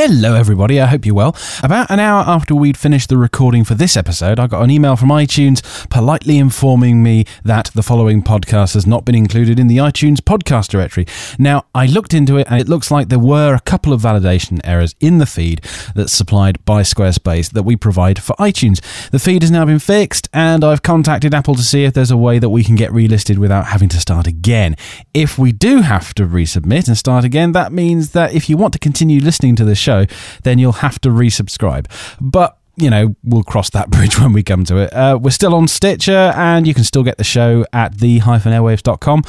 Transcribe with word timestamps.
Hello, 0.00 0.36
everybody. 0.36 0.80
I 0.80 0.86
hope 0.86 1.04
you're 1.04 1.14
well. 1.16 1.36
About 1.60 1.90
an 1.90 1.98
hour 1.98 2.22
after 2.24 2.54
we'd 2.54 2.76
finished 2.76 3.08
the 3.08 3.18
recording 3.18 3.64
for 3.64 3.74
this 3.74 3.96
episode, 3.96 4.38
I 4.38 4.46
got 4.46 4.62
an 4.62 4.70
email 4.70 4.94
from 4.94 5.08
iTunes 5.08 5.88
politely 5.90 6.38
informing 6.38 7.02
me 7.02 7.24
that 7.42 7.72
the 7.74 7.82
following 7.82 8.22
podcast 8.22 8.74
has 8.74 8.86
not 8.86 9.04
been 9.04 9.16
included 9.16 9.58
in 9.58 9.66
the 9.66 9.78
iTunes 9.78 10.18
podcast 10.18 10.68
directory. 10.68 11.04
Now, 11.36 11.64
I 11.74 11.86
looked 11.86 12.14
into 12.14 12.36
it 12.36 12.46
and 12.48 12.60
it 12.60 12.68
looks 12.68 12.92
like 12.92 13.08
there 13.08 13.18
were 13.18 13.56
a 13.56 13.60
couple 13.60 13.92
of 13.92 14.00
validation 14.00 14.60
errors 14.62 14.94
in 15.00 15.18
the 15.18 15.26
feed 15.26 15.62
that's 15.96 16.12
supplied 16.12 16.64
by 16.64 16.82
Squarespace 16.82 17.50
that 17.50 17.64
we 17.64 17.74
provide 17.74 18.22
for 18.22 18.36
iTunes. 18.36 18.80
The 19.10 19.18
feed 19.18 19.42
has 19.42 19.50
now 19.50 19.64
been 19.64 19.80
fixed 19.80 20.28
and 20.32 20.62
I've 20.62 20.84
contacted 20.84 21.34
Apple 21.34 21.56
to 21.56 21.62
see 21.62 21.82
if 21.82 21.94
there's 21.94 22.12
a 22.12 22.16
way 22.16 22.38
that 22.38 22.50
we 22.50 22.62
can 22.62 22.76
get 22.76 22.92
relisted 22.92 23.38
without 23.38 23.66
having 23.66 23.88
to 23.88 23.98
start 23.98 24.28
again. 24.28 24.76
If 25.12 25.38
we 25.38 25.50
do 25.50 25.80
have 25.80 26.14
to 26.14 26.22
resubmit 26.22 26.86
and 26.86 26.96
start 26.96 27.24
again, 27.24 27.50
that 27.50 27.72
means 27.72 28.12
that 28.12 28.32
if 28.32 28.48
you 28.48 28.56
want 28.56 28.74
to 28.74 28.78
continue 28.78 29.20
listening 29.20 29.56
to 29.56 29.64
the 29.64 29.74
show, 29.88 30.04
then 30.42 30.58
you'll 30.58 30.72
have 30.72 31.00
to 31.00 31.08
resubscribe. 31.08 31.86
But 32.20 32.58
you 32.76 32.90
know, 32.90 33.16
we'll 33.24 33.42
cross 33.42 33.70
that 33.70 33.90
bridge 33.94 34.20
when 34.20 34.32
we 34.32 34.42
come 34.42 34.64
to 34.64 34.76
it. 34.78 34.92
Uh, 34.92 35.18
we're 35.20 35.30
still 35.30 35.54
on 35.54 35.66
Stitcher, 35.66 36.32
and 36.36 36.66
you 36.66 36.74
can 36.74 36.84
still 36.84 37.02
get 37.02 37.18
the 37.18 37.24
show 37.24 37.64
at 37.72 37.98
the-airwaves.com 37.98 39.22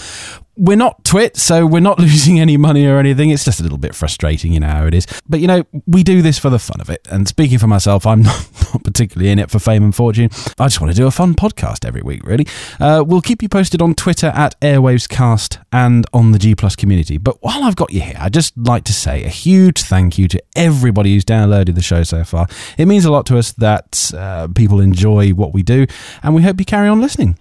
we're 0.59 0.77
not 0.77 1.03
Twit, 1.05 1.37
so 1.37 1.65
we're 1.65 1.79
not 1.79 1.97
losing 1.99 2.39
any 2.39 2.57
money 2.57 2.85
or 2.85 2.97
anything. 2.97 3.29
It's 3.29 3.45
just 3.45 3.59
a 3.59 3.63
little 3.63 3.77
bit 3.77 3.95
frustrating, 3.95 4.51
you 4.51 4.59
know 4.59 4.67
how 4.67 4.85
it 4.85 4.93
is. 4.93 5.07
But 5.27 5.39
you 5.39 5.47
know, 5.47 5.63
we 5.87 6.03
do 6.03 6.21
this 6.21 6.37
for 6.37 6.49
the 6.49 6.59
fun 6.59 6.81
of 6.81 6.89
it. 6.89 7.07
And 7.09 7.27
speaking 7.27 7.57
for 7.57 7.67
myself, 7.67 8.05
I'm 8.05 8.21
not, 8.23 8.47
not 8.73 8.83
particularly 8.83 9.31
in 9.31 9.39
it 9.39 9.49
for 9.49 9.57
fame 9.57 9.83
and 9.83 9.95
fortune. 9.95 10.29
I 10.59 10.65
just 10.65 10.81
want 10.81 10.93
to 10.93 10.97
do 10.97 11.07
a 11.07 11.11
fun 11.11 11.33
podcast 11.33 11.85
every 11.85 12.01
week, 12.01 12.23
really. 12.25 12.45
Uh, 12.79 13.03
we'll 13.05 13.21
keep 13.21 13.41
you 13.41 13.49
posted 13.49 13.81
on 13.81 13.95
Twitter 13.95 14.27
at 14.27 14.59
Airwavescast 14.59 15.63
and 15.71 16.05
on 16.13 16.31
the 16.33 16.39
G 16.39 16.53
Plus 16.53 16.75
community. 16.75 17.17
But 17.17 17.41
while 17.41 17.63
I've 17.63 17.77
got 17.77 17.93
you 17.93 18.01
here, 18.01 18.17
I'd 18.19 18.33
just 18.33 18.57
like 18.57 18.83
to 18.85 18.93
say 18.93 19.23
a 19.23 19.29
huge 19.29 19.81
thank 19.81 20.17
you 20.17 20.27
to 20.27 20.43
everybody 20.55 21.13
who's 21.13 21.25
downloaded 21.25 21.75
the 21.75 21.81
show 21.81 22.03
so 22.03 22.23
far. 22.23 22.47
It 22.77 22.85
means 22.85 23.05
a 23.05 23.11
lot 23.11 23.25
to 23.27 23.37
us 23.37 23.53
that 23.53 24.11
uh, 24.15 24.49
people 24.49 24.81
enjoy 24.81 25.31
what 25.31 25.53
we 25.53 25.63
do, 25.63 25.87
and 26.21 26.35
we 26.35 26.41
hope 26.41 26.59
you 26.59 26.65
carry 26.65 26.89
on 26.89 26.99
listening. 26.99 27.37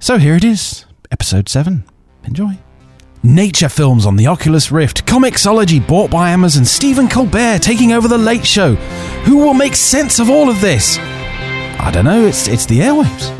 So 0.00 0.18
here 0.18 0.34
it 0.34 0.44
is, 0.44 0.86
episode 1.12 1.48
7. 1.48 1.84
Enjoy. 2.26 2.58
Nature 3.22 3.68
films 3.70 4.04
on 4.04 4.16
the 4.16 4.26
Oculus 4.26 4.70
Rift, 4.70 5.06
Comixology 5.06 5.86
bought 5.86 6.10
by 6.10 6.30
Amazon, 6.30 6.64
Stephen 6.64 7.08
Colbert 7.08 7.60
taking 7.60 7.92
over 7.92 8.06
The 8.06 8.18
Late 8.18 8.46
Show. 8.46 8.74
Who 9.24 9.38
will 9.38 9.54
make 9.54 9.74
sense 9.74 10.18
of 10.18 10.28
all 10.28 10.50
of 10.50 10.60
this? 10.60 10.98
I 10.98 11.90
don't 11.92 12.04
know, 12.04 12.26
it's, 12.26 12.48
it's 12.48 12.66
the 12.66 12.80
airwaves. 12.80 13.30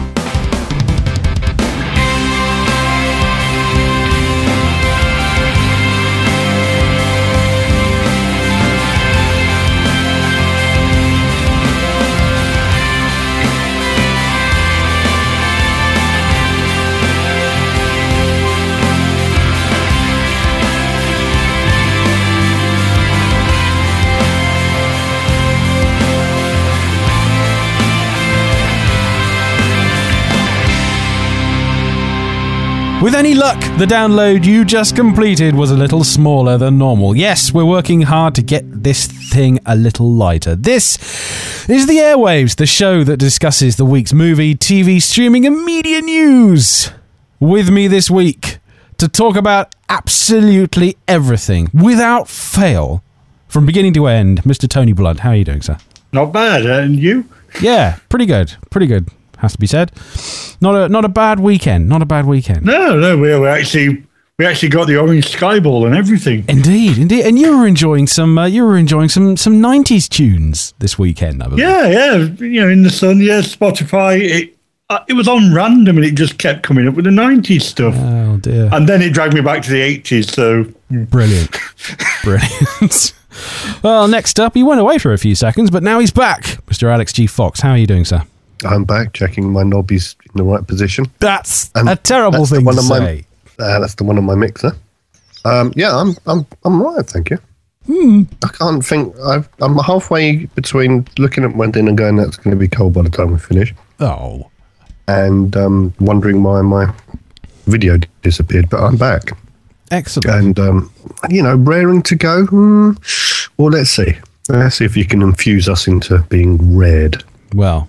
With 33.04 33.14
any 33.14 33.34
luck, 33.34 33.60
the 33.76 33.84
download 33.84 34.46
you 34.46 34.64
just 34.64 34.96
completed 34.96 35.54
was 35.54 35.70
a 35.70 35.76
little 35.76 36.04
smaller 36.04 36.56
than 36.56 36.78
normal. 36.78 37.14
Yes, 37.14 37.52
we're 37.52 37.66
working 37.66 38.00
hard 38.00 38.34
to 38.36 38.42
get 38.42 38.82
this 38.82 39.06
thing 39.30 39.58
a 39.66 39.76
little 39.76 40.10
lighter. 40.10 40.56
This 40.56 40.96
is 41.68 41.86
The 41.86 41.98
Airwaves, 41.98 42.56
the 42.56 42.64
show 42.64 43.04
that 43.04 43.18
discusses 43.18 43.76
the 43.76 43.84
week's 43.84 44.14
movie, 44.14 44.54
TV, 44.54 45.02
streaming, 45.02 45.44
and 45.44 45.66
media 45.66 46.00
news. 46.00 46.92
With 47.40 47.68
me 47.68 47.88
this 47.88 48.10
week 48.10 48.56
to 48.96 49.06
talk 49.06 49.36
about 49.36 49.74
absolutely 49.90 50.96
everything 51.06 51.68
without 51.74 52.26
fail, 52.26 53.04
from 53.48 53.66
beginning 53.66 53.92
to 53.92 54.06
end, 54.06 54.44
Mr. 54.44 54.66
Tony 54.66 54.94
Blunt. 54.94 55.20
How 55.20 55.32
are 55.32 55.36
you 55.36 55.44
doing, 55.44 55.60
sir? 55.60 55.76
Not 56.14 56.32
bad, 56.32 56.64
and 56.64 56.98
you? 56.98 57.28
Yeah, 57.60 57.98
pretty 58.08 58.24
good. 58.24 58.54
Pretty 58.70 58.86
good 58.86 59.10
has 59.44 59.52
to 59.52 59.58
be 59.58 59.66
said. 59.66 59.92
Not 60.60 60.74
a 60.74 60.88
not 60.88 61.04
a 61.04 61.08
bad 61.08 61.40
weekend. 61.40 61.88
Not 61.88 62.02
a 62.02 62.06
bad 62.06 62.26
weekend. 62.26 62.64
No, 62.64 62.98
no, 62.98 63.16
we, 63.16 63.38
we 63.38 63.46
actually 63.46 64.02
we 64.38 64.46
actually 64.46 64.70
got 64.70 64.88
the 64.88 64.96
orange 64.96 65.26
skyball 65.30 65.86
and 65.86 65.94
everything. 65.94 66.44
Indeed, 66.48 66.98
indeed. 66.98 67.24
And 67.24 67.38
you 67.38 67.56
were 67.56 67.66
enjoying 67.66 68.06
some 68.08 68.36
uh, 68.36 68.46
you 68.46 68.64
were 68.64 68.76
enjoying 68.76 69.08
some 69.08 69.36
some 69.36 69.60
nineties 69.60 70.08
tunes 70.08 70.74
this 70.80 70.98
weekend. 70.98 71.42
I 71.42 71.46
believe. 71.46 71.60
Yeah, 71.60 71.86
yeah. 71.88 72.16
You 72.16 72.60
know, 72.62 72.68
in 72.68 72.82
the 72.82 72.90
sun. 72.90 73.20
Yeah, 73.20 73.40
Spotify. 73.40 74.20
It 74.20 74.56
uh, 74.90 75.04
it 75.08 75.14
was 75.14 75.28
on 75.28 75.54
random 75.54 75.96
and 75.96 76.04
it 76.04 76.14
just 76.14 76.38
kept 76.38 76.62
coming 76.62 76.88
up 76.88 76.94
with 76.94 77.04
the 77.04 77.10
nineties 77.10 77.64
stuff. 77.66 77.94
Oh 77.96 78.38
dear. 78.38 78.68
And 78.72 78.88
then 78.88 79.02
it 79.02 79.12
dragged 79.12 79.34
me 79.34 79.40
back 79.40 79.62
to 79.62 79.70
the 79.70 79.80
eighties. 79.80 80.32
So 80.32 80.66
brilliant, 80.90 81.56
brilliant. 82.24 83.14
well, 83.82 84.08
next 84.08 84.38
up, 84.40 84.54
he 84.54 84.62
went 84.62 84.80
away 84.80 84.98
for 84.98 85.12
a 85.12 85.18
few 85.18 85.34
seconds, 85.34 85.70
but 85.70 85.82
now 85.82 86.00
he's 86.00 86.10
back. 86.10 86.42
Mr. 86.66 86.88
Alex 86.88 87.12
G. 87.12 87.26
Fox, 87.26 87.60
how 87.60 87.70
are 87.70 87.78
you 87.78 87.86
doing, 87.86 88.04
sir? 88.04 88.22
I'm 88.64 88.84
back, 88.84 89.12
checking 89.12 89.52
my 89.52 89.62
knob 89.62 89.90
is 89.92 90.16
in 90.26 90.32
the 90.36 90.44
right 90.44 90.66
position. 90.66 91.06
That's 91.20 91.70
and 91.74 91.88
a 91.88 91.96
terrible 91.96 92.46
thing 92.46 92.64
to 92.64 92.72
say. 92.74 93.24
My, 93.58 93.64
uh, 93.64 93.80
that's 93.80 93.94
the 93.94 94.04
one 94.04 94.18
on 94.18 94.24
my 94.24 94.34
mixer. 94.34 94.72
Um, 95.44 95.72
yeah, 95.76 95.96
I'm 95.96 96.16
I'm 96.26 96.46
I'm 96.64 96.82
right, 96.82 97.04
thank 97.06 97.30
you. 97.30 97.38
Hmm. 97.86 98.22
I 98.42 98.48
can't 98.48 98.84
think. 98.84 99.14
i 99.20 99.44
am 99.60 99.76
halfway 99.78 100.46
between 100.46 101.06
looking 101.18 101.44
at 101.44 101.54
my 101.54 101.66
and 101.66 101.98
going, 101.98 102.16
"That's 102.16 102.36
going 102.36 102.56
to 102.56 102.58
be 102.58 102.68
cold 102.68 102.94
by 102.94 103.02
the 103.02 103.10
time 103.10 103.32
we 103.32 103.38
finish." 103.38 103.74
Oh, 104.00 104.50
and 105.06 105.54
um, 105.56 105.92
wondering 106.00 106.42
why 106.42 106.62
my 106.62 106.92
video 107.66 107.98
disappeared, 108.22 108.70
but 108.70 108.80
I'm 108.80 108.96
back. 108.96 109.36
Excellent. 109.90 110.26
And 110.26 110.58
um, 110.58 110.92
you 111.28 111.42
know, 111.42 111.56
raring 111.56 112.02
to 112.04 112.14
go. 112.16 112.46
Hmm. 112.46 112.92
Well, 113.58 113.70
let's 113.70 113.90
see. 113.90 114.16
Let's 114.48 114.76
see 114.76 114.84
if 114.84 114.96
you 114.96 115.04
can 115.04 115.22
infuse 115.22 115.68
us 115.68 115.86
into 115.86 116.18
being 116.28 116.76
red. 116.76 117.22
Well, 117.54 117.88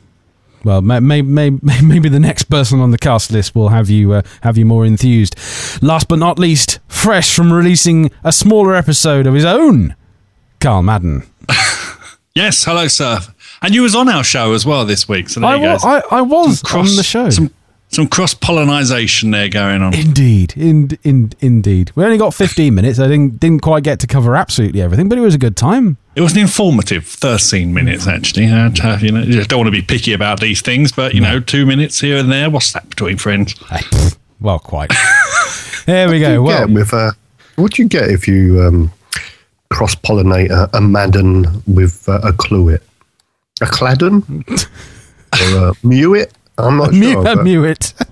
well, 0.65 0.81
maybe 0.81 1.21
may, 1.21 1.51
may, 1.51 1.81
maybe 1.83 2.09
the 2.09 2.19
next 2.19 2.45
person 2.45 2.81
on 2.81 2.91
the 2.91 2.97
cast 2.97 3.31
list 3.31 3.55
will 3.55 3.69
have 3.69 3.89
you 3.89 4.13
uh, 4.13 4.21
have 4.41 4.57
you 4.57 4.65
more 4.65 4.85
enthused. 4.85 5.35
Last 5.81 6.07
but 6.07 6.19
not 6.19 6.39
least, 6.39 6.79
fresh 6.87 7.33
from 7.33 7.53
releasing 7.53 8.11
a 8.23 8.31
smaller 8.31 8.75
episode 8.75 9.27
of 9.27 9.35
his 9.35 9.45
own, 9.45 9.95
Carl 10.59 10.81
Madden. 10.81 11.23
yes, 12.35 12.65
hello, 12.65 12.87
sir. 12.87 13.19
And 13.61 13.73
you 13.73 13.83
was 13.83 13.95
on 13.95 14.09
our 14.09 14.23
show 14.23 14.53
as 14.53 14.65
well 14.65 14.85
this 14.85 15.07
week. 15.07 15.29
So 15.29 15.39
there 15.39 15.49
I, 15.49 15.55
you 15.55 15.61
go. 15.61 15.77
I, 15.87 16.01
I 16.11 16.21
was 16.21 16.61
cross, 16.61 16.89
on 16.89 16.95
the 16.95 17.03
show. 17.03 17.29
Some 17.29 17.51
some 17.89 18.07
cross 18.07 18.33
pollination 18.33 19.31
there 19.31 19.47
going 19.47 19.81
on. 19.81 19.93
Indeed, 19.93 20.53
in, 20.57 20.97
in, 21.03 21.31
indeed. 21.39 21.91
We 21.95 22.03
only 22.03 22.17
got 22.17 22.33
15 22.33 22.73
minutes. 22.73 22.99
I 22.99 23.07
didn't 23.07 23.39
didn't 23.39 23.61
quite 23.61 23.83
get 23.83 23.99
to 23.99 24.07
cover 24.07 24.35
absolutely 24.35 24.81
everything, 24.81 25.07
but 25.09 25.17
it 25.17 25.21
was 25.21 25.35
a 25.35 25.39
good 25.39 25.55
time. 25.55 25.97
It 26.15 26.21
was 26.21 26.31
an 26.31 26.39
informative 26.39 27.05
13 27.05 27.73
minutes, 27.73 28.07
actually. 28.07 28.45
Uh, 28.47 28.69
you 28.99 29.11
know, 29.11 29.21
you 29.21 29.43
don't 29.43 29.59
want 29.59 29.67
to 29.67 29.71
be 29.71 29.81
picky 29.81 30.13
about 30.13 30.39
these 30.39 30.61
things, 30.61 30.93
but, 30.93 31.13
you 31.13 31.19
know, 31.19 31.41
two 31.41 31.65
minutes 31.65 31.99
here 31.99 32.17
and 32.17 32.31
there, 32.31 32.49
what's 32.49 32.71
that 32.71 32.89
between 32.89 33.17
friends? 33.17 33.53
well, 34.39 34.59
quite. 34.59 34.93
there 35.85 36.09
we 36.09 36.21
go. 36.21 36.41
Well, 36.41 36.69
with, 36.69 36.93
uh, 36.93 37.11
what 37.57 37.73
do 37.73 37.83
you 37.83 37.89
get 37.89 38.09
if 38.09 38.29
you 38.29 38.61
um, 38.61 38.93
cross 39.69 39.93
pollinate 39.93 40.51
a, 40.51 40.69
a, 40.77 40.79
Madden 40.79 41.61
with 41.67 42.07
uh, 42.07 42.21
a 42.23 42.31
Cluet? 42.31 42.81
A 43.61 43.65
Cladden? 43.65 44.23
or 44.47 45.67
a 45.67 45.73
Mewit? 45.83 46.31
I'm 46.57 46.77
not 46.77 46.93
sure. 46.93 47.23
But... 47.23 47.39
Mewit. 47.39 48.07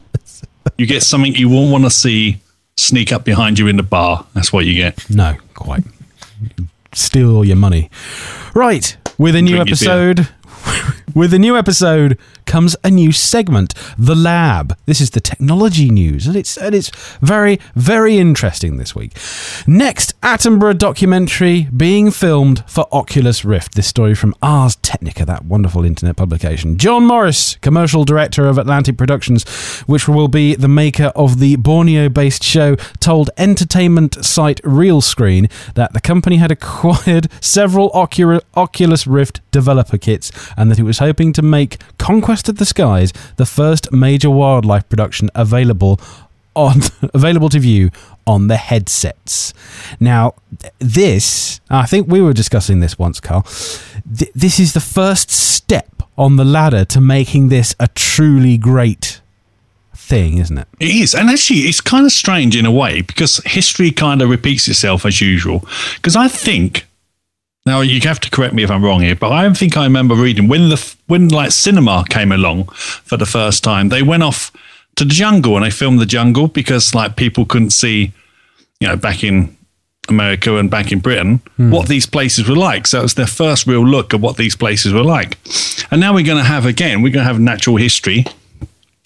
you 0.78 0.88
get 0.88 1.04
something 1.04 1.34
you 1.36 1.48
won't 1.48 1.72
want 1.72 1.86
to 1.86 1.90
see 1.90 2.42
sneak 2.76 3.14
up 3.14 3.24
behind 3.24 3.58
you 3.60 3.68
in 3.68 3.78
the 3.78 3.84
bar. 3.84 4.26
That's 4.34 4.52
what 4.52 4.66
you 4.66 4.74
get. 4.74 5.10
No, 5.10 5.38
quite 5.54 5.86
steal 6.96 7.36
all 7.36 7.46
your 7.46 7.56
money. 7.56 7.90
Right, 8.54 8.98
with 9.18 9.36
a 9.36 9.42
new 9.42 9.58
episode. 9.58 10.28
with 11.16 11.34
a 11.34 11.40
new 11.40 11.58
episode 11.58 12.18
comes 12.46 12.76
a 12.84 12.90
new 12.90 13.12
segment, 13.12 13.74
The 13.98 14.16
Lab. 14.16 14.78
This 14.86 15.02
is 15.02 15.12
the 15.12 15.20
technology 15.20 15.90
news, 15.90 16.28
and 16.28 16.36
it's 16.36 16.58
and 16.58 16.76
it's 16.76 16.92
very 17.22 17.60
very 17.76 18.18
interesting 18.18 18.78
this 18.78 18.96
week. 18.96 19.18
Next, 19.68 20.20
Attenborough 20.22 20.78
documentary 20.78 21.68
being 21.76 22.12
filmed 22.12 22.64
for 22.68 22.88
Oculus 22.92 23.46
Rift. 23.46 23.76
This 23.76 23.88
story 23.88 24.16
from 24.16 24.36
Ars 24.42 24.76
Technica, 24.78 25.26
that 25.26 25.46
wonderful 25.46 25.86
internet 25.86 26.16
publication. 26.16 26.78
John 26.78 27.06
Morris, 27.06 27.58
commercial 27.58 28.04
director 28.04 28.48
of 28.48 28.58
Atlantic 28.58 28.98
Productions, 28.98 29.44
which 29.82 30.08
will 30.08 30.28
be 30.28 30.56
the 30.56 30.68
maker 30.68 31.12
of 31.16 31.40
the 31.40 31.56
Borneo-based 31.58 32.44
show, 32.44 32.76
told 33.00 33.30
entertainment 33.38 34.24
site 34.26 34.62
Realscreen 34.64 35.52
that 35.76 35.94
the 35.94 36.02
company 36.02 36.38
had 36.38 36.52
acquired 36.52 37.30
several 37.42 37.92
Oculus 37.94 39.08
Rift 39.08 39.42
developer 39.52 39.98
kits 39.98 40.32
and 40.58 40.70
that 40.72 40.80
it 40.80 40.84
was 40.84 41.00
hoping 41.00 41.34
to 41.34 41.42
make 41.42 41.78
Conquest 41.98 42.33
of 42.50 42.58
the 42.58 42.66
Skies 42.66 43.14
the 43.38 43.46
first 43.46 43.92
major 43.92 44.30
wildlife 44.30 44.88
production 44.90 45.30
available 45.36 46.00
on 46.56 46.82
available 47.14 47.50
to 47.50 47.60
view 47.60 47.90
on 48.26 48.48
the 48.48 48.58
headsets. 48.58 49.54
Now, 50.00 50.34
this 50.80 51.60
I 51.70 51.86
think 51.86 52.08
we 52.08 52.22
were 52.22 52.34
discussing 52.34 52.80
this 52.80 52.98
once, 52.98 53.20
Carl. 53.20 53.46
Th- 54.18 54.32
this 54.34 54.60
is 54.60 54.74
the 54.74 54.80
first 54.80 55.30
step 55.30 56.04
on 56.18 56.36
the 56.36 56.46
ladder 56.46 56.86
to 56.86 57.02
making 57.02 57.50
this 57.50 57.76
a 57.80 57.88
truly 57.90 58.58
great 58.58 59.22
thing, 59.96 60.38
isn't 60.38 60.58
it? 60.58 60.68
It 60.80 60.96
is. 60.96 61.16
And 61.16 61.30
actually, 61.30 61.62
it's 61.62 61.82
kind 61.82 62.06
of 62.06 62.12
strange 62.12 62.56
in 62.56 62.66
a 62.66 62.72
way 62.72 63.02
because 63.02 63.38
history 63.46 63.92
kind 63.92 64.22
of 64.22 64.30
repeats 64.30 64.68
itself 64.68 65.06
as 65.06 65.22
usual. 65.22 65.66
Because 65.96 66.16
I 66.16 66.28
think, 66.28 66.86
now 67.66 67.82
you 67.82 68.00
have 68.02 68.20
to 68.22 68.30
correct 68.30 68.54
me 68.54 68.64
if 68.64 68.72
I'm 68.72 68.84
wrong 68.84 69.02
here, 69.02 69.16
but 69.16 69.32
I 69.32 69.52
think 69.54 69.78
I 69.78 69.84
remember 69.84 70.16
reading 70.16 70.48
when 70.48 70.70
the 70.70 70.96
when 71.08 71.30
like 71.30 71.52
cinema 71.52 72.04
came 72.10 72.32
along 72.32 72.66
for 72.66 73.18
the 73.18 73.26
first 73.26 73.64
time, 73.64 73.90
they 73.90 74.04
went 74.04 74.24
off 74.24 74.52
to 74.96 75.06
the 75.06 75.14
jungle 75.14 75.56
and 75.56 75.66
they 75.66 75.72
filmed 75.72 76.00
the 76.00 76.06
jungle 76.06 76.48
because 76.48 76.94
like 76.94 77.16
people 77.16 77.46
couldn't 77.46 77.72
see, 77.72 78.12
you 78.80 78.88
know, 78.88 78.96
back 78.96 79.24
in 79.24 79.56
America 80.10 80.58
and 80.58 80.70
back 80.70 80.92
in 80.92 81.00
Britain, 81.00 81.42
what 81.58 81.88
these 81.88 82.06
places 82.06 82.50
were 82.50 82.56
like. 82.56 82.86
So 82.86 83.00
it 83.00 83.04
was 83.04 83.14
their 83.14 83.28
first 83.28 83.66
real 83.66 83.86
look 83.88 84.14
at 84.14 84.20
what 84.20 84.36
these 84.36 84.56
places 84.56 84.92
were 84.92 85.04
like. 85.04 85.38
And 85.90 86.02
now 86.02 86.14
we're 86.14 86.26
going 86.26 86.38
to 86.38 86.44
have 86.44 86.66
again, 86.66 87.02
we're 87.02 87.14
going 87.14 87.26
to 87.26 87.32
have 87.32 87.40
natural 87.40 87.78
history 87.78 88.26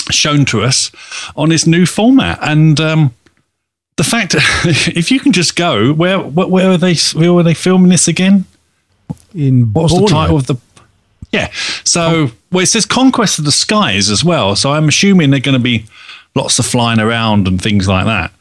shown 0.10 0.46
to 0.46 0.64
us 0.64 0.92
on 1.36 1.50
this 1.50 1.68
new 1.68 1.86
format. 1.86 2.40
And 2.42 2.80
um, 2.80 3.14
the 3.98 4.04
fact, 4.04 4.36
if 4.66 5.12
you 5.12 5.20
can 5.20 5.34
just 5.34 5.56
go, 5.56 5.92
where 5.92 6.20
where, 6.20 6.48
where 6.48 6.72
are 6.72 6.78
they? 6.78 6.96
Where 7.14 7.34
were 7.34 7.44
they 7.44 7.54
filming 7.54 7.90
this 7.90 8.08
again? 8.08 8.46
In 9.36 9.74
What 9.74 9.84
was 9.84 10.00
the 10.00 10.08
title 10.08 10.38
of 10.38 10.48
the? 10.48 10.56
Yeah, 11.32 11.52
so 11.84 12.32
well, 12.52 12.64
it 12.64 12.68
says 12.68 12.86
Conquest 12.86 13.38
of 13.38 13.46
the 13.46 13.52
Skies 13.52 14.10
as 14.10 14.24
well. 14.24 14.56
So 14.56 14.72
I'm 14.72 14.88
assuming 14.88 15.30
they're 15.30 15.42
going 15.42 15.58
to 15.58 15.64
be 15.64 15.86
lots 16.36 16.58
of 16.58 16.66
flying 16.66 17.00
around 17.00 17.48
and 17.48 17.62
things 17.62 17.88
like 17.88 18.06
that. 18.06 18.32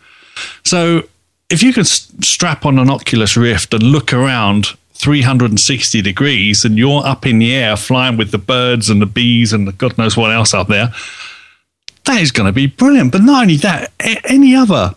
So 0.64 1.02
if 1.50 1.62
you 1.62 1.72
can 1.72 1.84
strap 1.84 2.64
on 2.64 2.78
an 2.78 2.88
Oculus 2.90 3.36
Rift 3.36 3.74
and 3.74 3.82
look 3.82 4.12
around 4.12 4.66
360 4.94 6.00
degrees, 6.00 6.64
and 6.64 6.78
you're 6.78 7.04
up 7.04 7.26
in 7.26 7.38
the 7.38 7.54
air 7.54 7.76
flying 7.76 8.16
with 8.16 8.30
the 8.30 8.38
birds 8.38 8.88
and 8.88 9.02
the 9.02 9.06
bees 9.06 9.52
and 9.52 9.66
the 9.66 9.72
God 9.72 9.98
knows 9.98 10.16
what 10.16 10.30
else 10.30 10.54
up 10.54 10.68
there, 10.68 10.92
that 12.04 12.20
is 12.20 12.30
going 12.30 12.46
to 12.46 12.52
be 12.52 12.66
brilliant. 12.66 13.10
But 13.10 13.22
not 13.22 13.42
only 13.42 13.56
that, 13.56 13.92
any 14.24 14.54
other 14.54 14.94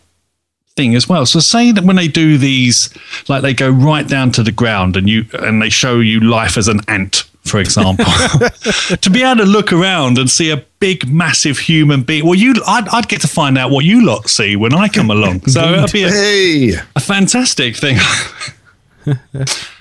thing 0.80 0.96
as 0.96 1.10
well. 1.10 1.26
So 1.26 1.42
say 1.42 1.74
that 1.74 1.84
when 1.84 1.98
they 1.98 2.08
do 2.08 2.38
these, 2.38 2.90
like 3.28 3.42
they 3.42 3.54
go 3.54 3.70
right 3.70 4.08
down 4.08 4.32
to 4.32 4.44
the 4.44 4.52
ground 4.52 4.96
and 4.96 5.10
you 5.10 5.26
and 5.34 5.62
they 5.62 5.70
show 5.70 6.00
you 6.00 6.22
life 6.22 6.58
as 6.58 6.70
an 6.70 6.80
ant, 6.88 7.24
for 7.44 7.60
example, 7.60 8.06
to 9.02 9.10
be 9.10 9.22
able 9.22 9.44
to 9.44 9.46
look 9.46 9.74
around 9.74 10.18
and 10.18 10.30
see 10.30 10.52
a 10.52 10.64
big, 10.80 11.12
massive 11.12 11.58
human 11.60 12.04
being. 12.04 12.26
Well, 12.26 12.36
you, 12.36 12.54
I'd, 12.66 12.88
I'd 12.94 13.10
get 13.10 13.20
to 13.22 13.28
find 13.28 13.58
out 13.58 13.72
what 13.72 13.84
you 13.84 14.06
lot 14.06 14.30
see 14.30 14.56
when 14.56 14.74
I 14.74 14.88
come 14.88 15.12
along. 15.12 15.42
So 15.50 15.74
it'll 15.74 15.92
be 15.92 16.04
a, 16.04 16.10
Hey, 16.12 16.74
a 16.96 17.02
fantastic 17.02 17.76
thing. 17.76 17.98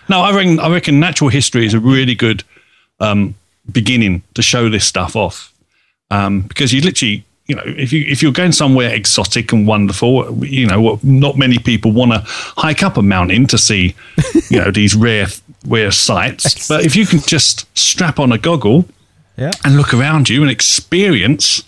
no, 0.09 0.21
I 0.21 0.35
reckon, 0.35 0.59
I 0.59 0.69
reckon 0.69 0.99
natural 0.99 1.31
history 1.31 1.65
is 1.65 1.75
a 1.75 1.81
really 1.81 2.17
good 2.17 2.43
um, 2.99 3.37
beginning 3.71 4.23
to 4.35 4.43
show 4.43 4.69
this 4.69 4.85
stuff 4.85 5.15
off 5.15 5.53
um, 6.11 6.41
because 6.41 6.73
you 6.73 6.81
literally, 6.81 7.25
you 7.49 7.56
know, 7.56 7.62
if 7.65 7.93
you 7.93 8.05
if 8.06 8.23
you're 8.23 8.33
going 8.33 8.53
somewhere 8.53 8.95
exotic 8.95 9.53
and 9.53 9.67
wonderful, 9.67 10.45
you 10.45 10.67
know, 10.67 10.81
what 10.81 11.03
not 11.03 11.37
many 11.39 11.59
people 11.59 11.93
want 11.93 12.12
to 12.12 12.23
hike 12.27 12.83
up 12.83 12.97
a 12.99 13.03
mountain 13.03 13.47
to 13.49 13.59
see, 13.59 13.95
you 14.50 14.59
know, 14.61 14.71
these 14.81 14.95
rare 14.95 15.27
rare 15.67 15.91
sights. 15.91 16.69
But 16.69 16.85
if 16.85 16.95
you 16.95 17.06
can 17.06 17.21
just 17.21 17.67
strap 17.77 18.19
on 18.21 18.33
a 18.33 18.39
goggle 18.39 18.85
Yeah. 19.37 19.50
and 19.65 19.77
look 19.77 19.93
around 19.95 20.29
you 20.29 20.43
and 20.43 20.50
experience, 20.50 21.62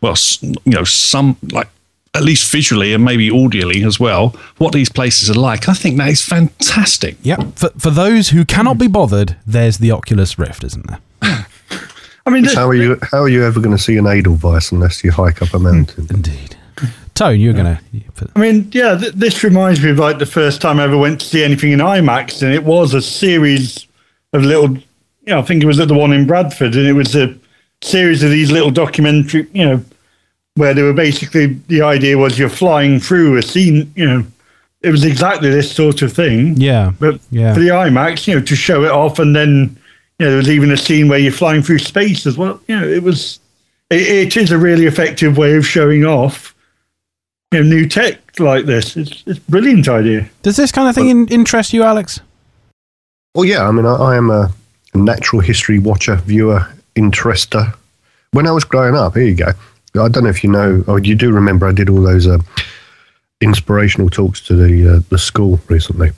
well, 0.00 0.14
you 0.42 0.54
know, 0.66 0.84
some 0.84 1.36
like 1.52 1.68
at 2.14 2.22
least 2.22 2.50
visually 2.50 2.92
and 2.94 3.04
maybe 3.04 3.30
audially 3.30 3.86
as 3.86 3.98
well, 4.00 4.34
what 4.58 4.72
these 4.72 4.88
places 4.88 5.30
are 5.30 5.34
like. 5.40 5.68
I 5.68 5.74
think 5.74 5.98
that 5.98 6.08
is 6.08 6.22
fantastic. 6.22 7.16
Yep. 7.22 7.40
For, 7.56 7.68
for 7.78 7.90
those 7.90 8.28
who 8.30 8.44
cannot 8.44 8.76
be 8.78 8.88
bothered, 8.88 9.36
there's 9.46 9.78
the 9.78 9.90
Oculus 9.92 10.38
Rift, 10.38 10.64
isn't 10.64 10.86
there? 10.86 11.46
I 12.26 12.30
mean, 12.30 12.44
how 12.44 12.68
are 12.68 12.74
you? 12.74 12.98
How 13.10 13.22
are 13.22 13.28
you 13.28 13.44
ever 13.44 13.60
going 13.60 13.76
to 13.76 13.82
see 13.82 13.96
an 13.96 14.06
Edelweiss 14.06 14.70
unless 14.72 15.02
you 15.02 15.10
hike 15.10 15.40
up 15.42 15.54
a 15.54 15.58
mountain? 15.58 16.06
Indeed. 16.10 16.56
Tone, 17.14 17.40
you're 17.40 17.52
going 17.54 17.76
to. 17.76 17.80
I 18.36 18.38
mean, 18.38 18.68
yeah, 18.72 18.96
th- 18.96 19.12
this 19.14 19.42
reminds 19.42 19.82
me 19.82 19.90
of 19.90 19.98
like 19.98 20.18
the 20.18 20.26
first 20.26 20.60
time 20.60 20.78
I 20.78 20.84
ever 20.84 20.96
went 20.96 21.20
to 21.20 21.26
see 21.26 21.42
anything 21.42 21.72
in 21.72 21.80
IMAX, 21.80 22.42
and 22.42 22.52
it 22.54 22.62
was 22.64 22.94
a 22.94 23.02
series 23.02 23.86
of 24.32 24.44
little, 24.44 24.70
you 24.76 24.82
know, 25.26 25.38
I 25.40 25.42
think 25.42 25.62
it 25.62 25.66
was 25.66 25.80
at 25.80 25.88
the 25.88 25.94
one 25.94 26.12
in 26.12 26.26
Bradford, 26.26 26.76
and 26.76 26.86
it 26.86 26.92
was 26.92 27.16
a 27.16 27.34
series 27.82 28.22
of 28.22 28.30
these 28.30 28.52
little 28.52 28.70
documentary, 28.70 29.48
you 29.52 29.64
know, 29.64 29.84
where 30.54 30.74
they 30.74 30.82
were 30.82 30.92
basically 30.92 31.46
the 31.68 31.82
idea 31.82 32.16
was 32.18 32.38
you're 32.38 32.48
flying 32.48 33.00
through 33.00 33.36
a 33.36 33.42
scene, 33.42 33.92
you 33.96 34.06
know, 34.06 34.24
it 34.82 34.90
was 34.90 35.04
exactly 35.04 35.50
this 35.50 35.72
sort 35.72 36.02
of 36.02 36.12
thing. 36.12 36.56
Yeah. 36.56 36.92
But 37.00 37.20
Yeah. 37.32 37.52
for 37.54 37.58
the 37.60 37.68
IMAX, 37.70 38.28
you 38.28 38.34
know, 38.36 38.42
to 38.44 38.54
show 38.54 38.84
it 38.84 38.90
off, 38.92 39.18
and 39.18 39.34
then 39.34 39.76
you 40.18 40.26
know, 40.26 40.30
there 40.30 40.38
was 40.38 40.50
even 40.50 40.70
a 40.70 40.76
scene 40.76 41.08
where 41.08 41.18
you're 41.18 41.32
flying 41.32 41.62
through 41.62 41.78
space 41.78 42.26
as 42.26 42.36
well. 42.36 42.60
You 42.66 42.80
know, 42.80 42.86
it 42.86 43.02
was, 43.02 43.40
it, 43.90 44.02
it 44.02 44.36
is 44.36 44.50
a 44.50 44.58
really 44.58 44.86
effective 44.86 45.36
way 45.36 45.56
of 45.56 45.66
showing 45.66 46.04
off, 46.04 46.54
you 47.52 47.62
know, 47.62 47.68
new 47.68 47.88
tech 47.88 48.18
like 48.38 48.66
this. 48.66 48.96
It's 48.96 49.22
it's 49.26 49.38
a 49.38 49.50
brilliant 49.50 49.88
idea. 49.88 50.28
Does 50.42 50.56
this 50.56 50.72
kind 50.72 50.88
of 50.88 50.94
thing 50.94 51.08
in, 51.08 51.28
interest 51.28 51.72
you, 51.72 51.82
Alex? 51.82 52.20
Well, 53.34 53.44
yeah. 53.44 53.66
I 53.66 53.70
mean, 53.70 53.86
I, 53.86 53.94
I 53.94 54.16
am 54.16 54.30
a 54.30 54.52
natural 54.94 55.40
history 55.40 55.78
watcher, 55.78 56.16
viewer, 56.16 56.66
interester. 56.96 57.74
When 58.32 58.46
I 58.46 58.52
was 58.52 58.64
growing 58.64 58.94
up, 58.94 59.14
here 59.14 59.24
you 59.24 59.34
go. 59.34 59.52
I 59.94 60.08
don't 60.08 60.24
know 60.24 60.30
if 60.30 60.44
you 60.44 60.50
know, 60.50 60.84
or 60.86 60.98
you 60.98 61.14
do 61.14 61.32
remember, 61.32 61.66
I 61.66 61.72
did 61.72 61.88
all 61.88 62.02
those 62.02 62.26
uh, 62.26 62.38
inspirational 63.40 64.10
talks 64.10 64.40
to 64.42 64.54
the 64.54 64.96
uh, 64.96 65.00
the 65.08 65.18
school 65.18 65.60
recently, 65.68 66.10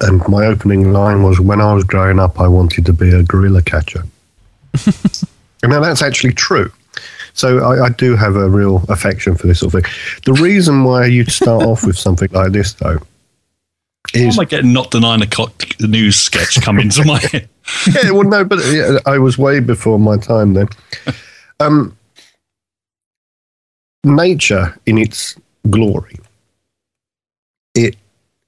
and 0.00 0.26
my 0.28 0.46
opening 0.46 0.92
line 0.92 1.22
was, 1.22 1.40
"When 1.40 1.60
I 1.60 1.72
was 1.72 1.84
growing 1.84 2.18
up, 2.18 2.40
I 2.40 2.48
wanted 2.48 2.86
to 2.86 2.92
be 2.92 3.10
a 3.10 3.22
gorilla 3.22 3.62
catcher." 3.62 4.04
and 4.74 4.92
now 5.70 5.80
that's 5.80 6.02
actually 6.02 6.32
true. 6.32 6.70
So 7.34 7.58
I, 7.60 7.86
I 7.86 7.88
do 7.90 8.16
have 8.16 8.36
a 8.36 8.48
real 8.48 8.84
affection 8.88 9.34
for 9.34 9.46
this 9.46 9.60
sort 9.60 9.74
of 9.74 9.82
thing. 9.82 9.92
The 10.24 10.40
reason 10.40 10.84
why 10.84 11.06
you'd 11.06 11.32
start 11.32 11.64
off 11.64 11.86
with 11.86 11.98
something 11.98 12.28
like 12.32 12.52
this, 12.52 12.74
though, 12.74 12.98
is 14.14 14.38
I 14.38 14.44
getting 14.44 14.72
not 14.72 14.90
the 14.90 15.00
nine 15.00 15.22
o'clock 15.22 15.64
news 15.80 16.16
sketch 16.16 16.60
coming 16.60 16.90
to 16.90 17.04
my 17.04 17.18
head? 17.32 17.48
yeah, 17.86 18.10
well, 18.10 18.28
no, 18.28 18.44
but 18.44 18.58
yeah, 18.66 18.98
I 19.06 19.18
was 19.18 19.38
way 19.38 19.60
before 19.60 19.98
my 19.98 20.16
time 20.16 20.54
then. 20.54 20.68
Um, 21.60 21.96
nature 24.02 24.76
in 24.84 24.98
its 24.98 25.36
glory, 25.70 26.18
it 27.76 27.94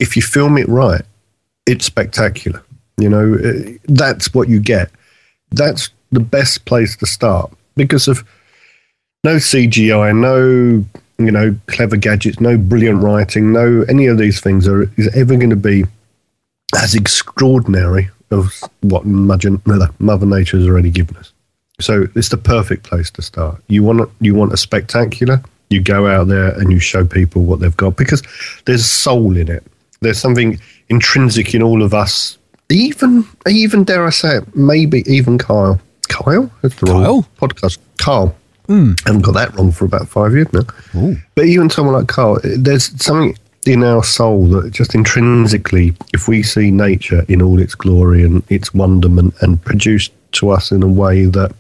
if 0.00 0.17
you 0.17 0.23
film 0.23 0.58
it 0.58 0.69
right, 0.69 1.02
it's 1.67 1.87
spectacular. 1.87 2.63
You 2.97 3.09
know, 3.09 3.35
uh, 3.35 3.73
that's 3.85 4.33
what 4.35 4.49
you 4.49 4.61
get. 4.61 4.91
That's 5.51 5.91
the 6.13 6.21
best 6.21 6.65
place 6.65 6.97
to 6.97 7.06
start 7.06 7.53
because 7.77 8.09
of 8.09 8.25
no 9.25 9.37
CGI, 9.37 10.17
no 10.17 10.85
you 11.19 11.31
know 11.31 11.56
clever 11.67 11.97
gadgets, 11.97 12.41
no 12.41 12.56
brilliant 12.56 13.03
writing, 13.03 13.53
no 13.53 13.85
any 13.89 14.06
of 14.06 14.19
these 14.19 14.41
things 14.41 14.69
are 14.69 14.83
is 14.97 15.09
ever 15.15 15.37
going 15.37 15.51
to 15.51 15.56
be 15.56 15.85
as 16.77 16.94
extraordinary 16.94 18.11
of 18.31 18.53
what 18.81 19.05
Mother, 19.05 19.59
Mother 19.99 20.27
Nature 20.27 20.59
has 20.59 20.67
already 20.67 20.91
given 20.91 21.17
us. 21.17 21.33
So 21.81 22.06
it's 22.15 22.29
the 22.29 22.37
perfect 22.37 22.85
place 22.85 23.11
to 23.13 23.23
start. 23.23 23.63
You 23.69 23.83
want 23.83 24.11
you 24.21 24.35
want 24.35 24.53
a 24.53 24.56
spectacular. 24.56 25.43
You 25.71 25.81
go 25.81 26.06
out 26.06 26.29
there 26.29 26.51
and 26.59 26.71
you 26.71 26.79
show 26.79 27.05
people 27.05 27.44
what 27.44 27.61
they've 27.61 27.77
got 27.77 27.97
because 27.97 28.23
there's 28.67 28.87
soul 28.87 29.37
in 29.37 29.49
it. 29.49 29.65
There's 30.01 30.21
something 30.21 30.61
intrinsic 30.88 31.55
in 31.55 31.62
all 31.62 31.82
of 31.82 31.94
us. 31.94 32.38
Even 32.70 33.26
even 33.46 33.84
dare 33.84 34.06
I 34.06 34.10
say 34.10 34.36
it, 34.38 34.56
maybe 34.56 35.05
even 35.06 35.38
Kyle. 35.38 35.81
Kyle, 36.08 36.50
that's 36.62 36.76
the 36.76 36.86
wrong 36.86 37.05
Kyle? 37.05 37.26
podcast. 37.41 37.79
Carl. 37.98 38.34
I 38.69 38.94
haven't 39.05 39.22
got 39.22 39.34
that 39.34 39.55
wrong 39.55 39.72
for 39.72 39.84
about 39.84 40.08
five 40.08 40.32
years 40.32 40.50
now. 40.53 40.62
But 41.34 41.44
even 41.44 41.69
someone 41.69 41.94
like 41.94 42.08
Carl, 42.08 42.38
there's 42.43 42.86
something 43.03 43.36
in 43.67 43.84
our 43.84 44.03
soul 44.03 44.46
that 44.48 44.70
just 44.72 44.94
intrinsically, 44.94 45.94
if 46.14 46.29
we 46.29 46.43
see 46.43 46.70
nature 46.70 47.24
in 47.29 47.43
all 47.43 47.60
its 47.60 47.74
glory 47.74 48.22
and 48.22 48.43
its 48.50 48.72
wonderment 48.72 49.34
and 49.43 49.62
produced 49.64 50.12
to 50.32 50.50
us 50.50 50.72
in 50.72 50.82
a 50.82 50.88
way 50.88 51.26
that, 51.26 51.55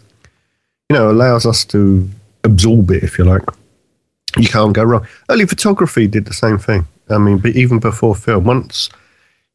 you 0.88 0.96
know, 0.96 1.10
allows 1.10 1.44
us 1.46 1.64
to 1.66 2.08
absorb 2.42 2.90
it, 2.90 3.02
if 3.02 3.18
you 3.18 3.24
like, 3.24 3.42
you 4.38 4.48
can't 4.48 4.72
go 4.74 4.82
wrong. 4.82 5.06
Early 5.28 5.46
photography 5.46 6.06
did 6.06 6.24
the 6.24 6.34
same 6.34 6.58
thing. 6.58 6.86
I 7.10 7.18
mean, 7.18 7.38
but 7.38 7.54
even 7.54 7.78
before 7.78 8.14
film, 8.14 8.44
once, 8.44 8.88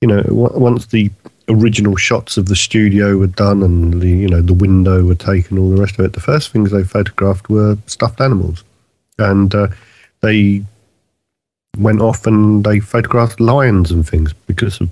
you 0.02 0.08
know, 0.08 0.24
once 0.30 0.88
the 0.88 1.12
original 1.50 1.96
shots 1.96 2.38
of 2.38 2.46
the 2.46 2.56
studio 2.56 3.18
were 3.18 3.28
done 3.28 3.64
and 3.64 4.02
the 4.02 4.10
you 4.10 4.30
know 4.30 4.42
the 4.42 4.54
window 4.54 5.04
were 5.04 5.16
taken, 5.16 5.58
all 5.58 5.70
the 5.70 5.82
rest 5.82 6.00
of 6.00 6.06
it. 6.06 6.14
The 6.14 6.20
first 6.20 6.52
things 6.52 6.72
they 6.72 6.84
photographed 6.84 7.50
were 7.50 7.78
stuffed 7.88 8.22
animals, 8.22 8.64
and 9.18 9.54
uh, 9.54 9.68
they 10.22 10.64
went 11.78 12.02
off 12.02 12.26
and 12.26 12.64
they 12.64 12.80
photographed 12.80 13.40
lions 13.40 13.92
and 13.92 14.08
things 14.08 14.34
because 14.48 14.82
of, 14.82 14.90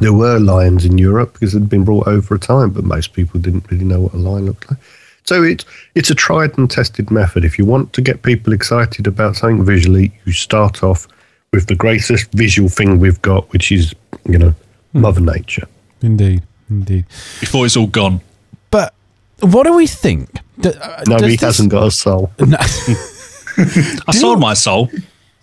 there 0.00 0.12
were 0.12 0.38
lions 0.38 0.84
in 0.84 0.98
Europe 0.98 1.32
because 1.32 1.52
had 1.52 1.68
been 1.68 1.84
brought 1.84 2.06
over 2.06 2.34
a 2.34 2.38
time, 2.38 2.70
but 2.70 2.84
most 2.84 3.12
people 3.12 3.40
didn't 3.40 3.70
really 3.70 3.84
know 3.84 4.00
what 4.00 4.12
a 4.14 4.18
lion 4.18 4.46
looked 4.46 4.70
like. 4.70 4.78
So 5.24 5.42
it's 5.42 5.64
it's 5.94 6.10
a 6.10 6.14
tried 6.14 6.56
and 6.58 6.70
tested 6.70 7.10
method. 7.10 7.44
If 7.44 7.58
you 7.58 7.64
want 7.64 7.92
to 7.92 8.00
get 8.00 8.22
people 8.22 8.52
excited 8.52 9.06
about 9.06 9.36
something 9.36 9.64
visually, 9.64 10.12
you 10.24 10.32
start 10.32 10.82
off 10.82 11.08
with 11.56 11.66
the 11.66 11.74
greatest 11.74 12.30
visual 12.32 12.68
thing 12.68 13.00
we've 13.00 13.20
got, 13.22 13.50
which 13.52 13.72
is 13.72 13.94
you 14.28 14.38
know 14.38 14.54
Mother 14.92 15.20
Nature. 15.22 15.66
Indeed, 16.02 16.42
indeed. 16.70 17.06
Before 17.40 17.64
it's 17.66 17.76
all 17.76 17.86
gone. 17.88 18.20
But 18.70 18.92
what 19.40 19.64
do 19.64 19.72
we 19.74 19.86
think? 19.86 20.28
D- 20.60 20.68
uh, 20.80 21.02
No, 21.08 21.16
he 21.16 21.32
this- 21.32 21.40
hasn't 21.40 21.70
got 21.70 21.86
a 21.86 21.90
soul. 21.90 22.30
No. 22.38 22.58
I 24.06 24.12
sold 24.12 24.38
my 24.38 24.52
soul 24.54 24.90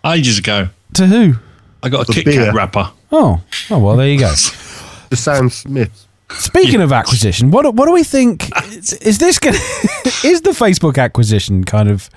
ages 0.06 0.38
ago. 0.38 0.70
to 0.94 1.08
who? 1.08 1.34
I 1.82 1.90
got 1.90 2.02
a 2.04 2.06
For 2.06 2.14
Kit 2.14 2.26
beer. 2.26 2.46
Kat 2.46 2.54
wrapper. 2.54 2.92
Oh, 3.12 3.42
oh 3.72 3.80
well, 3.80 3.96
there 3.98 4.08
you 4.08 4.20
go. 4.20 4.34
The 5.10 5.18
Sam 5.18 5.50
Smith. 5.50 6.08
Speaking 6.32 6.82
of 6.82 6.92
acquisition, 6.92 7.52
what 7.52 7.64
do- 7.64 7.72
what 7.72 7.86
do 7.88 7.92
we 7.94 8.04
think? 8.04 8.50
Is, 8.68 8.94
is 8.94 9.18
this 9.18 9.38
going? 9.40 9.56
is 10.24 10.42
the 10.42 10.52
Facebook 10.52 10.98
acquisition 10.98 11.64
kind 11.64 11.90
of 11.90 12.10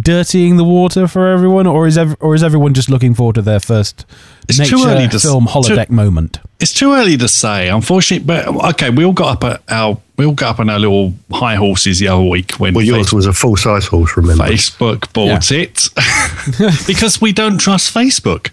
dirtying 0.00 0.56
the 0.56 0.64
water 0.64 1.06
for 1.06 1.28
everyone, 1.28 1.66
or 1.66 1.86
is 1.86 1.98
ev- 1.98 2.16
or 2.20 2.34
is 2.34 2.42
everyone 2.42 2.74
just 2.74 2.88
looking 2.88 3.14
forward 3.14 3.34
to 3.34 3.42
their 3.42 3.60
first 3.60 4.04
It's 4.48 4.58
nature 4.58 4.76
too 4.76 4.84
early 4.86 5.08
to 5.08 5.16
s- 5.16 5.22
film 5.22 5.44
too- 5.46 5.52
holodeck 5.52 5.90
moment? 5.90 6.38
It's 6.60 6.72
too 6.72 6.92
early 6.94 7.16
to 7.16 7.26
say, 7.28 7.68
unfortunately. 7.68 8.24
But 8.24 8.46
okay, 8.74 8.90
we 8.90 9.04
all 9.04 9.12
got 9.12 9.32
up 9.32 9.44
at 9.44 9.62
our 9.68 9.98
we 10.16 10.24
all 10.26 10.32
got 10.34 10.50
up 10.54 10.60
on 10.60 10.70
our 10.70 10.78
little 10.78 11.14
high 11.32 11.56
horses 11.56 11.98
the 11.98 12.08
other 12.08 12.22
week 12.22 12.52
when 12.52 12.74
Well, 12.74 12.84
yours 12.84 13.08
Facebook, 13.08 13.12
was 13.14 13.26
a 13.26 13.32
full 13.32 13.56
size 13.56 13.86
horse, 13.86 14.16
remember? 14.16 14.44
Facebook 14.44 15.12
bought 15.12 15.50
it 15.50 15.88
because 16.86 17.20
we 17.20 17.32
don't 17.32 17.58
trust 17.58 17.92
Facebook. 17.94 18.50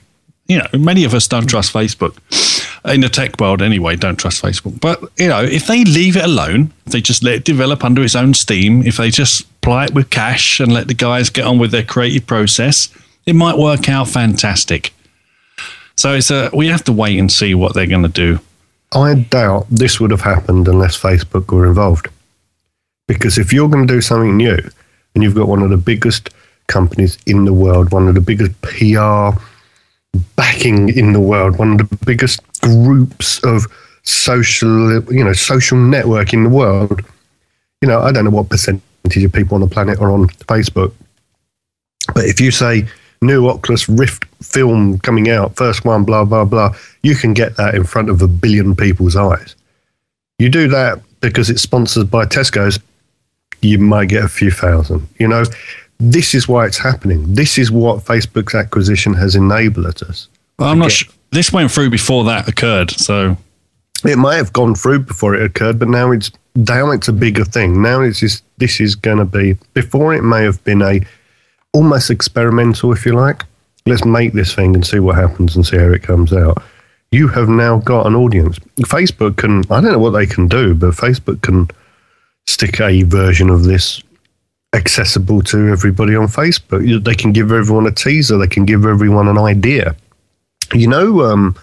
You 0.49 0.57
know, 0.57 0.67
many 0.73 1.05
of 1.05 1.13
us 1.13 1.27
don't 1.27 1.47
trust 1.47 1.71
Facebook 1.71 2.17
in 2.91 3.01
the 3.01 3.09
tech 3.09 3.39
world 3.39 3.61
anyway. 3.61 3.95
Don't 3.95 4.17
trust 4.17 4.43
Facebook, 4.43 4.81
but 4.81 4.99
you 5.17 5.27
know, 5.27 5.41
if 5.41 5.67
they 5.67 5.85
leave 5.85 6.17
it 6.17 6.25
alone, 6.25 6.73
if 6.85 6.91
they 6.91 7.01
just 7.01 7.23
let 7.23 7.35
it 7.35 7.43
develop 7.45 7.85
under 7.85 8.03
its 8.03 8.15
own 8.15 8.33
steam, 8.33 8.85
if 8.85 8.97
they 8.97 9.11
just 9.11 9.45
ply 9.61 9.85
it 9.85 9.93
with 9.93 10.09
cash 10.09 10.59
and 10.59 10.73
let 10.73 10.87
the 10.87 10.93
guys 10.93 11.29
get 11.29 11.45
on 11.45 11.59
with 11.59 11.71
their 11.71 11.83
creative 11.83 12.25
process, 12.25 12.89
it 13.25 13.33
might 13.33 13.57
work 13.57 13.87
out 13.87 14.07
fantastic. 14.07 14.91
So 15.95 16.15
it's 16.15 16.31
a 16.31 16.49
we 16.51 16.67
have 16.67 16.83
to 16.85 16.93
wait 16.93 17.19
and 17.19 17.31
see 17.31 17.53
what 17.53 17.73
they're 17.73 17.85
going 17.85 18.03
to 18.03 18.09
do. 18.09 18.39
I 18.91 19.13
doubt 19.13 19.67
this 19.69 19.99
would 19.99 20.09
have 20.09 20.21
happened 20.21 20.67
unless 20.67 20.99
Facebook 20.99 21.53
were 21.53 21.67
involved. 21.67 22.07
Because 23.07 23.37
if 23.37 23.53
you're 23.53 23.69
going 23.69 23.85
to 23.85 23.93
do 23.93 24.01
something 24.01 24.35
new 24.35 24.57
and 25.13 25.23
you've 25.23 25.35
got 25.35 25.47
one 25.47 25.61
of 25.61 25.69
the 25.69 25.77
biggest 25.77 26.29
companies 26.67 27.17
in 27.25 27.45
the 27.45 27.53
world, 27.53 27.91
one 27.91 28.07
of 28.07 28.15
the 28.15 28.21
biggest 28.21 28.59
PR 28.61 29.31
backing 30.35 30.89
in 30.89 31.13
the 31.13 31.19
world, 31.19 31.57
one 31.57 31.79
of 31.79 31.89
the 31.89 31.97
biggest 32.05 32.41
groups 32.61 33.43
of 33.43 33.65
social, 34.03 35.01
you 35.13 35.23
know, 35.23 35.33
social 35.33 35.77
network 35.77 36.33
in 36.33 36.43
the 36.43 36.49
world, 36.49 37.01
you 37.81 37.87
know, 37.87 38.01
I 38.01 38.11
don't 38.11 38.25
know 38.25 38.31
what 38.31 38.49
percentage 38.49 38.81
of 39.05 39.33
people 39.33 39.55
on 39.55 39.61
the 39.61 39.67
planet 39.67 39.99
are 39.99 40.11
on 40.11 40.27
Facebook. 40.27 40.93
But 42.13 42.25
if 42.25 42.41
you 42.41 42.51
say 42.51 42.87
new 43.21 43.47
Oculus 43.47 43.87
Rift 43.87 44.25
film 44.41 44.99
coming 44.99 45.29
out, 45.29 45.55
first 45.55 45.85
one, 45.85 46.03
blah, 46.03 46.25
blah, 46.25 46.45
blah, 46.45 46.75
you 47.03 47.15
can 47.15 47.33
get 47.33 47.57
that 47.57 47.75
in 47.75 47.83
front 47.83 48.09
of 48.09 48.21
a 48.21 48.27
billion 48.27 48.75
people's 48.75 49.15
eyes. 49.15 49.55
You 50.39 50.49
do 50.49 50.67
that 50.69 51.01
because 51.21 51.49
it's 51.49 51.61
sponsored 51.61 52.09
by 52.09 52.25
Tesco's, 52.25 52.79
you 53.61 53.77
might 53.77 54.07
get 54.07 54.23
a 54.23 54.29
few 54.29 54.51
thousand. 54.51 55.07
You 55.19 55.27
know, 55.27 55.43
this 55.99 56.33
is 56.33 56.47
why 56.47 56.65
it's 56.65 56.77
happening. 56.77 57.33
This 57.33 57.57
is 57.57 57.71
what 57.71 58.03
Facebook's 58.03 58.55
acquisition 58.55 59.13
has 59.13 59.35
enabled 59.35 60.01
us. 60.03 60.27
Well, 60.57 60.69
I'm 60.69 60.79
not 60.79 60.91
sure. 60.91 61.13
This 61.31 61.53
went 61.53 61.71
through 61.71 61.91
before 61.91 62.23
that 62.23 62.47
occurred, 62.47 62.91
so 62.91 63.37
It 64.05 64.17
might 64.17 64.37
have 64.37 64.53
gone 64.53 64.75
through 64.75 64.99
before 64.99 65.35
it 65.35 65.43
occurred, 65.43 65.77
but 65.77 65.89
now 65.89 66.11
it's 66.11 66.31
now 66.55 66.91
it's 66.91 67.07
a 67.07 67.13
bigger 67.13 67.45
thing. 67.45 67.81
Now 67.81 68.01
it's 68.01 68.19
just, 68.19 68.43
this 68.57 68.79
is 68.79 68.95
going 68.95 69.17
to 69.17 69.25
be 69.25 69.57
before 69.73 70.13
it 70.13 70.23
may 70.23 70.43
have 70.43 70.63
been 70.63 70.81
a 70.81 71.01
almost 71.73 72.09
experimental, 72.09 72.91
if 72.91 73.05
you 73.05 73.13
like. 73.13 73.43
Let's 73.85 74.05
make 74.05 74.33
this 74.33 74.53
thing 74.53 74.75
and 74.75 74.85
see 74.85 74.99
what 74.99 75.15
happens 75.15 75.55
and 75.55 75.65
see 75.65 75.77
how 75.77 75.91
it 75.91 76.03
comes 76.03 76.33
out. 76.33 76.61
You 77.11 77.27
have 77.29 77.49
now 77.49 77.77
got 77.79 78.05
an 78.07 78.15
audience. 78.15 78.57
Facebook 78.79 79.37
can 79.37 79.59
I 79.69 79.81
don't 79.81 79.91
know 79.91 79.99
what 79.99 80.11
they 80.11 80.25
can 80.25 80.47
do, 80.47 80.73
but 80.73 80.93
Facebook 80.93 81.41
can 81.41 81.69
stick 82.47 82.79
a 82.79 83.03
version 83.03 83.49
of 83.49 83.63
this 83.63 84.01
accessible 84.73 85.41
to 85.43 85.69
everybody 85.69 86.15
on 86.15 86.27
Facebook. 86.27 87.03
They 87.03 87.15
can 87.15 87.31
give 87.31 87.51
everyone 87.51 87.87
a 87.87 87.91
teaser. 87.91 88.37
They 88.37 88.47
can 88.47 88.65
give 88.65 88.85
everyone 88.85 89.27
an 89.27 89.37
idea. 89.37 89.95
You 90.73 90.87
know, 90.87 91.21
um, 91.23 91.55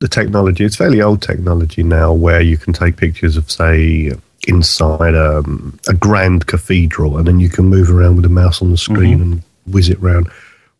the 0.00 0.08
technology, 0.08 0.64
it's 0.64 0.76
fairly 0.76 1.00
old 1.00 1.22
technology 1.22 1.82
now 1.82 2.12
where 2.12 2.40
you 2.40 2.58
can 2.58 2.72
take 2.72 2.96
pictures 2.96 3.36
of, 3.36 3.50
say, 3.50 4.12
inside 4.46 5.14
um, 5.14 5.78
a 5.88 5.94
grand 5.94 6.46
cathedral 6.46 7.16
and 7.16 7.26
then 7.26 7.40
you 7.40 7.48
can 7.48 7.64
move 7.64 7.90
around 7.90 8.16
with 8.16 8.26
a 8.26 8.30
mouse 8.30 8.60
on 8.60 8.70
the 8.70 8.76
screen 8.76 9.20
and 9.20 9.42
whiz 9.66 9.88
it 9.88 9.98
around, 9.98 10.28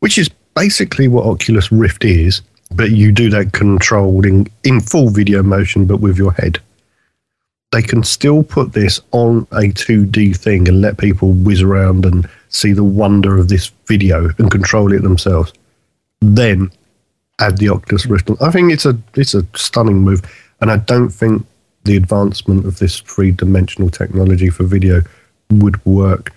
which 0.01 0.19
is 0.19 0.29
basically 0.55 1.09
what 1.09 1.25
Oculus 1.25 1.73
Rift 1.73 2.05
is, 2.05 2.43
but 2.73 2.91
you 2.91 3.13
do 3.13 3.31
that 3.31 3.53
controlled 3.53 4.27
in, 4.27 4.47
in 4.65 4.81
full 4.81 5.09
video 5.09 5.43
motion 5.43 5.87
but 5.87 6.01
with 6.01 6.19
your 6.19 6.33
head. 6.33 6.59
They 7.73 7.83
can 7.83 8.03
still 8.05 8.43
put 8.43 8.73
this 8.73 9.01
on 9.11 9.49
a 9.51 9.69
2D 9.69 10.37
thing 10.37 10.69
and 10.69 10.81
let 10.81 10.97
people 10.97 11.33
whiz 11.33 11.61
around 11.61 12.07
and 12.07 12.29
see 12.49 12.73
the 12.73 12.85
wonder 12.85 13.37
of 13.37 13.49
this 13.49 13.73
video 13.87 14.31
and 14.39 14.51
control 14.51 14.93
it 14.93 15.03
themselves. 15.03 15.53
Then 16.21 16.71
add 17.41 17.59
the 17.59 17.69
Oculus 17.69 18.07
Rift. 18.07 18.31
I 18.41 18.51
think 18.51 18.73
it's 18.73 18.87
a 18.87 18.97
it's 19.17 19.35
a 19.35 19.45
stunning 19.57 19.99
move, 19.99 20.23
and 20.61 20.71
I 20.71 20.77
don't 20.77 21.11
think 21.11 21.45
the 21.85 21.97
advancement 21.97 22.65
of 22.65 22.79
this 22.79 23.01
three 23.01 23.31
dimensional 23.31 23.91
technology 23.91 24.51
for 24.51 24.65
video 24.65 25.03
would 25.51 25.85
work 25.85 26.33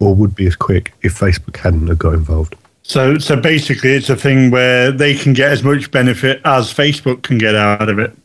or 0.00 0.14
would 0.14 0.34
be 0.34 0.46
as 0.46 0.56
quick 0.56 0.92
if 1.02 1.18
Facebook 1.18 1.56
hadn't 1.56 1.86
have 1.88 1.98
got 1.98 2.14
involved. 2.14 2.56
So, 2.82 3.18
so 3.18 3.36
basically, 3.36 3.90
it's 3.90 4.10
a 4.10 4.16
thing 4.16 4.50
where 4.50 4.90
they 4.90 5.14
can 5.14 5.32
get 5.32 5.52
as 5.52 5.62
much 5.62 5.90
benefit 5.90 6.40
as 6.44 6.72
Facebook 6.72 7.22
can 7.22 7.38
get 7.38 7.54
out 7.54 7.88
of 7.88 7.98
it. 7.98 8.16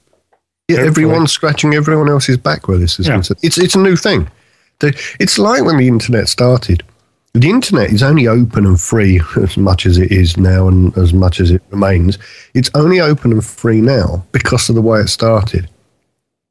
Yeah, 0.68 0.80
everyone's 0.80 1.32
scratching 1.32 1.74
everyone 1.76 2.10
else's 2.10 2.38
back 2.38 2.68
where 2.68 2.78
this 2.78 3.00
is 3.00 3.08
Yeah. 3.08 3.14
concerned. 3.16 3.40
It's 3.44 3.58
it's 3.58 3.76
a 3.76 3.80
new 3.80 3.96
thing. 3.96 4.28
The- 4.80 4.96
It's 5.20 5.38
like 5.38 5.64
when 5.64 5.78
the 5.78 5.88
internet 5.88 6.28
started. 6.28 6.84
The 7.34 7.50
internet 7.50 7.92
is 7.92 8.02
only 8.02 8.28
open 8.28 8.66
and 8.66 8.80
free 8.80 9.22
as 9.42 9.58
much 9.58 9.86
as 9.86 9.98
it 9.98 10.12
is 10.12 10.38
now 10.38 10.68
and 10.68 10.98
as 10.98 11.14
much 11.14 11.40
as 11.40 11.52
it 11.52 11.62
remains. 11.70 12.18
It's 12.54 12.72
only 12.74 13.00
open 13.00 13.32
and 13.32 13.46
free 13.46 13.82
now 13.82 14.24
because 14.32 14.70
of 14.70 14.76
the 14.76 14.82
way 14.82 15.02
it 15.02 15.10
started. 15.10 15.70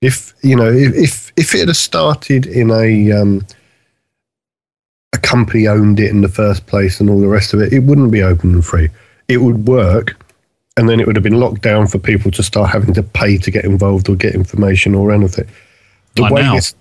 If 0.00 0.34
you 0.42 0.54
know, 0.54 0.70
if 0.70 0.94
if, 0.94 1.32
if 1.36 1.54
it 1.54 1.66
had 1.68 1.76
started 1.76 2.46
in 2.46 2.70
a 2.70 3.10
um, 3.12 3.44
a 5.12 5.18
company 5.18 5.66
owned 5.66 5.98
it 5.98 6.10
in 6.10 6.20
the 6.20 6.28
first 6.28 6.66
place 6.66 7.00
and 7.00 7.08
all 7.10 7.20
the 7.20 7.28
rest 7.28 7.52
of 7.54 7.60
it, 7.60 7.72
it 7.72 7.80
wouldn't 7.84 8.10
be 8.12 8.22
open 8.22 8.52
and 8.52 8.64
free. 8.64 8.90
It 9.28 9.38
would 9.38 9.66
work, 9.66 10.14
and 10.76 10.88
then 10.88 11.00
it 11.00 11.06
would 11.06 11.16
have 11.16 11.22
been 11.22 11.38
locked 11.38 11.62
down 11.62 11.86
for 11.86 11.98
people 11.98 12.30
to 12.32 12.42
start 12.42 12.70
having 12.70 12.94
to 12.94 13.02
pay 13.02 13.38
to 13.38 13.50
get 13.50 13.64
involved 13.64 14.08
or 14.08 14.16
get 14.16 14.34
information 14.34 14.94
or 14.94 15.12
anything. 15.12 15.48
The 16.16 16.22
Like 16.22 16.32
now. 16.32 16.54
this, 16.54 16.74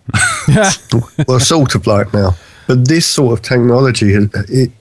well, 1.28 1.40
sort 1.40 1.76
of 1.76 1.88
like 1.88 2.14
now, 2.14 2.36
but 2.68 2.88
this 2.88 3.06
sort 3.06 3.38
of 3.38 3.44
technology, 3.44 4.14
it 4.14 4.72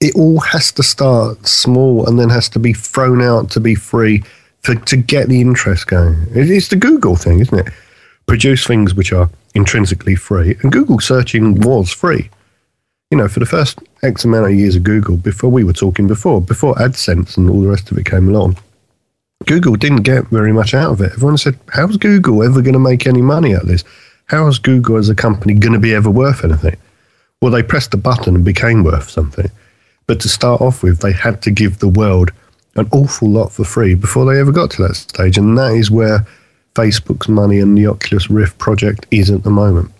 it 0.00 0.14
all 0.14 0.40
has 0.40 0.72
to 0.72 0.82
start 0.82 1.46
small 1.46 2.08
and 2.08 2.18
then 2.18 2.30
has 2.30 2.48
to 2.50 2.58
be 2.58 2.72
thrown 2.72 3.20
out 3.20 3.50
to 3.50 3.60
be 3.60 3.74
free 3.74 4.22
for 4.62 4.74
to 4.74 4.96
get 4.96 5.28
the 5.28 5.40
interest 5.40 5.86
going. 5.86 6.26
It's 6.30 6.68
the 6.68 6.76
Google 6.76 7.16
thing, 7.16 7.40
isn't 7.40 7.66
it? 7.66 7.72
Produce 8.26 8.66
things 8.66 8.94
which 8.94 9.12
are 9.12 9.28
intrinsically 9.54 10.14
free, 10.14 10.56
and 10.62 10.72
Google 10.72 11.00
searching 11.00 11.60
was 11.60 11.90
free. 11.92 12.30
You 13.10 13.16
know, 13.16 13.28
for 13.28 13.40
the 13.40 13.46
first 13.46 13.80
X 14.02 14.24
amount 14.24 14.46
of 14.46 14.54
years 14.54 14.76
of 14.76 14.84
Google, 14.84 15.16
before 15.16 15.50
we 15.50 15.64
were 15.64 15.72
talking 15.72 16.06
before, 16.06 16.40
before 16.40 16.74
AdSense 16.76 17.36
and 17.36 17.50
all 17.50 17.60
the 17.60 17.68
rest 17.68 17.90
of 17.90 17.98
it 17.98 18.06
came 18.06 18.28
along, 18.28 18.56
Google 19.46 19.74
didn't 19.74 20.02
get 20.02 20.26
very 20.26 20.52
much 20.52 20.74
out 20.74 20.92
of 20.92 21.00
it. 21.00 21.12
Everyone 21.12 21.36
said, 21.36 21.58
How's 21.72 21.96
Google 21.96 22.44
ever 22.44 22.62
going 22.62 22.74
to 22.74 22.78
make 22.78 23.06
any 23.06 23.20
money 23.20 23.54
out 23.54 23.62
of 23.62 23.68
this? 23.68 23.82
How 24.26 24.46
is 24.46 24.60
Google 24.60 24.96
as 24.96 25.08
a 25.08 25.14
company 25.14 25.54
going 25.54 25.72
to 25.72 25.80
be 25.80 25.92
ever 25.92 26.08
worth 26.08 26.44
anything? 26.44 26.76
Well, 27.42 27.50
they 27.50 27.64
pressed 27.64 27.94
a 27.94 27.96
button 27.96 28.36
and 28.36 28.44
became 28.44 28.84
worth 28.84 29.10
something. 29.10 29.50
But 30.06 30.20
to 30.20 30.28
start 30.28 30.60
off 30.60 30.82
with, 30.84 31.00
they 31.00 31.12
had 31.12 31.42
to 31.42 31.50
give 31.50 31.78
the 31.78 31.88
world 31.88 32.30
an 32.76 32.88
awful 32.92 33.28
lot 33.28 33.50
for 33.50 33.64
free 33.64 33.94
before 33.94 34.24
they 34.24 34.38
ever 34.38 34.52
got 34.52 34.70
to 34.72 34.82
that 34.86 34.94
stage. 34.94 35.36
And 35.36 35.58
that 35.58 35.72
is 35.72 35.90
where 35.90 36.26
Facebook's 36.74 37.28
money 37.28 37.58
and 37.58 37.76
the 37.76 37.86
Oculus 37.86 38.30
Rift 38.30 38.58
project 38.58 39.06
is 39.10 39.30
at 39.30 39.42
the 39.42 39.50
moment. 39.50 39.90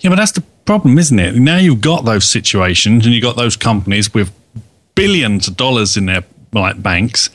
Yeah, 0.00 0.10
but 0.10 0.16
that's 0.16 0.32
the 0.32 0.44
problem, 0.68 0.98
isn't 0.98 1.18
it? 1.18 1.34
Now 1.34 1.56
you've 1.56 1.80
got 1.80 2.04
those 2.04 2.26
situations 2.26 3.06
and 3.06 3.14
you've 3.14 3.22
got 3.22 3.36
those 3.36 3.56
companies 3.56 4.12
with 4.12 4.30
billions 4.94 5.48
of 5.48 5.56
dollars 5.56 5.96
in 5.96 6.04
their 6.04 6.24
like 6.52 6.82
banks. 6.82 7.30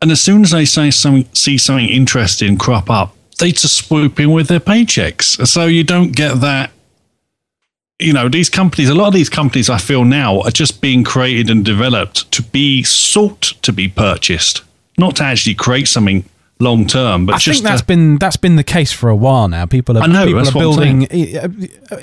And 0.00 0.10
as 0.10 0.22
soon 0.22 0.44
as 0.44 0.52
they 0.52 0.64
say 0.64 0.90
something, 0.90 1.28
see 1.34 1.58
something 1.58 1.90
interesting 1.90 2.56
crop 2.56 2.88
up, 2.88 3.14
they 3.38 3.52
just 3.52 3.76
swoop 3.76 4.18
in 4.18 4.32
with 4.32 4.48
their 4.48 4.60
paychecks. 4.60 5.46
So 5.46 5.66
you 5.66 5.84
don't 5.84 6.12
get 6.12 6.40
that. 6.40 6.70
You 7.98 8.14
know, 8.14 8.30
these 8.30 8.48
companies, 8.48 8.88
a 8.88 8.94
lot 8.94 9.08
of 9.08 9.12
these 9.12 9.28
companies 9.28 9.68
I 9.68 9.76
feel 9.76 10.06
now 10.06 10.40
are 10.40 10.50
just 10.50 10.80
being 10.80 11.04
created 11.04 11.50
and 11.50 11.66
developed 11.66 12.32
to 12.32 12.42
be 12.42 12.82
sought 12.82 13.42
to 13.60 13.74
be 13.74 13.88
purchased, 13.88 14.62
not 14.96 15.16
to 15.16 15.24
actually 15.24 15.54
create 15.54 15.86
something 15.86 16.24
long 16.64 16.86
term. 16.86 17.26
But 17.26 17.36
I 17.36 17.38
just 17.38 17.58
think 17.60 17.68
that's 17.68 17.82
to- 17.82 17.86
been 17.86 18.18
that's 18.18 18.36
been 18.36 18.56
the 18.56 18.64
case 18.64 18.92
for 18.92 19.08
a 19.08 19.14
while 19.16 19.46
now. 19.48 19.66
People 19.66 19.96
are 19.98 20.02
I 20.02 20.06
know, 20.08 20.26
people 20.26 20.48
are 20.48 20.52
building 20.52 21.04
uh, 21.10 21.48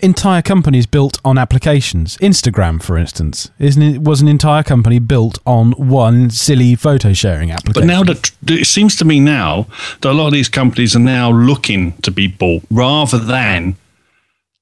entire 0.02 0.42
companies 0.42 0.86
built 0.86 1.20
on 1.26 1.38
applications. 1.38 2.18
Instagram, 2.18 2.82
for 2.82 2.98
instance, 2.98 3.50
isn't 3.60 3.82
it? 3.82 4.02
Was 4.02 4.22
an 4.22 4.28
entire 4.28 4.64
company 4.64 5.00
built 5.00 5.40
on 5.46 5.72
one 5.74 6.30
silly 6.30 6.76
photo 6.76 7.14
sharing 7.14 7.52
application. 7.52 7.88
But 7.88 7.94
now 7.94 8.04
that 8.04 8.32
it 8.48 8.68
seems 8.68 8.96
to 8.98 9.06
me 9.06 9.20
now 9.20 9.68
that 10.02 10.10
a 10.12 10.14
lot 10.14 10.28
of 10.28 10.34
these 10.34 10.50
companies 10.50 10.96
are 10.96 11.00
now 11.00 11.32
looking 11.32 11.94
to 12.04 12.12
be 12.12 12.28
bought 12.28 12.64
rather 12.72 13.18
than 13.18 13.76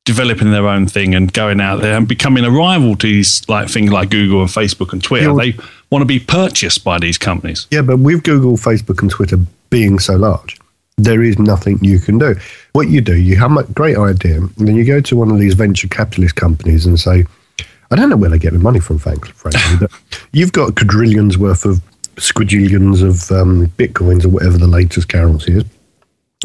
developing 0.06 0.50
their 0.52 0.68
own 0.68 0.88
thing 0.88 1.14
and 1.14 1.32
going 1.34 1.62
out 1.62 1.82
there 1.82 1.96
and 1.96 2.08
becoming 2.08 2.44
a 2.44 2.50
rival 2.50 2.96
to 2.96 3.06
these 3.06 3.48
like 3.48 3.70
things 3.70 3.92
like 3.92 4.10
Google 4.10 4.42
and 4.42 4.50
Facebook 4.50 4.92
and 4.92 5.04
Twitter. 5.04 5.26
You're- 5.32 5.52
They 5.52 5.58
want 5.92 6.02
to 6.02 6.06
be 6.08 6.20
purchased 6.20 6.84
by 6.84 6.98
these 7.00 7.18
companies. 7.18 7.68
Yeah, 7.70 7.82
but 7.84 8.00
with 8.00 8.24
Google, 8.24 8.54
Facebook, 8.58 9.02
and 9.02 9.12
Twitter 9.12 9.38
being 9.70 10.00
so 10.00 10.16
large, 10.16 10.60
there 10.98 11.24
is 11.24 11.40
nothing 11.40 11.80
you 11.82 12.00
can 12.00 12.18
do. 12.18 12.36
What 12.74 12.90
you 12.90 13.02
do, 13.02 13.16
you 13.16 13.36
have 13.38 13.56
a 13.56 13.64
great 13.64 13.98
idea, 13.98 14.38
and 14.38 14.68
then 14.68 14.76
you 14.76 14.84
go 14.84 15.02
to 15.02 15.16
one 15.16 15.32
of 15.32 15.40
these 15.40 15.54
venture 15.54 15.88
capitalist 15.88 16.36
companies 16.36 16.86
and 16.86 17.00
say, 17.00 17.26
I 17.92 17.96
don't 17.96 18.10
know 18.10 18.18
where 18.18 18.30
they 18.30 18.38
get 18.38 18.54
the 18.54 18.60
money 18.60 18.80
from, 18.80 19.00
frankly, 19.00 19.32
frankly 19.32 19.88
but 19.88 19.92
you've 20.32 20.52
got 20.52 20.76
quadrillions 20.76 21.38
worth 21.38 21.66
of 21.66 21.82
squadrillions 22.18 23.02
of 23.02 23.32
um, 23.32 23.68
bitcoins 23.78 24.26
or 24.26 24.30
whatever 24.30 24.58
the 24.58 24.68
latest 24.68 25.10
currency 25.10 25.58
is. 25.58 25.64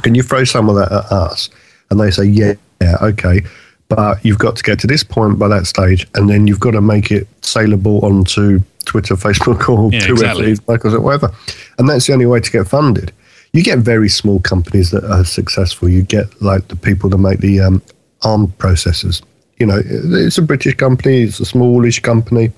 Can 0.03 0.15
you 0.15 0.23
throw 0.23 0.45
some 0.45 0.69
of 0.69 0.77
that 0.77 0.91
at 0.91 1.13
us? 1.13 1.51
And 1.91 2.01
they 2.01 2.11
say, 2.11 2.25
yeah, 2.25 2.55
yeah, 2.81 2.97
okay. 3.03 3.43
But 3.89 4.25
you've 4.25 4.39
got 4.39 4.57
to 4.57 4.63
get 4.63 4.79
to 4.81 4.87
this 4.87 5.05
point 5.05 5.39
by 5.39 5.49
that 5.49 5.67
stage, 5.67 6.07
and 6.15 6.29
then 6.29 6.47
you've 6.47 6.61
got 6.61 6.73
to 6.73 6.81
make 6.81 7.11
it 7.11 7.29
saleable 7.43 8.05
onto 8.05 8.61
Twitter, 8.85 9.15
Facebook, 9.15 9.69
or 9.69 9.91
Yeah, 9.93 10.11
exactly. 10.11 10.45
it 10.45 10.49
is, 10.51 10.61
Microsoft, 10.61 11.03
whatever. 11.03 11.35
And 11.79 11.89
that's 11.89 12.07
the 12.07 12.13
only 12.13 12.27
way 12.27 12.41
to 12.41 12.51
get 12.51 12.69
funded. 12.69 13.13
You 13.53 13.63
get 13.63 13.79
very 13.79 14.09
small 14.09 14.41
companies 14.41 14.91
that 14.91 15.05
are 15.05 15.25
successful. 15.25 15.89
You 15.89 16.03
get 16.03 16.43
like 16.43 16.69
the 16.69 16.77
people 16.77 17.09
that 17.11 17.19
make 17.19 17.39
the 17.39 17.61
um, 17.61 17.83
ARM 18.23 18.49
processors. 18.49 19.23
You 19.59 19.67
know, 19.67 19.81
it's 19.85 20.39
a 20.39 20.43
British 20.43 20.75
company, 20.75 21.23
it's 21.23 21.39
a 21.39 21.45
smallish 21.45 22.01
company. 22.01 22.53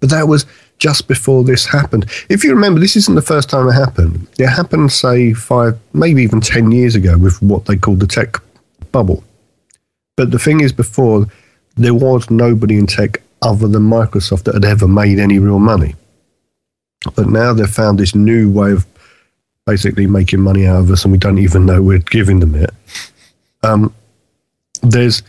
But 0.00 0.10
that 0.10 0.28
was 0.28 0.44
just 0.78 1.08
before 1.08 1.44
this 1.44 1.66
happened. 1.66 2.06
If 2.28 2.42
you 2.42 2.50
remember, 2.50 2.80
this 2.80 2.96
isn't 2.96 3.14
the 3.14 3.22
first 3.22 3.48
time 3.48 3.68
it 3.68 3.72
happened. 3.72 4.26
It 4.38 4.48
happened, 4.48 4.92
say, 4.92 5.32
five, 5.34 5.78
maybe 5.92 6.22
even 6.22 6.40
10 6.40 6.72
years 6.72 6.94
ago 6.94 7.16
with 7.16 7.40
what 7.42 7.66
they 7.66 7.76
called 7.76 8.00
the 8.00 8.06
tech 8.06 8.36
bubble. 8.90 9.22
But 10.16 10.30
the 10.30 10.38
thing 10.38 10.60
is, 10.60 10.72
before, 10.72 11.26
there 11.76 11.94
was 11.94 12.30
nobody 12.30 12.76
in 12.76 12.86
tech 12.86 13.22
other 13.42 13.68
than 13.68 13.82
Microsoft 13.82 14.44
that 14.44 14.54
had 14.54 14.64
ever 14.64 14.86
made 14.86 15.18
any 15.18 15.38
real 15.38 15.58
money. 15.58 15.94
But 17.14 17.28
now 17.28 17.52
they've 17.52 17.68
found 17.68 17.98
this 17.98 18.14
new 18.14 18.50
way 18.50 18.72
of 18.72 18.86
basically 19.66 20.06
making 20.06 20.40
money 20.40 20.66
out 20.66 20.80
of 20.80 20.90
us, 20.90 21.04
and 21.04 21.12
we 21.12 21.18
don't 21.18 21.38
even 21.38 21.66
know 21.66 21.82
we're 21.82 21.98
giving 21.98 22.40
them 22.40 22.54
it. 22.54 22.70
Um, 23.62 23.94
there's, 24.82 25.22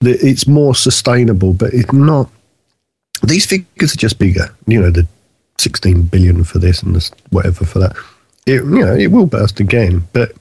it's 0.00 0.46
more 0.46 0.74
sustainable, 0.74 1.52
but 1.52 1.72
it's 1.72 1.92
not. 1.92 2.28
These 3.22 3.46
figures 3.46 3.94
are 3.94 3.98
just 3.98 4.18
bigger. 4.18 4.54
You 4.66 4.80
know, 4.80 4.90
the 4.90 5.06
16 5.58 6.02
billion 6.02 6.44
for 6.44 6.58
this 6.58 6.82
and 6.82 6.94
this 6.94 7.10
whatever 7.30 7.64
for 7.64 7.78
that. 7.78 7.96
It, 8.46 8.64
you 8.64 8.84
know, 8.84 8.94
it 8.94 9.08
will 9.08 9.26
burst 9.26 9.60
again, 9.60 10.06
but 10.12 10.32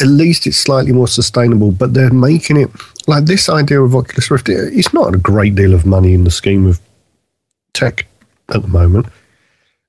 at 0.00 0.08
least 0.08 0.46
it's 0.46 0.56
slightly 0.56 0.92
more 0.92 1.08
sustainable. 1.08 1.70
But 1.70 1.94
they're 1.94 2.12
making 2.12 2.56
it 2.56 2.70
like 3.08 3.24
this 3.24 3.48
idea 3.48 3.80
of 3.82 3.94
Oculus 3.94 4.30
Rift. 4.30 4.48
It's 4.48 4.92
not 4.92 5.14
a 5.14 5.18
great 5.18 5.54
deal 5.54 5.74
of 5.74 5.86
money 5.86 6.14
in 6.14 6.24
the 6.24 6.30
scheme 6.30 6.66
of 6.66 6.80
tech 7.72 8.06
at 8.48 8.62
the 8.62 8.68
moment, 8.68 9.06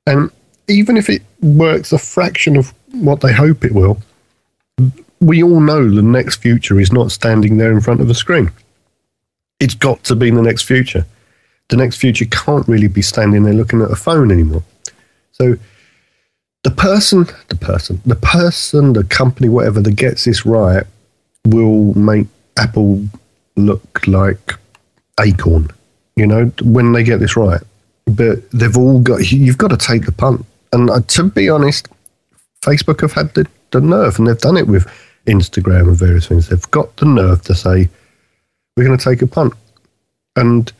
and 0.05 0.31
even 0.67 0.97
if 0.97 1.09
it 1.09 1.21
works 1.41 1.91
a 1.91 1.97
fraction 1.97 2.57
of 2.57 2.73
what 2.91 3.21
they 3.21 3.33
hope 3.33 3.63
it 3.63 3.73
will, 3.73 3.97
we 5.19 5.43
all 5.43 5.59
know 5.59 5.89
the 5.89 6.01
next 6.01 6.37
future 6.37 6.79
is 6.79 6.91
not 6.91 7.11
standing 7.11 7.57
there 7.57 7.71
in 7.71 7.81
front 7.81 8.01
of 8.01 8.09
a 8.09 8.15
screen. 8.15 8.51
It's 9.59 9.75
got 9.75 10.03
to 10.05 10.15
be 10.15 10.29
the 10.31 10.41
next 10.41 10.63
future. 10.63 11.05
The 11.69 11.77
next 11.77 11.97
future 11.97 12.25
can't 12.25 12.67
really 12.67 12.87
be 12.87 13.01
standing 13.01 13.43
there 13.43 13.53
looking 13.53 13.81
at 13.81 13.91
a 13.91 13.95
phone 13.95 14.31
anymore. 14.31 14.63
So 15.31 15.55
the 16.63 16.71
person, 16.71 17.27
the 17.47 17.55
person, 17.55 18.01
the 18.05 18.15
person, 18.15 18.93
the 18.93 19.03
company, 19.03 19.49
whatever 19.49 19.81
that 19.81 19.95
gets 19.95 20.25
this 20.25 20.45
right 20.45 20.85
will 21.45 21.93
make 21.93 22.27
Apple 22.57 23.05
look 23.55 24.07
like 24.07 24.55
Acorn, 25.19 25.69
you 26.15 26.27
know, 26.27 26.45
when 26.61 26.93
they 26.93 27.03
get 27.03 27.19
this 27.19 27.37
right. 27.37 27.61
But 28.05 28.49
they've 28.51 28.77
all 28.77 28.99
got, 28.99 29.31
you've 29.31 29.57
got 29.57 29.69
to 29.69 29.77
take 29.77 30.05
the 30.05 30.11
punt. 30.11 30.45
And 30.73 30.89
uh, 30.89 31.01
to 31.01 31.23
be 31.23 31.49
honest, 31.49 31.87
Facebook 32.61 33.01
have 33.01 33.13
had 33.13 33.33
the, 33.33 33.47
the 33.71 33.81
nerve, 33.81 34.17
and 34.19 34.27
they've 34.27 34.37
done 34.37 34.57
it 34.57 34.67
with 34.67 34.85
Instagram 35.25 35.87
and 35.87 35.97
various 35.97 36.27
things. 36.27 36.49
They've 36.49 36.71
got 36.71 36.95
the 36.97 37.05
nerve 37.05 37.41
to 37.43 37.55
say, 37.55 37.89
we're 38.75 38.85
going 38.85 38.97
to 38.97 39.03
take 39.03 39.21
a 39.21 39.27
punt. 39.27 39.53
And 40.35 40.71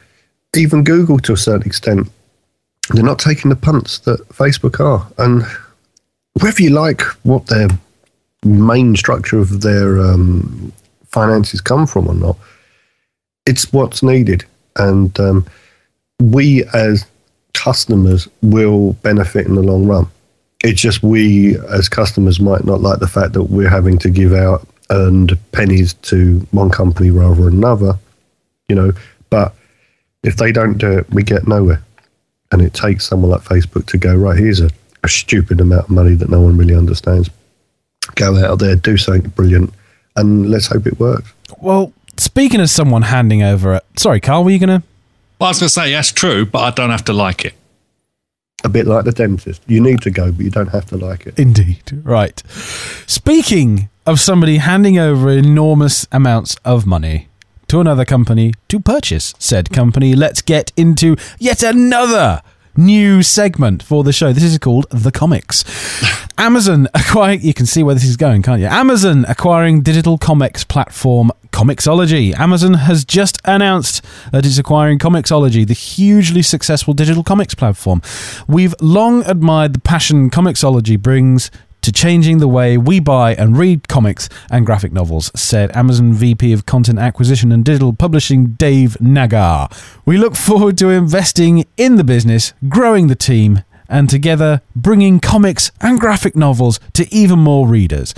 even 0.55 0.83
Google, 0.83 1.19
to 1.19 1.33
a 1.33 1.37
certain 1.37 1.65
extent, 1.65 2.09
they're 2.89 3.03
not 3.03 3.19
taking 3.19 3.49
the 3.49 3.55
punts 3.55 3.99
that 3.99 4.27
Facebook 4.29 4.79
are. 4.79 5.07
And 5.17 5.43
whether 6.41 6.61
you 6.61 6.69
like 6.71 7.01
what 7.23 7.47
their 7.47 7.69
main 8.43 8.95
structure 8.95 9.39
of 9.39 9.61
their 9.61 9.99
um, 9.99 10.71
finances 11.15 11.61
come 11.61 11.87
from 11.87 12.09
or 12.09 12.13
not, 12.13 12.37
it's 13.45 13.71
what's 13.71 14.03
needed. 14.03 14.43
And 14.75 15.17
um, 15.19 15.45
we 16.19 16.65
as 16.73 17.05
customers 17.53 18.27
will 18.41 18.93
benefit 19.01 19.47
in 19.47 19.55
the 19.55 19.63
long 19.63 19.87
run. 19.87 20.07
It's 20.63 20.81
just 20.81 21.01
we 21.01 21.57
as 21.69 21.87
customers 21.87 22.39
might 22.39 22.65
not 22.65 22.81
like 22.81 22.99
the 22.99 23.07
fact 23.07 23.33
that 23.33 23.43
we're 23.43 23.69
having 23.69 23.97
to 23.99 24.09
give 24.09 24.33
out 24.33 24.67
earned 24.89 25.37
pennies 25.51 25.93
to 26.09 26.45
one 26.51 26.69
company 26.69 27.11
rather 27.11 27.45
than 27.45 27.53
another, 27.53 27.97
you 28.67 28.75
know. 28.75 28.91
But 29.29 29.53
if 30.23 30.35
they 30.35 30.51
don't 30.51 30.77
do 30.77 30.99
it, 30.99 31.09
we 31.11 31.23
get 31.23 31.47
nowhere. 31.47 31.81
And 32.51 32.61
it 32.61 32.73
takes 32.73 33.07
someone 33.07 33.31
like 33.31 33.41
Facebook 33.41 33.85
to 33.87 33.97
go, 33.97 34.13
right, 34.15 34.37
here's 34.37 34.59
a, 34.59 34.69
a 35.03 35.07
stupid 35.07 35.61
amount 35.61 35.85
of 35.85 35.89
money 35.91 36.15
that 36.15 36.29
no 36.29 36.41
one 36.41 36.57
really 36.57 36.75
understands. 36.75 37.29
Go 38.15 38.35
out 38.43 38.59
there, 38.59 38.75
do 38.75 38.97
something 38.97 39.29
brilliant, 39.31 39.73
and 40.15 40.49
let's 40.49 40.67
hope 40.67 40.87
it 40.87 40.99
works. 40.99 41.33
well, 41.59 41.93
speaking 42.17 42.61
of 42.61 42.69
someone 42.69 43.03
handing 43.03 43.43
over, 43.43 43.73
a, 43.73 43.81
sorry, 43.97 44.19
Carl, 44.19 44.43
were 44.43 44.51
you 44.51 44.59
going 44.59 44.81
to? 44.81 44.87
Well, 45.39 45.47
I 45.47 45.51
was 45.51 45.59
going 45.59 45.67
to 45.67 45.73
say 45.73 45.91
that's 45.91 46.11
true, 46.11 46.45
but 46.45 46.59
I 46.59 46.71
don't 46.71 46.89
have 46.91 47.05
to 47.05 47.13
like 47.13 47.45
it. 47.45 47.53
A 48.63 48.69
bit 48.69 48.87
like 48.87 49.05
the 49.05 49.11
dentist. 49.11 49.61
You 49.67 49.81
need 49.81 50.01
to 50.01 50.11
go, 50.11 50.31
but 50.31 50.43
you 50.43 50.49
don't 50.49 50.69
have 50.69 50.85
to 50.87 50.97
like 50.97 51.27
it. 51.27 51.37
Indeed. 51.37 52.01
Right. 52.03 52.41
Speaking 53.05 53.89
of 54.05 54.19
somebody 54.19 54.57
handing 54.57 54.97
over 54.97 55.29
enormous 55.29 56.07
amounts 56.11 56.55
of 56.63 56.85
money 56.85 57.27
to 57.67 57.79
another 57.79 58.05
company 58.05 58.53
to 58.69 58.79
purchase 58.79 59.33
said 59.39 59.71
company, 59.71 60.15
let's 60.15 60.41
get 60.41 60.71
into 60.77 61.15
yet 61.37 61.63
another 61.63 62.41
new 62.77 63.23
segment 63.23 63.83
for 63.83 64.03
the 64.03 64.13
show. 64.13 64.33
This 64.33 64.43
is 64.43 64.57
called 64.57 64.85
The 64.89 65.11
Comics. 65.11 65.63
Amazon 66.37 66.87
acquiring, 66.93 67.41
you 67.41 67.53
can 67.53 67.65
see 67.65 67.83
where 67.83 67.95
this 67.95 68.03
is 68.03 68.17
going, 68.17 68.41
can't 68.41 68.59
you? 68.59 68.67
Amazon 68.67 69.25
acquiring 69.27 69.81
digital 69.81 70.17
comics 70.17 70.63
platform 70.63 71.31
Comixology. 71.51 72.37
Amazon 72.37 72.73
has 72.73 73.05
just 73.05 73.39
announced 73.45 74.03
that 74.33 74.45
it's 74.45 74.57
acquiring 74.57 74.99
Comixology, 74.99 75.65
the 75.65 75.73
hugely 75.73 76.41
successful 76.41 76.93
digital 76.93 77.23
comics 77.23 77.55
platform. 77.55 78.01
We've 78.45 78.75
long 78.81 79.23
admired 79.25 79.73
the 79.73 79.79
passion 79.79 80.29
Comixology 80.29 80.99
brings 80.99 81.49
to 81.85 81.91
changing 81.91 82.39
the 82.39 82.47
way 82.47 82.79
we 82.79 82.99
buy 82.99 83.35
and 83.35 83.55
read 83.55 83.87
comics 83.87 84.27
and 84.49 84.65
graphic 84.65 84.91
novels, 84.91 85.29
said 85.35 85.75
Amazon 85.75 86.13
VP 86.13 86.51
of 86.51 86.65
Content 86.65 86.97
Acquisition 86.97 87.51
and 87.51 87.63
Digital 87.63 87.93
Publishing 87.93 88.53
Dave 88.53 88.97
Naggar. 88.99 89.71
We 90.03 90.17
look 90.17 90.35
forward 90.35 90.79
to 90.79 90.89
investing 90.89 91.63
in 91.77 91.97
the 91.97 92.03
business, 92.03 92.53
growing 92.67 93.05
the 93.05 93.15
team, 93.15 93.63
and 93.87 94.09
together 94.09 94.61
bringing 94.75 95.19
comics 95.19 95.71
and 95.79 95.99
graphic 95.99 96.35
novels 96.35 96.79
to 96.93 97.07
even 97.13 97.37
more 97.37 97.67
readers. 97.67 98.15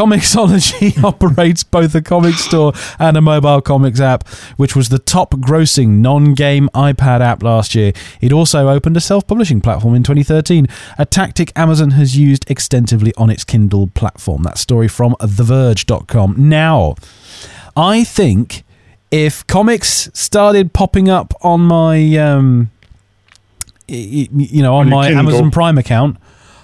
Comixology 0.00 1.04
operates 1.04 1.62
both 1.62 1.94
a 1.94 2.00
comic 2.00 2.36
store 2.36 2.72
and 2.98 3.18
a 3.18 3.20
mobile 3.20 3.60
comics 3.60 4.00
app, 4.00 4.26
which 4.56 4.74
was 4.74 4.88
the 4.88 4.98
top 4.98 5.32
grossing 5.32 5.98
non 5.98 6.32
game 6.32 6.70
iPad 6.74 7.20
app 7.20 7.42
last 7.42 7.74
year. 7.74 7.92
It 8.22 8.32
also 8.32 8.70
opened 8.70 8.96
a 8.96 9.00
self 9.00 9.26
publishing 9.26 9.60
platform 9.60 9.94
in 9.94 10.02
2013, 10.02 10.68
a 10.96 11.04
tactic 11.04 11.52
Amazon 11.54 11.90
has 11.90 12.16
used 12.16 12.50
extensively 12.50 13.12
on 13.18 13.28
its 13.28 13.44
Kindle 13.44 13.88
platform. 13.88 14.42
That 14.44 14.56
story 14.56 14.88
from 14.88 15.16
TheVerge.com. 15.20 16.48
Now, 16.48 16.94
I 17.76 18.02
think 18.02 18.64
if 19.10 19.46
comics 19.48 20.08
started 20.14 20.72
popping 20.72 21.10
up 21.10 21.34
on 21.42 21.60
my, 21.60 22.16
um, 22.16 22.70
you 23.86 24.62
know, 24.62 24.76
on, 24.76 24.86
On 24.86 24.90
my 24.90 25.08
Kindle. 25.08 25.26
Amazon 25.26 25.50
Prime 25.50 25.76
account, 25.76 26.16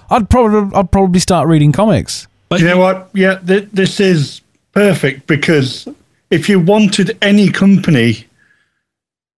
I'd 0.09 0.27
probably 0.27 0.75
I'd 0.75 0.91
probably 0.91 1.19
start 1.19 1.47
reading 1.47 1.71
comics. 1.71 2.27
But 2.49 2.59
You 2.59 2.67
know 2.67 2.77
what? 2.77 3.09
Yeah, 3.13 3.35
th- 3.39 3.69
this 3.73 3.99
is 3.99 4.41
perfect 4.71 5.27
because 5.27 5.87
if 6.29 6.47
you 6.47 6.59
wanted 6.59 7.17
any 7.21 7.49
company 7.49 8.25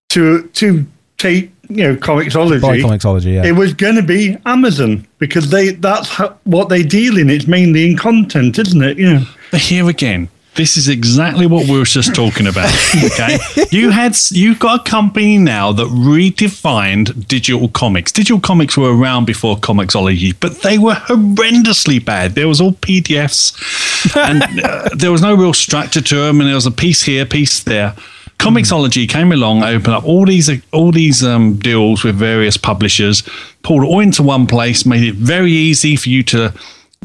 to 0.10 0.44
to 0.48 0.86
take 1.18 1.52
you 1.70 1.84
know 1.84 1.96
Comixology, 1.96 2.62
By 2.62 2.80
Comixology, 2.80 3.34
yeah. 3.36 3.46
it 3.46 3.54
was 3.54 3.74
going 3.74 3.96
to 3.96 4.04
be 4.04 4.38
Amazon 4.46 5.08
because 5.18 5.50
they 5.50 5.70
that's 5.70 6.10
how, 6.10 6.38
what 6.44 6.70
they 6.70 6.84
deal 6.84 7.18
in. 7.18 7.30
It's 7.30 7.48
mainly 7.48 7.90
in 7.90 7.98
content, 7.98 8.58
isn't 8.60 8.82
it? 8.82 8.98
You 8.98 9.14
know. 9.14 9.26
But 9.52 9.62
here 9.62 9.88
again, 9.90 10.30
this 10.60 10.76
is 10.76 10.90
exactly 10.90 11.48
what 11.48 11.70
we 11.70 11.80
were 11.80 11.86
just 11.86 12.14
talking 12.14 12.46
about. 12.46 12.70
Okay, 13.02 13.38
you 13.72 13.92
had 13.92 14.18
you've 14.30 14.60
got 14.60 14.82
a 14.82 14.84
company 14.84 15.38
now 15.38 15.72
that 15.72 15.88
redefined 15.88 17.30
digital 17.30 17.70
comics. 17.70 18.12
Digital 18.12 18.42
comics 18.42 18.76
were 18.76 18.94
around 18.94 19.24
before 19.24 19.56
Comixology, 19.56 20.36
but 20.38 20.62
they 20.62 20.78
were 20.78 20.96
horrendously 20.96 22.04
bad. 22.04 22.36
There 22.36 22.50
was 22.50 22.60
all 22.60 22.74
PDFs, 22.74 24.18
and 24.18 24.44
uh, 24.62 24.90
there 24.94 25.14
was 25.14 25.22
no 25.22 25.34
real 25.34 25.54
structure 25.54 26.02
to 26.02 26.16
them, 26.16 26.42
and 26.42 26.50
there 26.50 26.56
was 26.56 26.66
a 26.66 26.72
piece 26.72 27.04
here, 27.04 27.26
piece 27.26 27.64
there. 27.64 27.96
Comixology 28.38 29.08
came 29.08 29.32
along, 29.32 29.64
opened 29.64 29.96
up 29.96 30.04
all 30.04 30.26
these 30.26 30.50
all 30.74 30.92
these 30.92 31.24
um, 31.24 31.56
deals 31.56 32.04
with 32.04 32.16
various 32.16 32.58
publishers, 32.58 33.24
pulled 33.64 33.84
it 33.84 33.88
all 33.88 34.02
into 34.02 34.24
one 34.24 34.46
place, 34.46 34.86
made 34.86 35.04
it 35.04 35.16
very 35.16 35.54
easy 35.54 35.96
for 35.96 36.10
you 36.10 36.22
to 36.24 36.54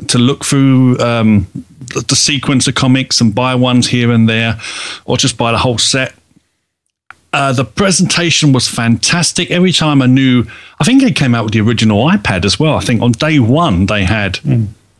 to 0.09 0.19
look 0.19 0.45
through 0.45 0.99
um, 0.99 1.47
the, 1.95 2.05
the 2.09 2.17
sequence 2.17 2.67
of 2.67 2.75
comics 2.75 3.21
and 3.21 3.35
buy 3.35 3.55
ones 3.55 3.89
here 3.89 4.11
and 4.11 4.29
there, 4.29 4.59
or 5.05 5.17
just 5.17 5.37
buy 5.37 5.53
the 5.53 5.59
whole 5.59 5.79
set. 5.79 6.15
Uh, 7.33 7.53
the 7.53 7.65
presentation 7.65 8.53
was 8.53 8.69
fantastic. 8.69 9.51
Every 9.51 9.73
time 9.73 10.01
I 10.01 10.07
knew, 10.07 10.45
I 10.79 10.85
think 10.85 11.03
they 11.03 11.11
came 11.11 11.35
out 11.35 11.45
with 11.45 11.53
the 11.53 11.61
original 11.61 12.05
iPad 12.07 12.45
as 12.45 12.61
well. 12.61 12.77
I 12.77 12.81
think 12.81 13.03
on 13.03 13.13
day 13.13 13.41
one 13.41 13.87
they 13.87 14.05
had, 14.05 14.39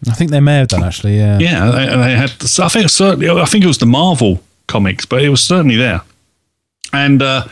I 0.09 0.13
think 0.15 0.31
they 0.33 0.41
may 0.41 0.57
have 0.57 0.69
done 0.69 0.83
actually. 0.83 1.17
Yeah. 1.17 1.39
yeah, 1.39 1.71
they, 1.71 1.87
they 1.87 2.17
had. 2.17 2.33
I 2.61 2.69
think 2.69 2.91
certainly, 2.91 3.29
I 3.29 3.45
think 3.45 3.63
it 3.65 3.69
was 3.69 3.79
the 3.79 3.87
Marvel 3.87 4.43
comics, 4.67 5.07
but 5.07 5.23
it 5.23 5.29
was 5.29 5.43
certainly 5.45 5.77
there, 5.77 6.03
and 6.93 7.23
uh, 7.23 7.45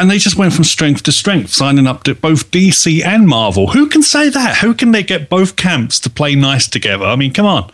and 0.00 0.10
they 0.10 0.16
just 0.16 0.36
went 0.36 0.54
from 0.54 0.64
strength 0.64 1.02
to 1.02 1.12
strength, 1.12 1.50
signing 1.50 1.86
up 1.86 2.04
to 2.04 2.14
both 2.14 2.50
DC 2.50 3.04
and 3.04 3.28
Marvel. 3.28 3.68
Who 3.68 3.86
can 3.86 4.02
say 4.02 4.30
that? 4.30 4.56
Who 4.58 4.72
can 4.72 4.92
they 4.92 5.02
get 5.02 5.28
both 5.28 5.56
camps 5.56 6.00
to 6.00 6.10
play 6.10 6.34
nice 6.34 6.66
together? 6.66 7.04
I 7.04 7.16
mean, 7.16 7.34
come 7.34 7.44
on. 7.44 7.70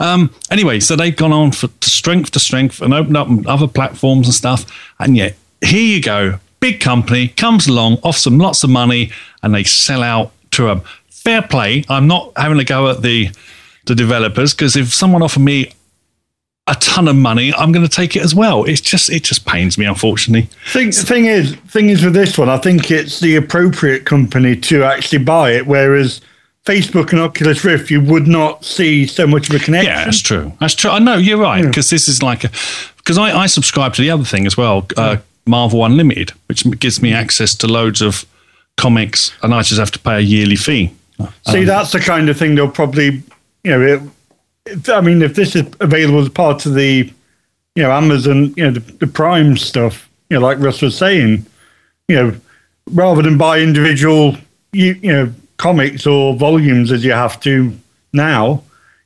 Um, 0.00 0.34
anyway, 0.50 0.80
so 0.80 0.96
they've 0.96 1.14
gone 1.14 1.34
on 1.34 1.52
for, 1.52 1.68
strength 1.82 2.30
to 2.30 2.40
strength 2.40 2.80
and 2.80 2.94
opened 2.94 3.16
up 3.16 3.28
other 3.46 3.68
platforms 3.68 4.26
and 4.26 4.34
stuff. 4.34 4.64
And 4.98 5.16
yet, 5.16 5.36
here 5.60 5.96
you 5.96 6.02
go. 6.02 6.38
Big 6.60 6.80
company 6.80 7.28
comes 7.28 7.66
along, 7.66 7.98
offers 8.02 8.24
them 8.24 8.38
lots 8.38 8.64
of 8.64 8.70
money, 8.70 9.12
and 9.42 9.54
they 9.54 9.64
sell 9.64 10.02
out 10.02 10.32
to 10.52 10.64
them. 10.64 10.80
Fair 11.10 11.42
play. 11.42 11.84
I'm 11.90 12.06
not 12.06 12.32
having 12.36 12.58
a 12.58 12.64
go 12.64 12.88
at 12.88 13.02
the 13.02 13.28
the 13.84 13.94
developers 13.94 14.52
because 14.52 14.76
if 14.76 14.92
someone 14.92 15.22
offered 15.22 15.42
me 15.42 15.70
a 16.68 16.74
ton 16.76 17.06
of 17.06 17.16
money, 17.16 17.54
I'm 17.54 17.70
going 17.70 17.86
to 17.86 17.92
take 17.94 18.16
it 18.16 18.22
as 18.22 18.34
well. 18.34 18.64
It's 18.64 18.80
just 18.80 19.08
it 19.10 19.22
just 19.22 19.46
pains 19.46 19.78
me, 19.78 19.86
unfortunately. 19.86 20.48
Thing, 20.72 20.90
thing 20.90 21.26
is, 21.26 21.54
thing 21.54 21.90
is 21.90 22.04
with 22.04 22.14
this 22.14 22.36
one, 22.36 22.48
I 22.48 22.58
think 22.58 22.90
it's 22.90 23.20
the 23.20 23.36
appropriate 23.36 24.04
company 24.04 24.56
to 24.56 24.82
actually 24.82 25.22
buy 25.22 25.52
it. 25.52 25.66
Whereas 25.66 26.20
Facebook 26.64 27.12
and 27.12 27.20
Oculus 27.20 27.64
Rift, 27.64 27.90
you 27.90 28.00
would 28.00 28.26
not 28.26 28.64
see 28.64 29.06
so 29.06 29.26
much 29.26 29.48
of 29.48 29.54
a 29.54 29.58
connection. 29.60 29.92
Yeah, 29.92 30.04
that's 30.04 30.20
true. 30.20 30.52
That's 30.58 30.74
true. 30.74 30.90
I 30.90 30.98
know 30.98 31.16
you're 31.16 31.38
right 31.38 31.64
because 31.64 31.88
this 31.90 32.08
is 32.08 32.22
like 32.22 32.42
a 32.42 32.50
because 32.96 33.18
I, 33.18 33.36
I 33.36 33.46
subscribe 33.46 33.94
to 33.94 34.02
the 34.02 34.10
other 34.10 34.24
thing 34.24 34.46
as 34.46 34.56
well, 34.56 34.84
uh, 34.96 35.18
Marvel 35.46 35.84
Unlimited, 35.84 36.32
which 36.48 36.68
gives 36.80 37.00
me 37.00 37.12
access 37.12 37.54
to 37.56 37.68
loads 37.68 38.02
of 38.02 38.26
comics, 38.76 39.32
and 39.42 39.54
I 39.54 39.62
just 39.62 39.78
have 39.78 39.92
to 39.92 40.00
pay 40.00 40.16
a 40.16 40.20
yearly 40.20 40.56
fee. 40.56 40.92
See, 41.48 41.62
that's 41.62 41.92
the 41.92 42.00
kind 42.00 42.28
of 42.28 42.36
thing 42.36 42.56
they'll 42.56 42.68
probably, 42.68 43.22
you 43.62 43.70
know, 43.70 43.80
it, 43.80 44.02
if, 44.66 44.88
I 44.88 45.00
mean, 45.00 45.22
if 45.22 45.34
this 45.34 45.56
is 45.56 45.66
available 45.80 46.20
as 46.20 46.28
part 46.28 46.66
of 46.66 46.74
the, 46.74 47.12
you 47.74 47.82
know, 47.82 47.92
Amazon, 47.92 48.54
you 48.56 48.64
know, 48.64 48.70
the, 48.72 48.80
the 48.80 49.06
Prime 49.06 49.56
stuff, 49.56 50.08
you 50.30 50.38
know, 50.38 50.46
like 50.46 50.58
Russ 50.58 50.82
was 50.82 50.96
saying, 50.96 51.46
you 52.08 52.16
know, 52.16 52.36
rather 52.90 53.22
than 53.22 53.38
buy 53.38 53.60
individual, 53.60 54.36
you, 54.72 54.98
you 55.02 55.12
know, 55.12 55.32
comics 55.56 56.06
or 56.06 56.34
volumes 56.34 56.92
as 56.92 57.04
you 57.04 57.12
have 57.12 57.40
to 57.40 57.72
now, 58.12 58.62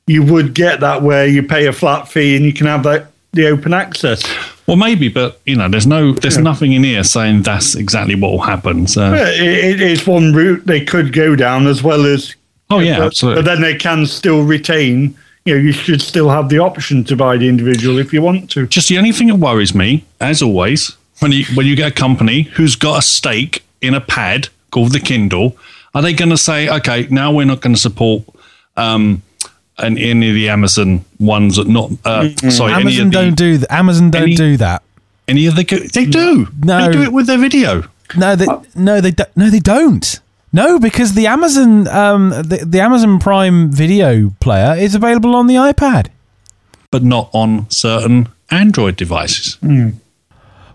you 0.07 0.23
would 0.23 0.53
get 0.53 0.79
that 0.81 1.01
where 1.01 1.25
you 1.25 1.43
pay 1.43 1.67
a 1.67 1.73
flat 1.73 2.07
fee 2.07 2.35
and 2.35 2.45
you 2.45 2.53
can 2.53 2.67
have 2.67 2.83
that 2.83 3.07
the 3.33 3.47
open 3.47 3.73
access. 3.73 4.23
Well, 4.67 4.77
maybe, 4.77 5.07
but 5.07 5.39
you 5.45 5.55
know, 5.55 5.69
there's 5.69 5.87
no, 5.87 6.13
there's 6.13 6.37
nothing 6.37 6.73
in 6.73 6.83
here 6.83 7.03
saying 7.03 7.43
that's 7.43 7.75
exactly 7.75 8.15
what 8.15 8.31
will 8.31 8.41
happen. 8.41 8.87
So, 8.87 9.13
Yeah, 9.13 9.29
It, 9.29 9.41
it, 9.41 9.81
it's 9.81 10.05
one 10.05 10.33
route 10.33 10.65
they 10.65 10.83
could 10.83 11.13
go 11.13 11.35
down 11.35 11.67
as 11.67 11.81
well 11.81 12.05
as. 12.05 12.35
oh 12.69 12.79
yeah, 12.79 12.99
but, 12.99 13.07
absolutely. 13.07 13.41
But 13.41 13.45
then 13.45 13.61
they 13.61 13.75
can 13.75 14.05
still 14.05 14.43
retain. 14.43 15.17
You 15.45 15.55
know, 15.55 15.59
you 15.61 15.71
should 15.71 16.01
still 16.01 16.29
have 16.29 16.49
the 16.49 16.59
option 16.59 17.03
to 17.05 17.15
buy 17.15 17.35
the 17.37 17.49
individual 17.49 17.97
if 17.97 18.13
you 18.13 18.21
want 18.21 18.49
to. 18.51 18.67
just 18.67 18.89
the 18.89 18.97
only 18.99 19.11
thing 19.11 19.27
that 19.27 19.35
worries 19.35 19.73
me, 19.73 20.05
as 20.19 20.41
always, 20.41 20.95
when 21.19 21.31
you 21.31 21.45
when 21.55 21.65
you 21.65 21.75
get 21.75 21.91
a 21.91 21.95
company 21.95 22.43
who's 22.43 22.75
got 22.75 22.99
a 22.99 23.01
stake 23.01 23.63
in 23.81 23.95
a 23.95 24.01
pad 24.01 24.49
called 24.69 24.91
the 24.93 24.99
Kindle, 24.99 25.57
are 25.95 26.01
they 26.03 26.13
going 26.13 26.29
to 26.29 26.37
say, 26.37 26.69
okay, 26.69 27.07
now 27.09 27.33
we're 27.33 27.45
not 27.47 27.59
going 27.61 27.73
to 27.73 27.79
support 27.81 28.23
um, 28.77 29.23
an, 29.79 29.97
any 29.97 30.29
of 30.29 30.35
the 30.35 30.47
Amazon 30.49 31.03
ones 31.19 31.55
that 31.55 31.67
not 31.67 31.89
uh, 32.05 32.29
sorry, 32.51 32.73
any 32.73 32.81
Amazon 32.99 33.07
of 33.07 33.11
the, 33.11 33.17
don't 33.17 33.35
do 33.35 33.57
that. 33.57 33.73
Amazon 33.73 34.11
don't 34.11 34.21
any- 34.23 34.35
do 34.35 34.57
that. 34.57 34.83
any 35.27 35.47
of 35.47 35.55
the 35.55 35.63
they 35.91 36.05
do 36.05 36.47
No. 36.63 36.85
they 36.85 36.91
do 36.93 37.01
it 37.01 37.11
with 37.11 37.25
their 37.25 37.39
video. 37.39 37.85
No, 38.15 38.35
they 38.35 38.45
no 38.75 39.01
they 39.01 39.11
don't. 39.11 39.35
No, 39.35 39.49
they 39.49 39.59
don't. 39.59 40.19
No, 40.53 40.79
because 40.79 41.13
the 41.13 41.27
Amazon 41.27 41.87
um 41.87 42.29
the, 42.29 42.63
the 42.67 42.79
Amazon 42.81 43.19
Prime 43.19 43.71
video 43.71 44.31
player 44.39 44.75
is 44.77 44.95
available 44.95 45.35
on 45.35 45.47
the 45.47 45.55
iPad. 45.55 46.07
but 46.91 47.03
not 47.03 47.29
on 47.33 47.69
certain 47.69 48.27
Android 48.49 48.97
devices. 48.97 49.57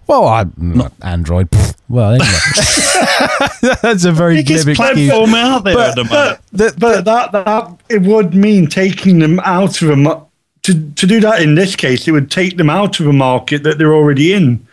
Well, 0.06 0.28
I'm 0.28 0.52
not 0.56 0.92
Android. 1.02 1.48
Well, 1.88 2.12
anyway, 2.12 2.28
that's 3.82 4.04
a 4.04 4.12
very 4.12 4.36
Biggest 4.36 4.64
glib 4.64 4.78
excuse. 4.78 5.08
platform 5.10 5.34
out 5.34 5.64
there 5.64 5.78
at 5.78 5.94
the 5.96 6.04
moment. 6.04 6.40
The- 6.52 6.74
But 6.78 7.04
that 7.04 7.32
that 7.32 7.70
it 7.88 8.02
would 8.02 8.34
mean 8.34 8.66
taking 8.68 9.18
them 9.18 9.40
out 9.40 9.82
of 9.82 9.90
a 9.90 10.22
to 10.62 10.90
to 10.92 11.06
do 11.06 11.20
that 11.20 11.42
in 11.42 11.54
this 11.54 11.76
case. 11.76 12.08
It 12.08 12.12
would 12.12 12.30
take 12.30 12.56
them 12.56 12.70
out 12.70 12.98
of 13.00 13.06
a 13.06 13.12
market 13.12 13.62
that 13.64 13.78
they're 13.78 13.94
already 13.94 14.32
in. 14.32 14.66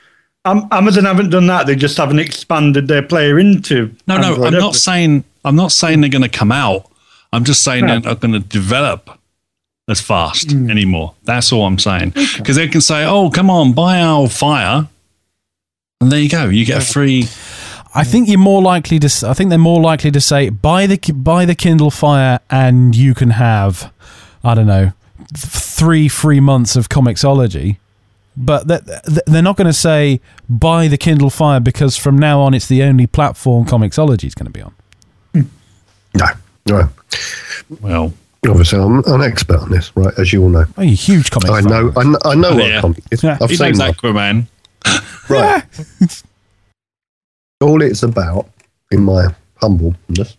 Um, 0.46 0.68
Amazon 0.72 1.06
haven't 1.06 1.30
done 1.30 1.48
that. 1.48 1.68
They 1.68 1.76
just 1.76 1.98
haven't 1.98 2.20
expanded 2.20 2.88
their 2.88 3.02
player 3.02 3.40
into. 3.40 3.96
No, 4.08 4.18
no, 4.18 4.44
I'm 4.44 4.54
not 4.54 4.74
they? 4.74 4.78
saying 4.80 5.24
I'm 5.46 5.56
not 5.56 5.72
saying 5.72 6.02
they're 6.02 6.10
going 6.10 6.22
to 6.24 6.30
come 6.30 6.52
out. 6.52 6.90
I'm 7.32 7.44
just 7.46 7.64
saying 7.64 7.86
they're 7.88 8.00
not 8.02 8.20
going 8.20 8.34
to 8.34 8.40
develop 8.40 9.10
as 9.88 10.02
fast 10.02 10.52
Hmm. 10.52 10.70
anymore. 10.70 11.14
That's 11.24 11.52
all 11.52 11.66
I'm 11.66 11.80
saying. 11.80 12.12
Because 12.38 12.58
they 12.58 12.68
can 12.68 12.82
say, 12.82 13.06
"Oh, 13.06 13.30
come 13.30 13.50
on, 13.50 13.74
buy 13.74 14.00
our 14.02 14.28
Fire," 14.30 14.88
and 16.02 16.12
there 16.12 16.20
you 16.20 16.30
go. 16.30 16.46
You 16.46 16.66
get 16.66 16.78
a 16.82 16.86
free. 16.86 17.28
I 17.96 18.04
think 18.04 18.28
you're 18.28 18.38
more 18.40 18.62
likely 18.62 19.00
to. 19.00 19.28
I 19.28 19.34
think 19.34 19.50
they're 19.50 19.58
more 19.60 19.82
likely 19.82 20.12
to 20.12 20.22
say 20.22 20.50
buy 20.50 20.88
the 20.88 20.98
buy 21.14 21.46
the 21.46 21.56
Kindle 21.56 21.92
Fire 21.92 22.40
and 22.50 22.96
you 22.96 23.14
can 23.14 23.32
have, 23.32 23.92
I 24.44 24.56
don't 24.56 24.68
know, 24.68 24.92
three 25.38 26.08
free 26.10 26.40
months 26.40 26.76
of 26.76 26.90
Comixology. 26.90 27.78
But 28.36 28.68
they're 28.68 29.42
not 29.44 29.58
going 29.58 29.68
to 29.68 29.74
say 29.74 30.20
buy 30.50 30.88
the 30.88 30.98
Kindle 30.98 31.30
Fire 31.30 31.60
because 31.60 31.96
from 31.98 32.18
now 32.18 32.40
on 32.42 32.54
it's 32.54 32.68
the 32.68 32.82
only 32.84 33.06
platform 33.06 33.66
Comixology 33.66 34.26
is 34.26 34.34
going 34.36 34.48
to 34.48 34.52
be 34.52 34.62
on. 34.62 34.74
Hmm. 35.34 35.42
No, 36.16 36.26
no. 36.68 36.90
Well, 37.82 38.14
Obviously, 38.46 38.78
I'm 38.80 39.02
an 39.06 39.22
expert 39.22 39.60
on 39.60 39.70
this, 39.70 39.96
right? 39.96 40.14
As 40.20 40.34
you 40.34 40.44
all 40.44 40.50
know. 40.50 40.66
Oh, 40.78 40.82
you're 40.82 40.92
a 40.92 40.96
huge 40.96 41.32
comic. 41.32 41.50
I 41.50 41.62
fan. 41.62 41.70
know, 41.70 41.94
I 41.96 42.04
know, 42.04 42.18
I 42.26 42.36
know 42.36 42.50
Yeah. 42.58 42.76
what 42.76 42.82
comic 42.82 43.04
is. 43.12 43.24
Yeah. 43.24 43.38
I've 43.40 43.50
he 43.50 43.56
seen 43.56 43.70
knows 43.70 43.78
that. 43.78 43.98
Aquaman. 43.98 44.48
Right. 45.30 45.64
All 47.62 47.82
it's 47.82 48.04
about, 48.04 48.50
in 48.92 49.04
my 49.04 49.28
humbleness, 49.62 50.36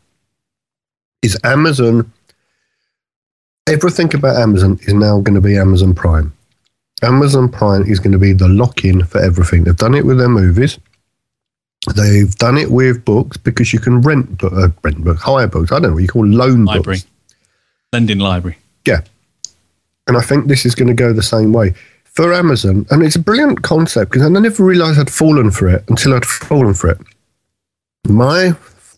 is 1.22 1.38
Amazon. 1.44 2.12
Everything 3.66 4.14
about 4.14 4.36
Amazon 4.36 4.78
is 4.82 4.92
now 4.92 5.20
going 5.20 5.34
to 5.34 5.40
be 5.40 5.56
Amazon 5.56 5.94
Prime. 5.94 6.34
Amazon 7.02 7.48
Prime 7.48 7.82
is 7.84 7.98
going 7.98 8.12
to 8.12 8.18
be 8.18 8.32
the 8.32 8.48
lock 8.48 8.84
in 8.84 9.04
for 9.04 9.18
everything. 9.20 9.64
They've 9.64 9.76
done 9.76 9.94
it 9.94 10.06
with 10.06 10.18
their 10.18 10.28
movies. 10.28 10.78
They've 11.94 12.34
done 12.36 12.56
it 12.56 12.70
with 12.70 13.04
books 13.04 13.36
because 13.36 13.72
you 13.72 13.78
can 13.78 14.00
rent, 14.00 14.42
uh, 14.42 14.68
rent 14.82 15.04
books, 15.04 15.22
hire 15.22 15.46
books. 15.46 15.70
I 15.70 15.80
don't 15.80 15.90
know 15.90 15.94
what 15.94 16.02
you 16.02 16.08
call 16.08 16.26
loan 16.26 16.64
Library, 16.64 16.98
books. 16.98 17.06
lending 17.92 18.18
library. 18.20 18.56
Yeah. 18.86 19.02
And 20.06 20.16
I 20.16 20.22
think 20.22 20.46
this 20.46 20.64
is 20.64 20.74
going 20.74 20.88
to 20.88 20.94
go 20.94 21.12
the 21.12 21.22
same 21.22 21.52
way 21.52 21.74
for 22.04 22.32
Amazon. 22.32 22.86
And 22.90 23.02
it's 23.02 23.16
a 23.16 23.20
brilliant 23.20 23.62
concept 23.62 24.12
because 24.12 24.24
I 24.24 24.30
never 24.30 24.64
realized 24.64 24.98
I'd 24.98 25.10
fallen 25.10 25.50
for 25.50 25.68
it 25.68 25.84
until 25.88 26.14
I'd 26.14 26.24
fallen 26.24 26.74
for 26.74 26.90
it. 26.90 26.98
My 28.08 28.52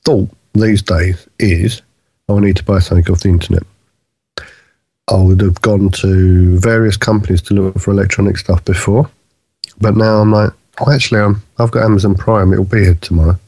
thought 0.04 0.28
these 0.54 0.82
days 0.82 1.26
is 1.38 1.82
oh, 2.28 2.38
I 2.38 2.40
need 2.40 2.56
to 2.56 2.64
buy 2.64 2.78
something 2.78 3.12
off 3.12 3.20
the 3.20 3.28
internet. 3.30 3.62
I 5.08 5.16
would 5.16 5.40
have 5.40 5.60
gone 5.60 5.90
to 5.90 6.58
various 6.58 6.96
companies 6.96 7.42
to 7.42 7.54
look 7.54 7.78
for 7.78 7.92
electronic 7.92 8.38
stuff 8.38 8.64
before. 8.64 9.08
But 9.80 9.96
now 9.96 10.20
I'm 10.20 10.32
like, 10.32 10.50
oh, 10.80 10.90
actually, 10.90 11.20
I'm, 11.20 11.42
I've 11.58 11.70
got 11.70 11.84
Amazon 11.84 12.14
Prime. 12.14 12.52
It'll 12.52 12.64
be 12.64 12.84
here 12.84 12.94
tomorrow. 12.94 13.38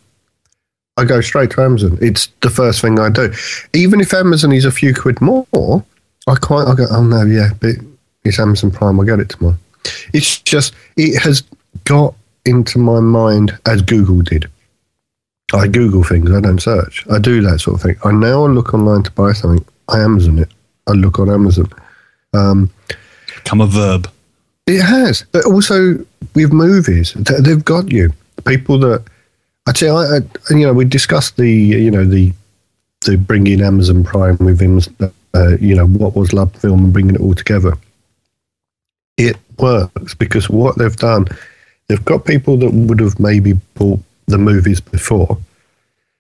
I 0.97 1.05
go 1.05 1.21
straight 1.21 1.51
to 1.53 1.63
Amazon. 1.63 1.99
It's 2.01 2.29
the 2.43 2.51
first 2.51 2.81
thing 2.81 2.99
I 2.99 3.09
do. 3.09 3.33
Even 3.73 4.01
if 4.01 4.13
Amazon 4.13 4.53
is 4.53 4.65
a 4.65 4.73
few 4.73 4.95
quid 4.95 5.21
more, 5.21 5.85
I 6.27 6.35
quite 6.35 6.67
I 6.67 6.75
go, 6.75 6.87
oh 6.91 7.05
no, 7.05 7.23
yeah, 7.23 7.51
but 7.61 7.77
it's 8.25 8.39
Amazon 8.39 8.71
Prime. 8.71 8.99
I'll 8.99 9.07
get 9.07 9.21
it 9.21 9.29
tomorrow. 9.29 9.57
It's 10.13 10.41
just 10.41 10.75
it 10.97 11.21
has 11.23 11.43
got 11.85 12.15
into 12.45 12.79
my 12.79 13.01
mind 13.01 13.57
as 13.67 13.81
Google 13.83 14.23
did. 14.23 14.51
I 15.53 15.67
Google 15.69 16.05
things. 16.05 16.31
I 16.31 16.41
don't 16.41 16.61
search. 16.61 17.07
I 17.11 17.19
do 17.19 17.41
that 17.43 17.61
sort 17.61 17.77
of 17.77 17.83
thing. 17.83 17.97
I 18.05 18.13
now 18.13 18.47
look 18.47 18.75
online 18.75 19.05
to 19.05 19.11
buy 19.13 19.33
something. 19.33 19.65
I 19.89 20.01
Amazon 20.01 20.41
it. 20.41 20.51
I 20.89 20.93
look 20.93 21.19
on 21.19 21.31
Amazon. 21.31 21.71
Um, 22.35 22.71
Become 23.37 23.61
a 23.61 23.67
verb. 23.67 24.11
it 24.67 24.83
has, 24.83 25.25
but 25.33 25.45
also 25.45 26.05
with 26.35 26.53
movies, 26.53 27.15
they've 27.15 27.65
got 27.65 27.91
you. 27.93 28.13
People 28.47 28.79
that 28.81 29.05
I 29.67 29.73
tell 29.73 30.03
you, 30.03 30.15
I, 30.15 30.19
I, 30.19 30.59
you 30.59 30.67
know, 30.67 30.73
we 30.73 30.85
discussed 30.85 31.37
the, 31.37 31.51
you 31.51 31.91
know, 31.91 32.05
the 32.05 32.33
the 33.03 33.17
bringing 33.17 33.61
Amazon 33.63 34.03
Prime 34.03 34.37
within, 34.39 34.81
uh, 35.35 35.57
you 35.61 35.75
know, 35.75 35.87
what 35.87 36.17
was 36.17 36.31
LoveFilm 36.31 36.79
and 36.85 36.93
bringing 36.93 37.15
it 37.15 37.21
all 37.21 37.35
together. 37.35 37.75
It 39.17 39.37
works 39.59 40.15
because 40.15 40.51
what 40.51 40.79
they've 40.79 40.97
done, 40.97 41.27
they've 41.89 42.05
got 42.05 42.25
people 42.25 42.57
that 42.59 42.73
would 42.73 43.01
have 43.01 43.21
maybe 43.21 43.53
bought 43.75 44.01
the 44.27 44.39
movies 44.39 44.81
before, 44.81 45.39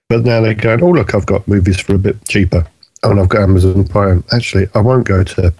but 0.08 0.24
now 0.24 0.40
they're 0.40 0.54
going, 0.54 0.82
oh 0.82 0.90
look, 0.90 1.14
I've 1.14 1.26
got 1.26 1.48
movies 1.48 1.80
for 1.80 1.94
a 1.94 1.98
bit 1.98 2.24
cheaper, 2.26 2.66
Oh, 3.02 3.10
and 3.10 3.20
I've 3.20 3.28
got 3.28 3.42
Amazon 3.42 3.86
Prime. 3.86 4.24
Actually, 4.32 4.68
I 4.74 4.80
won't 4.80 5.06
go 5.06 5.22
to 5.22 5.54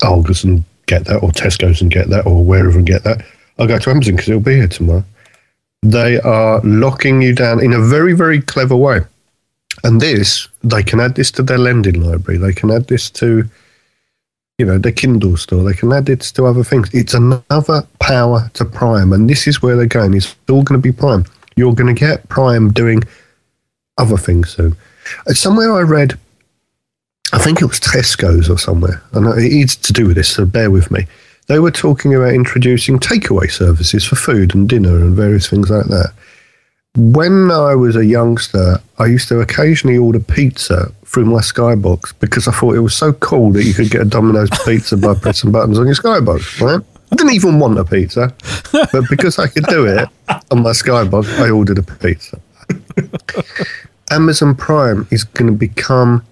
Aldi's 0.00 0.44
and 0.44 0.64
get 0.86 1.04
that, 1.04 1.22
or 1.22 1.30
Tesco's 1.30 1.80
and 1.80 1.90
get 1.90 2.08
that, 2.08 2.26
or 2.26 2.44
wherever 2.44 2.76
and 2.76 2.86
get 2.86 3.04
that. 3.04 3.24
I'll 3.58 3.66
go 3.66 3.78
to 3.78 3.90
Amazon 3.90 4.16
because 4.16 4.28
it'll 4.28 4.40
be 4.40 4.56
here 4.56 4.68
tomorrow. 4.68 5.04
They 5.82 6.20
are 6.20 6.60
locking 6.60 7.22
you 7.22 7.34
down 7.34 7.62
in 7.62 7.72
a 7.72 7.80
very, 7.80 8.14
very 8.14 8.40
clever 8.40 8.76
way. 8.76 9.00
And 9.84 10.00
this, 10.00 10.48
they 10.62 10.82
can 10.82 11.00
add 11.00 11.14
this 11.14 11.30
to 11.32 11.42
their 11.42 11.58
lending 11.58 12.00
library. 12.00 12.38
They 12.38 12.52
can 12.52 12.70
add 12.70 12.86
this 12.88 13.10
to, 13.10 13.44
you 14.58 14.66
know, 14.66 14.78
their 14.78 14.92
Kindle 14.92 15.36
store. 15.36 15.64
They 15.64 15.74
can 15.74 15.92
add 15.92 16.06
this 16.06 16.30
to 16.32 16.46
other 16.46 16.62
things. 16.62 16.92
It's 16.92 17.14
another 17.14 17.86
power 17.98 18.50
to 18.54 18.64
Prime. 18.64 19.12
And 19.12 19.28
this 19.28 19.46
is 19.46 19.62
where 19.62 19.76
they're 19.76 19.86
going. 19.86 20.14
It's 20.14 20.36
all 20.48 20.62
going 20.62 20.80
to 20.80 20.82
be 20.82 20.92
Prime. 20.92 21.24
You're 21.56 21.74
going 21.74 21.94
to 21.94 21.98
get 21.98 22.28
Prime 22.28 22.72
doing 22.72 23.02
other 23.98 24.16
things 24.16 24.50
soon. 24.50 24.76
Somewhere 25.28 25.72
I 25.72 25.82
read, 25.82 26.18
I 27.32 27.38
think 27.38 27.62
it 27.62 27.66
was 27.66 27.80
Tesco's 27.80 28.50
or 28.50 28.58
somewhere. 28.58 29.02
and 29.12 29.24
know 29.24 29.34
it's 29.36 29.76
to 29.76 29.92
do 29.92 30.06
with 30.06 30.16
this, 30.16 30.28
so 30.28 30.44
bear 30.44 30.70
with 30.70 30.90
me. 30.90 31.06
They 31.48 31.58
were 31.58 31.70
talking 31.70 32.14
about 32.14 32.34
introducing 32.34 32.98
takeaway 32.98 33.50
services 33.50 34.04
for 34.04 34.16
food 34.16 34.54
and 34.54 34.68
dinner 34.68 34.96
and 34.96 35.16
various 35.16 35.48
things 35.48 35.70
like 35.70 35.86
that. 35.86 36.12
When 36.94 37.50
I 37.50 37.74
was 37.74 37.96
a 37.96 38.04
youngster, 38.04 38.78
I 38.98 39.06
used 39.06 39.28
to 39.28 39.40
occasionally 39.40 39.96
order 39.96 40.20
pizza 40.20 40.92
through 41.06 41.24
my 41.24 41.40
Skybox 41.40 42.12
because 42.20 42.48
I 42.48 42.52
thought 42.52 42.74
it 42.74 42.80
was 42.80 42.94
so 42.94 43.14
cool 43.14 43.50
that 43.52 43.64
you 43.64 43.72
could 43.72 43.90
get 43.90 44.02
a 44.02 44.04
Domino's 44.04 44.50
pizza 44.64 44.96
by 44.96 45.14
pressing 45.14 45.52
buttons 45.52 45.78
on 45.78 45.86
your 45.86 45.94
Skybox, 45.94 46.60
right? 46.60 46.84
I 47.10 47.16
didn't 47.16 47.32
even 47.32 47.58
want 47.58 47.78
a 47.78 47.84
pizza, 47.84 48.34
but 48.72 49.08
because 49.10 49.38
I 49.38 49.46
could 49.46 49.64
do 49.64 49.86
it 49.86 50.08
on 50.50 50.62
my 50.62 50.70
Skybox, 50.70 51.38
I 51.38 51.50
ordered 51.50 51.78
a 51.78 51.82
pizza. 51.82 52.40
Amazon 54.10 54.54
Prime 54.54 55.06
is 55.10 55.24
going 55.24 55.50
to 55.50 55.56
become 55.56 56.24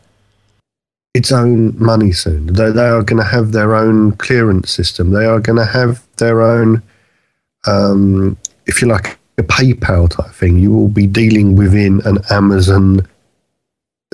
its 1.15 1.33
own 1.33 1.77
money 1.79 2.13
soon. 2.13 2.47
They, 2.47 2.71
they 2.71 2.89
are 2.89 3.03
going 3.03 3.23
to 3.23 3.29
have 3.29 3.53
their 3.53 3.75
own 3.75 4.13
clearance 4.13 4.71
system. 4.71 5.11
They 5.11 5.27
are 5.27 5.41
going 5.41 5.59
to 5.59 5.65
have 5.65 6.03
their 6.17 6.41
own, 6.41 6.83
um, 7.67 8.37
if 8.67 8.81
you 8.81 8.89
like, 8.89 9.19
a 9.39 9.43
PayPal 9.43 10.09
type 10.09 10.33
thing. 10.33 10.59
You 10.59 10.71
will 10.71 10.89
be 10.89 11.07
dealing 11.07 11.57
within 11.57 12.01
an 12.05 12.19
Amazon 12.31 13.07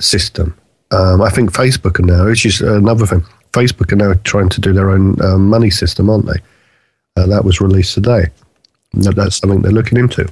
system. 0.01 0.57
Um, 0.91 1.21
I 1.21 1.31
think 1.31 1.53
Facebook 1.53 1.99
are 1.99 2.03
now, 2.03 2.27
which 2.27 2.47
is 2.47 2.61
another 2.61 3.07
thing. 3.07 3.25
Facebook 3.53 3.93
are 3.93 3.97
now 3.97 4.15
trying 4.25 4.49
to 4.51 4.61
do 4.61 4.73
their 4.73 4.91
own 4.91 5.21
um, 5.23 5.49
money 5.49 5.71
system, 5.71 6.09
aren't 6.09 6.27
they? 6.27 6.41
Uh, 7.17 7.27
that 7.27 7.45
was 7.45 7.61
released 7.61 7.95
today. 7.95 8.27
That, 8.93 9.17
that's 9.17 9.37
something 9.37 9.63
they're 9.63 9.73
looking 9.73 9.99
into. 9.99 10.31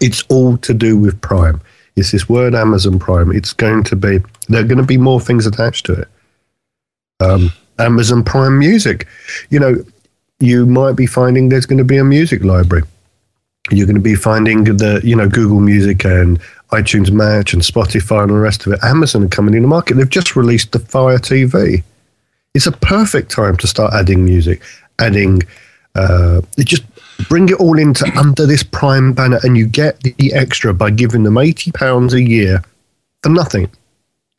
It's 0.00 0.22
all 0.28 0.56
to 0.58 0.74
do 0.74 0.96
with 0.96 1.20
Prime. 1.20 1.60
It's 1.96 2.10
this 2.10 2.28
word 2.28 2.54
Amazon 2.54 2.98
Prime. 2.98 3.30
It's 3.32 3.52
going 3.52 3.84
to 3.84 3.96
be, 3.96 4.18
there 4.48 4.62
are 4.62 4.66
going 4.66 4.78
to 4.78 4.84
be 4.84 4.96
more 4.96 5.20
things 5.20 5.46
attached 5.46 5.86
to 5.86 5.92
it. 5.92 6.08
Um, 7.20 7.52
Amazon 7.78 8.24
Prime 8.24 8.58
Music. 8.58 9.06
You 9.50 9.60
know, 9.60 9.76
you 10.40 10.66
might 10.66 10.96
be 10.96 11.06
finding 11.06 11.48
there's 11.48 11.66
going 11.66 11.78
to 11.78 11.84
be 11.84 11.96
a 11.96 12.04
music 12.04 12.42
library. 12.44 12.84
You're 13.70 13.86
going 13.86 13.96
to 13.96 14.02
be 14.02 14.14
finding 14.14 14.64
the, 14.64 15.00
you 15.02 15.16
know, 15.16 15.28
Google 15.28 15.60
Music 15.60 16.04
and 16.04 16.38
iTunes 16.70 17.10
Match 17.10 17.54
and 17.54 17.62
Spotify 17.62 18.22
and 18.22 18.30
the 18.30 18.34
rest 18.34 18.66
of 18.66 18.72
it. 18.72 18.80
Amazon 18.82 19.24
are 19.24 19.28
coming 19.28 19.54
in 19.54 19.62
the 19.62 19.68
market. 19.68 19.94
They've 19.94 20.08
just 20.08 20.36
released 20.36 20.72
the 20.72 20.80
Fire 20.80 21.18
TV. 21.18 21.82
It's 22.54 22.66
a 22.66 22.72
perfect 22.72 23.30
time 23.30 23.56
to 23.58 23.66
start 23.66 23.94
adding 23.94 24.24
music, 24.24 24.60
adding, 24.98 25.42
uh, 25.94 26.42
just 26.58 26.82
bring 27.28 27.48
it 27.48 27.60
all 27.60 27.78
into 27.78 28.06
under 28.18 28.46
this 28.46 28.62
Prime 28.62 29.12
banner, 29.12 29.40
and 29.42 29.56
you 29.56 29.66
get 29.66 30.00
the 30.00 30.32
extra 30.32 30.74
by 30.74 30.90
giving 30.90 31.22
them 31.22 31.38
eighty 31.38 31.72
pounds 31.72 32.14
a 32.14 32.22
year 32.22 32.62
for 33.22 33.28
nothing. 33.28 33.70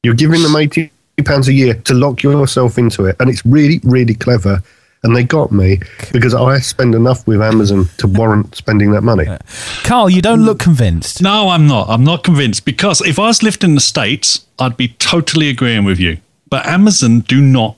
You're 0.03 0.13
giving 0.13 0.43
them 0.43 0.55
eighty 0.55 0.91
pounds 1.23 1.47
a 1.47 1.53
year 1.53 1.73
to 1.73 1.93
lock 1.93 2.23
yourself 2.23 2.77
into 2.77 3.05
it, 3.05 3.15
and 3.19 3.29
it's 3.29 3.45
really, 3.45 3.79
really 3.83 4.15
clever. 4.15 4.61
And 5.03 5.15
they 5.15 5.23
got 5.23 5.51
me 5.51 5.81
because 6.11 6.33
I 6.33 6.57
spend 6.59 6.95
enough 6.95 7.27
with 7.27 7.39
Amazon 7.39 7.87
to 7.99 8.07
warrant 8.07 8.55
spending 8.55 8.89
that 8.93 9.01
money. 9.01 9.27
Carl, 9.83 10.09
you 10.09 10.19
don't 10.19 10.41
look 10.41 10.57
convinced. 10.57 11.21
No, 11.21 11.49
I'm 11.49 11.67
not. 11.67 11.89
I'm 11.89 12.03
not 12.03 12.23
convinced 12.23 12.65
because 12.65 13.01
if 13.01 13.19
I 13.19 13.27
was 13.27 13.43
lived 13.43 13.63
in 13.63 13.75
the 13.75 13.81
States, 13.81 14.47
I'd 14.57 14.77
be 14.77 14.87
totally 14.87 15.49
agreeing 15.49 15.83
with 15.83 15.99
you. 15.99 16.17
But 16.49 16.65
Amazon 16.65 17.19
do 17.19 17.39
not 17.39 17.75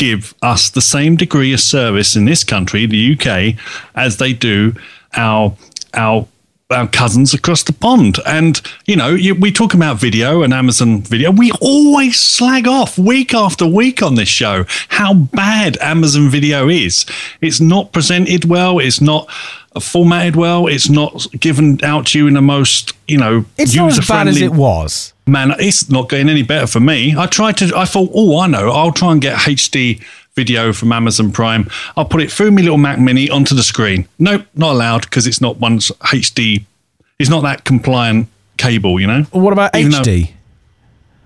give 0.00 0.34
us 0.40 0.70
the 0.70 0.80
same 0.80 1.14
degree 1.14 1.52
of 1.52 1.60
service 1.60 2.16
in 2.16 2.24
this 2.24 2.42
country, 2.42 2.86
the 2.86 3.12
UK, 3.12 3.54
as 3.94 4.16
they 4.16 4.32
do 4.32 4.74
our 5.14 5.54
our 5.92 6.26
our 6.70 6.86
cousins 6.86 7.34
across 7.34 7.62
the 7.62 7.72
pond. 7.72 8.18
And 8.26 8.60
you 8.86 8.96
know, 8.96 9.10
you, 9.10 9.34
we 9.34 9.52
talk 9.52 9.74
about 9.74 9.98
video 9.98 10.42
and 10.42 10.52
Amazon 10.52 11.02
Video. 11.02 11.30
We 11.30 11.52
always 11.60 12.18
slag 12.18 12.66
off 12.66 12.98
week 12.98 13.34
after 13.34 13.66
week 13.66 14.02
on 14.02 14.14
this 14.14 14.28
show 14.28 14.64
how 14.88 15.14
bad 15.14 15.76
Amazon 15.80 16.28
Video 16.28 16.68
is. 16.68 17.06
It's 17.40 17.60
not 17.60 17.92
presented 17.92 18.44
well. 18.44 18.78
It's 18.78 19.00
not 19.00 19.30
formatted 19.80 20.36
well. 20.36 20.66
It's 20.66 20.88
not 20.88 21.26
given 21.38 21.82
out 21.84 22.06
to 22.08 22.18
you 22.18 22.26
in 22.26 22.34
the 22.34 22.42
most 22.42 22.92
you 23.06 23.18
know 23.18 23.44
It's 23.56 23.74
not 23.74 23.96
as 23.96 24.06
bad 24.06 24.28
as 24.28 24.40
it 24.40 24.52
was. 24.52 25.12
man, 25.26 25.52
it's 25.58 25.88
not 25.90 26.08
getting 26.08 26.28
any 26.28 26.42
better 26.42 26.66
for 26.66 26.80
me. 26.80 27.14
I 27.16 27.26
tried 27.26 27.56
to, 27.58 27.72
I 27.76 27.84
thought, 27.84 28.10
oh, 28.14 28.40
I 28.40 28.48
know, 28.48 28.70
I'll 28.70 28.92
try 28.92 29.12
and 29.12 29.20
get 29.20 29.36
HD 29.38 30.02
video 30.34 30.72
from 30.72 30.92
Amazon 30.92 31.32
Prime. 31.32 31.68
I'll 31.96 32.04
put 32.04 32.22
it 32.22 32.30
through 32.30 32.52
my 32.52 32.62
little 32.62 32.78
Mac 32.78 32.98
Mini 32.98 33.28
onto 33.30 33.54
the 33.54 33.62
screen. 33.62 34.08
Nope, 34.18 34.46
not 34.54 34.72
allowed 34.72 35.02
because 35.02 35.26
it's 35.26 35.40
not 35.40 35.58
one's 35.58 35.90
HD. 36.02 36.64
It's 37.18 37.30
not 37.30 37.42
that 37.42 37.64
compliant 37.64 38.28
cable, 38.56 39.00
you 39.00 39.06
know. 39.06 39.22
What 39.32 39.52
about 39.52 39.76
Even 39.76 39.92
though- 39.92 40.02
HD? 40.02 40.32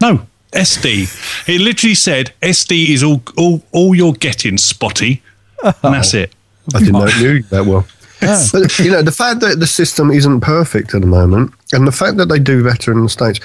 No, 0.01 0.27
SD. 0.53 1.49
It 1.49 1.61
literally 1.61 1.95
said 1.95 2.33
SD 2.43 2.91
is 2.91 3.03
all 3.03 3.23
all, 3.37 3.63
all 3.73 3.95
you're 3.95 4.13
getting, 4.13 4.59
Spotty, 4.59 5.23
and 5.63 5.75
that's 5.83 6.15
oh. 6.15 6.19
it. 6.19 6.35
I 6.75 6.79
didn't 6.79 6.93
know 6.93 7.07
you 7.07 7.43
that 7.45 7.67
well. 7.67 7.87
But 8.53 8.79
you 8.79 8.91
know, 8.91 9.03
the 9.03 9.13
fact 9.13 9.41
that 9.41 9.61
the 9.61 9.67
system 9.67 10.11
isn't 10.11 10.41
perfect 10.41 10.95
at 10.95 11.03
the 11.03 11.07
moment, 11.07 11.53
and 11.73 11.87
the 11.87 11.93
fact 11.93 12.17
that 12.17 12.27
they 12.27 12.39
do 12.39 12.65
better 12.65 12.91
in 12.93 13.03
the 13.03 13.09
states, 13.09 13.39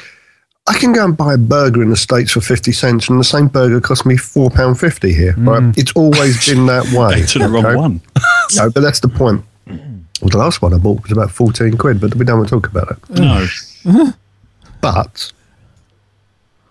I 0.69 0.77
can 0.77 0.93
go 0.93 1.03
and 1.03 1.17
buy 1.17 1.33
a 1.33 1.37
burger 1.37 1.81
in 1.81 1.89
the 1.89 1.97
states 1.97 2.31
for 2.31 2.41
fifty 2.41 2.71
cents, 2.71 3.09
and 3.09 3.19
the 3.19 3.23
same 3.23 3.47
burger 3.47 3.81
cost 3.81 4.05
me 4.05 4.15
four 4.17 4.49
pound 4.51 4.79
fifty 4.79 5.11
here. 5.13 5.33
Right? 5.37 5.63
Mm. 5.63 5.77
It's 5.77 5.91
always 5.93 6.47
been 6.47 6.67
that 6.67 6.85
way. 6.93 7.23
To 7.25 7.39
the 7.39 7.49
wrong 7.49 7.75
one. 7.75 8.01
No, 8.55 8.69
but 8.71 8.81
that's 8.81 8.99
the 8.99 9.07
point. 9.09 9.43
Well, 9.67 10.29
the 10.29 10.37
last 10.37 10.61
one 10.61 10.73
I 10.73 10.77
bought 10.77 11.03
was 11.03 11.11
about 11.11 11.31
fourteen 11.31 11.77
quid, 11.77 11.99
but 11.99 12.15
we 12.15 12.23
don't 12.25 12.37
want 12.39 12.49
to 12.49 12.55
talk 12.55 12.67
about 12.67 12.91
it. 12.91 13.09
No, 13.19 14.13
But 14.81 15.31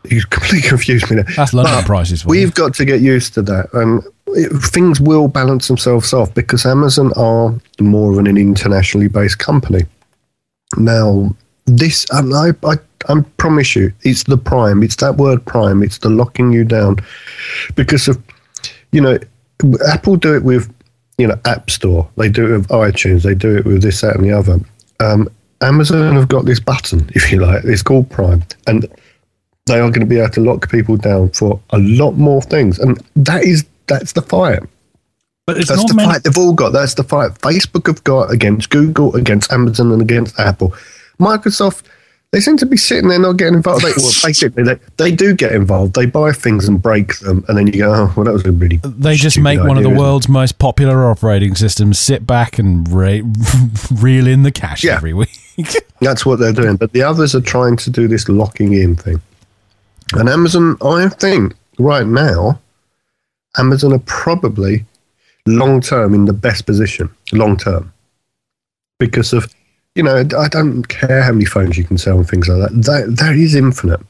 you 0.08 0.22
completely 0.30 0.68
confused 0.68 1.10
me 1.10 1.16
there. 1.16 1.26
That's 1.36 1.52
London 1.52 1.74
But 1.74 1.84
prices 1.86 2.22
for 2.22 2.28
We've 2.28 2.48
you. 2.48 2.50
got 2.52 2.74
to 2.74 2.84
get 2.84 3.00
used 3.00 3.34
to 3.34 3.42
that, 3.42 3.68
and 3.74 4.02
it, 4.28 4.50
things 4.62 5.00
will 5.00 5.28
balance 5.28 5.68
themselves 5.68 6.12
off 6.12 6.32
because 6.34 6.64
Amazon 6.64 7.12
are 7.16 7.54
more 7.80 8.12
of 8.12 8.18
an 8.18 8.26
internationally 8.36 9.08
based 9.08 9.38
company. 9.38 9.82
Now, 10.76 11.34
this, 11.66 12.06
and 12.12 12.34
I, 12.34 12.50
I, 12.64 12.76
I 13.08 13.20
promise 13.36 13.76
you, 13.76 13.92
it's 14.02 14.24
the 14.24 14.36
prime. 14.38 14.82
It's 14.82 14.96
that 14.96 15.16
word 15.16 15.44
prime. 15.44 15.82
It's 15.82 15.98
the 15.98 16.08
locking 16.10 16.52
you 16.52 16.64
down 16.64 16.96
because 17.76 18.08
of, 18.08 18.20
you 18.92 19.00
know, 19.00 19.18
Apple 19.88 20.16
do 20.16 20.34
it 20.34 20.42
with, 20.44 20.72
you 21.18 21.26
know, 21.26 21.38
App 21.44 21.70
Store. 21.70 22.08
They 22.16 22.28
do 22.28 22.46
it 22.54 22.58
with 22.58 22.68
iTunes. 22.68 23.22
They 23.22 23.34
do 23.34 23.56
it 23.56 23.64
with 23.64 23.82
this, 23.82 24.00
that, 24.00 24.16
and 24.16 24.24
the 24.24 24.32
other. 24.32 24.58
Um, 25.00 25.28
Amazon 25.60 26.14
have 26.16 26.28
got 26.28 26.44
this 26.44 26.60
button, 26.60 27.08
if 27.14 27.30
you 27.32 27.40
like. 27.40 27.64
It's 27.64 27.82
called 27.82 28.08
Prime, 28.10 28.42
and 28.66 28.86
they 29.66 29.80
are 29.80 29.90
going 29.90 30.00
to 30.00 30.06
be 30.06 30.18
able 30.18 30.30
to 30.30 30.40
lock 30.40 30.70
people 30.70 30.96
down 30.96 31.30
for 31.30 31.60
a 31.70 31.78
lot 31.78 32.12
more 32.12 32.40
things, 32.42 32.78
and 32.78 33.00
that 33.16 33.44
is 33.44 33.64
that's 33.86 34.12
the 34.12 34.22
fight. 34.22 34.60
but 35.46 35.56
it's 35.58 35.68
That's 35.68 35.84
the 35.86 35.94
meant. 35.94 36.10
fight 36.12 36.22
they've 36.24 36.38
all 36.38 36.52
got. 36.52 36.72
That's 36.72 36.94
the 36.94 37.02
fight 37.04 37.32
Facebook 37.40 37.86
have 37.86 38.04
got 38.04 38.30
against 38.30 38.70
Google, 38.70 39.14
against 39.16 39.50
Amazon, 39.52 39.90
and 39.92 40.00
against 40.02 40.38
Apple. 40.38 40.74
Microsoft, 41.18 41.84
They 42.32 42.40
seem 42.40 42.58
to 42.58 42.66
be 42.66 42.76
sitting 42.76 43.08
there 43.08 43.18
not 43.18 43.38
getting 43.38 43.54
involved. 43.54 43.82
They, 43.82 43.92
well, 43.96 44.12
basically, 44.22 44.62
they, 44.62 44.78
they 44.98 45.10
do 45.10 45.34
get 45.34 45.52
involved. 45.52 45.94
They 45.94 46.04
buy 46.04 46.32
things 46.32 46.68
and 46.68 46.80
break 46.82 47.18
them, 47.20 47.42
and 47.48 47.56
then 47.56 47.66
you 47.68 47.72
go, 47.78 47.94
"Oh, 47.94 48.12
well, 48.16 48.24
that 48.24 48.32
was 48.32 48.44
a 48.44 48.52
really." 48.52 48.76
They 48.84 49.16
just 49.16 49.38
make 49.38 49.58
one 49.60 49.78
of 49.78 49.82
the 49.82 49.88
isn't 49.88 49.96
it?" 49.96 49.98
world's 49.98 50.28
most 50.28 50.58
popular 50.58 51.10
operating 51.10 51.54
systems 51.54 51.98
sit 51.98 52.26
back 52.26 52.58
and 52.58 52.86
re- 52.92 53.22
reel 53.94 54.26
in 54.26 54.42
the 54.42 54.52
cash 54.52 54.84
Yeah. 54.84 54.96
every 54.96 55.14
week. 55.14 55.30
That's 56.02 56.26
what 56.26 56.38
they're 56.38 56.52
doing. 56.52 56.76
But 56.76 56.92
the 56.92 57.02
others 57.02 57.34
are 57.34 57.40
trying 57.40 57.76
to 57.78 57.90
do 57.90 58.06
this 58.06 58.28
locking 58.28 58.74
in 58.74 58.94
thing. 58.94 59.22
And 60.12 60.28
Amazon, 60.28 60.76
I 60.82 61.08
think, 61.08 61.54
right 61.78 62.06
now, 62.06 62.60
Amazon 63.56 63.94
are 63.94 63.98
probably 64.00 64.84
long 65.46 65.80
term 65.80 66.12
in 66.12 66.26
the 66.26 66.34
best 66.34 66.66
position, 66.66 67.08
long 67.32 67.56
term, 67.56 67.90
because 68.98 69.32
of, 69.32 69.50
you 69.94 70.02
know, 70.02 70.16
I 70.16 70.48
don't 70.48 70.86
care 70.88 71.22
how 71.22 71.32
many 71.32 71.44
phones 71.44 71.76
you 71.76 71.84
can 71.84 71.98
sell 71.98 72.18
and 72.18 72.28
things 72.28 72.48
like 72.48 72.58
that. 72.58 72.82
That, 72.82 73.16
that 73.18 73.34
is 73.34 73.54
infinite. 73.54 74.00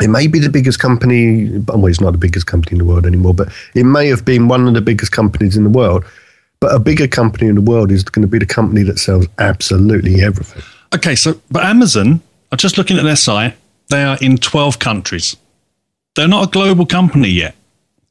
It 0.00 0.08
may 0.08 0.26
be 0.26 0.38
the 0.38 0.48
biggest 0.48 0.78
company, 0.78 1.58
well, 1.66 1.86
it's 1.86 2.00
not 2.00 2.12
the 2.12 2.18
biggest 2.18 2.46
company 2.46 2.74
in 2.74 2.78
the 2.78 2.90
world 2.90 3.06
anymore, 3.06 3.34
but 3.34 3.48
it 3.74 3.84
may 3.84 4.08
have 4.08 4.24
been 4.24 4.48
one 4.48 4.66
of 4.66 4.74
the 4.74 4.80
biggest 4.80 5.12
companies 5.12 5.56
in 5.56 5.64
the 5.64 5.70
world. 5.70 6.04
But 6.60 6.74
a 6.74 6.78
bigger 6.78 7.08
company 7.08 7.48
in 7.48 7.54
the 7.54 7.60
world 7.60 7.90
is 7.90 8.04
going 8.04 8.22
to 8.22 8.28
be 8.28 8.38
the 8.38 8.46
company 8.46 8.82
that 8.84 8.98
sells 8.98 9.26
absolutely 9.38 10.22
everything. 10.22 10.62
Okay, 10.94 11.14
so 11.14 11.40
but 11.50 11.64
Amazon, 11.64 12.20
I'm 12.52 12.58
just 12.58 12.76
looking 12.76 12.98
at 12.98 13.04
their 13.04 13.16
site. 13.16 13.56
They 13.88 14.02
are 14.02 14.18
in 14.20 14.36
12 14.36 14.78
countries. 14.78 15.36
They're 16.14 16.28
not 16.28 16.48
a 16.48 16.50
global 16.50 16.86
company 16.86 17.28
yet. 17.28 17.54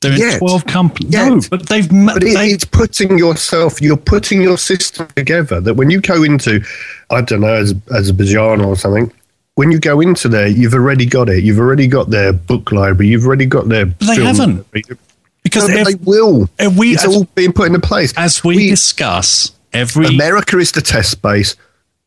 They're 0.02 0.14
in 0.14 0.20
Yet. 0.20 0.40
12 0.40 0.66
companies. 0.66 1.12
No, 1.12 1.42
but 1.50 1.68
they've 1.68 1.90
But 1.90 2.24
it, 2.24 2.34
they, 2.34 2.48
it's 2.48 2.64
putting 2.64 3.18
yourself, 3.18 3.82
you're 3.82 3.98
putting 3.98 4.42
your 4.42 4.58
system 4.58 5.08
together 5.16 5.60
that 5.60 5.74
when 5.74 5.90
you 5.90 6.00
go 6.00 6.24
into, 6.24 6.64
I 7.10 7.22
don't 7.22 7.42
know, 7.42 7.54
as 7.54 7.72
as 7.72 7.76
a 7.90 7.96
Azerbaijan 8.14 8.62
or 8.62 8.78
something, 8.78 9.12
when 9.56 9.72
you 9.72 9.80
go 9.80 10.00
into 10.00 10.30
there, 10.30 10.48
you've 10.48 10.74
already 10.74 11.06
got 11.06 11.28
it. 11.28 11.44
You've 11.44 11.60
already 11.60 11.86
got 11.88 12.10
their 12.12 12.32
book 12.32 12.72
library. 12.72 13.10
You've 13.10 13.26
already 13.26 13.46
got 13.46 13.68
their. 13.68 13.86
they 13.86 14.16
film 14.16 14.28
haven't. 14.28 14.56
library. 14.74 14.84
because 15.44 15.68
No, 15.68 15.76
but 15.76 15.80
ev- 15.80 15.86
they 15.88 15.96
will. 16.06 16.50
uh, 16.60 16.70
we- 16.78 16.94
it's 16.94 17.04
as- 17.04 17.14
all 17.14 17.26
being 17.36 17.52
put 17.52 17.68
into 17.68 17.82
place. 17.82 18.14
as 18.16 18.42
we, 18.42 18.70
discuss 18.70 19.52
every 19.74 20.06
America 20.06 20.58
is 20.60 20.72
the 20.72 20.82
test 20.82 21.22
base 21.22 21.58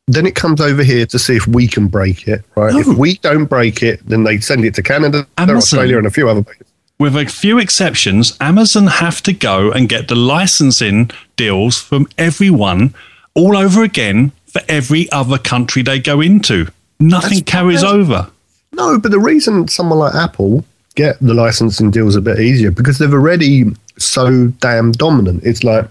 Then 0.09 0.25
it 0.27 0.35
comes 0.35 0.61
over 0.63 0.83
here 0.83 1.05
to 1.07 1.19
see 1.19 1.37
if 1.37 1.47
we 1.47 1.67
can 1.69 1.89
break 1.89 2.27
it. 2.27 2.43
Right? 2.57 2.75
If 2.75 2.87
we 2.87 3.19
don't 3.19 3.45
break 3.45 3.83
it, 3.83 4.01
then 4.09 4.25
they 4.25 4.41
send 4.41 4.65
it 4.65 4.75
to 4.77 4.83
Canada, 4.83 5.27
Amazon. 5.37 5.57
Australia, 5.59 5.99
and 5.99 6.07
a 6.07 6.11
few 6.11 6.29
other 6.31 6.43
places. 6.43 6.67
With 7.03 7.17
a 7.17 7.27
few 7.27 7.59
exceptions, 7.59 8.37
Amazon 8.41 8.87
have 8.87 9.21
to 9.23 9.33
go 9.33 9.73
and 9.73 9.89
get 9.89 10.07
the 10.07 10.15
licensing 10.15 11.11
deals 11.37 11.77
from 11.77 12.07
everyone 12.17 12.95
all 13.35 13.57
over 13.57 13.83
again 13.83 14.31
for 14.47 14.63
every 14.69 15.11
other 15.11 15.37
country 15.37 15.83
they 15.83 15.99
go 15.99 16.21
into. 16.21 16.69
Nothing 17.01 17.39
That's 17.41 17.51
carries 17.51 17.83
over. 17.83 18.31
No, 18.73 19.01
but 19.01 19.11
the 19.11 19.19
reason 19.19 19.67
someone 19.67 19.99
like 19.99 20.15
Apple 20.15 20.65
get 20.95 21.19
the 21.21 21.35
licensing 21.35 21.91
deals 21.91 22.15
a 22.15 22.21
bit 22.21 22.39
easier 22.39 22.71
because 22.71 22.99
they've 22.99 23.13
already 23.13 23.65
so 23.99 24.47
damn 24.61 24.93
dominant. 24.93 25.43
It's 25.45 25.65
like 25.65 25.89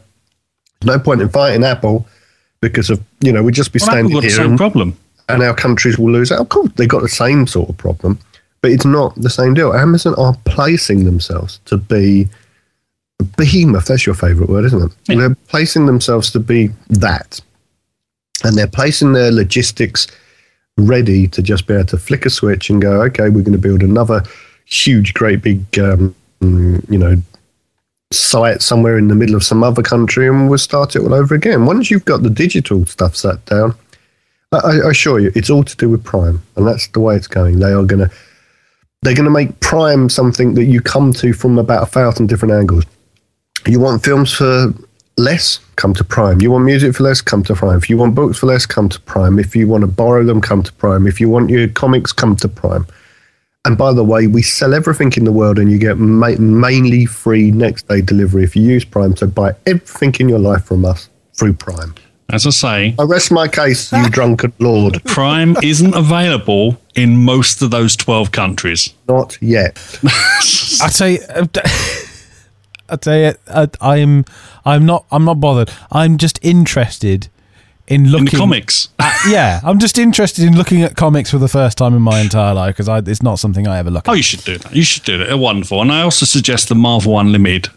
no 0.86 0.98
point 0.98 1.22
in 1.22 1.28
fighting 1.28 1.66
Apple 1.66 2.08
because 2.62 2.90
of 2.90 3.04
you 3.20 3.34
know 3.34 3.44
we'd 3.44 3.54
just 3.56 3.74
be 3.74 3.80
Well, 3.82 3.90
Apple 3.90 3.98
standing 3.98 4.14
got 4.14 4.22
the 4.22 4.28
here 4.28 4.38
same 4.38 4.50
and, 4.52 4.58
problem. 4.58 4.98
and 5.28 5.44
our 5.44 5.54
countries 5.54 5.98
will 6.00 6.12
lose 6.12 6.32
out. 6.32 6.40
Of 6.40 6.50
course, 6.50 6.72
they 6.78 6.88
got 6.88 7.02
the 7.02 7.10
same 7.10 7.48
sort 7.48 7.70
of 7.70 7.78
problem, 7.78 8.18
but 8.62 8.72
it's 8.72 8.86
not 8.86 9.16
the 9.16 9.30
same 9.30 9.54
deal. 9.54 9.74
Amazon 9.74 10.16
are 10.18 10.36
placing 10.46 11.06
themselves 11.06 11.60
to 11.66 11.78
be 11.78 12.28
a 13.20 13.24
behemoth. 13.24 13.86
That's 13.86 14.06
your 14.06 14.16
favourite 14.16 14.50
word, 14.50 14.66
isn't 14.66 14.84
it? 14.84 14.92
Yeah. 15.08 15.16
They're 15.16 15.36
placing 15.48 15.86
themselves 15.86 16.32
to 16.32 16.40
be 16.40 16.70
that, 16.90 17.40
and 18.44 18.56
they're 18.56 18.68
placing 18.68 19.14
their 19.14 19.32
logistics 19.32 20.08
ready 20.78 21.28
to 21.28 21.42
just 21.42 21.68
be 21.68 21.74
able 21.74 21.86
to 21.86 21.98
flick 21.98 22.26
a 22.26 22.30
switch 22.30 22.70
and 22.70 22.82
go, 22.82 23.02
okay, 23.04 23.30
we're 23.30 23.44
going 23.44 23.52
to 23.52 23.58
build 23.58 23.84
another 23.84 24.24
huge, 24.66 25.14
great 25.14 25.42
big, 25.42 25.78
um, 25.80 26.16
you 26.42 26.98
know, 26.98 27.22
site 28.12 28.62
somewhere 28.62 28.98
in 28.98 29.08
the 29.08 29.16
middle 29.16 29.36
of 29.36 29.44
some 29.44 29.64
other 29.64 29.82
country, 29.82 30.28
and 30.28 30.50
we'll 30.50 30.58
start 30.58 30.96
it 30.96 31.02
all 31.02 31.14
over 31.14 31.36
again. 31.36 31.66
Once 31.66 31.92
you've 31.92 32.06
got 32.06 32.24
the 32.24 32.30
digital 32.30 32.86
stuff 32.86 33.16
set 33.16 33.44
down, 33.46 33.76
I, 34.52 34.58
I 34.58 34.90
assure 34.90 35.20
you, 35.20 35.32
it's 35.36 35.50
all 35.50 35.64
to 35.64 35.78
do 35.78 35.90
with 35.90 36.04
Prime, 36.04 36.42
and 36.56 36.68
that's 36.68 36.88
the 36.88 37.00
way 37.00 37.16
it's 37.16 37.28
going. 37.28 37.60
They 37.60 37.72
are 37.72 37.84
going 37.84 38.10
to 38.10 38.16
they're 39.02 39.16
going 39.16 39.26
to 39.26 39.32
make 39.32 39.60
Prime 39.62 40.10
something 40.10 40.54
that 40.54 40.66
you 40.66 40.80
come 40.80 41.12
to 41.14 41.34
from 41.34 41.58
about 41.58 41.84
a 41.84 41.86
thousand 41.88 42.28
different 42.28 42.54
angles. 42.54 42.86
You 43.68 43.80
want 43.80 44.04
films 44.04 44.32
for 44.32 44.74
less, 45.18 45.60
come 45.76 45.94
to 45.96 46.04
Prime. 46.04 46.42
You 46.42 46.52
want 46.52 46.66
music 46.66 46.96
for 46.96 47.04
less, 47.04 47.22
come 47.22 47.44
to 47.44 47.56
Prime. 47.56 47.78
If 47.78 47.90
you 47.90 47.98
want 47.98 48.16
books 48.16 48.40
for 48.40 48.46
less, 48.46 48.66
come 48.66 48.90
to 48.90 49.00
Prime. 49.02 49.40
If 49.40 49.56
you 49.56 49.68
want 49.68 49.82
to 49.82 49.88
borrow 49.88 50.24
them, 50.24 50.40
come 50.40 50.62
to 50.64 50.74
Prime. 50.74 51.08
If 51.08 51.20
you 51.20 51.30
want 51.30 51.50
your 51.50 51.68
comics, 51.68 52.12
come 52.12 52.36
to 52.38 52.48
Prime. 52.48 52.86
And 53.66 53.78
by 53.78 53.94
the 53.94 54.04
way, 54.04 54.26
we 54.28 54.42
sell 54.42 54.74
everything 54.74 55.12
in 55.18 55.24
the 55.24 55.32
world, 55.32 55.60
and 55.60 55.72
you 55.72 55.78
get 55.78 55.98
ma- 55.98 56.40
mainly 56.40 57.06
free 57.06 57.52
next 57.52 57.88
day 57.88 58.02
delivery 58.02 58.44
if 58.44 58.56
you 58.56 58.64
use 58.64 58.86
Prime. 58.86 59.16
So 59.16 59.28
buy 59.28 59.56
everything 59.66 60.16
in 60.20 60.30
your 60.30 60.40
life 60.40 60.66
from 60.66 60.86
us 60.86 61.10
through 61.34 61.54
Prime. 61.54 61.94
As 62.32 62.48
I 62.48 62.50
say, 62.50 62.96
I 62.98 63.04
rest 63.04 63.32
my 63.32 63.48
case, 63.48 63.92
you 63.92 64.10
drunken 64.10 64.54
lord. 64.60 65.04
Prime 65.06 65.56
isn't 65.64 65.94
available 65.94 66.78
in 66.96 67.18
most 67.18 67.62
of 67.62 67.72
those 67.72 67.96
12 67.96 68.32
countries. 68.32 68.94
Not 69.08 69.38
yet. 69.42 69.78
I 70.82 70.90
tell 70.92 71.10
you, 71.10 71.20
I 72.90 72.96
tell 72.96 73.18
you, 73.18 73.34
I, 73.48 73.68
I'm, 73.82 74.26
I'm 74.66 74.86
not, 74.86 75.06
I'm 75.12 75.26
not 75.26 75.40
bothered. 75.40 75.72
I'm 75.92 76.18
just 76.18 76.40
interested 76.42 77.30
in 77.88 78.06
In 78.06 78.12
looking 78.12 78.26
the 78.26 78.38
comics. 78.38 78.90
at- 79.00 79.14
yeah, 79.28 79.60
I'm 79.64 79.80
just 79.80 79.98
interested 79.98 80.46
in 80.46 80.56
looking 80.58 80.82
at 80.82 80.96
comics 80.96 81.30
for 81.32 81.38
the 81.38 81.50
first 81.50 81.78
time 81.78 81.94
in 81.94 82.02
my 82.02 82.22
entire 82.22 82.54
life 82.54 82.78
because 82.78 83.08
it's 83.08 83.22
not 83.22 83.40
something 83.40 83.68
I 83.68 83.80
ever 83.80 83.92
look 83.92 84.08
oh, 84.08 84.12
at. 84.12 84.14
Oh, 84.14 84.16
you 84.16 84.24
should 84.24 84.44
do 84.44 84.58
that. 84.58 84.74
You 84.74 84.84
should 84.84 85.04
do 85.04 85.18
that. 85.18 85.26
They're 85.26 85.38
wonderful. 85.38 85.82
And 85.82 85.92
I 85.92 86.02
also 86.02 86.26
suggest 86.26 86.70
the 86.70 86.76
Marvel 86.76 87.20
Unlimited 87.20 87.70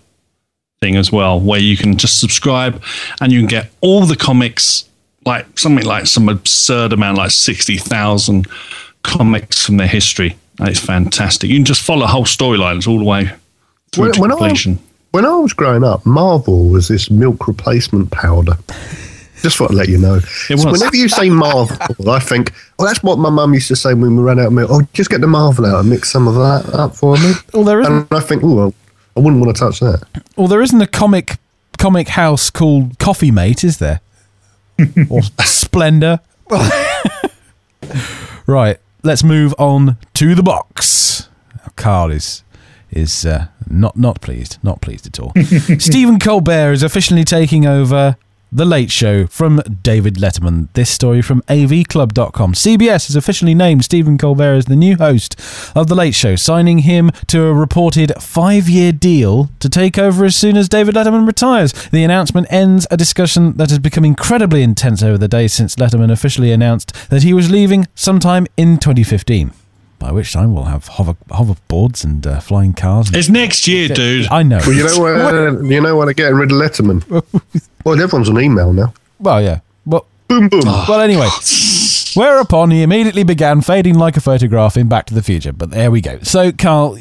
thing 0.85 0.97
as 0.97 1.11
well, 1.11 1.41
where 1.41 1.61
you 1.61 1.77
can 1.79 1.97
just 1.97 2.21
subscribe 2.21 2.83
and 3.23 3.33
you 3.33 3.41
can 3.41 3.49
get 3.49 3.71
all 3.81 4.05
the 4.05 4.17
comics, 4.17 4.85
like 5.25 5.59
something 5.59 5.87
like 5.87 6.07
some 6.07 6.29
absurd 6.29 6.93
amount, 6.93 7.17
like 7.17 7.31
60,000 7.31 8.47
comics 9.03 9.65
from 9.65 9.79
their 9.79 9.87
history. 9.87 10.37
It's 10.61 10.81
fantastic. 10.81 11.49
You 11.49 11.57
can 11.57 11.65
just 11.65 11.81
follow 11.83 12.07
whole 12.07 12.25
storylines 12.27 12.87
all 12.87 12.99
the 12.99 13.05
way 13.05 13.31
through 13.93 14.05
When- 14.05 14.13
to 14.13 14.21
when 14.21 14.33
I- 14.33 14.37
completion. 14.37 14.79
When 15.13 15.25
I 15.25 15.37
was 15.37 15.53
growing 15.53 15.85
up, 15.85 16.05
Marvel 16.05 16.69
was 16.69 16.89
this 16.89 17.09
milk 17.09 17.47
replacement 17.47 18.11
powder. 18.11 18.59
Just 19.43 19.59
thought 19.59 19.71
I'd 19.71 19.77
let 19.77 19.89
you 19.89 19.99
know. 19.99 20.15
It 20.49 20.59
So 20.59 20.73
whenever 20.73 20.97
you 20.97 21.09
say 21.09 21.29
Marvel, 21.31 21.77
I 22.11 22.19
think, 22.19 22.51
oh, 22.81 22.85
that's 22.87 23.01
what 23.03 23.19
my 23.19 23.29
mum 23.31 23.53
used 23.55 23.69
to 23.69 23.77
say 23.77 23.93
when 23.95 24.17
we 24.17 24.23
ran 24.25 24.41
out 24.41 24.47
of 24.47 24.53
milk. 24.55 24.71
Oh, 24.73 24.81
just 24.95 25.11
get 25.11 25.21
the 25.21 25.27
Marvel 25.29 25.67
out 25.67 25.81
and 25.81 25.91
mix 25.91 26.11
some 26.11 26.27
of 26.27 26.35
that 26.35 26.75
up 26.75 26.97
for 26.97 27.17
me. 27.19 27.33
Well, 27.53 27.63
there 27.63 27.81
isn't. 27.83 27.93
And 27.93 28.07
I 28.11 28.21
think, 28.21 28.43
oh, 28.43 28.55
well, 28.57 28.75
I 29.17 29.21
wouldn't 29.21 29.45
want 29.45 29.57
to 29.57 29.61
touch 29.61 29.81
that. 29.81 30.05
Well, 30.37 30.49
there 30.49 30.63
isn't 30.63 30.81
a 30.81 30.87
comic 30.87 31.39
comic 31.79 32.09
house 32.09 32.51
called 32.51 32.99
Coffee 32.99 33.31
Mate, 33.31 33.65
is 33.65 33.79
there? 33.79 34.01
or 35.11 35.23
Splendor. 35.45 36.21
right. 38.47 38.79
Let's 39.03 39.23
move 39.23 39.55
on 39.59 39.99
to 40.15 40.35
the 40.35 40.43
box. 40.43 41.29
Carl 41.77 42.11
is 42.11 42.43
is 42.91 43.27
uh, 43.27 43.49
not 43.69 43.97
not 43.97 44.21
pleased, 44.21 44.59
not 44.63 44.81
pleased 44.81 45.07
at 45.07 45.21
all. 45.21 45.33
Stephen 45.79 46.19
Colbert 46.19 46.73
is 46.73 46.83
officially 46.83 47.25
taking 47.25 47.67
over 47.67 48.17
the 48.55 48.65
Late 48.65 48.93
Show 48.93 49.27
from 49.27 49.61
David 49.83 50.15
Letterman. 50.15 50.69
This 50.75 50.89
story 50.89 51.21
from 51.23 51.43
avclub.com. 51.43 52.55
CBS 52.55 53.09
has 53.09 53.17
officially 53.17 53.53
named 53.53 53.85
Stephen 53.85 54.17
Colbert 54.17 54.55
as 54.55 54.67
the 54.67 54.77
new 54.77 54.97
host 54.97 55.39
of 55.75 55.89
The 55.89 55.97
Late 55.97 56.15
Show, 56.15 56.37
signing 56.37 56.79
him 56.81 57.11
to 57.27 57.47
a 57.47 57.53
reported 57.53 58.13
five 58.23 58.69
year 58.69 58.93
deal 58.93 59.51
to 59.59 59.69
take 59.69 59.99
over 59.99 60.25
as 60.25 60.37
soon 60.37 60.57
as 60.57 60.69
David 60.69 60.95
Letterman 60.95 61.27
retires. 61.27 61.73
The 61.91 62.05
announcement 62.05 62.47
ends 62.49 62.87
a 62.93 62.97
discussion 62.97 63.57
that 63.57 63.71
has 63.71 63.81
become 63.81 64.05
incredibly 64.05 64.63
intense 64.63 65.03
over 65.03 65.19
the 65.19 65.27
days 65.27 65.53
since 65.53 65.75
Letterman 65.75 66.13
officially 66.13 66.53
announced 66.53 67.11
that 67.11 67.25
he 67.25 67.33
was 67.33 67.51
leaving 67.51 67.89
sometime 67.97 68.47
in 68.57 68.79
2015. 68.79 69.53
By 70.05 70.13
which 70.13 70.35
time 70.35 70.53
we'll 70.55 70.65
have 70.65 70.87
hover 70.87 71.15
hoverboards 71.31 72.05
and 72.05 72.27
uh, 72.27 72.39
flying 72.39 72.75
cars. 72.75 73.07
and- 73.09 73.17
It's 73.17 73.31
next 73.31 73.67
year, 73.67 73.89
dude. 73.89 74.27
I 74.31 74.43
know. 74.43 74.59
Well, 74.59 74.73
you 74.75 74.85
know 74.85 74.99
what? 75.01 75.35
Uh, 75.35 75.63
you 75.63 75.81
know 75.81 75.97
what? 75.97 76.05
They're 76.05 76.13
getting 76.13 76.37
rid 76.37 76.53
of 76.53 76.59
Letterman. 76.59 77.01
well, 77.87 77.99
everyone's 77.99 78.29
on 78.29 78.39
email 78.39 78.75
now. 78.75 78.93
Well, 79.19 79.43
yeah. 79.43 79.61
Well, 79.87 80.05
Boom, 80.29 80.49
boom. 80.49 80.61
well, 80.89 81.01
anyway. 81.01 81.29
Whereupon 82.15 82.71
he 82.71 82.83
immediately 82.83 83.23
began 83.25 83.63
fading 83.63 83.95
like 83.95 84.19
a 84.19 84.21
photograph 84.21 84.77
in 84.77 84.89
Back 84.91 85.07
to 85.07 85.15
the 85.15 85.23
Future. 85.23 85.55
But 85.55 85.71
there 85.71 85.91
we 85.91 86.03
go. 86.03 86.19
So, 86.23 86.53
Carl, 86.53 86.99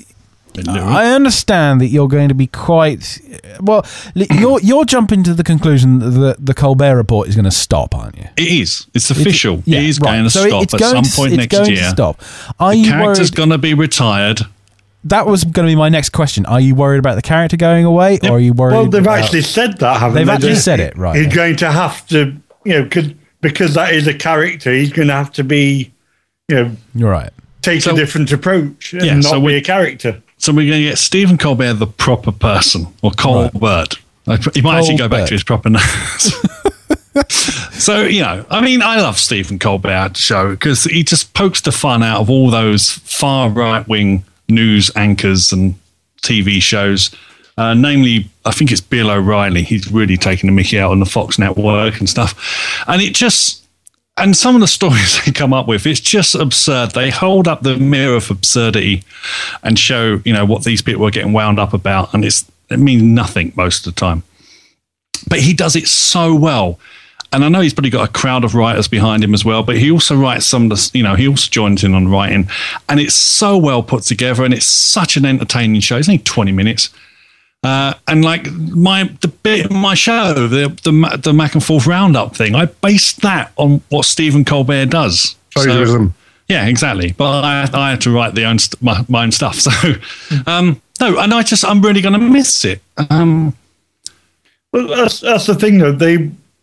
I 0.68 1.14
understand 1.14 1.82
that 1.82 1.88
you're 1.88 2.08
going 2.08 2.30
to 2.30 2.36
be 2.36 2.48
quite 2.48 3.20
well. 3.60 3.86
You're 4.16 4.60
you're 4.62 4.86
jumping 4.86 5.24
to 5.24 5.34
the 5.34 5.44
conclusion 5.44 6.00
that 6.00 6.38
the 6.46 6.54
Colbert 6.54 6.96
Report 6.96 7.28
is 7.28 7.36
going 7.36 7.46
to 7.46 7.52
stop, 7.52 7.96
aren't 7.96 8.18
you? 8.18 8.28
It 8.38 8.48
is. 8.48 8.88
It's 8.94 9.10
official. 9.10 9.64
Yeah, 9.66 9.80
it 9.80 9.86
is 9.86 10.00
right. 10.00 10.12
going 10.14 10.24
to 10.26 10.30
So 10.30 10.48
stop 10.48 10.64
it's 10.64 10.74
at 10.74 10.80
going 10.80 10.96
some 10.96 11.04
to- 11.06 11.16
point 11.16 11.34
it's 11.34 11.38
next 11.38 11.52
going 11.58 11.70
year. 11.72 11.80
To 11.84 11.90
stop. 11.90 12.22
Are 12.60 12.72
The 12.72 12.78
you 12.78 12.90
character's 12.92 13.32
worried? 13.32 13.36
going 13.36 13.50
to 13.50 13.58
be 13.58 13.74
retired. 13.74 14.42
that 15.06 15.26
was 15.26 15.44
going 15.44 15.68
to 15.68 15.72
be 15.72 15.76
my 15.76 15.90
next 15.90 16.10
question. 16.10 16.46
Are 16.46 16.62
you 16.62 16.76
worried 16.76 17.00
about 17.00 17.16
the 17.16 17.22
character 17.22 17.58
going 17.58 17.84
away, 17.86 18.20
Yep. 18.22 18.32
or 18.32 18.36
are 18.36 18.40
you 18.40 18.54
worried? 18.54 18.74
Well, 18.74 18.88
they've 18.90 19.02
about- 19.02 19.20
actually 19.20 19.42
said 19.42 19.78
that, 19.80 20.00
haven't 20.00 20.16
They've 20.16 20.28
they? 20.28 20.34
actually 20.34 20.56
said 20.56 20.80
it, 20.80 20.98
right. 20.98 21.16
He's 21.18 21.34
going 21.34 21.56
to 21.58 21.72
have 21.72 22.06
to, 22.08 22.36
you 22.64 22.74
know, 22.80 22.88
cause, 22.90 23.10
because 23.42 23.74
that 23.74 23.94
is 23.94 24.08
a 24.08 24.14
character, 24.14 24.72
he's 24.72 24.94
going 24.94 25.10
to 25.10 25.14
have 25.14 25.32
to 25.34 25.44
be 25.44 25.92
you 26.50 26.56
know, 26.56 26.72
You're 26.96 27.10
right. 27.12 27.32
take 27.62 27.82
So- 27.82 27.94
a 27.94 27.96
different 27.96 28.32
approach 28.32 28.94
and 28.94 29.04
Yeah, 29.06 29.16
not 29.16 29.24
so 29.26 29.40
be 29.40 29.46
we- 29.48 29.56
a 29.56 29.62
character. 29.62 30.22
So 30.44 30.52
we're 30.52 30.70
going 30.70 30.82
to 30.84 30.90
get 30.90 30.98
Stephen 30.98 31.38
Colbert, 31.38 31.76
the 31.76 31.88
proper 31.88 32.34
person, 32.34 32.88
or 33.02 33.12
Colbert. 33.12 33.96
He 34.54 34.62
might 34.62 34.80
actually 34.80 34.98
go 34.98 35.08
back 35.08 35.30
to 35.30 35.36
his 35.36 35.42
proper 35.42 35.70
name. 35.70 35.82
so 37.30 38.02
you 38.02 38.20
know, 38.20 38.46
I 38.50 38.60
mean, 38.60 38.82
I 38.82 39.00
love 39.00 39.18
Stephen 39.18 39.58
Colbert 39.58 40.18
show 40.18 40.52
because 40.52 40.84
he 40.84 41.02
just 41.02 41.34
pokes 41.34 41.62
the 41.62 41.72
fun 41.72 42.04
out 42.04 42.20
of 42.20 42.30
all 42.30 42.50
those 42.50 42.90
far 42.90 43.50
right 43.52 43.88
wing 43.88 44.26
news 44.50 44.92
anchors 44.98 45.54
and 45.54 45.76
TV 46.22 46.62
shows. 46.62 47.16
Uh, 47.58 47.74
namely, 47.74 48.30
I 48.44 48.52
think 48.52 48.70
it's 48.70 48.82
Bill 48.82 49.12
O'Reilly. 49.12 49.64
He's 49.64 49.90
really 49.94 50.18
taking 50.18 50.48
the 50.48 50.54
Mickey 50.54 50.78
out 50.78 50.92
on 50.92 51.00
the 51.00 51.06
Fox 51.06 51.40
network 51.40 52.00
and 52.00 52.10
stuff. 52.10 52.84
And 52.86 53.02
it 53.02 53.16
just, 53.16 53.63
and 54.18 54.38
some 54.38 54.56
of 54.56 54.62
the 54.62 54.68
stories 54.68 55.20
they 55.26 55.32
come 55.32 55.54
up 55.54 55.68
with, 55.68 55.86
it's 55.86 56.00
just 56.00 56.36
absurd. 56.36 56.92
They 56.92 57.10
hold 57.10 57.48
up 57.48 57.62
the 57.62 57.78
mirror 57.78 58.16
of 58.16 58.30
absurdity 58.30 59.04
and 59.64 59.78
show, 59.78 60.22
you 60.26 60.34
know, 60.34 60.46
what 60.46 60.64
these 60.64 60.82
people 60.82 61.06
are 61.06 61.12
getting 61.12 61.34
wound 61.34 61.60
up 61.60 61.74
about. 61.74 62.14
And 62.14 62.24
it's, 62.24 62.50
it 62.70 62.80
means 62.80 63.04
nothing 63.04 63.54
most 63.56 63.86
of 63.86 63.94
the 63.94 64.00
time. 64.00 64.24
But 65.28 65.40
he 65.40 65.54
does 65.54 65.76
it 65.76 65.88
so 65.88 66.36
well. 66.36 66.80
And 67.32 67.44
I 67.44 67.50
know 67.50 67.62
he's 67.62 67.74
probably 67.74 67.90
got 67.90 68.08
a 68.08 68.12
crowd 68.12 68.44
of 68.44 68.54
writers 68.54 68.88
behind 68.88 69.24
him 69.24 69.34
as 69.34 69.44
well, 69.44 69.64
but 69.64 69.78
he 69.78 69.90
also 69.90 70.16
writes 70.16 70.46
some 70.46 70.72
of 70.72 70.78
the, 70.78 70.92
you 70.94 71.02
know, 71.02 71.16
he 71.16 71.28
also 71.28 71.50
joins 71.50 71.84
in 71.84 71.96
on 71.96 72.08
writing. 72.08 72.48
And 72.88 73.00
it's 73.00 73.16
so 73.16 73.58
well 73.58 73.82
put 73.82 74.04
together 74.04 74.44
and 74.44 74.54
it's 74.54 74.68
such 74.68 75.18
an 75.18 75.26
entertaining 75.26 75.82
show. 75.82 75.98
It's 75.98 76.08
only 76.08 76.20
20 76.20 76.52
minutes. 76.52 76.92
Uh, 77.64 77.94
and 78.08 78.26
like 78.26 78.52
my 78.52 79.06
the 79.22 79.30
bit 79.30 79.72
in 79.72 79.78
my 79.78 79.94
show, 79.94 80.34
the 80.34 80.68
the 80.84 81.18
the 81.24 81.34
Mac 81.34 81.54
and 81.54 81.64
Forth 81.64 81.88
roundup 81.88 82.36
thing, 82.36 82.56
I 82.56 82.66
based 82.66 83.22
that 83.22 83.52
on 83.56 83.82
what 83.90 84.06
Stephen 84.06 84.44
Colbert 84.44 84.88
does. 84.88 85.36
So- 85.58 86.12
yeah, 86.50 86.66
exactly. 86.68 87.14
But 87.14 87.44
I, 87.46 87.70
I 87.74 87.90
had 87.92 88.02
to 88.02 88.12
write 88.12 88.36
the 88.36 88.44
own 88.44 88.60
st- 88.60 88.82
my, 88.84 89.04
my 89.08 89.24
own 89.24 89.32
stuff. 89.32 89.56
So 89.62 89.72
um, 90.46 90.82
no, 91.00 91.18
and 91.20 91.34
I 91.34 91.42
just 91.42 91.64
I'm 91.64 91.82
really 91.82 92.02
going 92.02 92.14
to 92.14 92.20
miss 92.20 92.66
it. 92.66 92.82
Um, 93.10 93.56
Well, 94.74 94.88
that's 94.88 95.22
that's 95.22 95.46
the 95.46 95.56
thing 95.56 95.78
though. 95.80 95.94
They, 95.94 96.14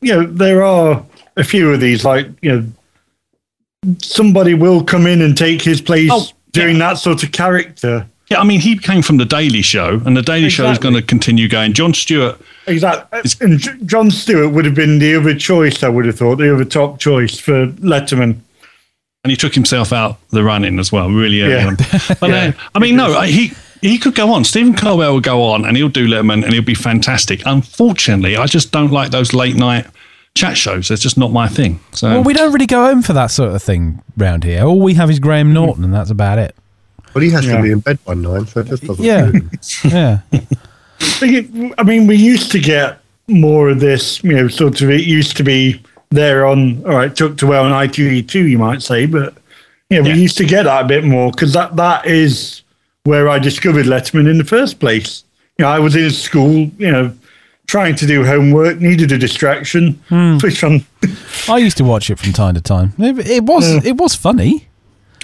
you 0.02 0.14
know, 0.14 0.26
there 0.26 0.62
are 0.62 1.02
a 1.36 1.44
few 1.44 1.72
of 1.72 1.80
these. 1.80 2.04
Like, 2.04 2.26
you 2.42 2.52
know, 2.52 3.94
somebody 4.02 4.54
will 4.54 4.84
come 4.84 5.06
in 5.06 5.22
and 5.22 5.36
take 5.36 5.62
his 5.62 5.80
place 5.80 6.10
Oh, 6.12 6.26
doing 6.52 6.76
yeah. 6.76 6.90
that 6.90 6.98
sort 6.98 7.22
of 7.22 7.32
character. 7.32 8.06
Yeah, 8.30 8.38
I 8.40 8.44
mean, 8.44 8.60
he 8.60 8.78
came 8.78 9.02
from 9.02 9.16
the 9.16 9.24
Daily 9.24 9.60
Show, 9.60 10.00
and 10.06 10.16
the 10.16 10.22
Daily 10.22 10.50
Show 10.50 10.70
is 10.70 10.78
going 10.78 10.94
to 10.94 11.02
continue 11.02 11.48
going. 11.48 11.72
Jon 11.72 11.92
Stewart, 11.92 12.40
Exactly. 12.68 13.20
And 13.40 13.58
Jon 13.88 14.10
Stewart 14.10 14.52
would 14.52 14.64
have 14.64 14.74
been 14.76 15.00
the 15.00 15.16
other 15.16 15.34
choice. 15.34 15.82
I 15.82 15.88
would 15.88 16.06
have 16.06 16.16
thought 16.16 16.36
the 16.36 16.54
other 16.54 16.64
top 16.64 17.00
choice 17.00 17.38
for 17.38 17.66
Letterman. 17.66 18.40
and 19.24 19.30
he 19.30 19.36
took 19.36 19.54
himself 19.54 19.92
out 19.92 20.16
the 20.30 20.42
running 20.44 20.78
as 20.78 20.90
well, 20.92 21.10
really 21.10 21.42
early 21.42 21.54
Yeah. 21.54 21.66
on. 21.66 21.76
But 22.20 22.30
Yeah. 22.30 22.52
uh, 22.56 22.68
I 22.74 22.78
mean, 22.78 22.96
no, 22.96 23.20
he 23.22 23.52
he 23.82 23.98
could 23.98 24.14
go 24.14 24.32
on. 24.32 24.44
Stephen 24.44 24.74
Colbert 24.74 25.10
will 25.12 25.20
go 25.20 25.42
on, 25.42 25.64
and 25.66 25.76
he'll 25.76 25.88
do 25.88 26.06
Letterman, 26.06 26.44
and 26.44 26.52
he'll 26.52 26.62
be 26.62 26.74
fantastic. 26.74 27.42
Unfortunately, 27.44 28.36
I 28.36 28.46
just 28.46 28.70
don't 28.72 28.92
like 28.92 29.10
those 29.10 29.34
late 29.34 29.56
night 29.56 29.86
chat 30.36 30.56
shows. 30.56 30.88
They're 30.88 30.96
just 30.96 31.18
not 31.18 31.32
my 31.32 31.48
thing. 31.48 31.80
So 31.92 32.08
Well, 32.10 32.22
we 32.22 32.32
don't 32.32 32.52
really 32.52 32.66
go 32.66 32.84
home 32.86 33.02
for 33.02 33.12
that 33.14 33.26
sort 33.32 33.52
of 33.54 33.62
thing 33.62 34.00
round 34.16 34.44
here. 34.44 34.62
All 34.64 34.80
we 34.80 34.94
have 34.94 35.10
is 35.10 35.18
Graham 35.18 35.52
Norton, 35.52 35.82
and 35.84 35.92
that's 35.92 36.10
about 36.10 36.38
it. 36.38 36.54
But 37.12 37.22
he 37.22 37.30
has 37.30 37.46
Yeah. 37.46 37.56
to 37.56 37.62
be 37.62 37.70
in 37.72 37.80
bed 37.80 37.98
by 38.04 38.14
nine, 38.14 38.46
so 38.46 38.60
it 38.60 38.66
just 38.68 38.84
doesn't 38.86 39.04
Yeah. 39.04 39.30
suit. 39.60 39.84
Yeah. 39.92 40.18
I 40.32 40.38
think 41.18 41.34
it- 41.34 41.74
I 41.78 41.82
mean, 41.82 42.06
we 42.06 42.16
used 42.16 42.50
to 42.52 42.58
get 42.60 42.98
more 43.28 43.70
of 43.70 43.80
this, 43.80 44.22
you 44.22 44.32
know, 44.34 44.48
sort 44.48 44.80
of. 44.80 44.90
It 44.90 45.04
used 45.04 45.36
to 45.38 45.42
be 45.44 45.80
there 46.10 46.46
on, 46.46 46.82
all 46.84 46.96
right, 46.96 47.14
tucked 47.14 47.42
away 47.42 47.56
on 47.58 47.72
ITV2, 47.72 48.40
you 48.48 48.58
might 48.58 48.82
say, 48.82 49.06
but 49.06 49.34
yeah, 49.88 50.00
we 50.00 50.08
Yeah. 50.10 50.14
used 50.16 50.36
to 50.38 50.44
get 50.44 50.64
that 50.64 50.84
a 50.84 50.88
bit 50.88 51.04
more 51.04 51.30
because 51.30 51.52
that 51.52 51.76
that 51.76 52.06
is 52.06 52.62
where 53.04 53.28
I 53.28 53.38
discovered 53.38 53.86
Letterman 53.86 54.28
in 54.28 54.38
the 54.38 54.44
first 54.44 54.78
place. 54.80 55.24
You 55.58 55.64
know, 55.64 55.70
I 55.70 55.78
was 55.78 55.94
in 55.96 56.10
school, 56.10 56.70
you 56.78 56.90
know, 56.92 57.12
trying 57.66 57.94
to 57.96 58.06
do 58.06 58.24
homework, 58.24 58.80
needed 58.80 59.12
a 59.12 59.18
distraction, 59.18 59.98
hmm. 60.08 60.38
switch 60.40 60.62
on. 60.64 60.84
I 61.48 61.58
used 61.58 61.76
to 61.78 61.84
watch 61.84 62.10
it 62.10 62.18
from 62.18 62.32
time 62.32 62.54
to 62.54 62.60
time. 62.60 62.92
It, 62.98 63.18
it 63.30 63.44
was 63.44 63.64
it 63.84 63.96
was 63.96 64.14
funny. 64.14 64.66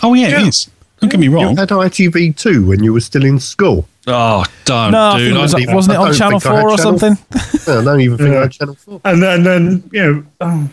oh 0.03 0.15
yeah, 0.15 0.29
Yeah. 0.29 0.41
it 0.43 0.49
is. 0.49 0.69
Don't 1.01 1.11
get 1.11 1.21
me 1.21 1.29
wrong. 1.29 1.51
You 1.51 1.57
had 1.57 1.69
ITV2 1.69 2.67
when 2.67 2.83
you 2.83 2.93
were 2.93 3.01
still 3.01 3.25
in 3.25 3.39
school. 3.39 3.87
Oh, 4.07 4.45
don't, 4.65 4.93
No, 4.93 4.99
I 5.11 5.19
dude. 5.19 5.27
think 5.35 5.39
it 5.39 5.43
was, 5.43 5.55
I- 5.55 5.75
wasn't 5.75 5.95
it 5.95 6.01
on 6.01 6.15
Channel 6.15 6.41
think 6.41 6.53
I 6.53 6.55
had 6.57 6.61
Four 6.63 6.71
or 6.71 6.77
Channel- 6.77 6.99
something? 6.99 7.75
I 7.79 7.85
don't 7.85 8.01
even 8.01 8.17
think 8.19 8.31
Yeah. 8.33 8.39
I 8.39 8.43
had 8.43 8.53
Channel 8.53 8.75
4. 8.77 9.01
And 9.05 9.23
then, 9.23 9.43
then 9.45 9.91
you 9.93 10.03
know, 10.03 10.25
oh, 10.41 10.69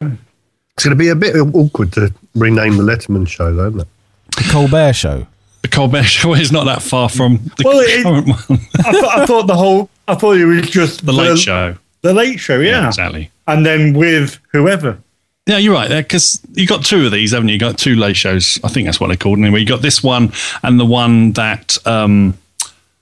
It's 0.00 0.84
going 0.84 0.90
to 0.90 0.96
be 0.96 1.08
a 1.08 1.14
bit 1.14 1.36
awkward 1.36 1.92
to 1.92 2.12
rename 2.34 2.76
the 2.78 2.82
Letterman 2.82 3.28
show, 3.28 3.54
though, 3.54 3.68
isn't 3.68 3.80
it? 3.80 3.88
The 4.36 4.48
Colbert 4.50 4.94
Show. 4.94 5.26
the 5.62 5.68
Colbert 5.68 6.04
Show 6.04 6.32
is 6.34 6.50
not 6.50 6.64
that 6.64 6.80
far 6.82 7.08
from 7.10 7.38
the 7.58 7.64
Well, 7.64 7.80
it- 7.80 8.02
current 8.02 8.26
one, 8.28 8.60
I, 8.78 8.92
thought, 8.92 9.18
I 9.18 9.26
thought 9.26 9.46
the 9.46 9.56
whole, 9.56 9.90
I 10.08 10.14
thought 10.14 10.36
it 10.38 10.46
was 10.46 10.68
just 10.70 11.04
the 11.04 11.12
Late 11.12 11.38
Show. 11.38 11.76
The 12.02 12.14
Late 12.14 12.40
Show, 12.40 12.58
yeah. 12.60 12.86
exactly. 12.88 13.30
And 13.46 13.66
then 13.66 13.92
with 13.92 14.38
whoever. 14.52 14.98
Yeah, 15.46 15.58
you're 15.58 15.74
right 15.74 15.88
there 15.88 16.02
because 16.02 16.40
you 16.52 16.66
got 16.66 16.84
two 16.84 17.06
of 17.06 17.12
these, 17.12 17.32
haven't 17.32 17.48
you? 17.48 17.54
You 17.54 17.60
got 17.60 17.78
two 17.78 17.96
late 17.96 18.16
shows. 18.16 18.60
I 18.62 18.68
think 18.68 18.86
that's 18.86 19.00
what 19.00 19.08
they're 19.08 19.16
called 19.16 19.38
anyway. 19.38 19.60
You 19.60 19.66
got 19.66 19.82
this 19.82 20.02
one 20.02 20.32
and 20.62 20.78
the 20.78 20.84
one 20.84 21.32
that 21.32 21.76
um, 21.86 22.38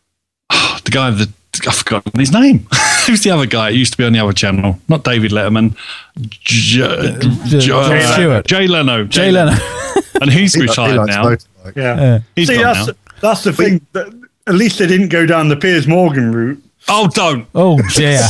the 0.50 0.90
guy 0.90 1.10
that 1.10 1.28
I've 1.66 1.74
forgotten 1.74 2.18
his 2.18 2.32
name. 2.32 2.66
Who's 3.06 3.22
the 3.22 3.30
other 3.30 3.46
guy? 3.46 3.72
He 3.72 3.78
used 3.78 3.92
to 3.92 3.98
be 3.98 4.04
on 4.04 4.12
the 4.12 4.20
other 4.20 4.32
channel, 4.32 4.78
not 4.88 5.02
David 5.04 5.32
Letterman. 5.32 5.76
J- 6.20 7.18
J- 7.48 7.58
J- 7.58 7.72
uh, 7.72 7.88
Jay 7.88 8.12
Stewart. 8.12 8.46
Jay 8.46 8.66
Leno. 8.66 9.04
Jay 9.04 9.30
Leno. 9.30 9.52
and 10.22 10.30
he's 10.30 10.54
He 10.54 10.60
li- 10.60 10.66
he 10.66 10.70
retired 10.70 11.06
now. 11.06 11.24
motorbike. 11.24 11.46
Yeah. 11.76 12.00
Yeah. 12.00 12.18
He's 12.36 12.48
See, 12.48 12.54
gone 12.54 12.64
that's 12.74 12.86
now. 12.86 12.94
that's 13.20 13.44
the 13.44 13.52
thing. 13.52 13.84
That 13.92 14.06
at 14.46 14.54
least 14.54 14.78
they 14.78 14.86
didn't 14.86 15.08
go 15.08 15.26
down 15.26 15.48
the 15.48 15.56
Piers 15.56 15.86
Morgan 15.86 16.32
route. 16.32 16.62
Oh, 16.88 17.08
don't. 17.08 17.46
Oh 17.54 17.78
dear. 17.94 18.20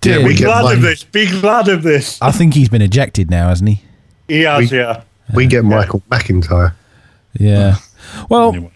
Dear. 0.00 0.24
we 0.24 0.34
get 0.34 0.44
glad 0.46 0.64
one. 0.64 0.76
of 0.76 0.82
this. 0.82 1.04
Be 1.04 1.26
glad 1.40 1.68
of 1.68 1.82
this. 1.82 2.20
I 2.22 2.30
think 2.30 2.54
he's 2.54 2.68
been 2.68 2.82
ejected 2.82 3.30
now, 3.30 3.48
hasn't 3.48 3.68
he? 3.70 3.82
He 4.28 4.40
has, 4.42 4.70
We- 4.70 4.78
yeah. 4.78 5.02
We 5.34 5.46
get 5.46 5.64
Michael 5.64 6.02
McIntyre. 6.10 6.74
Yeah. 7.38 7.76
Well, 8.28 8.48
Anyway. 8.54 8.72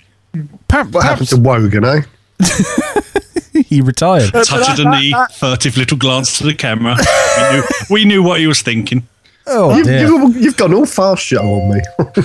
per- 0.69 0.85
What 0.85 1.05
happened 1.05 1.29
to 1.29 1.37
Wogan, 1.37 1.85
eh? 1.85 2.03
he 3.67 3.81
retired. 3.81 4.31
But 4.33 4.47
Touch 4.47 4.69
of 4.71 4.77
that- 4.77 4.83
the 4.85 4.91
knee, 5.01 5.15
furtive 5.33 5.77
little 5.77 5.97
glance 5.99 6.39
to 6.39 6.45
the 6.45 6.55
camera. 6.55 6.97
we, 6.97 7.53
knew, 7.57 7.63
we 7.91 8.05
knew 8.05 8.23
what 8.23 8.39
he 8.41 8.47
was 8.47 8.63
thinking. 8.63 9.07
Oh 9.47 9.77
You've, 9.77 9.87
dear. 9.87 10.07
you've, 10.07 10.37
you've 10.37 10.57
gone 10.57 10.73
all 10.73 10.87
fast 10.87 11.23
show 11.25 11.43
on 11.43 11.75
me. 11.75 11.81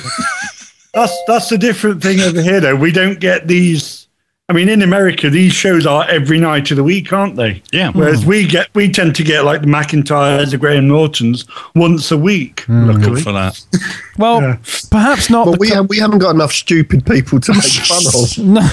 That's 0.93 1.13
that's 1.27 1.49
the 1.49 1.57
different 1.59 2.01
thing 2.01 2.19
over 2.19 2.41
here, 2.41 2.59
though. 2.59 2.75
We 2.75 2.91
don't 2.91 3.19
get 3.19 3.47
these. 3.47 4.07
I 4.49 4.53
mean, 4.53 4.67
in 4.67 4.81
America, 4.81 5.29
these 5.29 5.53
shows 5.53 5.85
are 5.85 6.05
every 6.09 6.39
night 6.39 6.71
of 6.71 6.77
the 6.77 6.83
week, 6.83 7.13
aren't 7.13 7.35
they? 7.35 7.61
Yeah. 7.71 7.91
Whereas 7.91 8.25
we 8.25 8.47
get, 8.47 8.67
we 8.73 8.91
tend 8.91 9.15
to 9.17 9.23
get 9.23 9.45
like 9.45 9.61
the 9.61 9.67
McIntyres, 9.67 10.49
the 10.51 10.57
Graham 10.57 10.87
Nortons 10.87 11.45
once 11.75 12.09
a 12.11 12.17
week. 12.17 12.65
Luckily, 12.67 13.21
for 13.21 13.31
that. 13.31 13.61
Well, 14.17 14.41
Yeah. 14.41 14.57
perhaps 14.91 15.29
not. 15.29 15.45
but 15.45 15.59
we, 15.59 15.69
co- 15.69 15.75
have, 15.75 15.89
we 15.89 15.97
haven't 15.99 16.17
got 16.19 16.31
enough 16.35 16.51
stupid 16.51 17.05
people 17.05 17.39
to 17.39 17.53
make 17.53 17.61
fun 17.63 18.03
of. 18.07 18.37
no. 18.45 18.67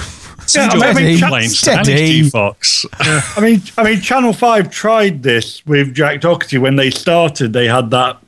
Yeah, 0.55 0.69
I 0.73 0.93
mean, 0.95 1.49
Steady. 1.49 2.29
Chan- 2.31 2.55
Steady. 2.61 3.27
I 3.37 3.41
mean, 3.41 3.63
I 3.77 3.83
mean, 3.85 4.01
Channel 4.01 4.33
Five 4.33 4.71
tried 4.71 5.23
this 5.23 5.65
with 5.67 5.93
Jack 5.95 6.21
Docherty 6.21 6.59
when 6.61 6.77
they 6.77 6.91
started. 6.91 7.53
They 7.53 7.67
had 7.67 7.91
that 7.91 8.19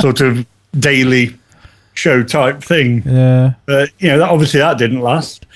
sort 0.00 0.20
of 0.20 0.44
daily 0.78 1.36
show 1.94 2.22
type 2.22 2.62
thing, 2.62 3.02
Yeah. 3.04 3.54
but 3.66 3.90
you 3.98 4.08
know, 4.08 4.18
that, 4.18 4.28
obviously 4.28 4.60
that 4.60 4.76
didn't 4.78 5.00
last. 5.00 5.46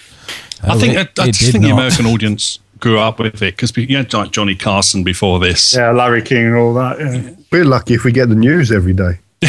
I 0.63 0.75
Oh, 0.75 0.79
think 0.79 0.95
it- 0.95 1.19
I 1.19 1.25
it 1.25 1.27
just 1.33 1.41
did 1.41 1.53
think 1.53 1.65
the. 1.65 1.71
American 1.71 2.07
audience 2.07 2.59
grew 2.79 2.99
up 2.99 3.19
with 3.19 3.43
it 3.43 3.57
because 3.57 3.77
you 3.77 3.97
had 3.97 4.13
like 4.13 4.31
Johnny 4.33 4.55
Carson 4.57 5.05
before 5.05 5.39
this. 5.39 5.75
Yeah, 5.75 5.91
Larry 5.93 6.23
King 6.23 6.47
and 6.47 6.57
all 6.57 6.75
that. 6.75 6.99
Yeah. 6.99 7.31
We're 7.51 7.65
lucky 7.65 7.95
if 7.95 8.05
we 8.05 8.13
get 8.13 8.29
the 8.29 8.35
news 8.35 8.71
every 8.73 8.93
day. 8.93 9.19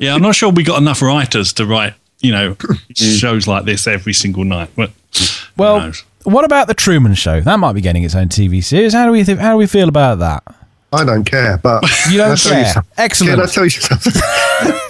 Yeah, 0.00 0.14
I'm 0.14 0.22
not 0.22 0.34
sure 0.34 0.50
we 0.50 0.62
got 0.62 0.80
enough 0.80 1.02
writers 1.02 1.52
to 1.54 1.66
write 1.66 1.92
you 2.20 2.32
know 2.32 2.56
shows 2.94 3.46
like 3.46 3.64
this 3.66 3.86
every 3.86 4.14
single 4.14 4.44
night. 4.44 4.70
But 4.74 4.90
Well, 5.58 5.92
what 6.22 6.44
about 6.46 6.68
the 6.68 6.74
Truman 6.74 7.14
Show? 7.14 7.40
That 7.40 7.58
might 7.58 7.74
be 7.74 7.82
getting 7.82 8.02
its 8.04 8.14
own 8.14 8.28
TV 8.28 8.64
series. 8.64 8.94
How 8.94 9.04
do 9.04 9.12
we 9.12 9.22
th- 9.24 9.36
how 9.38 9.50
do 9.52 9.56
we 9.58 9.66
feel 9.66 9.88
about 9.88 10.18
that? 10.20 10.42
I 10.92 11.04
don't 11.04 11.24
care, 11.24 11.58
but 11.58 11.82
You 12.10 12.16
don't 12.18 12.28
Can 12.28 12.32
I 12.32 12.36
tell 12.36 12.58
you 12.66 12.72
care. 12.72 12.84
Excellent. 12.96 13.34
Can 13.34 13.42
I 13.42 13.46
tell 13.46 13.64
you 13.64 13.70
something? 13.70 14.12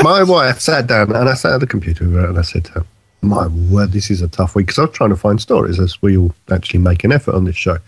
My 0.03 0.23
wife 0.23 0.61
sat 0.61 0.87
down 0.87 1.15
and 1.15 1.29
I 1.29 1.35
sat 1.35 1.55
at 1.55 1.61
the 1.61 1.67
computer 1.67 2.05
with 2.05 2.15
her 2.15 2.29
and 2.29 2.39
I 2.39 2.43
said 2.43 2.65
to 2.67 2.73
her, 2.73 2.87
"My 3.23 3.47
word, 3.47 3.93
this 3.93 4.11
is 4.11 4.23
a 4.23 4.29
tough 4.29 4.55
week." 4.55 4.67
Because 4.67 4.79
I 4.79 4.83
was 4.83 4.93
trying 4.93 5.11
to 5.11 5.17
find 5.17 5.41
stories 5.41 5.79
as 5.79 6.01
we 6.03 6.17
all 6.17 6.35
actually 6.51 6.81
make 6.81 7.05
an 7.05 7.13
effort 7.13 7.35
on 7.35 7.45
this 7.45 7.57
show, 7.57 7.79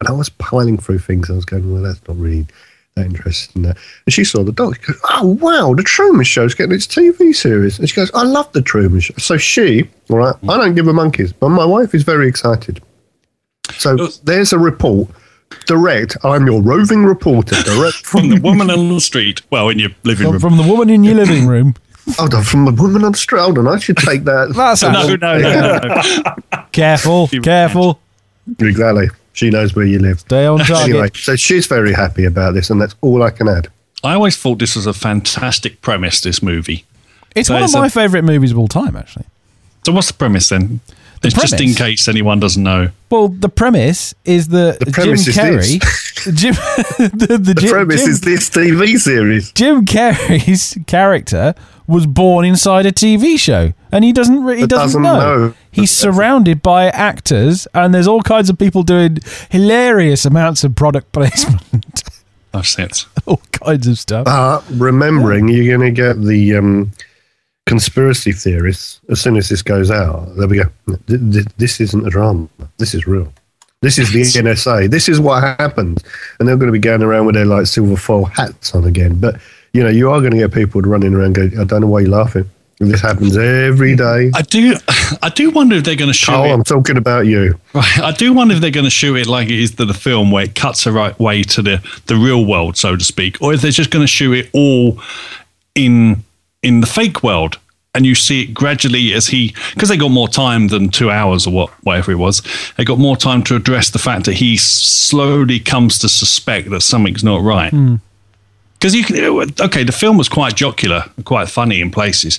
and 0.00 0.08
I 0.08 0.12
was 0.12 0.28
piling 0.28 0.78
through 0.78 1.00
things. 1.00 1.30
I 1.30 1.34
was 1.34 1.44
going, 1.44 1.72
"Well, 1.72 1.82
that's 1.82 2.00
not 2.06 2.18
really 2.18 2.46
that 2.94 3.06
interesting." 3.06 3.66
And 3.66 3.76
she 4.08 4.24
saw 4.24 4.42
the 4.42 4.52
doc. 4.52 4.76
She 4.76 4.92
goes, 4.92 5.00
"Oh 5.10 5.38
wow, 5.40 5.74
the 5.74 5.82
Truman 5.82 6.24
Show's 6.24 6.54
getting 6.54 6.74
its 6.74 6.86
TV 6.86 7.34
series." 7.34 7.78
And 7.78 7.88
she 7.88 7.96
goes, 7.96 8.10
"I 8.14 8.22
love 8.22 8.52
the 8.52 8.62
Truman 8.62 9.00
Show." 9.00 9.14
So 9.18 9.36
she, 9.36 9.88
all 10.10 10.18
right, 10.18 10.34
I 10.48 10.56
don't 10.56 10.74
give 10.74 10.88
a 10.88 10.92
monkeys, 10.92 11.32
but 11.32 11.48
my 11.50 11.64
wife 11.64 11.94
is 11.94 12.02
very 12.02 12.28
excited. 12.28 12.80
So 13.78 13.96
oh. 13.98 14.08
there's 14.24 14.52
a 14.52 14.58
report. 14.58 15.08
Direct. 15.66 16.16
I'm 16.24 16.46
your 16.46 16.60
roving 16.60 17.04
reporter. 17.04 17.56
Direct 17.62 17.98
from 17.98 18.28
the 18.28 18.40
woman 18.40 18.70
on 18.76 18.88
the 18.88 19.00
street, 19.00 19.42
well, 19.50 19.68
in 19.68 19.78
your 19.78 19.90
living 20.02 20.24
From, 20.24 20.32
room. 20.32 20.40
from 20.40 20.56
the 20.56 20.62
woman 20.64 20.90
in 20.90 21.04
your 21.04 21.14
living 21.14 21.46
room. 21.46 21.74
Hold 22.18 22.34
on, 22.34 22.42
from 22.44 22.68
a 22.68 22.70
woman 22.72 23.04
on 23.04 23.12
the 23.12 23.18
street. 23.18 23.40
I 23.40 23.78
should 23.78 23.96
take 23.96 24.24
that. 24.24 24.52
That's 24.54 24.82
No, 24.82 24.90
no, 24.92 25.16
no, 25.16 25.38
no, 25.38 25.78
no. 25.78 26.64
careful, 26.72 27.28
careful. 27.42 27.98
Exactly. 28.60 29.08
She 29.32 29.50
knows 29.50 29.74
where 29.74 29.84
you 29.84 29.98
live. 29.98 30.20
Stay 30.20 30.46
on 30.46 30.58
target. 30.60 30.88
Anyway, 30.90 31.10
so 31.14 31.36
she's 31.36 31.66
very 31.66 31.92
happy 31.92 32.24
about 32.24 32.54
this, 32.54 32.70
and 32.70 32.80
that's 32.80 32.94
all 33.00 33.22
I 33.22 33.30
can 33.30 33.48
add. 33.48 33.68
I 34.04 34.14
always 34.14 34.36
thought 34.36 34.58
this 34.60 34.76
was 34.76 34.86
a 34.86 34.92
fantastic 34.94 35.82
premise. 35.82 36.20
This 36.20 36.42
movie. 36.42 36.84
It's 37.34 37.48
So 37.48 37.54
one 37.54 37.62
of 37.64 37.66
it's 37.68 37.74
a- 37.74 37.78
my 37.80 37.88
favourite 37.88 38.24
movies 38.24 38.52
of 38.52 38.58
all 38.58 38.68
time, 38.68 38.96
actually. 38.96 39.26
So 39.84 39.92
what's 39.92 40.06
the 40.08 40.14
premise 40.14 40.48
then? 40.48 40.80
The 41.22 41.28
It's 41.28 41.36
just 41.36 41.60
in 41.60 41.74
case 41.74 42.08
anyone 42.08 42.40
doesn't 42.40 42.62
know. 42.62 42.90
Well, 43.10 43.28
the 43.28 43.48
premise 43.48 44.14
is 44.24 44.48
that 44.48 44.78
The 44.80 44.90
Jim 44.90 45.14
is 45.14 45.26
Carrey, 45.28 45.80
Jim, 46.34 46.54
the, 46.98 47.26
the, 47.26 47.38
The 47.38 47.54
Jim, 47.54 47.70
premise 47.70 48.02
Jim, 48.02 48.10
is 48.10 48.20
this 48.20 48.50
TV 48.50 48.98
series. 48.98 49.50
Jim 49.52 49.84
Carrey's 49.86 50.76
character 50.86 51.54
was 51.88 52.06
born 52.06 52.44
inside 52.44 52.86
a 52.86 52.92
TV 52.92 53.38
show, 53.38 53.72
and 53.92 54.04
he 54.04 54.12
doesn't 54.12 54.42
re- 54.44 54.58
he 54.60 54.66
doesn't, 54.66 55.02
doesn't 55.02 55.02
know. 55.02 55.18
know. 55.48 55.54
He's 55.70 55.90
surrounded 55.90 56.62
by 56.62 56.86
actors, 56.88 57.66
and 57.74 57.94
there's 57.94 58.06
all 58.08 58.22
kinds 58.22 58.48
of 58.50 58.58
people 58.58 58.82
doing 58.82 59.18
hilarious 59.50 60.24
amounts 60.24 60.64
of 60.64 60.74
product 60.74 61.12
placement, 61.12 62.02
That's 62.52 62.78
it. 62.78 63.06
all 63.26 63.40
kinds 63.52 63.86
of 63.86 63.98
stuff. 63.98 64.24
But 64.24 64.64
remembering, 64.70 65.48
you're 65.48 65.76
going 65.78 65.94
to 65.94 65.94
get 65.94 66.20
the 66.22 66.56
um, 66.56 66.90
conspiracy 67.66 68.32
theorists 68.32 69.00
as 69.08 69.20
soon 69.20 69.36
as 69.36 69.48
this 69.48 69.62
goes 69.62 69.90
out. 69.90 70.34
There 70.36 70.48
we 70.48 70.58
go. 70.58 70.96
Th- 71.06 71.20
th- 71.32 71.46
This 71.58 71.80
isn't 71.80 72.06
a 72.06 72.10
drama. 72.10 72.48
This 72.78 72.94
is 72.94 73.06
real. 73.06 73.32
This 73.82 73.98
is 73.98 74.10
the 74.12 74.22
NSA. 74.22 74.90
This 74.90 75.08
is 75.08 75.20
what 75.20 75.42
happened. 75.42 76.02
And 76.40 76.48
they're 76.48 76.56
going 76.56 76.68
to 76.68 76.72
be 76.72 76.78
going 76.78 77.02
around 77.02 77.26
with 77.26 77.34
their 77.34 77.44
like 77.44 77.66
silver 77.66 77.96
foil 77.96 78.24
hats 78.24 78.74
on 78.74 78.84
again. 78.84 79.20
But, 79.20 79.38
you 79.76 79.82
know, 79.84 79.90
you 79.90 80.10
are 80.10 80.20
going 80.20 80.32
to 80.32 80.38
get 80.38 80.52
people 80.52 80.80
running 80.80 81.12
around 81.14 81.34
going, 81.34 81.58
I 81.58 81.64
don't 81.64 81.82
know 81.82 81.86
why 81.86 82.00
you're 82.00 82.10
laughing. 82.10 82.48
This 82.78 83.00
happens 83.00 83.36
every 83.36 83.96
day. 83.96 84.30
I 84.34 84.42
do. 84.42 84.74
I 85.22 85.30
do 85.30 85.50
wonder 85.50 85.76
if 85.76 85.84
they're 85.84 85.96
going 85.96 86.10
to 86.10 86.14
shoot 86.14 86.32
Oh, 86.34 86.44
it. 86.44 86.52
I'm 86.52 86.62
talking 86.64 86.96
about 86.98 87.26
you. 87.26 87.58
Right. 87.72 87.98
I 88.00 88.12
do 88.12 88.32
wonder 88.34 88.54
if 88.54 88.60
they're 88.60 88.70
going 88.70 88.84
to 88.84 88.90
shoot 88.90 89.16
it 89.16 89.26
like 89.26 89.48
it 89.48 89.58
is 89.58 89.74
to 89.76 89.84
the 89.86 89.94
film, 89.94 90.30
where 90.30 90.44
it 90.44 90.54
cuts 90.54 90.84
the 90.84 90.92
right 90.92 91.18
way 91.18 91.42
to 91.42 91.62
the 91.62 92.00
the 92.06 92.16
real 92.16 92.44
world, 92.44 92.76
so 92.76 92.94
to 92.96 93.04
speak, 93.04 93.40
or 93.40 93.54
if 93.54 93.60
they're 93.62 93.70
just 93.70 93.90
going 93.90 94.02
to 94.02 94.06
shoot 94.06 94.32
it 94.34 94.50
all 94.52 95.00
in 95.74 96.22
in 96.62 96.80
the 96.82 96.86
fake 96.86 97.22
world, 97.22 97.58
and 97.94 98.04
you 98.04 98.14
see 98.14 98.42
it 98.42 98.52
gradually 98.52 99.14
as 99.14 99.28
he 99.28 99.54
because 99.72 99.88
they 99.88 99.96
got 99.96 100.10
more 100.10 100.28
time 100.28 100.68
than 100.68 100.90
two 100.90 101.10
hours 101.10 101.46
or 101.46 101.52
what 101.54 101.70
whatever 101.84 102.12
it 102.12 102.16
was. 102.18 102.42
They 102.76 102.84
got 102.84 102.98
more 102.98 103.16
time 103.16 103.42
to 103.44 103.56
address 103.56 103.88
the 103.90 103.98
fact 103.98 104.26
that 104.26 104.34
he 104.34 104.58
slowly 104.58 105.60
comes 105.60 105.98
to 106.00 106.08
suspect 106.10 106.68
that 106.70 106.82
something's 106.82 107.24
not 107.24 107.40
right. 107.42 107.70
Hmm. 107.70 107.96
Because 108.86 108.94
you 108.94 109.04
can, 109.04 109.52
okay, 109.66 109.82
the 109.82 109.90
film 109.90 110.16
was 110.16 110.28
quite 110.28 110.54
jocular, 110.54 111.04
quite 111.24 111.48
funny 111.48 111.80
in 111.80 111.90
places, 111.90 112.38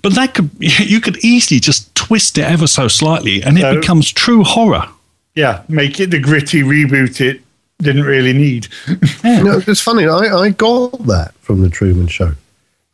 but 0.00 0.14
that 0.14 0.32
could 0.34 0.48
you 0.60 1.00
could 1.00 1.16
easily 1.24 1.58
just 1.58 1.92
twist 1.96 2.38
it 2.38 2.44
ever 2.44 2.68
so 2.68 2.86
slightly, 2.86 3.42
and 3.42 3.58
it 3.58 3.62
So- 3.62 3.80
becomes 3.80 4.12
true 4.12 4.44
horror. 4.44 4.88
Yeah, 5.34 5.62
make 5.68 5.98
it 5.98 6.10
the 6.12 6.20
gritty 6.20 6.62
reboot 6.62 7.20
it 7.20 7.42
didn't 7.82 8.04
really 8.04 8.32
need. 8.32 8.68
You 9.24 9.42
know, 9.44 9.60
it's 9.66 9.80
funny. 9.80 10.06
I, 10.06 10.18
I 10.36 10.50
got 10.50 10.92
that 11.06 11.34
from 11.40 11.60
the 11.62 11.68
Truman 11.68 12.06
Show. 12.06 12.32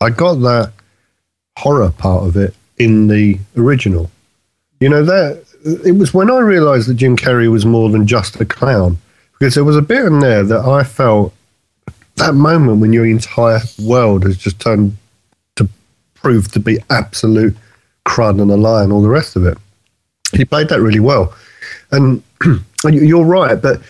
I 0.01 0.09
got 0.11 0.37
that 0.37 0.73
horror 1.59 1.91
part 1.91 2.27
of 2.27 2.37
it 2.39 2.55
in 2.79 3.09
the 3.09 3.39
original. 3.57 4.11
You 4.81 4.89
know 4.89 5.05
that 5.05 5.45
it 5.85 5.93
was 5.99 6.15
when 6.15 6.31
I 6.31 6.39
realised 6.39 6.89
that 6.89 6.95
Jim 6.95 7.17
Carrey 7.19 7.51
was 7.51 7.67
more 7.67 7.91
than 7.91 8.07
just 8.07 8.41
a 8.41 8.47
clown, 8.47 8.97
because 9.39 9.55
there 9.55 9.65
was 9.65 9.77
a 9.77 9.83
bit 9.83 10.07
in 10.07 10.21
there 10.21 10.43
that 10.43 10.61
I 10.65 10.85
felt 10.85 11.34
that 12.17 12.35
moment 12.35 12.81
when 12.81 12.93
your 12.93 13.07
entire 13.07 13.61
world 13.83 14.25
has 14.25 14.37
just 14.37 14.61
turned 14.61 14.97
to 15.57 15.69
prove 16.15 16.51
to 16.53 16.61
be 16.61 16.79
absolute 16.91 17.57
crud 18.05 18.41
and 18.41 18.51
a 18.51 18.57
lie 18.57 18.83
and 18.83 18.93
all 18.93 19.03
the 19.03 19.09
rest 19.09 19.37
of 19.37 19.45
it. 19.47 19.59
He 20.33 20.45
played 20.45 20.69
that 20.69 20.81
really 20.81 21.01
well, 21.01 21.35
and, 21.93 22.23
and 22.43 22.95
you're 22.95 23.25
right, 23.25 23.61
but 23.61 23.81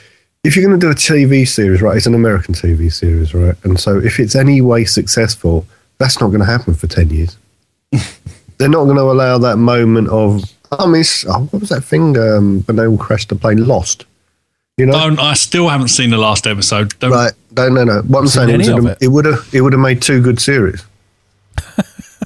if 0.44 0.54
you're 0.54 0.66
going 0.66 0.78
to 0.78 0.86
do 0.86 0.90
a 0.90 0.94
TV 0.94 1.48
series, 1.48 1.80
right, 1.80 1.96
it's 1.96 2.06
an 2.06 2.14
American 2.14 2.54
TV 2.54 2.92
series, 2.92 3.32
right? 3.32 3.56
And 3.64 3.80
so 3.80 3.98
if 3.98 4.20
it's 4.20 4.34
any 4.34 4.60
way 4.60 4.84
successful, 4.84 5.66
that's 5.98 6.20
not 6.20 6.28
going 6.28 6.40
to 6.40 6.46
happen 6.46 6.74
for 6.74 6.86
10 6.86 7.10
years. 7.10 7.36
They're 8.58 8.68
not 8.68 8.84
going 8.84 8.96
to 8.96 9.02
allow 9.02 9.38
that 9.38 9.56
moment 9.56 10.08
of, 10.08 10.44
I 10.70 10.86
mean, 10.86 11.02
oh, 11.28 11.48
what 11.50 11.60
was 11.60 11.70
that 11.70 11.82
thing 11.82 12.18
um, 12.18 12.60
when 12.62 12.76
they 12.76 12.86
all 12.86 12.98
crashed 12.98 13.30
the 13.30 13.36
plane? 13.36 13.66
Lost. 13.66 14.04
You 14.76 14.86
know? 14.86 14.92
Don't, 14.92 15.20
I 15.20 15.34
still 15.34 15.68
haven't 15.68 15.88
seen 15.88 16.10
the 16.10 16.18
last 16.18 16.46
episode. 16.46 16.98
Don't, 16.98 17.12
Right. 17.12 17.32
No, 17.56 17.68
no, 17.68 17.84
no. 17.84 18.00
What 18.02 18.20
I'm 18.20 18.26
saying 18.26 18.60
is 18.60 18.68
it, 18.68 18.84
it? 18.84 18.98
it 19.02 19.08
would 19.08 19.24
have 19.24 19.48
it 19.52 19.60
would 19.60 19.72
have 19.72 19.80
made 19.80 20.02
two 20.02 20.20
good 20.20 20.40
series. 20.40 20.84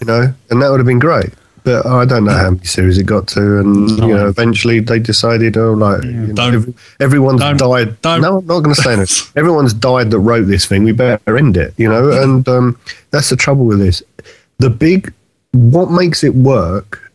you 0.01 0.07
know, 0.07 0.32
and 0.51 0.62
that 0.62 0.70
would 0.70 0.80
have 0.80 0.86
been 0.86 0.99
great. 0.99 1.30
But 1.64 1.84
I 1.84 2.07
don't 2.07 2.24
know 2.24 2.32
how 2.32 2.51
many 2.53 2.64
series 2.64 2.96
it 2.96 3.05
got 3.05 3.28
to, 3.28 3.59
and 3.59 3.90
you 3.90 4.09
know, 4.09 4.26
eventually 4.28 4.80
they 4.80 4.99
decided, 4.99 5.59
oh, 5.59 5.74
like 5.74 6.03
you 6.03 6.32
know, 6.32 6.46
every, 6.49 6.74
everyone's 6.99 7.40
don't- 7.40 7.59
died. 7.59 8.01
don't- 8.01 8.22
No, 8.22 8.38
I'm 8.38 8.46
not 8.46 8.61
going 8.61 8.74
to 8.74 8.80
say 8.80 8.94
it. 8.94 9.30
Everyone's 9.36 9.74
died 9.74 10.11
that 10.12 10.18
wrote 10.20 10.44
this 10.44 10.64
thing. 10.64 10.84
We 10.84 10.92
better 10.92 11.36
end 11.36 11.59
it. 11.59 11.74
You 11.76 11.90
know, 11.90 12.11
and 12.11 12.49
um, 12.49 12.78
that's 13.11 13.28
the 13.28 13.36
trouble 13.36 13.66
with 13.66 13.80
this. 13.80 14.03
The 14.59 14.70
big, 14.70 15.12
what 15.53 15.90
makes 15.90 16.24
it 16.24 16.34
work, 16.34 17.12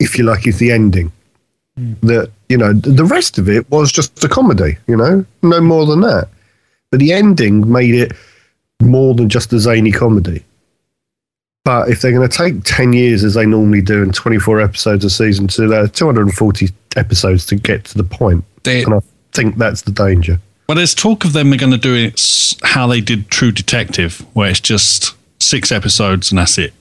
if 0.00 0.16
you 0.16 0.24
like, 0.24 0.46
is 0.46 0.58
the 0.58 0.72
ending. 0.72 1.12
That 1.76 2.30
you 2.48 2.58
know, 2.58 2.72
the 2.74 3.04
rest 3.04 3.38
of 3.38 3.48
it 3.48 3.68
was 3.70 3.90
just 3.90 4.22
a 4.22 4.28
comedy. 4.28 4.76
You 4.86 4.96
know, 4.96 5.24
no 5.42 5.60
more 5.60 5.86
than 5.86 6.00
that. 6.02 6.28
But 6.90 7.00
the 7.00 7.12
ending 7.12 7.70
made 7.72 7.94
it 7.94 8.12
more 8.80 9.14
than 9.14 9.28
just 9.30 9.52
a 9.52 9.58
zany 9.58 9.90
comedy. 9.90 10.44
But 11.64 11.88
if 11.88 12.02
they're 12.02 12.12
going 12.12 12.28
to 12.28 12.36
take 12.36 12.64
10 12.64 12.92
years 12.92 13.22
as 13.22 13.34
they 13.34 13.46
normally 13.46 13.80
do 13.80 14.02
and 14.02 14.12
24 14.12 14.60
episodes 14.60 15.04
a 15.04 15.10
season 15.10 15.46
to 15.48 15.72
uh, 15.72 15.86
240 15.86 16.68
episodes 16.96 17.46
to 17.46 17.54
get 17.54 17.84
to 17.84 17.96
the 17.96 18.04
point, 18.04 18.44
They- 18.64 18.82
and 18.82 18.94
I 18.94 19.00
think 19.32 19.56
that's 19.58 19.82
the 19.82 19.92
danger. 19.92 20.40
Well, 20.68 20.76
there's 20.76 20.94
talk 20.94 21.24
of 21.24 21.32
them 21.32 21.50
they're 21.50 21.58
going 21.58 21.72
to 21.72 21.78
do 21.78 21.94
it 21.94 22.54
how 22.62 22.86
they 22.86 23.00
did 23.00 23.28
True 23.30 23.52
Detective, 23.52 24.24
where 24.32 24.50
it's 24.50 24.60
just 24.60 25.14
six 25.40 25.70
episodes 25.70 26.30
and 26.32 26.38
that's 26.38 26.58
it. 26.58 26.72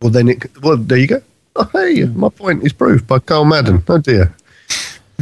Well, 0.00 0.10
then 0.10 0.28
it, 0.28 0.62
well, 0.62 0.76
there 0.76 0.98
you 0.98 1.06
go. 1.06 1.22
Oh, 1.58 1.70
hey, 1.72 2.04
my 2.04 2.28
point 2.28 2.64
is 2.64 2.72
proved 2.72 3.06
by 3.06 3.18
Carl 3.18 3.44
Madden. 3.46 3.82
Oh 3.88 3.98
dear. 3.98 4.34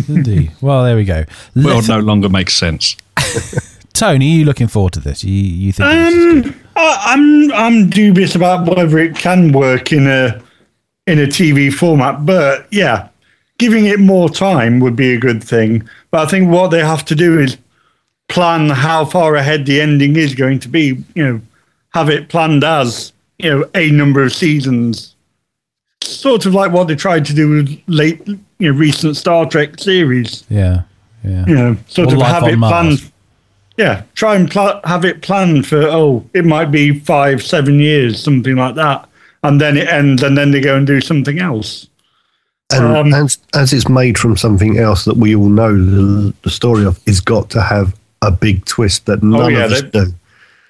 Indeed. 0.08 0.50
Well, 0.60 0.82
there 0.84 0.96
we 0.96 1.04
go. 1.04 1.24
Well, 1.54 1.80
no 1.82 2.00
longer 2.00 2.28
makes 2.28 2.54
sense. 2.54 2.96
Tony, 3.92 4.34
are 4.34 4.38
you 4.38 4.44
looking 4.44 4.66
forward 4.66 4.92
to 4.94 5.00
this? 5.00 5.22
You, 5.22 5.32
you 5.32 5.72
think 5.72 5.88
this 5.88 6.14
is 6.14 6.42
good? 6.42 6.46
Um, 6.54 6.60
I, 6.76 7.02
I'm 7.06 7.52
I'm 7.52 7.90
dubious 7.90 8.34
about 8.34 8.68
whether 8.68 8.98
it 8.98 9.14
can 9.14 9.52
work 9.52 9.92
in 9.92 10.08
a 10.08 10.42
in 11.06 11.20
a 11.20 11.26
TV 11.26 11.72
format, 11.72 12.26
but 12.26 12.66
yeah, 12.72 13.08
giving 13.58 13.86
it 13.86 14.00
more 14.00 14.28
time 14.28 14.80
would 14.80 14.96
be 14.96 15.14
a 15.14 15.18
good 15.18 15.42
thing. 15.44 15.88
But 16.10 16.26
I 16.26 16.30
think 16.30 16.50
what 16.50 16.72
they 16.72 16.80
have 16.80 17.04
to 17.06 17.14
do 17.14 17.38
is 17.38 17.56
plan 18.28 18.70
how 18.70 19.04
far 19.04 19.36
ahead 19.36 19.66
the 19.66 19.80
ending 19.80 20.16
is 20.16 20.34
going 20.34 20.58
to 20.60 20.68
be. 20.68 21.04
You 21.14 21.24
know, 21.24 21.40
have 21.90 22.10
it 22.10 22.28
planned 22.28 22.64
as 22.64 23.12
you 23.38 23.50
know 23.50 23.70
a 23.76 23.90
number 23.90 24.24
of 24.24 24.32
seasons, 24.32 25.13
sort 26.06 26.46
of 26.46 26.54
like 26.54 26.72
what 26.72 26.88
they 26.88 26.94
tried 26.94 27.24
to 27.26 27.34
do 27.34 27.48
with 27.50 27.80
late 27.86 28.26
you 28.26 28.72
know 28.72 28.78
recent 28.78 29.16
Star 29.16 29.46
Trek 29.48 29.78
series 29.78 30.44
Yeah. 30.48 30.82
Yeah. 31.22 31.44
you 31.46 31.54
know, 31.54 31.76
sort 31.88 32.12
Or 32.12 32.16
of 32.16 32.22
have 32.22 32.42
it 32.48 32.56
Mars. 32.56 32.70
planned. 33.00 33.12
Yeah, 33.76 34.02
try 34.14 34.36
and 34.36 34.48
pl- 34.50 34.80
have 34.84 35.04
it 35.04 35.22
planned 35.22 35.66
for 35.66 35.82
oh, 35.82 36.24
it 36.34 36.44
might 36.44 36.70
be 36.70 36.98
five, 37.00 37.42
seven 37.42 37.80
years, 37.80 38.22
something 38.22 38.54
like 38.56 38.74
that, 38.76 39.08
and 39.42 39.60
then 39.60 39.76
it 39.76 39.88
ends, 39.88 40.22
and 40.22 40.36
then 40.38 40.50
they 40.52 40.60
go 40.60 40.76
and 40.76 40.86
do 40.86 41.00
something 41.00 41.38
else. 41.40 41.88
And 42.72 42.84
Um, 42.96 43.14
as, 43.14 43.38
as 43.54 43.72
it's 43.72 43.88
made 43.88 44.16
from 44.18 44.36
something 44.36 44.78
else 44.78 45.04
that 45.06 45.16
we 45.16 45.34
all 45.34 45.48
know 45.48 45.72
the, 45.72 46.32
the 46.42 46.50
story 46.50 46.84
of, 46.84 47.00
is 47.06 47.20
got 47.20 47.50
to 47.50 47.60
have 47.62 47.96
a 48.22 48.30
big 48.30 48.64
twist 48.64 49.06
that 49.06 49.22
none 49.22 49.40
Oh, 49.42 49.48
yeah, 49.48 49.64
of 49.64 49.72
us 49.72 49.82
they- 49.82 49.90
do. 49.90 50.14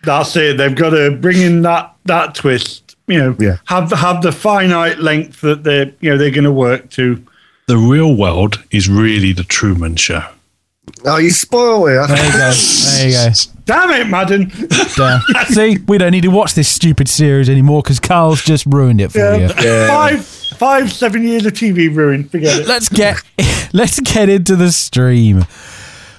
That's 0.04 0.34
it. 0.36 0.56
They've 0.56 0.74
got 0.74 0.90
to 0.90 1.10
bring 1.10 1.38
in 1.40 1.62
that 1.62 1.94
that 2.06 2.34
twist. 2.34 2.83
You 3.06 3.18
know, 3.18 3.36
Yeah. 3.38 3.56
have 3.66 3.90
have 3.92 4.22
the 4.22 4.32
finite 4.32 4.98
length 4.98 5.40
that 5.42 5.62
they're 5.64 5.92
you 6.00 6.10
know 6.10 6.16
they're 6.18 6.30
going 6.30 6.44
to 6.44 6.52
work 6.52 6.90
to. 6.90 7.22
The 7.66 7.76
real 7.78 8.14
world 8.14 8.62
is 8.70 8.88
really 8.88 9.32
the 9.32 9.44
Truman 9.44 9.96
Show. 9.96 10.22
Oh, 11.06 11.16
you 11.16 11.30
spoil 11.30 11.86
it. 11.86 12.06
There 12.08 12.26
you 12.26 12.32
go. 12.32 12.52
There 12.52 13.08
you 13.08 13.12
go. 13.14 13.32
Damn 13.64 13.90
it, 13.90 14.08
Madden! 14.08 14.52
Damn. 14.96 15.20
See, 15.46 15.78
we 15.88 15.96
don't 15.96 16.10
need 16.12 16.22
to 16.24 16.28
watch 16.28 16.52
this 16.54 16.68
stupid 16.68 17.08
series 17.08 17.48
anymore 17.48 17.82
because 17.82 17.98
Carl's 18.00 18.42
just 18.42 18.66
ruined 18.66 19.00
it 19.00 19.12
for 19.12 19.34
you. 19.36 19.48
Five, 19.48 20.26
five, 20.26 20.92
seven 20.92 21.22
years 21.26 21.46
of 21.46 21.54
TV 21.54 21.94
ruined. 21.94 22.30
Forget 22.30 22.60
it. 22.60 22.66
Let's 22.68 22.90
get 22.90 23.22
let's 23.72 24.00
get 24.00 24.28
into 24.28 24.56
the 24.56 24.70
stream. 24.72 25.42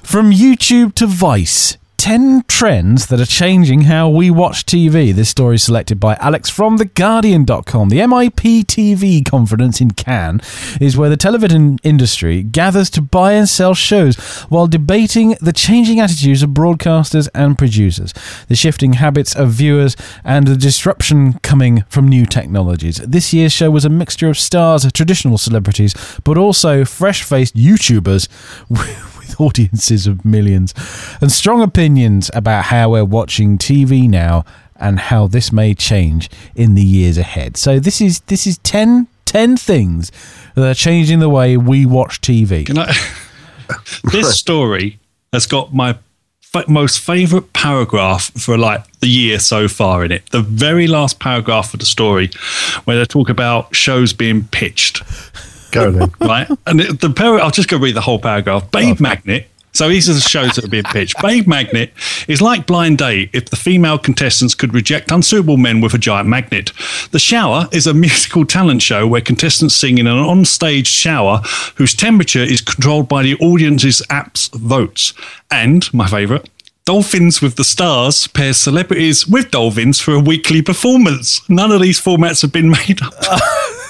From 0.02 0.32
YouTube 0.32 0.96
to 0.96 1.06
Vice, 1.08 1.78
10 2.06 2.44
trends 2.48 3.08
that 3.08 3.20
are 3.20 3.26
changing 3.26 3.82
how 3.82 4.08
we 4.08 4.30
watch 4.30 4.64
TV. 4.68 5.12
This 5.12 5.30
story 5.30 5.56
is 5.56 5.64
selected 5.64 6.00
by 6.00 6.14
Alex 6.18 6.52
from 6.52 6.78
TheGuardian.com. 6.78 7.90
The 7.90 7.98
MIPTV 7.98 9.26
conference 9.26 9.82
in 9.82 9.90
Cannes 9.90 10.44
is 10.80 10.96
where 10.96 11.10
the 11.10 11.18
television 11.18 11.80
industry 11.82 12.44
gathers 12.44 12.92
to 12.92 13.02
buy 13.02 13.32
and 13.32 13.50
sell 13.50 13.74
shows 13.74 14.18
while 14.50 14.68
debating 14.68 15.36
the 15.42 15.52
changing 15.52 16.00
attitudes 16.00 16.44
of 16.44 16.52
broadcasters 16.52 17.28
and 17.34 17.58
producers, 17.58 18.14
the 18.50 18.56
shifting 18.56 18.94
habits 18.94 19.36
of 19.36 19.50
viewers, 19.50 19.96
and 20.24 20.46
the 20.46 20.56
disruption 20.56 21.40
coming 21.40 21.86
from 21.90 22.08
new 22.08 22.28
technologies. 22.28 22.98
This 22.98 23.34
year's 23.34 23.52
show 23.52 23.72
was 23.72 23.84
a 23.84 23.90
mixture 23.90 24.30
of 24.30 24.38
stars, 24.38 24.86
traditional 24.92 25.40
celebrities, 25.40 25.96
but 26.24 26.38
also 26.38 26.86
fresh 26.86 27.24
faced 27.24 27.56
YouTubers 27.56 28.28
with 29.26 29.42
audiences 29.48 30.08
of 30.08 30.26
millions, 30.26 30.74
and 31.22 31.32
strong 31.32 31.62
opinions 31.62 32.30
about 32.34 32.66
how 32.66 32.92
we're 32.92 33.06
watching 33.06 33.58
TV 33.58 34.10
now 34.10 34.46
and 34.78 35.00
how 35.00 35.28
this 35.28 35.52
may 35.52 35.74
change 35.74 36.30
in 36.56 36.76
the 36.76 36.84
years 36.84 37.18
ahead. 37.18 37.58
So 37.58 37.80
this 37.80 38.02
is 38.02 38.20
this 38.22 38.46
is 38.46 38.58
10, 38.60 39.08
10 39.26 39.58
things 39.58 40.12
that 40.56 40.70
are 40.70 40.74
changing 40.74 41.20
the 41.20 41.30
way 41.30 41.58
we 41.58 41.86
watch 41.86 42.22
TV. 42.22 42.66
This 44.04 44.38
story 44.38 45.00
has 45.34 45.48
got 45.48 45.74
my 45.74 45.98
most 46.68 47.00
favorite 47.00 47.52
paragraph 47.54 48.32
for 48.40 48.58
like 48.58 49.00
the 49.00 49.08
year 49.08 49.40
so 49.40 49.68
far 49.68 50.06
in 50.06 50.12
it. 50.12 50.30
The 50.30 50.42
very 50.42 50.88
last 50.88 51.20
paragraph 51.20 51.74
of 51.74 51.80
the 51.80 51.86
story, 51.86 52.30
where 52.86 52.98
they 52.98 53.06
talk 53.06 53.30
about 53.30 53.76
shows 53.76 54.14
being 54.14 54.44
pitched, 54.50 55.02
Go 55.76 55.92
then. 55.92 56.14
right? 56.22 56.50
And 56.66 56.82
it, 56.82 57.02
the 57.02 57.10
par- 57.10 57.40
I'll 57.40 57.52
just 57.52 57.70
go 57.70 57.78
read 57.78 57.96
the 57.96 58.02
whole 58.02 58.20
paragraph. 58.20 58.72
Babe 58.72 59.00
Magnet. 59.00 59.48
So 59.76 59.90
these 59.90 60.10
are 60.10 60.14
the 60.14 60.22
shows 60.22 60.56
that 60.56 60.64
are 60.64 60.70
being 60.70 60.86
pitched. 60.86 61.22
Babe 61.22 61.48
Magnet 61.48 61.92
is 62.30 62.42
like 62.42 62.66
Blind 62.66 62.98
Date 62.98 63.30
if 63.34 63.50
the 63.50 63.58
female 63.58 63.98
contestants 63.98 64.56
could 64.56 64.74
reject 64.74 65.12
unsuitable 65.12 65.58
men 65.58 65.82
with 65.82 65.94
a 65.94 65.98
giant 65.98 66.30
magnet. 66.30 66.72
The 67.12 67.20
Shower 67.20 67.68
is 67.74 67.86
a 67.86 67.94
musical 67.94 68.46
talent 68.46 68.82
show 68.82 69.06
where 69.06 69.20
contestants 69.20 69.76
sing 69.76 69.98
in 69.98 70.08
an 70.08 70.18
on-stage 70.18 70.88
shower 70.88 71.42
whose 71.76 71.94
temperature 71.94 72.40
is 72.40 72.62
controlled 72.62 73.10
by 73.10 73.22
the 73.24 73.36
audience's 73.36 74.02
app's 74.10 74.48
votes. 74.48 75.14
And, 75.52 75.94
my 75.94 76.08
favourite, 76.08 76.48
Dolphins 76.86 77.42
with 77.42 77.58
the 77.58 77.66
Stars 77.66 78.28
pairs 78.28 78.56
celebrities 78.56 79.28
with 79.28 79.52
dolphins 79.52 80.00
for 80.00 80.14
a 80.14 80.20
weekly 80.22 80.62
performance. 80.62 81.42
None 81.50 81.74
of 81.74 81.82
these 81.82 82.00
formats 82.00 82.44
have 82.44 82.54
been 82.54 82.70
made 82.70 83.02
up. 83.02 83.14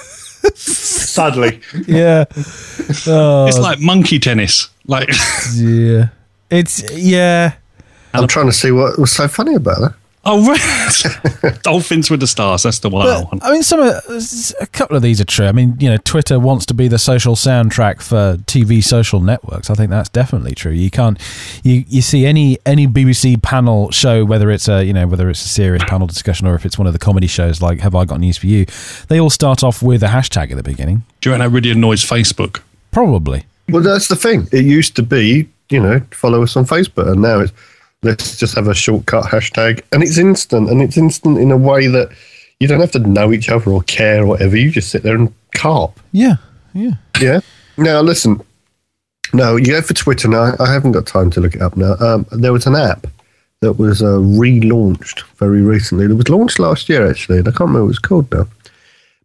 Sadly, 0.54 1.62
Yeah. 1.88 2.26
Oh, 3.08 3.48
It's 3.48 3.58
like 3.58 3.80
monkey 3.80 4.20
tennis. 4.20 4.70
Like 4.86 5.10
yeah. 5.56 6.10
It's 6.52 6.84
yeah. 6.92 7.54
I'm 8.14 8.28
trying 8.28 8.46
to 8.46 8.54
see 8.54 8.72
what 8.72 8.98
was 9.00 9.12
so 9.12 9.28
funny 9.28 9.56
about 9.56 9.80
that. 9.82 9.94
Oh, 10.28 10.44
right. 10.48 11.60
Dolphins 11.62 12.10
with 12.10 12.20
the 12.20 12.26
stars. 12.28 12.64
That's 12.64 12.80
the 12.80 12.90
one 12.90 13.06
I 13.08 13.20
But, 13.22 13.26
want. 13.32 13.44
I 13.44 13.52
mean, 13.52 13.62
some 13.62 13.80
of, 13.80 13.94
a 14.60 14.66
couple 14.68 14.98
of 14.98 15.04
these 15.04 15.22
are 15.22 15.26
true. 15.26 15.46
I 15.46 15.52
mean, 15.52 15.76
you 15.80 15.88
know, 15.88 15.98
Twitter 15.98 16.40
wants 16.40 16.66
to 16.68 16.74
be 16.74 16.88
the 16.88 16.98
social 16.98 17.36
soundtrack 17.36 18.02
for 18.02 18.38
TV 18.46 18.84
social 18.84 19.20
networks. 19.22 19.70
I 19.70 19.76
think 19.76 19.92
that's 19.92 20.10
definitely 20.10 20.56
true. 20.56 20.72
You 20.72 20.90
can't, 20.90 21.20
you, 21.64 21.86
you 21.88 22.02
see 22.02 22.26
any 22.26 22.58
any 22.66 22.88
BBC 22.88 23.42
panel 23.44 23.92
show, 23.92 24.26
whether 24.26 24.50
it's 24.50 24.68
a 24.68 24.84
you 24.84 24.94
know 24.94 25.06
whether 25.06 25.30
it's 25.30 25.46
a 25.46 25.50
serious 25.50 25.84
panel 25.88 26.08
discussion 26.08 26.48
or 26.48 26.56
if 26.56 26.66
it's 26.66 26.78
one 26.80 26.88
of 26.88 26.94
the 26.94 27.00
comedy 27.00 27.28
shows 27.28 27.62
like 27.62 27.80
Have 27.82 27.94
I 27.94 28.06
Got 28.06 28.20
News 28.20 28.38
for 28.38 28.48
You, 28.48 28.66
they 29.10 29.20
all 29.20 29.30
start 29.30 29.64
off 29.64 29.84
with 29.84 30.02
a 30.02 30.08
hashtag 30.08 30.50
at 30.50 30.58
the 30.58 30.64
beginning. 30.64 31.04
Do 31.22 31.30
you 31.30 31.34
reckon 31.36 31.46
that 31.52 31.56
really 31.56 31.70
annoys 31.72 32.04
Facebook? 32.04 32.62
Probably. 32.92 33.46
Well, 33.70 33.84
that's 33.84 34.08
the 34.08 34.16
thing. 34.16 34.48
It 34.52 34.66
used 34.66 34.96
to 34.96 35.04
be, 35.04 35.48
you 35.70 35.80
know, 35.80 36.00
follow 36.12 36.42
us 36.42 36.56
on 36.56 36.66
Facebook, 36.66 37.12
and 37.12 37.22
now 37.22 37.42
it's 37.42 37.52
let's 38.06 38.38
just 38.38 38.56
have 38.56 38.68
a 38.68 38.74
shortcut 38.74 39.26
hashtag, 39.26 39.84
and 39.92 40.04
it's 40.04 40.18
instant, 40.18 40.70
and 40.70 40.82
it's 40.82 40.98
instant 40.98 41.38
in 41.38 41.52
a 41.52 41.58
way 41.58 41.88
that 41.88 42.10
you 42.60 42.68
don't 42.68 42.80
have 42.80 42.92
to 42.92 43.00
know 43.00 43.34
each 43.34 43.50
other 43.50 43.72
or 43.72 43.82
care 43.84 44.24
or 44.24 44.28
whatever. 44.28 44.56
You 44.56 44.72
just 44.72 44.90
sit 44.90 45.04
there 45.04 45.16
and 45.16 45.34
carp. 45.54 46.00
Yeah. 46.12 46.36
Yeah. 46.74 46.94
Yeah. 47.20 47.40
Now 47.78 48.02
listen. 48.02 48.42
No, 49.34 49.58
you 49.58 49.66
go 49.66 49.82
for 49.82 49.94
Twitter 49.94 50.30
now. 50.30 50.54
I 50.60 50.72
haven't 50.72 50.94
got 50.94 51.08
time 51.08 51.30
to 51.32 51.42
look 51.42 51.56
it 51.56 51.62
up 51.62 51.76
now. 51.76 51.96
Um, 52.00 52.26
there 52.32 52.54
was 52.54 52.68
an 52.68 52.76
app 52.76 53.08
that 53.60 53.74
was 53.74 54.02
uh, 54.02 54.18
relaunched 54.18 55.24
very 55.38 55.62
recently. 55.62 56.06
It 56.06 56.14
was 56.14 56.30
launched 56.30 56.60
last 56.60 56.88
year 56.88 57.10
actually, 57.10 57.40
and 57.40 57.48
I 57.48 57.52
can't 57.52 57.62
remember 57.62 57.82
what 57.82 57.86
it 57.86 57.88
was 57.88 58.00
called 58.00 58.32
now. 58.32 58.48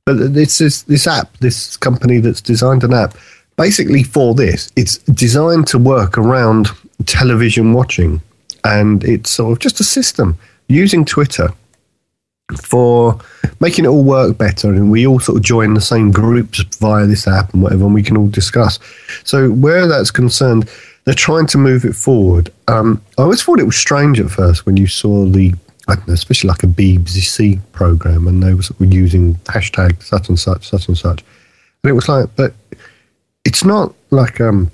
But 0.07 0.35
this 0.35 0.61
is 0.61 0.83
this 0.85 1.07
app, 1.07 1.37
this 1.39 1.77
company 1.77 2.19
that's 2.19 2.41
designed 2.41 2.83
an 2.83 2.95
app 2.95 3.15
basically 3.57 4.03
for 4.03 4.35
this. 4.35 4.73
It's 4.75 4.99
designed 4.99 5.67
to 5.69 5.79
work 5.79 6.17
around 6.17 6.69
television 7.05 7.75
watching, 7.75 8.23
and 8.65 9.05
it's 9.05 9.31
sort 9.31 9.53
of 9.53 9.59
just 9.59 9.81
a 9.81 9.85
system 9.85 10.39
using 10.69 11.05
Twitter 11.05 11.53
for 12.57 13.19
making 13.61 13.85
it 13.85 13.89
all 13.89 14.05
work 14.05 14.37
better. 14.37 14.73
And 14.73 14.91
we 14.91 15.07
all 15.07 15.21
sort 15.21 15.39
of 15.39 15.45
join 15.45 15.75
the 15.75 15.81
same 15.81 16.11
groups 16.11 16.61
via 16.79 17.07
this 17.07 17.29
app 17.29 17.53
and 17.53 17.63
whatever 17.63 17.85
and 17.85 17.95
we 17.95 18.03
can 18.03 18.17
all 18.17 18.29
discuss. 18.29 18.79
So 19.25 19.51
where 19.51 19.87
that's 19.87 20.11
concerned 20.11 20.69
they're 21.05 21.15
trying 21.15 21.47
to 21.49 21.59
move 21.59 21.85
it 21.85 21.95
forward. 21.95 22.53
Um, 22.69 23.03
i 23.19 23.23
always 23.23 23.43
thought 23.43 23.59
it 23.59 23.65
was 23.65 23.77
strange 23.77 24.21
at 24.21 24.31
first 24.31 24.67
when 24.67 24.77
you 24.77 24.87
saw 24.87 25.27
the 25.27 25.55
I 25.89 25.97
don't 25.97 26.07
know, 26.07 26.15
especially 26.15 26.49
like 26.49 26.63
a 26.63 26.69
BBC 26.69 27.59
program, 27.73 28.29
and 28.29 28.43
they 28.43 28.55
were 28.55 28.63
using 28.79 29.35
hashtag 29.47 30.01
such 30.05 30.29
and 30.29 30.39
such, 30.39 30.69
such 30.69 30.87
and 30.87 30.97
such, 30.97 31.25
and 31.83 31.91
it 31.91 31.95
was 31.95 32.09
like, 32.09 32.29
but 32.37 32.55
it's 33.45 33.65
not 33.65 33.93
like 34.11 34.41
um, 34.41 34.71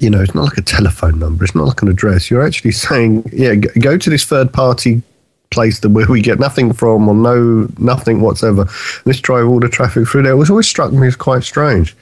you 0.00 0.10
know, 0.10 0.20
it's 0.20 0.34
not 0.34 0.44
like 0.44 0.58
a 0.58 0.62
telephone 0.62 1.18
number. 1.18 1.44
It's 1.44 1.54
not 1.54 1.66
like 1.66 1.82
an 1.82 1.88
address. 1.88 2.30
You're 2.30 2.46
actually 2.46 2.72
saying, 2.72 3.28
yeah, 3.32 3.54
go 3.54 3.96
to 3.98 4.10
this 4.10 4.24
third 4.24 4.52
party 4.52 5.02
place 5.50 5.80
that 5.80 5.88
where 5.88 6.06
we 6.06 6.20
get 6.20 6.38
nothing 6.38 6.72
from 6.72 7.08
or 7.08 7.14
no 7.14 7.68
nothing 7.78 8.20
whatsoever. 8.20 8.66
Let's 9.06 9.20
drive 9.20 9.46
all 9.46 9.60
the 9.60 9.68
traffic 9.68 10.06
through 10.06 10.24
there. 10.24 10.32
It 10.32 10.36
was 10.36 10.50
always 10.50 10.68
struck 10.68 10.92
me 10.92 11.06
as 11.06 11.16
quite 11.16 11.42
strange. 11.42 11.96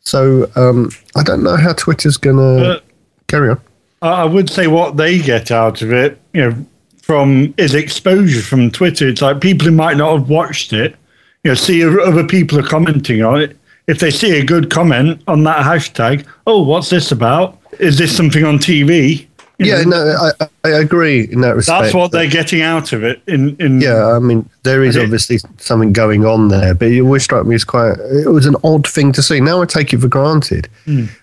So 0.00 0.50
um, 0.54 0.90
I 1.16 1.22
don't 1.22 1.42
know 1.42 1.56
how 1.56 1.72
Twitter's 1.72 2.16
gonna 2.16 2.56
Uh, 2.56 2.80
carry 3.26 3.50
on. 3.50 3.60
I 4.02 4.22
I 4.22 4.24
would 4.24 4.48
say 4.50 4.66
what 4.66 4.96
they 4.96 5.18
get 5.18 5.50
out 5.50 5.82
of 5.82 5.92
it, 5.92 6.20
you 6.32 6.42
know, 6.42 6.66
from 7.02 7.52
is 7.56 7.74
exposure 7.74 8.42
from 8.42 8.70
Twitter. 8.70 9.08
It's 9.08 9.22
like 9.22 9.40
people 9.40 9.66
who 9.66 9.72
might 9.72 9.96
not 9.96 10.18
have 10.18 10.28
watched 10.28 10.72
it, 10.72 10.94
you 11.42 11.50
know, 11.50 11.54
see 11.54 11.82
other 11.84 12.24
people 12.24 12.58
are 12.58 12.62
commenting 12.62 13.22
on 13.22 13.40
it. 13.40 13.56
If 13.86 13.98
they 14.00 14.10
see 14.10 14.38
a 14.38 14.44
good 14.44 14.70
comment 14.70 15.22
on 15.26 15.42
that 15.44 15.64
hashtag, 15.64 16.26
oh, 16.46 16.62
what's 16.62 16.88
this 16.90 17.12
about? 17.12 17.58
Is 17.78 17.98
this 17.98 18.16
something 18.16 18.44
on 18.44 18.58
TV? 18.58 19.26
You 19.58 19.66
Yeah, 19.66 19.82
know, 19.82 19.90
no, 20.04 20.30
I, 20.40 20.46
I 20.64 20.68
agree 20.80 21.28
in 21.30 21.40
that 21.42 21.54
respect. 21.54 21.82
that's 21.82 21.94
what 21.94 22.10
they're 22.10 22.28
getting 22.30 22.62
out 22.62 22.92
of 22.92 23.04
it. 23.04 23.20
In 23.28 23.54
in 23.60 23.80
Yeah, 23.80 24.12
I 24.16 24.18
mean, 24.18 24.48
there 24.62 24.82
is 24.82 24.96
Okay. 24.96 25.04
obviously 25.04 25.38
something 25.58 25.92
going 25.92 26.24
on 26.24 26.48
there, 26.48 26.74
but 26.74 26.88
it 26.88 27.00
always 27.02 27.22
struck 27.22 27.46
me 27.46 27.54
as 27.54 27.62
quite. 27.64 27.96
It 27.98 28.30
was 28.30 28.46
an 28.46 28.56
odd 28.64 28.86
thing 28.88 29.12
to 29.12 29.22
see. 29.22 29.38
Now 29.40 29.60
I 29.62 29.66
take 29.66 29.92
it 29.92 29.98
for 30.00 30.08
granted, 30.08 30.68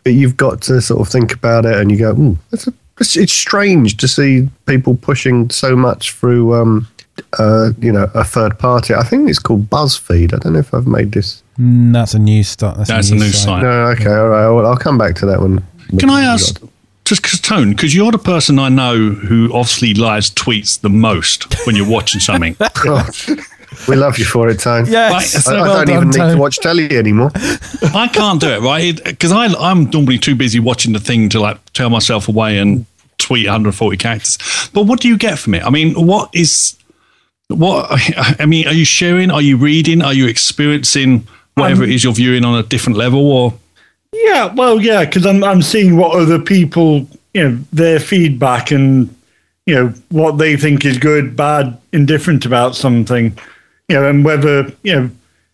but 0.03 0.13
you've 0.13 0.37
got 0.37 0.61
to 0.63 0.81
sort 0.81 1.01
of 1.01 1.09
think 1.11 1.33
about 1.33 1.65
it, 1.65 1.75
and 1.77 1.91
you 1.91 1.97
go, 1.97 2.11
"Ooh, 2.11 2.37
that's 2.51 2.67
a, 2.67 2.73
it's, 2.99 3.17
it's 3.17 3.33
strange 3.33 3.97
to 3.97 4.07
see 4.07 4.47
people 4.65 4.95
pushing 4.95 5.49
so 5.49 5.75
much 5.75 6.11
through, 6.13 6.53
um, 6.55 6.87
uh, 7.39 7.71
you 7.79 7.91
know, 7.91 8.09
a 8.13 8.23
third 8.23 8.57
party." 8.59 8.93
I 8.93 9.03
think 9.03 9.29
it's 9.29 9.39
called 9.39 9.69
BuzzFeed. 9.69 10.33
I 10.33 10.37
don't 10.37 10.53
know 10.53 10.59
if 10.59 10.73
I've 10.73 10.87
made 10.87 11.11
this. 11.11 11.43
Mm, 11.61 11.93
that's 11.93 12.15
a 12.15 12.19
new 12.19 12.43
start. 12.43 12.77
That's, 12.77 12.89
That's 12.89 13.11
a 13.11 13.15
new 13.15 13.29
site. 13.29 13.61
No, 13.61 13.87
okay, 13.89 14.11
all 14.11 14.29
right. 14.29 14.49
Well, 14.49 14.65
I'll 14.65 14.77
come 14.77 14.97
back 14.97 15.15
to 15.17 15.27
that 15.27 15.39
one. 15.41 15.63
Can 15.99 16.09
I 16.09 16.23
ask, 16.23 16.59
just 17.05 17.21
because 17.21 17.39
Tone, 17.39 17.71
because 17.71 17.93
you're 17.93 18.11
the 18.11 18.17
person 18.17 18.57
I 18.57 18.69
know 18.69 19.09
who 19.09 19.53
obviously 19.53 19.93
lives 19.93 20.31
tweets 20.31 20.79
the 20.79 20.89
most 20.89 21.53
when 21.67 21.75
you're 21.75 21.89
watching 21.89 22.19
something. 22.19 22.55
We 23.87 23.95
love 23.95 24.19
you 24.19 24.25
for 24.25 24.49
it, 24.49 24.59
Tone. 24.59 24.85
Yes. 24.85 25.11
Right, 25.11 25.23
I, 25.23 25.23
so 25.23 25.55
I 25.55 25.61
well 25.61 25.73
don't 25.73 25.87
done, 25.87 25.97
even 25.97 26.09
need 26.09 26.33
to 26.33 26.37
watch 26.37 26.57
telly 26.59 26.95
anymore. 26.95 27.31
I 27.33 28.09
can't 28.11 28.41
do 28.41 28.49
it, 28.49 28.59
right? 28.59 29.01
Because 29.03 29.31
I'm 29.31 29.89
normally 29.89 30.19
too 30.19 30.35
busy 30.35 30.59
watching 30.59 30.91
the 30.91 30.99
thing 30.99 31.29
to 31.29 31.39
like 31.39 31.57
tear 31.71 31.89
myself 31.89 32.27
away 32.27 32.57
and 32.57 32.85
tweet 33.17 33.45
140 33.45 33.95
characters. 33.95 34.37
But 34.73 34.87
what 34.87 34.99
do 34.99 35.07
you 35.07 35.17
get 35.17 35.39
from 35.39 35.53
it? 35.53 35.63
I 35.63 35.69
mean, 35.69 35.93
what 35.93 36.29
is 36.33 36.77
what? 37.47 37.87
I 38.39 38.45
mean, 38.45 38.67
are 38.67 38.73
you 38.73 38.85
sharing? 38.85 39.31
Are 39.31 39.41
you 39.41 39.55
reading? 39.55 40.01
Are 40.01 40.13
you 40.13 40.27
experiencing 40.27 41.25
whatever 41.55 41.83
um, 41.83 41.89
it 41.89 41.95
is 41.95 42.03
you're 42.03 42.13
viewing 42.13 42.45
on 42.45 42.57
a 42.57 42.63
different 42.63 42.97
level? 42.97 43.31
Or 43.31 43.53
Yeah, 44.13 44.53
well, 44.53 44.81
yeah, 44.81 45.05
because 45.05 45.25
I'm 45.25 45.43
I'm 45.43 45.61
seeing 45.61 45.97
what 45.97 46.15
other 46.15 46.39
people, 46.39 47.07
you 47.33 47.49
know, 47.49 47.59
their 47.71 47.99
feedback 47.99 48.71
and 48.71 49.13
you 49.65 49.75
know 49.75 49.93
what 50.09 50.37
they 50.37 50.57
think 50.57 50.85
is 50.85 50.97
good, 50.97 51.35
bad, 51.35 51.77
indifferent 51.93 52.45
about 52.45 52.75
something, 52.75 53.37
you 53.87 53.95
know, 53.95 54.09
and 54.09 54.25
whether 54.25 54.71
you 54.83 54.95
know 54.95 55.09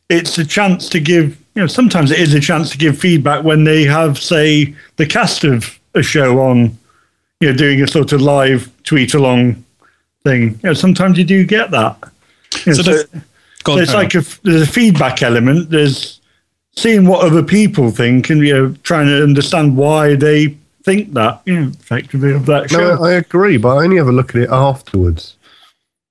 it's 0.10 0.38
a 0.38 0.45
chance 0.45 0.89
to 0.89 1.00
give. 1.00 1.38
You 1.56 1.64
know, 1.64 1.68
sometimes 1.68 2.12
it 2.12 2.20
is 2.20 2.36
a 2.36 2.39
chance 2.39 2.70
to 2.70 2.78
give 2.78 3.00
feedback 3.00 3.43
when 3.43 3.64
they 3.64 3.84
have, 3.84 4.20
say, 4.20 4.76
the 4.98 5.08
cast 5.08 5.43
of 5.43 5.80
a 5.95 6.04
show 6.04 6.39
on, 6.39 6.78
you 7.39 7.50
know, 7.52 7.58
doing 7.58 7.82
a 7.82 7.88
sort 7.88 8.12
of 8.14 8.22
live 8.22 8.70
tweet 8.84 9.16
along 9.16 9.66
thing. 10.24 10.50
You 10.50 10.60
know, 10.70 10.74
sometimes 10.74 11.18
you 11.18 11.24
do 11.24 11.43
get 11.45 11.72
that. 11.72 11.98
You 12.64 12.74
know, 12.74 12.74
So 12.74 12.84
so- 12.84 13.04
Go 13.68 13.74
on, 13.74 13.78
so 13.78 13.82
it's 13.84 13.91
Tony. 13.91 14.03
like 14.05 14.15
a, 14.15 14.24
there's 14.43 14.61
a 14.63 14.72
feedback 14.72 15.22
element. 15.22 15.70
There's 15.70 16.20
seeing 16.76 17.05
what 17.07 17.26
other 17.26 17.43
people 17.43 17.91
think 17.91 18.30
and 18.30 18.41
you 18.45 18.53
know 18.53 18.76
trying 18.84 19.07
to 19.07 19.22
understand 19.24 19.78
why 19.78 20.15
they 20.15 20.57
think 20.84 21.13
that, 21.13 21.41
you 21.45 21.59
know, 21.59 21.68
effectively 21.68 22.32
of 22.34 22.45
that 22.45 22.70
show. 22.70 22.95
No, 22.95 23.03
I 23.03 23.13
agree, 23.13 23.57
but 23.57 23.76
I 23.78 23.84
only 23.84 23.99
ever 23.99 24.11
look 24.13 24.34
at 24.36 24.41
it 24.43 24.49
afterwards. 24.49 25.36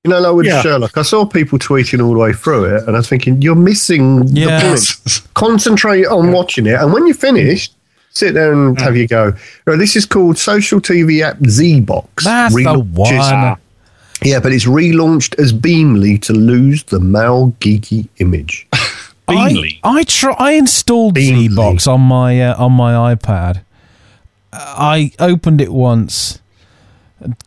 You 0.05 0.11
know, 0.11 0.21
like 0.21 0.35
with 0.35 0.47
Yeah. 0.47 0.61
Sherlock, 0.63 0.97
I 0.99 1.03
saw 1.03 1.25
people 1.25 1.59
tweeting 1.59 2.05
all 2.05 2.13
the 2.13 2.19
way 2.19 2.33
through 2.33 2.77
it, 2.77 2.83
and 2.87 2.95
I 2.95 2.99
was 3.01 3.09
thinking, 3.09 3.41
you're 3.43 3.55
missing 3.57 4.25
Yeah. 4.29 4.61
the 4.61 4.69
point. 4.69 5.23
Concentrate 5.35 6.07
on 6.07 6.31
watching 6.31 6.67
it, 6.67 6.75
and 6.75 6.93
when 6.93 7.07
you're 7.07 7.15
finished, 7.17 7.73
sit 8.11 8.35
there 8.35 8.53
and 8.53 8.79
have 8.81 8.97
you 8.97 9.09
go. 9.09 9.33
Right, 9.65 9.79
this 9.79 9.97
is 9.97 10.05
called 10.07 10.37
social 10.39 10.81
TV 10.81 11.23
app 11.23 11.39
zeebox. 11.39 12.09
That's 12.25 12.55
the 12.55 12.61
Relaunches- 12.61 13.51
one. 13.51 13.57
Yeah, 14.23 14.41
but 14.41 14.53
it's 14.53 14.65
relaunched 14.65 15.39
as 15.39 15.53
Beamly 15.53 16.21
to 16.23 16.33
lose 16.33 16.85
the 16.85 17.01
male 17.01 17.53
geeky 17.61 18.09
image. 18.19 18.67
Beamly. 19.29 19.79
I 19.85 19.99
I, 19.99 20.03
try, 20.05 20.35
I 20.39 20.53
installed 20.53 21.17
Beamly. 21.17 21.49
zeebox 21.49 21.87
on 21.87 22.01
my 22.01 22.41
uh, 22.41 22.63
on 22.65 22.73
my 22.73 23.15
iPad. 23.15 23.63
I 24.53 25.13
opened 25.19 25.61
it 25.61 25.73
once, 25.73 26.41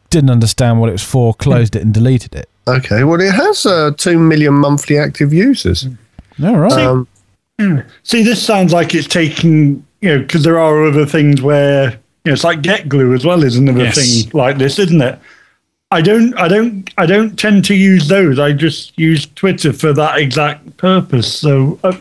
didn't 0.10 0.30
understand 0.30 0.80
what 0.80 0.90
it 0.90 0.94
was 0.94 1.04
for, 1.04 1.34
closed 1.34 1.76
it 1.76 1.82
and 1.82 1.94
deleted 1.94 2.36
it. 2.36 2.48
Okay, 2.68 3.04
well, 3.04 3.20
it 3.20 3.34
has 3.34 3.66
uh, 3.66 3.92
two 3.98 4.20
million 4.20 4.54
monthly 4.54 4.98
active 5.00 5.34
users. 5.34 5.88
All 6.44 6.58
right. 6.58 6.72
Um, 6.74 7.08
See, 8.04 8.22
this 8.24 8.46
sounds 8.46 8.72
like 8.74 8.94
it's 8.94 9.08
taking, 9.08 9.86
you 10.02 10.10
know, 10.10 10.20
because 10.20 10.44
there 10.44 10.60
are 10.60 10.86
other 10.86 11.06
things 11.06 11.42
where, 11.42 11.92
you 11.92 11.98
know, 12.28 12.34
it's 12.34 12.44
like 12.44 12.62
GetGlue 12.62 13.16
as 13.16 13.26
well 13.26 13.44
is 13.44 13.56
another 13.58 13.84
Yes. 13.86 13.96
thing 14.24 14.32
like 14.34 14.58
this, 14.58 14.78
isn't 14.80 15.02
it? 15.02 15.18
I 15.92 16.02
don't, 16.02 16.38
I 16.38 16.48
don't, 16.48 16.90
I 16.98 17.06
don't 17.06 17.38
tend 17.38 17.66
to 17.66 17.76
use 17.76 18.08
those. 18.08 18.38
I 18.38 18.54
just 18.54 18.98
use 18.98 19.26
Twitter 19.26 19.74
for 19.74 19.92
that 19.94 20.20
exact 20.20 20.78
purpose. 20.78 21.34
So, 21.40 21.80
uh, 21.84 21.98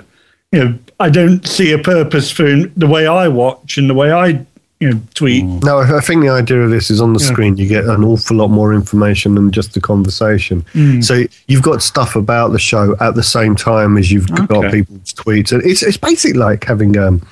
you 0.52 0.64
know, 0.64 0.78
I 1.00 1.08
don't 1.08 1.46
see 1.46 1.72
a 1.72 1.78
purpose 1.78 2.30
for 2.30 2.44
the 2.44 2.86
way 2.86 3.06
I 3.06 3.28
watch 3.28 3.78
and 3.78 3.88
the 3.88 3.94
way 3.94 4.12
I, 4.12 4.44
you 4.80 4.90
know, 4.92 5.00
tweet. 5.14 5.44
No, 5.44 5.78
I 5.78 6.00
think 6.00 6.22
the 6.22 6.28
idea 6.28 6.60
of 6.60 6.70
this 6.70 6.90
is 6.90 7.00
on 7.00 7.12
the 7.12 7.18
screen. 7.18 7.56
You 7.56 7.66
get 7.66 7.84
an 7.84 8.04
awful 8.04 8.36
lot 8.36 8.48
more 8.48 8.74
information 8.74 9.34
than 9.34 9.50
just 9.50 9.72
the 9.74 9.80
conversation. 9.80 10.64
So 11.02 11.24
you've 11.46 11.62
got 11.62 11.82
stuff 11.82 12.14
about 12.14 12.48
the 12.52 12.58
show 12.58 12.94
at 13.00 13.14
the 13.14 13.22
same 13.22 13.56
time 13.56 13.96
as 13.96 14.12
you've 14.12 14.28
got 14.48 14.70
people's 14.70 15.14
tweets. 15.14 15.50
And 15.50 15.64
It's 15.64 15.82
it's 15.82 15.96
basically 15.96 16.38
like 16.38 16.64
having 16.64 16.96
um, 16.96 17.26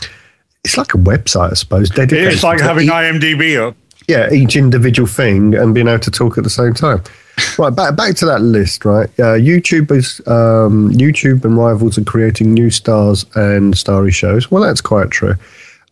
it's 0.64 0.76
like 0.76 0.94
a 0.94 0.98
website, 0.98 1.52
I 1.52 1.54
suppose. 1.54 1.90
Dedicated 1.90 2.32
It's 2.32 2.42
like 2.42 2.60
having 2.60 2.88
IMDb 2.88 3.60
up. 3.64 3.76
Yeah, 4.08 4.32
each 4.32 4.56
individual 4.56 5.08
thing 5.08 5.54
and 5.54 5.74
being 5.74 5.88
able 5.88 5.98
to 6.00 6.10
talk 6.10 6.38
at 6.38 6.44
the 6.44 6.50
same 6.50 6.74
time. 6.74 7.02
Right, 7.58 7.74
back 7.74 7.96
back 7.96 8.16
to 8.16 8.26
that 8.26 8.40
list. 8.40 8.86
Right, 8.86 9.08
uh, 9.20 9.36
YouTube 9.36 9.90
is 9.90 10.20
um, 10.26 10.90
YouTube 10.90 11.44
and 11.44 11.56
rivals 11.56 11.98
are 11.98 12.04
creating 12.04 12.54
new 12.54 12.70
stars 12.70 13.26
and 13.34 13.76
starry 13.76 14.10
shows. 14.10 14.50
Well, 14.50 14.62
that's 14.62 14.80
quite 14.80 15.10
true. 15.10 15.34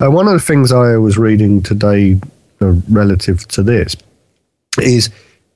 Uh, 0.03 0.11
one 0.11 0.27
of 0.27 0.33
the 0.33 0.41
things 0.41 0.73
I 0.73 0.97
was 0.97 1.19
reading 1.19 1.63
today, 1.63 2.19
uh, 2.63 2.73
relative 2.89 3.47
to 3.49 3.63
this, 3.63 3.95
is 4.81 5.11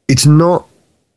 it's 0.09 0.27
not 0.27 0.67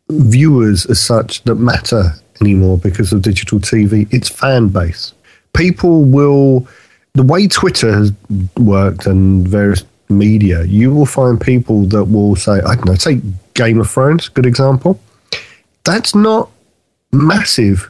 viewers 0.10 0.86
as 0.86 1.00
such 1.02 1.44
that 1.44 1.56
matter 1.56 2.14
anymore 2.42 2.78
because 2.78 3.14
of 3.14 3.22
digital 3.22 3.60
TV. 3.60 4.12
It's 4.14 4.30
fan 4.30 4.70
base. 4.70 5.14
People 5.54 6.04
will, 6.04 6.68
the 7.14 7.24
way 7.24 7.48
Twitter 7.48 7.92
has 7.92 8.14
worked 8.58 9.06
and 9.06 9.48
various 9.48 9.84
media, 10.12 10.64
you 10.64 10.94
will 10.94 11.06
find 11.06 11.40
people 11.40 11.86
that 11.88 12.06
will 12.06 12.36
say, 12.36 12.54
I 12.54 12.76
don't 12.76 12.86
know, 12.86 12.96
take 12.96 13.22
Game 13.54 13.80
of 13.80 13.90
Thrones, 13.90 14.30
good 14.30 14.46
example. 14.46 15.00
That's 15.84 16.14
not 16.14 16.50
massive 17.12 17.90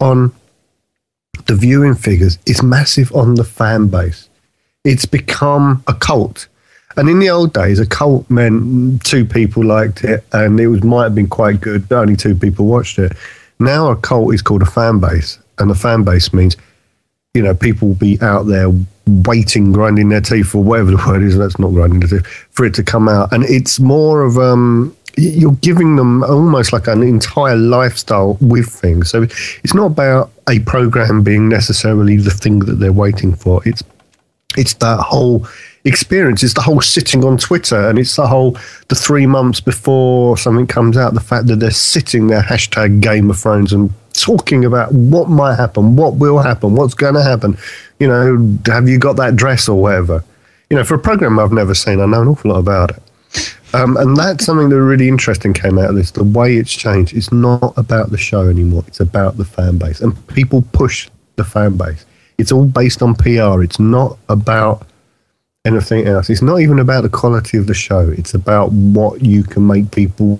on 0.00 0.32
the 1.46 1.54
viewing 1.54 1.94
figures, 1.94 2.38
it's 2.46 2.62
massive 2.62 3.12
on 3.14 3.34
the 3.34 3.44
fan 3.44 3.88
base. 3.88 4.28
It's 4.84 5.04
become 5.04 5.82
a 5.86 5.94
cult. 5.94 6.48
And 6.96 7.08
in 7.08 7.20
the 7.20 7.30
old 7.30 7.52
days, 7.52 7.78
a 7.78 7.86
cult 7.86 8.28
meant 8.28 9.02
two 9.04 9.24
people 9.24 9.64
liked 9.64 10.04
it, 10.04 10.24
and 10.32 10.60
it 10.60 10.66
was 10.66 10.82
might 10.82 11.04
have 11.04 11.14
been 11.14 11.28
quite 11.28 11.60
good, 11.60 11.88
but 11.88 11.96
only 11.96 12.16
two 12.16 12.34
people 12.34 12.66
watched 12.66 12.98
it. 12.98 13.12
Now 13.58 13.90
a 13.90 13.96
cult 13.96 14.34
is 14.34 14.42
called 14.42 14.62
a 14.62 14.66
fan 14.66 14.98
base, 15.00 15.38
and 15.58 15.70
a 15.70 15.74
fan 15.74 16.04
base 16.04 16.32
means, 16.32 16.56
you 17.32 17.42
know, 17.42 17.54
people 17.54 17.88
will 17.88 17.94
be 17.94 18.20
out 18.20 18.42
there 18.46 18.70
waiting, 19.06 19.72
grinding 19.72 20.08
their 20.08 20.20
teeth, 20.20 20.54
or 20.54 20.62
whatever 20.62 20.92
the 20.92 20.96
word 21.06 21.22
is. 21.22 21.36
That's 21.36 21.58
not 21.58 21.72
grinding 21.72 22.00
their 22.00 22.20
teeth 22.20 22.26
for 22.50 22.64
it 22.64 22.74
to 22.74 22.82
come 22.82 23.08
out, 23.08 23.32
and 23.32 23.44
it's 23.44 23.80
more 23.80 24.22
of 24.22 24.38
um, 24.38 24.96
you're 25.16 25.52
giving 25.52 25.96
them 25.96 26.22
almost 26.24 26.72
like 26.72 26.86
an 26.86 27.02
entire 27.02 27.56
lifestyle 27.56 28.38
with 28.40 28.68
things. 28.68 29.10
So 29.10 29.22
it's 29.22 29.74
not 29.74 29.86
about 29.86 30.30
a 30.48 30.60
program 30.60 31.22
being 31.22 31.48
necessarily 31.48 32.16
the 32.16 32.30
thing 32.30 32.60
that 32.60 32.74
they're 32.74 32.92
waiting 32.92 33.34
for. 33.34 33.66
It's 33.66 33.82
it's 34.56 34.74
that 34.74 35.00
whole 35.00 35.46
experience. 35.84 36.42
It's 36.42 36.54
the 36.54 36.62
whole 36.62 36.80
sitting 36.80 37.24
on 37.24 37.38
Twitter, 37.38 37.88
and 37.88 37.98
it's 37.98 38.16
the 38.16 38.26
whole 38.26 38.56
the 38.88 38.94
three 38.94 39.26
months 39.26 39.60
before 39.60 40.36
something 40.38 40.66
comes 40.66 40.96
out. 40.96 41.14
The 41.14 41.20
fact 41.20 41.46
that 41.46 41.56
they're 41.56 41.70
sitting 41.70 42.28
there 42.28 42.42
hashtag 42.42 43.00
Game 43.00 43.30
of 43.30 43.38
Thrones 43.38 43.72
and 43.72 43.92
talking 44.12 44.64
about 44.64 44.92
what 44.92 45.28
might 45.28 45.56
happen, 45.56 45.96
what 45.96 46.14
will 46.14 46.38
happen, 46.38 46.74
what's 46.74 46.94
going 46.94 47.14
to 47.14 47.22
happen. 47.22 47.56
You 47.98 48.08
know, 48.08 48.58
have 48.66 48.88
you 48.88 48.98
got 48.98 49.16
that 49.16 49.36
dress 49.36 49.68
or 49.68 49.80
whatever? 49.80 50.24
You 50.70 50.76
know, 50.76 50.84
for 50.84 50.94
a 50.94 50.98
program 50.98 51.38
I've 51.38 51.52
never 51.52 51.74
seen, 51.74 52.00
I 52.00 52.06
know 52.06 52.22
an 52.22 52.28
awful 52.28 52.52
lot 52.52 52.58
about 52.58 52.90
it. 52.90 53.02
Um, 53.74 53.96
and 53.96 54.16
that's 54.16 54.44
something 54.44 54.68
that 54.68 54.82
really 54.82 55.08
interesting 55.08 55.54
came 55.54 55.78
out 55.78 55.90
of 55.90 55.96
this. 55.96 56.10
The 56.10 56.24
way 56.24 56.56
it's 56.56 56.72
changed, 56.72 57.14
it's 57.14 57.32
not 57.32 57.72
about 57.76 58.10
the 58.10 58.18
show 58.18 58.48
anymore. 58.48 58.84
It's 58.86 59.00
about 59.00 59.38
the 59.38 59.44
fan 59.44 59.78
base, 59.78 60.00
and 60.00 60.26
people 60.28 60.62
push 60.72 61.08
the 61.36 61.44
fan 61.44 61.76
base. 61.76 62.04
It's 62.36 62.52
all 62.52 62.66
based 62.66 63.02
on 63.02 63.14
PR. 63.14 63.62
It's 63.62 63.78
not 63.78 64.18
about 64.28 64.86
anything 65.64 66.06
else. 66.06 66.28
It's 66.28 66.42
not 66.42 66.60
even 66.60 66.78
about 66.78 67.02
the 67.02 67.08
quality 67.08 67.56
of 67.56 67.66
the 67.66 67.74
show. 67.74 68.10
It's 68.10 68.34
about 68.34 68.72
what 68.72 69.24
you 69.24 69.42
can 69.42 69.66
make 69.66 69.90
people 69.90 70.38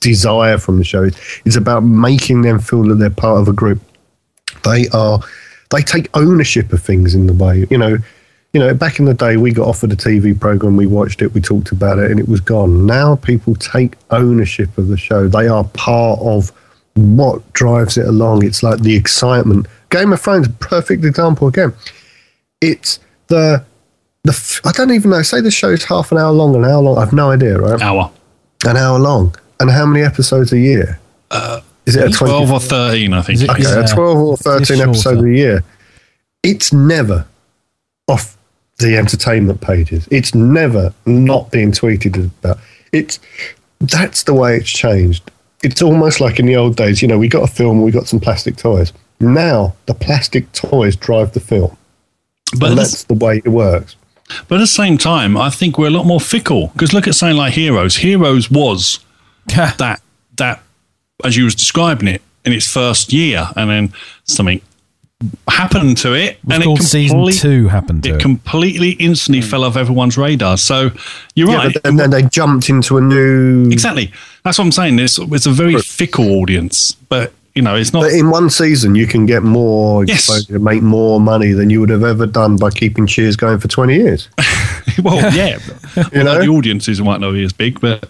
desire 0.00 0.58
from 0.58 0.78
the 0.78 0.84
show. 0.84 1.04
It's, 1.04 1.40
it's 1.44 1.56
about 1.56 1.80
making 1.80 2.42
them 2.42 2.58
feel 2.58 2.84
that 2.84 2.96
they're 2.96 3.10
part 3.10 3.40
of 3.40 3.48
a 3.48 3.52
group. 3.52 3.80
They 4.64 4.88
are. 4.88 5.20
They 5.70 5.82
take 5.82 6.08
ownership 6.14 6.72
of 6.72 6.82
things 6.82 7.14
in 7.14 7.26
the 7.26 7.34
way 7.34 7.66
you 7.70 7.78
know. 7.78 7.98
You 8.54 8.60
know, 8.60 8.72
back 8.72 8.98
in 8.98 9.04
the 9.04 9.12
day, 9.12 9.36
we 9.36 9.52
got 9.52 9.68
offered 9.68 9.92
a 9.92 9.96
TV 9.96 10.38
program, 10.38 10.74
we 10.74 10.86
watched 10.86 11.20
it, 11.20 11.34
we 11.34 11.40
talked 11.42 11.70
about 11.70 11.98
it, 11.98 12.10
and 12.10 12.18
it 12.18 12.26
was 12.26 12.40
gone. 12.40 12.86
Now 12.86 13.16
people 13.16 13.54
take 13.54 13.92
ownership 14.10 14.78
of 14.78 14.88
the 14.88 14.96
show. 14.96 15.28
They 15.28 15.48
are 15.48 15.64
part 15.64 16.18
of 16.20 16.50
what 16.94 17.52
drives 17.52 17.98
it 17.98 18.06
along. 18.06 18.46
It's 18.46 18.62
like 18.62 18.80
the 18.80 18.96
excitement. 18.96 19.66
Game 19.90 20.14
of 20.14 20.20
Thrones, 20.20 20.48
perfect 20.60 21.04
example 21.04 21.48
again. 21.48 21.74
It's 22.60 23.00
the 23.28 23.64
the 24.24 24.60
I 24.64 24.72
don't 24.72 24.90
even 24.90 25.10
know. 25.10 25.22
Say 25.22 25.40
the 25.40 25.50
show's 25.50 25.84
half 25.84 26.12
an 26.12 26.18
hour 26.18 26.32
long, 26.32 26.54
an 26.54 26.64
hour 26.64 26.82
long. 26.82 26.98
I've 26.98 27.12
no 27.12 27.30
idea, 27.30 27.58
right? 27.58 27.80
Hour. 27.80 28.10
An 28.66 28.76
hour 28.76 28.98
long, 28.98 29.34
and 29.60 29.70
how 29.70 29.86
many 29.86 30.04
episodes 30.04 30.52
a 30.52 30.58
year? 30.58 30.98
Uh, 31.30 31.60
is 31.86 31.96
it 31.96 32.00
a 32.00 32.10
twenty? 32.10 32.32
12 32.32 32.50
or 32.52 32.60
13, 32.60 33.12
I 33.12 33.22
think. 33.22 33.36
Is 33.36 33.42
it- 33.42 33.50
Okay, 33.50 33.62
Yeah. 33.62 33.80
a 33.84 33.88
12 33.88 34.18
or 34.18 34.36
13 34.36 34.80
episodes 34.80 35.22
a 35.22 35.30
year. 35.30 35.64
It's 36.42 36.72
never 36.72 37.26
off 38.06 38.36
the 38.78 38.96
entertainment 38.96 39.60
pages. 39.60 40.06
It's 40.10 40.34
never 40.34 40.92
not 41.06 41.50
being 41.50 41.72
tweeted 41.72 42.30
about. 42.42 42.58
It's 42.92 43.18
that's 43.80 44.22
the 44.24 44.34
way 44.34 44.56
it's 44.56 44.70
changed. 44.70 45.22
It's 45.62 45.82
almost 45.82 46.20
like 46.20 46.38
in 46.38 46.46
the 46.46 46.56
old 46.56 46.76
days, 46.76 47.02
you 47.02 47.08
know, 47.08 47.18
we 47.18 47.28
got 47.28 47.42
a 47.42 47.52
film, 47.52 47.82
we 47.82 47.90
got 47.90 48.06
some 48.06 48.20
plastic 48.20 48.56
toys. 48.56 48.92
Now 49.20 49.74
the 49.86 49.94
plastic 49.94 50.50
toys 50.52 50.94
drive 50.96 51.32
the 51.32 51.40
film. 51.40 51.76
but, 52.58 52.70
and 52.70 52.78
that's 52.78 53.04
the 53.04 53.14
way 53.14 53.38
it 53.44 53.48
works. 53.48 53.96
but 54.46 54.56
at 54.56 54.58
the 54.60 54.66
same 54.66 54.96
time, 54.98 55.36
I 55.36 55.50
think 55.50 55.76
we're 55.78 55.88
a 55.88 55.90
lot 55.90 56.06
more 56.06 56.20
fickle. 56.20 56.68
Because 56.68 56.92
look 56.92 57.06
at 57.08 57.14
something 57.14 57.36
like 57.36 57.54
Heroes. 57.54 57.96
Heroes 57.96 58.50
was 58.50 59.00
that, 59.56 60.00
that, 60.36 60.62
as 61.24 61.36
you 61.36 61.44
was 61.44 61.54
describing 61.54 62.08
it, 62.08 62.22
in 62.44 62.52
its 62.52 62.66
first 62.66 63.12
year. 63.12 63.48
And 63.56 63.70
then 63.70 63.92
something 64.24 64.60
happened 65.48 65.96
to 65.98 66.14
it. 66.14 66.38
It's 66.42 66.52
and 66.52 66.62
called 66.64 66.80
it 66.80 66.84
season 66.84 67.26
two 67.32 67.68
happened 67.68 68.04
to 68.04 68.10
It 68.10 68.14
it. 68.16 68.20
completely 68.20 68.90
instantly 68.92 69.42
hmm. 69.42 69.48
fell 69.48 69.64
off 69.64 69.76
everyone's 69.76 70.16
radar. 70.16 70.56
So 70.56 70.90
you're 71.34 71.50
Yeah, 71.50 71.56
right. 71.56 71.76
and 71.84 71.98
then, 71.98 72.10
then 72.10 72.22
they 72.22 72.28
jumped 72.28 72.68
into 72.68 72.96
a 72.96 73.00
new. 73.00 73.68
Exactly. 73.70 74.12
That's 74.44 74.58
what 74.58 74.64
I'm 74.64 74.72
saying. 74.72 74.98
It's, 74.98 75.18
it's 75.18 75.46
a 75.46 75.52
very 75.52 75.78
fickle 75.80 76.30
audience, 76.40 76.92
but 77.08 77.32
you 77.54 77.62
know, 77.62 77.74
it's 77.74 77.92
not. 77.92 78.02
But 78.02 78.12
in 78.12 78.30
one 78.30 78.50
season, 78.50 78.94
you 78.94 79.08
can 79.08 79.26
get 79.26 79.42
more 79.42 80.04
Yes. 80.04 80.28
exposure, 80.28 80.52
to 80.52 80.58
make 80.60 80.80
more 80.80 81.20
money 81.20 81.52
than 81.52 81.70
you 81.70 81.80
would 81.80 81.90
have 81.90 82.04
ever 82.04 82.24
done 82.24 82.56
by 82.56 82.70
keeping 82.70 83.04
Cheers 83.06 83.34
going 83.34 83.58
for 83.58 83.66
20 83.66 83.94
years. 83.96 84.28
well, 85.02 85.34
yeah. 85.34 85.58
You 86.12 86.22
know? 86.22 86.38
the 86.38 86.46
audiences 86.46 87.00
might 87.00 87.20
not 87.20 87.32
be 87.32 87.42
as 87.42 87.52
big, 87.52 87.80
but 87.80 88.08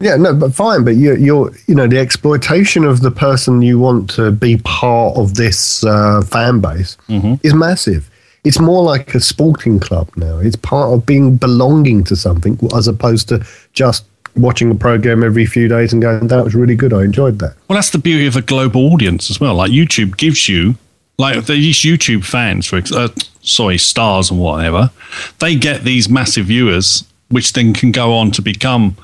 Yeah, 0.00 0.16
no, 0.16 0.34
but 0.34 0.54
fine. 0.54 0.84
But 0.84 0.96
you're, 0.96 1.16
you're, 1.16 1.52
you 1.66 1.74
know, 1.74 1.86
the 1.86 1.98
exploitation 1.98 2.84
of 2.84 3.00
the 3.00 3.10
person 3.10 3.62
you 3.62 3.78
want 3.78 4.10
to 4.10 4.30
be 4.30 4.58
part 4.58 5.16
of 5.16 5.34
this 5.36 5.84
uh, 5.84 6.22
fan 6.22 6.60
base 6.60 6.96
is 7.42 7.54
massive. 7.54 8.10
It's 8.44 8.60
more 8.60 8.82
like 8.82 9.14
a 9.14 9.20
sporting 9.20 9.80
club 9.80 10.10
now. 10.16 10.38
It's 10.38 10.54
part 10.56 10.92
of 10.92 11.06
being 11.06 11.36
belonging 11.36 12.04
to 12.04 12.14
something, 12.16 12.58
as 12.76 12.86
opposed 12.86 13.28
to 13.30 13.44
just 13.72 14.04
watching 14.36 14.70
a 14.70 14.74
program 14.74 15.24
every 15.24 15.46
few 15.46 15.66
days 15.66 15.92
and 15.92 16.00
going, 16.02 16.28
"That 16.28 16.44
was 16.44 16.54
really 16.54 16.76
good. 16.76 16.92
I 16.92 17.02
enjoyed 17.02 17.38
that." 17.40 17.56
well, 17.66 17.76
that's 17.76 17.90
the 17.90 17.98
beauty 17.98 18.26
of 18.26 18.36
a 18.36 18.42
global 18.42 18.92
audience 18.92 19.30
as 19.30 19.40
well. 19.40 19.54
Like 19.54 19.72
YouTube 19.72 20.16
gives 20.16 20.48
you 20.48 20.76
like 21.18 21.46
these 21.46 21.78
YouTube 21.78 22.24
fans, 22.24 22.66
for 22.66 22.82
uh, 22.94 23.08
sorry, 23.40 23.78
stars 23.78 24.30
and 24.30 24.40
whatever, 24.40 24.90
they 25.38 25.56
get 25.56 25.82
these 25.84 26.08
massive 26.08 26.46
viewers, 26.46 27.04
which 27.28 27.52
then 27.52 27.72
can 27.72 27.92
go 27.92 28.12
on 28.12 28.30
to 28.32 28.42
become, 28.42 28.96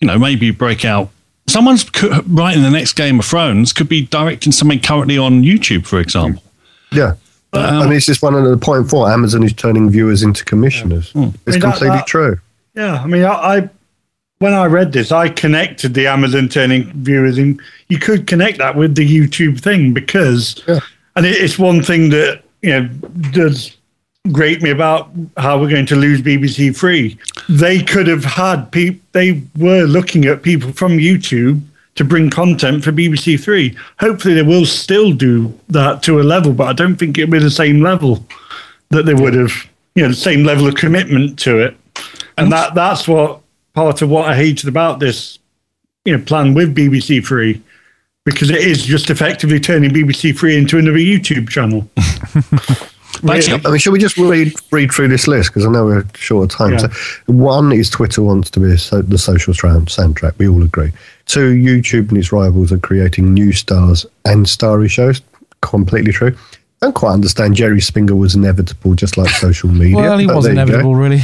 you 0.00 0.06
know, 0.06 0.18
maybe 0.18 0.50
break 0.50 0.84
out. 0.84 1.10
Someone's 1.46 1.84
writing 2.26 2.62
the 2.62 2.70
next 2.70 2.94
Game 2.94 3.18
of 3.18 3.24
Thrones 3.24 3.72
could 3.72 3.88
be 3.88 4.06
directing 4.06 4.52
something 4.52 4.80
currently 4.80 5.18
on 5.18 5.42
YouTube, 5.42 5.86
for 5.86 6.00
example. 6.00 6.42
Yeah. 6.92 7.14
Um, 7.52 7.82
and 7.82 7.92
it's 7.92 8.06
just 8.06 8.22
one 8.22 8.34
of 8.34 8.44
the 8.44 8.56
point 8.56 8.88
four. 8.88 9.10
Amazon 9.10 9.42
is 9.42 9.52
turning 9.52 9.90
viewers 9.90 10.22
into 10.22 10.44
commissioners. 10.44 11.06
It's 11.08 11.16
I 11.16 11.18
mean, 11.20 11.32
that- 11.46 11.60
completely 11.60 11.88
that- 11.88 12.06
true. 12.06 12.38
Yeah, 12.74 13.02
I 13.02 13.06
mean, 13.08 13.24
I, 13.24 13.32
I 13.32 13.68
when 14.38 14.54
I 14.54 14.66
read 14.66 14.92
this, 14.92 15.10
I 15.10 15.28
connected 15.28 15.92
the 15.92 16.06
Amazon 16.06 16.48
turning 16.48 16.84
viewers 17.02 17.36
in. 17.36 17.60
You 17.88 17.98
could 17.98 18.28
connect 18.28 18.58
that 18.58 18.76
with 18.76 18.94
the 18.94 19.04
YouTube 19.06 19.60
thing 19.60 19.92
because, 19.92 20.62
Yeah. 20.68 20.78
and 21.16 21.26
it, 21.26 21.30
it's 21.36 21.58
one 21.58 21.82
thing 21.82 22.10
that 22.10 22.42
you 22.62 22.70
know 22.70 22.86
does 23.32 23.76
grate 24.32 24.62
me 24.62 24.70
about 24.70 25.10
how 25.36 25.58
we're 25.58 25.70
going 25.70 25.86
to 25.86 25.96
lose 25.96 26.22
BBC 26.22 26.76
Free. 26.76 27.18
They 27.48 27.82
could 27.82 28.06
have 28.06 28.24
had 28.24 28.70
people. 28.70 29.00
They 29.12 29.42
were 29.56 29.84
looking 29.84 30.24
at 30.26 30.42
people 30.42 30.72
from 30.72 30.98
YouTube 30.98 31.60
to 31.96 32.04
bring 32.04 32.30
content 32.30 32.84
for 32.84 32.92
BBC 32.92 33.42
Three. 33.42 33.76
Hopefully, 33.98 34.34
they 34.34 34.42
will 34.42 34.66
still 34.66 35.12
do 35.12 35.58
that 35.68 36.02
to 36.04 36.20
a 36.20 36.22
level, 36.22 36.52
but 36.52 36.68
I 36.68 36.72
don't 36.72 36.96
think 36.96 37.18
it'll 37.18 37.32
be 37.32 37.38
the 37.38 37.50
same 37.50 37.80
level 37.80 38.24
that 38.90 39.06
they 39.06 39.14
would 39.14 39.34
have. 39.34 39.52
You 39.96 40.04
know, 40.04 40.10
the 40.10 40.14
same 40.14 40.44
level 40.44 40.68
of 40.68 40.76
commitment 40.76 41.36
to 41.40 41.58
it 41.58 41.76
and 42.40 42.52
that 42.52 42.74
that's 42.74 43.06
what 43.06 43.40
part 43.74 44.02
of 44.02 44.10
what 44.10 44.28
I 44.28 44.34
hated 44.34 44.68
about 44.68 44.98
this 44.98 45.38
you 46.04 46.16
know 46.16 46.24
plan 46.24 46.54
with 46.54 46.74
BBC 46.74 47.24
Three 47.24 47.62
because 48.24 48.50
it 48.50 48.58
is 48.58 48.84
just 48.84 49.10
effectively 49.10 49.60
turning 49.60 49.90
BBC 49.90 50.36
Free 50.36 50.56
into 50.56 50.78
another 50.78 50.98
YouTube 50.98 51.48
channel. 51.48 51.88
But 53.22 53.36
actually, 53.36 53.60
I 53.64 53.70
mean, 53.70 53.78
should 53.78 53.92
we 53.92 53.98
just 53.98 54.16
read 54.16 54.54
read 54.70 54.92
through 54.92 55.08
this 55.08 55.26
list 55.28 55.50
because 55.50 55.66
I 55.66 55.70
know 55.70 55.84
we're 55.84 56.06
short 56.14 56.50
of 56.50 56.56
time. 56.56 56.72
Yeah. 56.72 56.78
So, 56.78 56.88
one 57.26 57.72
is 57.72 57.90
Twitter 57.90 58.22
wants 58.22 58.50
to 58.50 58.60
be 58.60 58.76
so, 58.76 59.02
the 59.02 59.18
social 59.18 59.54
sound 59.54 59.88
soundtrack. 59.88 60.38
We 60.38 60.48
all 60.48 60.62
agree. 60.62 60.92
Two, 61.26 61.54
YouTube 61.54 62.08
and 62.08 62.18
its 62.18 62.32
rivals 62.32 62.72
are 62.72 62.78
creating 62.78 63.32
new 63.34 63.52
stars 63.52 64.06
and 64.24 64.48
starry 64.48 64.88
shows. 64.88 65.20
Completely 65.60 66.12
true. 66.12 66.34
I 66.82 66.86
Don't 66.86 66.94
quite 66.94 67.12
understand. 67.12 67.56
Jerry 67.56 67.80
Springer 67.80 68.16
was 68.16 68.34
inevitable, 68.34 68.94
just 68.94 69.18
like 69.18 69.28
social 69.30 69.68
media. 69.68 69.96
Well, 69.96 70.18
he 70.18 70.26
but 70.26 70.36
was 70.36 70.44
there 70.44 70.52
inevitable, 70.52 70.94
really. 70.94 71.20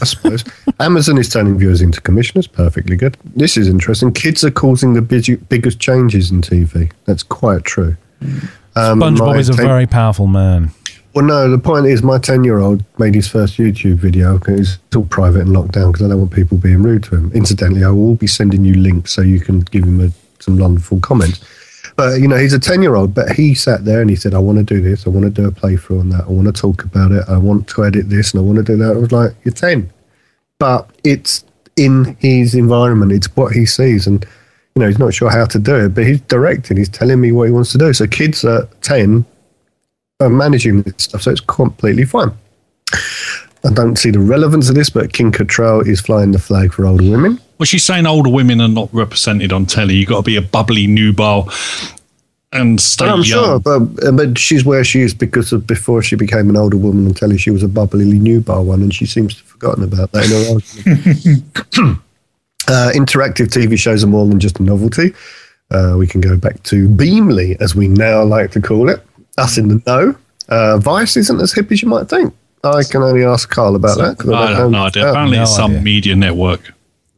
I 0.00 0.04
suppose. 0.04 0.44
Amazon 0.80 1.16
is 1.16 1.30
turning 1.30 1.58
viewers 1.58 1.80
into 1.80 2.00
commissioners. 2.00 2.46
Perfectly 2.46 2.96
good. 2.96 3.16
This 3.34 3.56
is 3.56 3.68
interesting. 3.68 4.12
Kids 4.12 4.44
are 4.44 4.50
causing 4.50 4.92
the 4.92 5.00
big, 5.02 5.48
biggest 5.48 5.78
changes 5.78 6.30
in 6.30 6.42
TV. 6.42 6.92
That's 7.06 7.22
quite 7.22 7.64
true. 7.64 7.96
Um, 8.76 9.00
SpongeBob 9.00 9.38
is 9.38 9.48
a 9.48 9.54
ten- 9.54 9.66
very 9.66 9.86
powerful 9.86 10.26
man. 10.26 10.70
Well, 11.14 11.24
no, 11.24 11.50
the 11.50 11.58
point 11.58 11.86
is 11.86 12.02
my 12.02 12.18
10 12.18 12.44
year 12.44 12.58
old 12.58 12.84
made 12.98 13.14
his 13.14 13.26
first 13.28 13.56
YouTube 13.58 13.96
video. 13.96 14.38
'cause 14.38 14.78
It's 14.86 14.96
all 14.96 15.04
private 15.04 15.40
and 15.42 15.52
locked 15.52 15.72
down 15.72 15.92
because 15.92 16.04
I 16.06 16.08
don't 16.08 16.18
want 16.18 16.30
people 16.32 16.58
being 16.58 16.82
rude 16.82 17.02
to 17.04 17.16
him. 17.16 17.30
Incidentally, 17.34 17.82
I 17.84 17.90
will 17.90 18.14
be 18.14 18.26
sending 18.26 18.64
you 18.64 18.74
links 18.74 19.12
so 19.12 19.22
you 19.22 19.40
can 19.40 19.60
give 19.60 19.84
him 19.84 20.00
a, 20.00 20.10
some 20.38 20.58
wonderful 20.58 21.00
comments. 21.00 21.40
But, 21.96 22.20
you 22.20 22.28
know, 22.28 22.36
he's 22.36 22.52
a 22.52 22.58
10 22.60 22.82
year 22.82 22.94
old, 22.94 23.14
but 23.14 23.32
he 23.32 23.54
sat 23.54 23.84
there 23.84 24.00
and 24.00 24.10
he 24.10 24.14
said, 24.16 24.34
I 24.34 24.38
want 24.38 24.58
to 24.58 24.64
do 24.64 24.80
this. 24.80 25.06
I 25.06 25.10
want 25.10 25.24
to 25.24 25.30
do 25.30 25.48
a 25.48 25.50
playthrough 25.50 25.98
on 26.00 26.10
that. 26.10 26.24
I 26.26 26.30
want 26.30 26.46
to 26.46 26.52
talk 26.60 26.84
about 26.84 27.10
it. 27.10 27.24
I 27.26 27.38
want 27.38 27.66
to 27.68 27.84
edit 27.84 28.08
this 28.10 28.32
and 28.32 28.40
I 28.40 28.44
want 28.44 28.58
to 28.58 28.62
do 28.64 28.76
that. 28.76 28.92
I 28.94 28.98
was 28.98 29.10
like, 29.10 29.34
You're 29.44 29.54
10. 29.54 29.90
But 30.60 30.88
it's 31.04 31.44
in 31.76 32.16
his 32.20 32.54
environment, 32.54 33.12
it's 33.12 33.34
what 33.36 33.52
he 33.52 33.64
sees. 33.64 34.06
And, 34.06 34.24
you 34.76 34.80
know, 34.82 34.88
he's 34.88 34.98
not 34.98 35.14
sure 35.14 35.30
how 35.30 35.46
to 35.46 35.58
do 35.58 35.74
it, 35.76 35.94
but 35.94 36.06
he's 36.06 36.20
directing, 36.22 36.76
he's 36.76 36.88
telling 36.88 37.20
me 37.20 37.32
what 37.32 37.44
he 37.48 37.52
wants 37.52 37.72
to 37.72 37.78
do. 37.78 37.92
So 37.92 38.06
kids 38.06 38.44
at 38.44 38.82
10 38.82 39.24
are 40.20 40.28
managing 40.28 40.82
this 40.82 40.94
stuff, 40.98 41.22
so 41.22 41.30
it's 41.30 41.40
completely 41.40 42.04
fine. 42.04 42.32
I 43.64 43.70
don't 43.72 43.96
see 43.96 44.10
the 44.10 44.18
relevance 44.18 44.68
of 44.68 44.74
this, 44.74 44.90
but 44.90 45.12
Kim 45.12 45.30
Cattrall 45.30 45.86
is 45.86 46.00
flying 46.00 46.32
the 46.32 46.38
flag 46.38 46.72
for 46.72 46.86
older 46.86 47.08
women. 47.08 47.40
well, 47.58 47.66
she's 47.66 47.84
saying 47.84 48.06
older 48.06 48.30
women 48.30 48.60
are 48.60 48.68
not 48.68 48.88
represented 48.92 49.52
on 49.52 49.66
telly. 49.66 49.94
You've 49.94 50.08
got 50.08 50.18
to 50.18 50.22
be 50.22 50.36
a 50.36 50.42
bubbly 50.42 50.86
nubile 50.88 51.48
and 52.52 52.80
stay 52.80 53.06
I'm 53.06 53.20
young. 53.20 53.24
sure, 53.24 53.60
but 53.60 53.82
uh, 54.04 54.12
but 54.12 54.38
she's 54.38 54.64
where 54.64 54.82
she 54.82 55.02
is 55.02 55.14
because 55.14 55.52
of 55.52 55.66
before 55.66 56.02
she 56.02 56.16
became 56.16 56.50
an 56.50 56.56
older 56.56 56.76
woman 56.76 57.06
on 57.06 57.14
telly, 57.14 57.38
she 57.38 57.50
was 57.50 57.62
a 57.62 57.68
bubbly 57.68 58.18
nubile 58.18 58.64
one, 58.64 58.82
and 58.82 58.94
she 58.94 59.06
seems 59.06 59.34
to 59.34 59.40
have 59.40 59.48
forgotten 59.48 59.84
about 59.84 60.10
that 60.12 60.24
in 60.24 61.82
her 61.84 61.92
uh, 62.68 62.90
interactive 62.92 63.48
TV 63.48 63.78
shows 63.78 64.02
are 64.02 64.08
more 64.08 64.26
than 64.26 64.40
just 64.40 64.58
a 64.58 64.62
novelty. 64.64 65.14
Uh, 65.70 65.94
we 65.98 66.06
can 66.06 66.20
go 66.20 66.36
back 66.36 66.60
to 66.64 66.88
Beamly, 66.88 67.60
as 67.60 67.76
we 67.76 67.86
now 67.86 68.24
like 68.24 68.50
to 68.52 68.60
call 68.60 68.88
it. 68.88 69.04
Us 69.38 69.56
in 69.58 69.68
the 69.68 69.82
know. 69.86 70.14
Uh, 70.48 70.78
Vice 70.78 71.16
isn't 71.16 71.40
as 71.40 71.52
hip 71.52 71.70
as 71.72 71.82
you 71.82 71.88
might 71.88 72.08
think. 72.08 72.34
I 72.64 72.82
can 72.82 73.02
only 73.02 73.24
ask 73.24 73.48
Carl 73.48 73.76
about 73.76 73.98
that. 73.98 74.20
I 74.20 74.24
don't 74.24 74.26
don't 74.26 74.72
know 74.72 74.78
know. 74.80 74.84
idea. 74.86 75.02
about- 75.02 75.10
Apparently, 75.12 75.38
it's 75.38 75.54
some 75.54 75.70
idea. 75.72 75.82
media 75.82 76.16
network. 76.16 76.72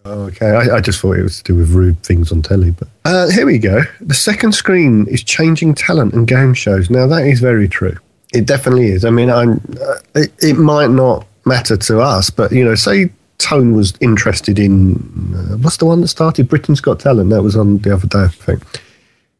Oh, 0.04 0.22
okay, 0.24 0.46
I, 0.50 0.76
I 0.76 0.80
just 0.80 0.98
thought 1.00 1.18
it 1.18 1.22
was 1.22 1.38
to 1.42 1.52
do 1.52 1.58
with 1.58 1.70
rude 1.70 2.02
things 2.02 2.32
on 2.32 2.40
telly. 2.42 2.70
But 2.70 2.88
uh, 3.04 3.28
here 3.30 3.44
we 3.46 3.58
go. 3.58 3.82
The 4.00 4.14
second 4.14 4.52
screen 4.52 5.06
is 5.08 5.22
changing 5.22 5.74
talent 5.74 6.14
and 6.14 6.26
game 6.26 6.54
shows. 6.54 6.88
Now 6.90 7.06
that 7.06 7.26
is 7.26 7.40
very 7.40 7.68
true. 7.68 7.96
It 8.32 8.46
definitely 8.46 8.88
is. 8.88 9.04
I 9.04 9.10
mean, 9.10 9.30
I'm. 9.30 9.60
Uh, 9.80 9.94
it, 10.14 10.32
it 10.42 10.54
might 10.56 10.90
not 10.90 11.26
matter 11.44 11.76
to 11.76 12.00
us, 12.00 12.30
but 12.30 12.50
you 12.52 12.64
know, 12.64 12.74
say 12.74 13.10
Tone 13.38 13.74
was 13.74 13.92
interested 14.00 14.58
in 14.58 14.94
uh, 15.34 15.56
what's 15.58 15.76
the 15.78 15.84
one 15.86 16.00
that 16.00 16.08
started 16.08 16.48
Britain's 16.48 16.80
Got 16.80 17.00
Talent. 17.00 17.30
That 17.30 17.42
was 17.42 17.54
on 17.56 17.78
the 17.78 17.92
other 17.94 18.06
day, 18.06 18.20
I 18.24 18.28
think. 18.28 18.62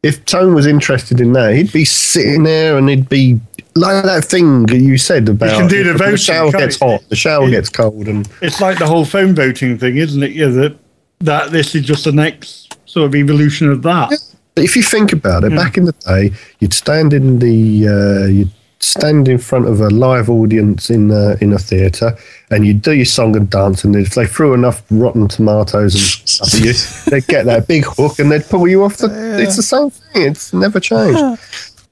If 0.03 0.25
Tone 0.25 0.55
was 0.55 0.65
interested 0.65 1.21
in 1.21 1.33
that, 1.33 1.53
he'd 1.53 1.71
be 1.71 1.85
sitting 1.85 2.43
there 2.43 2.75
and 2.77 2.89
he'd 2.89 3.07
be 3.07 3.39
like 3.75 4.03
that 4.03 4.25
thing 4.25 4.67
you 4.69 4.97
said 4.97 5.29
about 5.29 5.51
You 5.51 5.57
can 5.59 5.67
do 5.67 5.83
the 5.83 5.91
the 5.93 5.97
voting, 5.99 6.15
shower 6.17 6.51
gets 6.51 6.79
hot, 6.79 7.01
the 7.09 7.15
shower 7.15 7.45
Yeah. 7.45 7.51
gets 7.51 7.69
cold, 7.69 8.07
and 8.07 8.27
It's 8.41 8.59
like 8.59 8.79
the 8.79 8.87
whole 8.87 9.05
phone 9.05 9.35
voting 9.35 9.77
thing, 9.77 9.97
isn't 9.97 10.23
it? 10.23 10.31
Yeah, 10.31 10.47
that 10.47 10.75
that 11.19 11.51
this 11.51 11.75
is 11.75 11.83
just 11.85 12.05
the 12.05 12.11
next 12.11 12.77
sort 12.89 13.05
of 13.05 13.15
evolution 13.15 13.69
of 13.69 13.83
that. 13.83 14.09
But 14.55 14.63
if 14.65 14.75
you 14.75 14.81
think 14.83 15.13
about 15.13 15.43
it, 15.43 15.51
back 15.55 15.77
in 15.77 15.85
the 15.85 15.91
day, 15.93 16.31
you'd 16.59 16.73
stand 16.73 17.13
in 17.13 17.37
the 17.39 17.87
uh, 17.87 18.25
you'd 18.25 18.51
stand 18.81 19.27
in 19.27 19.37
front 19.37 19.67
of 19.67 19.79
a 19.79 19.89
live 19.89 20.29
audience 20.29 20.89
in 20.89 21.11
uh, 21.11 21.37
in 21.39 21.53
a 21.53 21.57
theatre, 21.59 22.17
and 22.49 22.65
you'd 22.65 22.81
do 22.81 22.93
your 22.93 23.05
song 23.05 23.35
and 23.35 23.49
dance. 23.49 23.83
And 23.83 23.95
if 23.95 24.15
they 24.15 24.25
threw 24.25 24.53
enough 24.53 24.83
rotten 24.89 25.27
tomatoes 25.27 25.93
and 25.93 26.03
stuff 26.27 26.53
at 26.53 26.59
you, 26.59 26.73
they'd 27.11 27.27
get 27.27 27.45
that 27.45 27.67
big 27.67 27.85
hook 27.85 28.19
and 28.19 28.31
they'd 28.31 28.45
pull 28.45 28.67
you 28.67 28.83
off. 28.83 28.97
The, 28.97 29.41
It's 29.41 29.55
the 29.55 29.63
same 29.63 29.89
thing. 29.89 30.23
It's 30.31 30.53
never 30.53 30.79
changed. 30.79 31.39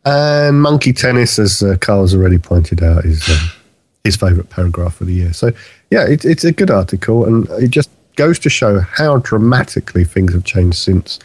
and 0.06 0.62
monkey 0.62 0.94
tennis, 0.94 1.40
as 1.40 1.62
uh, 1.62 1.78
Carl's 1.80 2.14
already 2.16 2.38
pointed 2.38 2.84
out, 2.84 3.06
is 3.06 3.28
um, 3.30 3.50
his 4.04 4.16
favourite 4.16 4.50
paragraph 4.50 5.00
of 5.02 5.08
the 5.08 5.14
year. 5.14 5.34
So 5.34 5.52
yeah, 5.92 6.06
it, 6.08 6.26
it's 6.26 6.44
a 6.44 6.52
good 6.52 6.72
article, 6.72 7.26
and 7.26 7.48
it 7.64 7.70
just 7.70 7.90
goes 8.16 8.40
to 8.40 8.50
show 8.50 8.80
how 8.80 9.18
dramatically 9.18 10.04
things 10.04 10.34
have 10.34 10.44
changed 10.44 10.78
since 10.78 11.20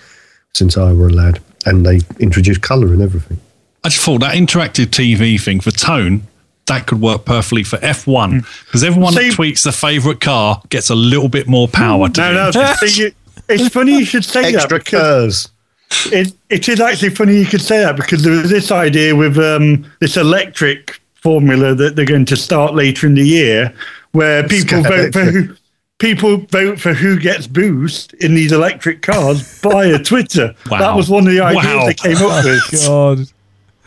since 0.53 0.77
I 0.77 0.93
were 0.93 1.09
a 1.09 1.13
lad, 1.13 1.41
and 1.67 1.85
they 1.85 2.01
introduced 2.21 2.61
colour 2.63 2.93
and 2.93 3.03
everything. 3.03 3.41
I 3.85 3.89
just 3.91 4.03
thought 4.05 4.21
that 4.21 4.35
interactive 4.35 4.87
TV 4.87 5.41
thing 5.41 5.61
for 5.61 5.71
tone 5.71 6.23
that 6.67 6.87
could 6.87 7.01
work 7.01 7.27
perfectly 7.27 7.63
for 7.63 7.77
F1 7.79 8.41
because 8.65 8.83
everyone 8.83 9.13
See- 9.13 9.29
that 9.29 9.37
tweets 9.37 9.65
their 9.65 9.73
favorite 9.73 10.21
car 10.21 10.63
gets 10.71 10.89
a 10.91 10.95
little 10.95 11.29
bit 11.29 11.47
more 11.47 11.69
power 11.69 12.09
to 12.09 12.21
No, 12.21 12.51
no. 12.51 12.75
see, 12.77 13.13
it's 13.49 13.69
funny 13.69 13.99
you 13.99 14.05
should 14.07 14.25
say 14.25 14.53
that 14.53 14.55
Extra 14.63 14.79
because 14.79 15.51
curs. 15.91 16.13
it, 16.13 16.33
it 16.49 16.69
is 16.71 16.81
actually 16.81 17.11
funny 17.11 17.37
you 17.39 17.45
could 17.45 17.61
say 17.61 17.81
that 17.81 17.97
because 17.97 18.23
there 18.23 18.33
was 18.33 18.49
this 18.49 18.71
idea 18.73 19.15
with 19.15 19.37
um, 19.39 19.85
this 20.01 20.17
electric 20.17 20.99
formula 21.15 21.75
that 21.75 21.97
they're 21.97 22.07
going 22.07 22.25
to 22.25 22.37
start 22.37 22.75
later 22.75 23.07
in 23.07 23.13
the 23.15 23.23
year 23.27 23.75
where 24.13 24.47
people 24.49 24.83
vote 24.83 25.13
for 25.13 25.25
who 25.25 25.55
people 25.99 26.39
vote 26.49 26.81
for 26.81 26.95
who 26.95 27.19
gets 27.19 27.47
boost 27.47 28.15
in 28.15 28.35
these 28.35 28.53
electric 28.53 29.03
cars 29.03 29.43
via 29.61 29.99
Twitter. 30.03 30.55
Wow. 30.71 30.79
That 30.79 30.97
was 30.97 31.11
one 31.11 31.27
of 31.27 31.33
the 31.33 31.41
ideas 31.41 31.65
Wow. 31.67 31.87
they 31.87 31.95
came 31.95 32.17
up 32.17 32.45
with. 32.45 32.87
God. 32.87 33.19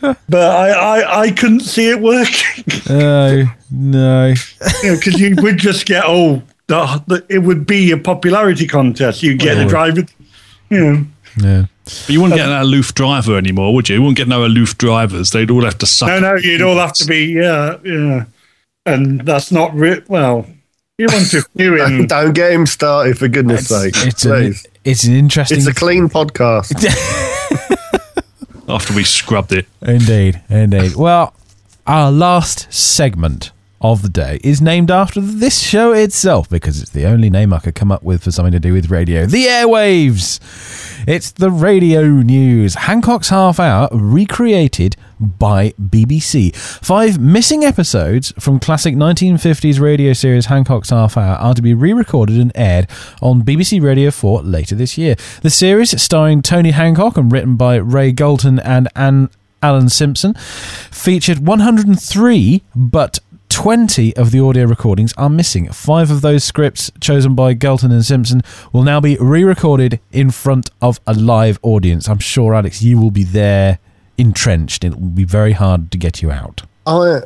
But 0.00 0.16
I, 0.34 0.70
I, 0.70 1.20
I 1.22 1.30
couldn't 1.32 1.60
see 1.60 1.90
it 1.90 2.00
working. 2.00 2.64
No, 2.88 3.44
no. 3.70 4.34
because 4.82 5.20
you 5.20 5.34
would 5.40 5.58
just 5.58 5.84
get 5.84 6.04
oh 6.06 6.42
the, 6.68 7.02
the, 7.06 7.26
it 7.28 7.38
would 7.40 7.66
be 7.66 7.90
a 7.90 7.98
popularity 7.98 8.66
contest 8.66 9.22
you 9.22 9.36
get 9.36 9.56
the 9.56 9.66
driver 9.66 10.02
you 10.70 10.80
know 10.80 11.04
Yeah. 11.36 11.64
But 11.84 12.08
you 12.08 12.22
wouldn't 12.22 12.38
get 12.38 12.48
an 12.48 12.56
aloof 12.62 12.94
driver 12.94 13.36
anymore, 13.36 13.74
would 13.74 13.88
you? 13.90 13.96
You 13.96 14.02
wouldn't 14.02 14.16
get 14.16 14.28
no 14.28 14.44
aloof 14.44 14.78
drivers. 14.78 15.30
They'd 15.30 15.50
all 15.50 15.64
have 15.64 15.76
to 15.78 15.86
suck. 15.86 16.08
no 16.08 16.18
no 16.20 16.36
you'd 16.36 16.62
all 16.62 16.76
have 16.76 16.94
to 16.94 17.04
be 17.06 17.26
yeah 17.26 17.76
yeah 17.84 18.24
and 18.86 19.20
that's 19.22 19.52
not 19.52 19.74
re- 19.74 20.02
well 20.08 20.46
you 20.98 21.06
want 21.12 21.30
to 21.30 21.44
do 21.56 21.82
in 21.82 22.06
Don't 22.06 22.32
get 22.32 22.52
him 22.52 22.66
started, 22.66 23.16
for 23.18 23.28
goodness 23.28 23.68
sake. 23.68 23.94
It's 23.98 24.24
an, 24.24 24.30
Please. 24.32 24.66
it's 24.84 25.04
an 25.04 25.14
interesting. 25.14 25.58
It's 25.58 25.66
a 25.68 25.74
clean 25.74 26.08
podcast. 26.08 26.74
after 28.68 28.94
we 28.94 29.04
scrubbed 29.04 29.52
it. 29.52 29.66
Indeed, 29.82 30.40
indeed. 30.48 30.94
Well, 30.96 31.34
our 31.86 32.10
last 32.10 32.72
segment 32.72 33.50
of 33.80 34.02
the 34.02 34.08
day 34.08 34.40
is 34.42 34.60
named 34.60 34.90
after 34.90 35.20
this 35.20 35.60
show 35.60 35.92
itself 35.92 36.48
because 36.48 36.80
it's 36.82 36.90
the 36.90 37.06
only 37.06 37.30
name 37.30 37.52
I 37.52 37.60
could 37.60 37.74
come 37.74 37.92
up 37.92 38.02
with 38.02 38.24
for 38.24 38.32
something 38.32 38.52
to 38.52 38.58
do 38.58 38.72
with 38.72 38.90
radio. 38.90 39.26
The 39.26 39.44
airwaves! 39.44 40.40
It's 41.06 41.30
the 41.30 41.50
radio 41.50 42.02
news. 42.02 42.74
Hancock's 42.74 43.28
Half 43.28 43.60
Hour 43.60 43.88
recreated 43.92 44.96
by 45.20 45.70
BBC. 45.72 46.54
Five 46.54 47.18
missing 47.20 47.64
episodes 47.64 48.32
from 48.38 48.58
classic 48.58 48.94
1950s 48.94 49.80
radio 49.80 50.12
series 50.12 50.46
Hancock's 50.46 50.90
Half 50.90 51.16
Hour 51.16 51.36
are 51.36 51.54
to 51.54 51.62
be 51.62 51.74
re 51.74 51.92
recorded 51.92 52.38
and 52.38 52.52
aired 52.54 52.88
on 53.22 53.42
BBC 53.42 53.80
Radio 53.80 54.10
4 54.10 54.42
later 54.42 54.74
this 54.74 54.98
year. 54.98 55.14
The 55.42 55.50
series, 55.50 56.00
starring 56.00 56.42
Tony 56.42 56.72
Hancock 56.72 57.16
and 57.16 57.30
written 57.30 57.56
by 57.56 57.76
Ray 57.76 58.12
Galton 58.12 58.58
and 58.60 58.88
Anne 58.94 59.30
Alan 59.62 59.88
Simpson, 59.88 60.34
featured 60.34 61.46
103 61.46 62.62
but 62.74 63.18
20 63.58 64.14
of 64.14 64.30
the 64.30 64.38
audio 64.38 64.64
recordings 64.64 65.12
are 65.14 65.28
missing. 65.28 65.68
Five 65.72 66.12
of 66.12 66.20
those 66.20 66.44
scripts, 66.44 66.92
chosen 67.00 67.34
by 67.34 67.54
Galton 67.54 67.90
and 67.90 68.04
Simpson, 68.04 68.40
will 68.72 68.84
now 68.84 69.00
be 69.00 69.16
re 69.16 69.42
recorded 69.42 69.98
in 70.12 70.30
front 70.30 70.70
of 70.80 71.00
a 71.08 71.12
live 71.12 71.58
audience. 71.62 72.08
I'm 72.08 72.20
sure, 72.20 72.54
Alex, 72.54 72.82
you 72.82 73.00
will 73.00 73.10
be 73.10 73.24
there 73.24 73.80
entrenched. 74.16 74.84
It 74.84 74.90
will 74.90 75.08
be 75.08 75.24
very 75.24 75.54
hard 75.54 75.90
to 75.90 75.98
get 75.98 76.22
you 76.22 76.30
out. 76.30 76.62
I, 76.86 77.22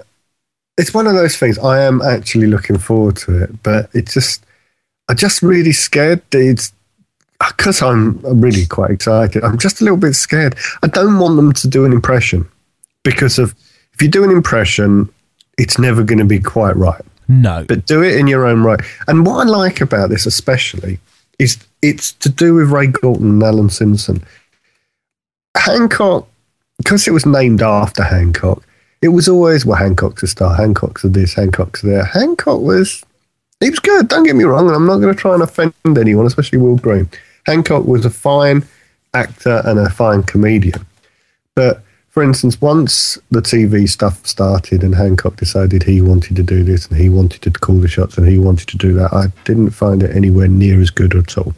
it's 0.78 0.94
one 0.94 1.06
of 1.06 1.12
those 1.12 1.36
things. 1.36 1.58
I 1.58 1.82
am 1.82 2.00
actually 2.00 2.46
looking 2.46 2.78
forward 2.78 3.16
to 3.16 3.42
it, 3.42 3.62
but 3.62 3.90
it's 3.92 4.14
just, 4.14 4.42
I'm 5.10 5.18
just 5.18 5.42
really 5.42 5.72
scared. 5.72 6.22
It's 6.32 6.72
because 7.46 7.82
I'm, 7.82 8.24
I'm 8.24 8.40
really 8.40 8.64
quite 8.64 8.90
excited. 8.90 9.44
I'm 9.44 9.58
just 9.58 9.82
a 9.82 9.84
little 9.84 9.98
bit 9.98 10.14
scared. 10.14 10.56
I 10.82 10.86
don't 10.86 11.18
want 11.18 11.36
them 11.36 11.52
to 11.52 11.68
do 11.68 11.84
an 11.84 11.92
impression 11.92 12.48
because 13.02 13.38
of 13.38 13.54
if 13.92 14.00
you 14.00 14.08
do 14.08 14.24
an 14.24 14.30
impression, 14.30 15.12
it's 15.58 15.78
never 15.78 16.02
going 16.02 16.18
to 16.18 16.24
be 16.24 16.40
quite 16.40 16.76
right. 16.76 17.02
No. 17.28 17.64
But 17.66 17.86
do 17.86 18.02
it 18.02 18.16
in 18.16 18.26
your 18.26 18.46
own 18.46 18.62
right. 18.62 18.80
And 19.08 19.24
what 19.26 19.46
I 19.46 19.48
like 19.48 19.80
about 19.80 20.10
this, 20.10 20.26
especially, 20.26 20.98
is 21.38 21.58
it's 21.80 22.12
to 22.12 22.28
do 22.28 22.54
with 22.54 22.70
Ray 22.70 22.88
Galton 22.88 23.30
and 23.30 23.42
Alan 23.42 23.70
Simpson. 23.70 24.22
Hancock, 25.56 26.28
because 26.78 27.06
it 27.06 27.12
was 27.12 27.26
named 27.26 27.62
after 27.62 28.02
Hancock, 28.02 28.62
it 29.02 29.08
was 29.08 29.28
always, 29.28 29.66
well, 29.66 29.78
Hancock's 29.78 30.22
a 30.22 30.26
star, 30.26 30.54
Hancock's 30.54 31.04
a 31.04 31.08
this, 31.08 31.34
Hancock's 31.34 31.82
there. 31.82 32.04
Hancock 32.04 32.60
was, 32.60 33.02
he 33.60 33.70
was 33.70 33.80
good, 33.80 34.08
don't 34.08 34.24
get 34.24 34.36
me 34.36 34.44
wrong, 34.44 34.66
and 34.66 34.76
I'm 34.76 34.86
not 34.86 34.98
going 34.98 35.14
to 35.14 35.20
try 35.20 35.34
and 35.34 35.42
offend 35.42 35.74
anyone, 35.86 36.26
especially 36.26 36.58
Will 36.58 36.76
Green. 36.76 37.08
Hancock 37.46 37.84
was 37.84 38.04
a 38.04 38.10
fine 38.10 38.64
actor 39.14 39.62
and 39.64 39.78
a 39.78 39.90
fine 39.90 40.22
comedian. 40.22 40.86
But 41.54 41.82
for 42.12 42.22
instance, 42.22 42.60
once 42.60 43.18
the 43.30 43.40
TV 43.40 43.88
stuff 43.88 44.26
started 44.26 44.84
and 44.84 44.94
Hancock 44.94 45.36
decided 45.36 45.82
he 45.82 46.02
wanted 46.02 46.36
to 46.36 46.42
do 46.42 46.62
this 46.62 46.86
and 46.86 46.98
he 46.98 47.08
wanted 47.08 47.40
to 47.40 47.50
call 47.50 47.76
the 47.76 47.88
shots 47.88 48.18
and 48.18 48.28
he 48.28 48.38
wanted 48.38 48.68
to 48.68 48.76
do 48.76 48.92
that, 48.92 49.14
I 49.14 49.28
didn't 49.46 49.70
find 49.70 50.02
it 50.02 50.14
anywhere 50.14 50.46
near 50.46 50.78
as 50.78 50.90
good 50.90 51.16
at 51.16 51.38
all. 51.38 51.54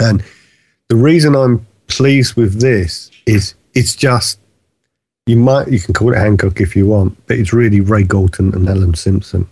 And 0.00 0.24
the 0.88 0.96
reason 0.96 1.36
I'm 1.36 1.64
pleased 1.86 2.34
with 2.34 2.60
this 2.60 3.08
is 3.26 3.54
it's 3.74 3.94
just 3.94 4.40
you 5.26 5.36
might 5.36 5.68
you 5.68 5.78
can 5.78 5.94
call 5.94 6.12
it 6.12 6.18
Hancock 6.18 6.60
if 6.60 6.74
you 6.74 6.88
want, 6.88 7.16
but 7.28 7.38
it's 7.38 7.52
really 7.52 7.80
Ray 7.80 8.02
Galton 8.02 8.52
and 8.56 8.68
Alan 8.68 8.94
Simpson 8.94 9.46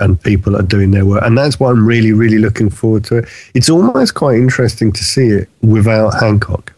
and 0.00 0.20
people 0.20 0.56
are 0.56 0.62
doing 0.62 0.90
their 0.90 1.06
work. 1.06 1.22
And 1.22 1.38
that's 1.38 1.60
why 1.60 1.70
I'm 1.70 1.86
really, 1.86 2.12
really 2.12 2.38
looking 2.38 2.70
forward 2.70 3.04
to 3.04 3.18
it. 3.18 3.28
It's 3.54 3.70
almost 3.70 4.14
quite 4.14 4.34
interesting 4.36 4.90
to 4.90 5.04
see 5.04 5.28
it 5.28 5.48
without 5.62 6.18
Hancock 6.18 6.72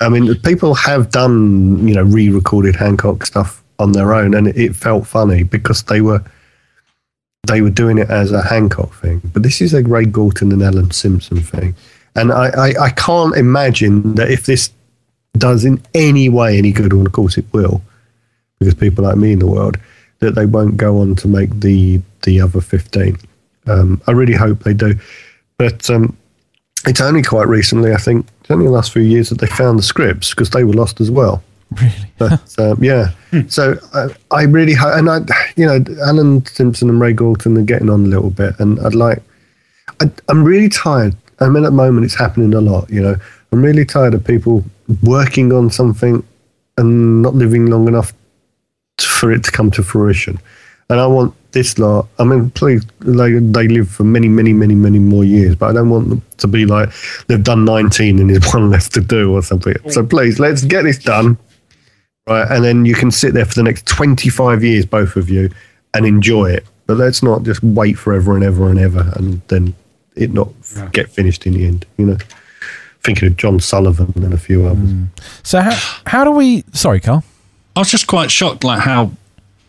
I 0.00 0.08
mean, 0.08 0.34
people 0.42 0.74
have 0.74 1.10
done, 1.10 1.86
you 1.86 1.94
know, 1.94 2.04
re-recorded 2.04 2.76
Hancock 2.76 3.26
stuff 3.26 3.62
on 3.78 3.92
their 3.92 4.14
own, 4.14 4.34
and 4.34 4.48
it 4.48 4.74
felt 4.76 5.06
funny 5.06 5.42
because 5.42 5.82
they 5.84 6.00
were 6.00 6.22
they 7.46 7.62
were 7.62 7.70
doing 7.70 7.98
it 7.98 8.10
as 8.10 8.30
a 8.32 8.42
Hancock 8.42 8.92
thing. 8.94 9.20
But 9.32 9.42
this 9.42 9.60
is 9.60 9.72
a 9.74 9.82
Ray 9.82 10.04
Galton 10.04 10.52
and 10.52 10.62
Alan 10.62 10.90
Simpson 10.90 11.40
thing, 11.40 11.74
and 12.14 12.32
I, 12.32 12.48
I, 12.48 12.84
I 12.84 12.90
can't 12.90 13.36
imagine 13.36 14.14
that 14.16 14.30
if 14.30 14.46
this 14.46 14.70
does 15.36 15.64
in 15.64 15.80
any 15.94 16.28
way 16.28 16.58
any 16.58 16.72
good, 16.72 16.92
and 16.92 17.06
of 17.06 17.12
course 17.12 17.38
it 17.38 17.46
will, 17.52 17.80
because 18.58 18.74
people 18.74 19.04
like 19.04 19.16
me 19.16 19.32
in 19.32 19.38
the 19.38 19.46
world, 19.46 19.78
that 20.20 20.34
they 20.34 20.46
won't 20.46 20.76
go 20.76 21.00
on 21.00 21.14
to 21.16 21.28
make 21.28 21.50
the 21.60 22.00
the 22.22 22.40
other 22.40 22.60
fifteen. 22.60 23.16
Um, 23.66 24.00
I 24.06 24.12
really 24.12 24.34
hope 24.34 24.62
they 24.62 24.74
do, 24.74 24.98
but 25.56 25.88
um, 25.90 26.16
it's 26.86 27.00
only 27.00 27.22
quite 27.22 27.48
recently, 27.48 27.92
I 27.92 27.96
think, 27.96 28.26
it's 28.40 28.50
only 28.50 28.66
the 28.66 28.72
last 28.72 28.92
few 28.92 29.02
years 29.02 29.30
that 29.30 29.40
they 29.40 29.46
found 29.46 29.78
the 29.78 29.82
scripts 29.82 30.30
because 30.30 30.50
they 30.50 30.64
were 30.64 30.74
lost 30.74 31.00
as 31.00 31.10
well. 31.10 31.42
Really? 31.72 31.92
But 32.18 32.58
um, 32.58 32.82
yeah, 32.82 33.12
so 33.46 33.78
I, 33.94 34.08
I 34.32 34.42
really 34.42 34.74
hope, 34.74 34.96
and 34.96 35.08
I, 35.08 35.20
you 35.54 35.66
know, 35.66 35.78
Alan 36.02 36.44
Simpson 36.46 36.88
and 36.88 37.00
Ray 37.00 37.12
Galton 37.12 37.56
are 37.56 37.62
getting 37.62 37.90
on 37.90 38.06
a 38.06 38.08
little 38.08 38.30
bit, 38.30 38.58
and 38.58 38.80
I'd 38.80 38.96
like, 38.96 39.22
I, 40.00 40.10
I'm 40.28 40.42
really 40.42 40.68
tired. 40.68 41.14
I 41.38 41.48
mean, 41.48 41.64
at 41.64 41.68
the 41.68 41.76
moment, 41.76 42.04
it's 42.04 42.16
happening 42.16 42.54
a 42.54 42.60
lot. 42.60 42.90
You 42.90 43.02
know, 43.02 43.16
I'm 43.52 43.62
really 43.62 43.84
tired 43.84 44.14
of 44.14 44.24
people 44.24 44.64
working 45.04 45.52
on 45.52 45.70
something 45.70 46.24
and 46.76 47.22
not 47.22 47.34
living 47.34 47.66
long 47.66 47.86
enough 47.86 48.12
for 49.00 49.30
it 49.30 49.44
to 49.44 49.52
come 49.52 49.70
to 49.72 49.82
fruition. 49.82 50.38
And 50.90 50.98
I 50.98 51.06
want 51.06 51.34
this 51.52 51.78
lot. 51.78 52.08
I 52.18 52.24
mean, 52.24 52.50
please, 52.50 52.84
they 53.00 53.32
they 53.32 53.68
live 53.68 53.88
for 53.88 54.04
many, 54.04 54.28
many, 54.28 54.52
many, 54.52 54.74
many 54.74 54.98
more 54.98 55.24
years. 55.24 55.54
But 55.56 55.70
I 55.70 55.72
don't 55.72 55.90
want 55.90 56.08
them 56.08 56.22
to 56.38 56.46
be 56.46 56.66
like 56.66 56.90
they've 57.26 57.42
done 57.42 57.64
19 57.64 58.18
and 58.18 58.30
there's 58.30 58.52
one 58.54 58.70
left 58.70 58.94
to 58.94 59.00
do 59.00 59.34
or 59.34 59.42
something. 59.42 59.74
So 59.90 60.02
mm. 60.02 60.10
please, 60.10 60.38
let's 60.38 60.64
get 60.64 60.82
this 60.82 60.98
done, 60.98 61.38
right? 62.26 62.46
And 62.50 62.64
then 62.64 62.84
you 62.84 62.94
can 62.94 63.10
sit 63.10 63.34
there 63.34 63.44
for 63.44 63.54
the 63.54 63.62
next 63.62 63.86
25 63.86 64.62
years, 64.62 64.86
both 64.86 65.16
of 65.16 65.30
you, 65.30 65.50
and 65.94 66.06
enjoy 66.06 66.50
it. 66.50 66.64
But 66.86 66.96
let's 66.96 67.22
not 67.22 67.42
just 67.42 67.62
wait 67.62 67.98
forever 67.98 68.34
and 68.34 68.44
ever 68.44 68.68
and 68.70 68.78
ever, 68.78 69.12
and 69.16 69.42
then 69.48 69.74
it 70.16 70.32
not 70.32 70.48
Yeah. 70.74 70.88
get 70.92 71.10
finished 71.10 71.46
in 71.46 71.54
the 71.54 71.66
end. 71.66 71.84
You 71.98 72.06
know, 72.06 72.18
thinking 73.04 73.28
of 73.28 73.36
John 73.36 73.60
Sullivan 73.60 74.12
and 74.16 74.32
a 74.32 74.38
few 74.38 74.66
others. 74.66 74.90
Mm. 74.90 75.08
So, 75.42 75.60
how, 75.60 75.76
how 76.06 76.24
do 76.24 76.30
we. 76.30 76.64
Sorry, 76.72 77.00
Carl. 77.00 77.24
I 77.76 77.80
was 77.80 77.90
just 77.90 78.06
quite 78.06 78.30
shocked, 78.30 78.64
like 78.64 78.80
how 78.80 79.12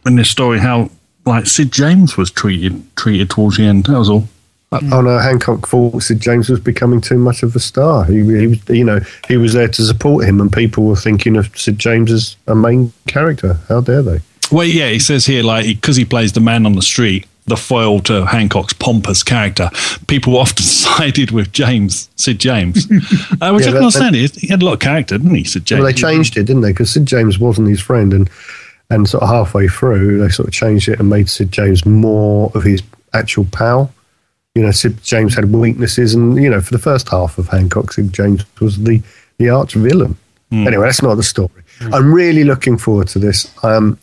in 0.06 0.16
this 0.16 0.32
story, 0.32 0.60
how 0.60 0.90
like 1.30 1.48
Sid 1.48 1.72
James 1.72 2.18
was 2.18 2.30
treated 2.32 2.84
treated 2.96 3.30
towards 3.30 3.58
the 3.58 3.64
end. 3.64 3.86
That 3.86 3.98
was 3.98 4.10
all. 4.10 4.28
Oh 4.72 5.02
no, 5.02 5.18
Hancock 5.18 5.68
thought 5.68 6.04
Sid 6.04 6.20
James 6.20 6.48
was 6.48 6.60
becoming 6.60 7.02
too 7.02 7.18
much 7.18 7.42
of 7.42 7.56
a 7.56 7.60
star. 7.60 8.06
He, 8.06 8.18
he 8.18 8.48
was, 8.48 8.70
you 8.70 8.84
know, 8.84 9.00
he 9.28 9.38
was 9.38 9.54
there 9.54 9.68
to 9.68 9.84
support 9.84 10.26
him, 10.26 10.40
and 10.40 10.52
people 10.52 10.86
were 10.86 10.96
thinking 10.96 11.38
of 11.38 11.58
Sid 11.58 11.80
James 11.80 12.12
as 12.12 12.36
a 12.46 12.54
main 12.54 12.94
character. 13.08 13.58
How 13.68 13.82
dare 13.82 14.04
they? 14.04 14.20
Well, 14.52 14.66
yeah, 14.66 14.90
he 14.90 15.00
says 15.00 15.26
here 15.26 15.44
like 15.44 15.66
because 15.66 15.96
he 15.96 16.06
plays 16.06 16.34
the 16.34 16.40
man 16.40 16.68
on 16.68 16.74
the 16.74 16.84
street, 16.84 17.26
the 17.46 17.58
foil 17.58 18.00
to 18.02 18.28
Hancock's 18.28 18.74
pompous 18.74 19.24
character. 19.24 19.72
People 20.08 20.38
often 20.44 20.64
sided 20.64 21.32
with 21.32 21.52
James, 21.52 22.10
Sid 22.16 22.40
James, 22.40 22.86
uh, 23.42 23.52
which 23.52 23.66
Yeah, 23.66 23.70
I 23.70 23.74
can 23.74 23.78
understand. 23.78 24.16
He, 24.16 24.28
he 24.28 24.48
had 24.48 24.62
a 24.62 24.66
lot 24.66 24.74
of 24.74 24.80
character, 24.80 25.18
didn't 25.18 25.36
he, 25.36 25.44
Sid 25.46 25.66
James? 25.66 25.80
Well, 25.82 25.92
they 25.92 25.98
changed 25.98 26.38
it, 26.38 26.44
didn't 26.44 26.62
they? 26.62 26.72
Because 26.72 26.92
Sid 26.92 27.08
James 27.08 27.40
wasn't 27.40 27.70
his 27.70 27.82
friend, 27.82 28.14
and 28.14 28.30
and 28.90 29.08
sort 29.08 29.24
of 29.24 29.30
halfway 29.30 29.68
through, 29.68 30.18
they 30.20 30.30
sort 30.30 30.48
of 30.48 30.54
changed 30.54 30.90
it 30.90 31.00
and 31.00 31.10
made 31.10 31.30
Sid 31.30 31.52
James 31.52 31.86
more 31.86 32.52
of 32.56 32.64
his 32.64 32.82
actual 33.14 33.46
pal. 33.46 33.94
You 34.56 34.64
know, 34.64 34.72
Sid 34.72 35.04
James 35.04 35.36
had 35.36 35.52
weaknesses, 35.52 36.16
and 36.16 36.42
you 36.42 36.50
know, 36.50 36.62
for 36.62 36.72
the 36.72 36.80
first 36.80 37.08
half 37.10 37.38
of 37.38 37.48
Hancock, 37.48 37.94
Sid 37.94 38.12
James 38.14 38.44
was 38.60 38.82
the 38.84 39.02
the 39.38 39.50
arch 39.50 39.74
villain. 39.74 40.18
Anyway, 40.68 40.86
that's 40.86 41.04
not 41.04 41.16
the 41.16 41.24
story. 41.24 41.64
I'm 41.94 42.14
really 42.14 42.44
looking 42.44 42.78
forward 42.78 43.08
to 43.10 43.20
this. 43.20 43.54
Um, 43.64 44.00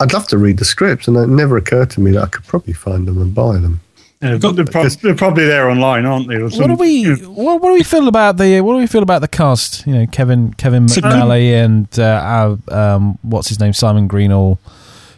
I'd 0.00 0.12
love 0.12 0.26
to 0.28 0.38
read 0.38 0.58
the 0.58 0.64
scripts, 0.64 1.08
and 1.08 1.16
it 1.16 1.28
never 1.28 1.56
occurred 1.56 1.90
to 1.90 2.00
me 2.00 2.12
that 2.12 2.22
I 2.22 2.26
could 2.26 2.44
probably 2.44 2.72
find 2.72 3.06
them 3.06 3.20
and 3.20 3.34
buy 3.34 3.58
them. 3.58 3.80
Yeah, 4.22 4.38
but 4.38 4.52
they're, 4.52 4.64
prob- 4.64 4.88
they're 4.90 5.14
probably 5.16 5.46
there 5.46 5.68
online, 5.68 6.06
aren't 6.06 6.28
they? 6.28 6.36
Or 6.36 6.44
What 6.44 6.52
do 6.52 6.56
some- 6.58 6.76
we 6.76 7.12
what, 7.26 7.60
what 7.60 7.68
do 7.70 7.74
we 7.74 7.82
feel 7.82 8.06
about 8.08 8.36
the 8.36 8.60
what 8.60 8.74
do 8.74 8.78
we 8.78 8.86
feel 8.86 9.02
about 9.02 9.20
the 9.20 9.28
cast? 9.28 9.86
You 9.86 9.94
know, 9.94 10.06
Kevin 10.06 10.54
Kevin 10.54 10.84
It's 10.84 10.94
good- 10.94 11.04
McNally 11.04 11.52
and 11.64 11.88
uh, 11.98 12.02
our, 12.22 12.58
um, 12.94 13.18
what's 13.22 13.48
his 13.48 13.58
name, 13.58 13.72
Simon 13.72 14.08
Greenall, 14.08 14.58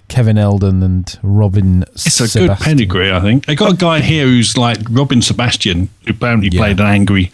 Kevin 0.09 0.39
Eldon, 0.39 0.83
and 0.83 1.19
Robin. 1.23 1.83
It's 1.93 2.35
a 2.35 2.39
good 2.39 2.57
pedigree, 2.59 3.13
I 3.13 3.21
think. 3.21 3.47
They 3.47 3.55
got 3.55 3.73
a 3.73 3.77
guy 3.77 4.01
here 4.01 4.25
who's 4.27 4.57
like 4.57 4.79
Robin 4.91 5.21
Sebastian, 5.23 5.89
who 6.07 6.13
apparently 6.13 6.49
Yeah. 6.51 6.61
played 6.61 6.81
an 6.81 6.87
angry 6.87 7.31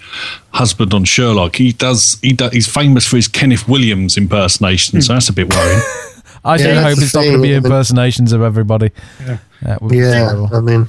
husband 0.52 0.92
on 0.92 1.04
Sherlock. 1.04 1.56
He 1.56 1.72
does. 1.72 2.18
He 2.22 2.32
does. 2.32 2.52
He's 2.52 2.66
famous 2.68 3.06
for 3.06 3.14
his 3.16 3.28
Kenneth 3.28 3.68
Williams 3.68 4.16
impersonation, 4.16 5.00
so 5.02 5.12
that's 5.14 5.28
a 5.28 5.32
bit 5.32 5.52
worrying. 5.54 5.82
I 6.44 6.56
do 6.56 6.64
Yeah, 6.64 6.74
that's 6.74 6.86
hope 6.88 6.96
the 6.98 7.04
it's 7.04 7.14
not 7.14 7.22
going 7.24 7.36
to 7.36 7.42
be 7.42 7.52
impersonations 7.54 8.32
of 8.32 8.40
everybody. 8.42 8.90
That 9.62 9.82
would 9.82 9.90
be 9.90 9.98
Yeah, 9.98 10.10
terrible. 10.12 10.48
I 10.56 10.60
mean, 10.60 10.88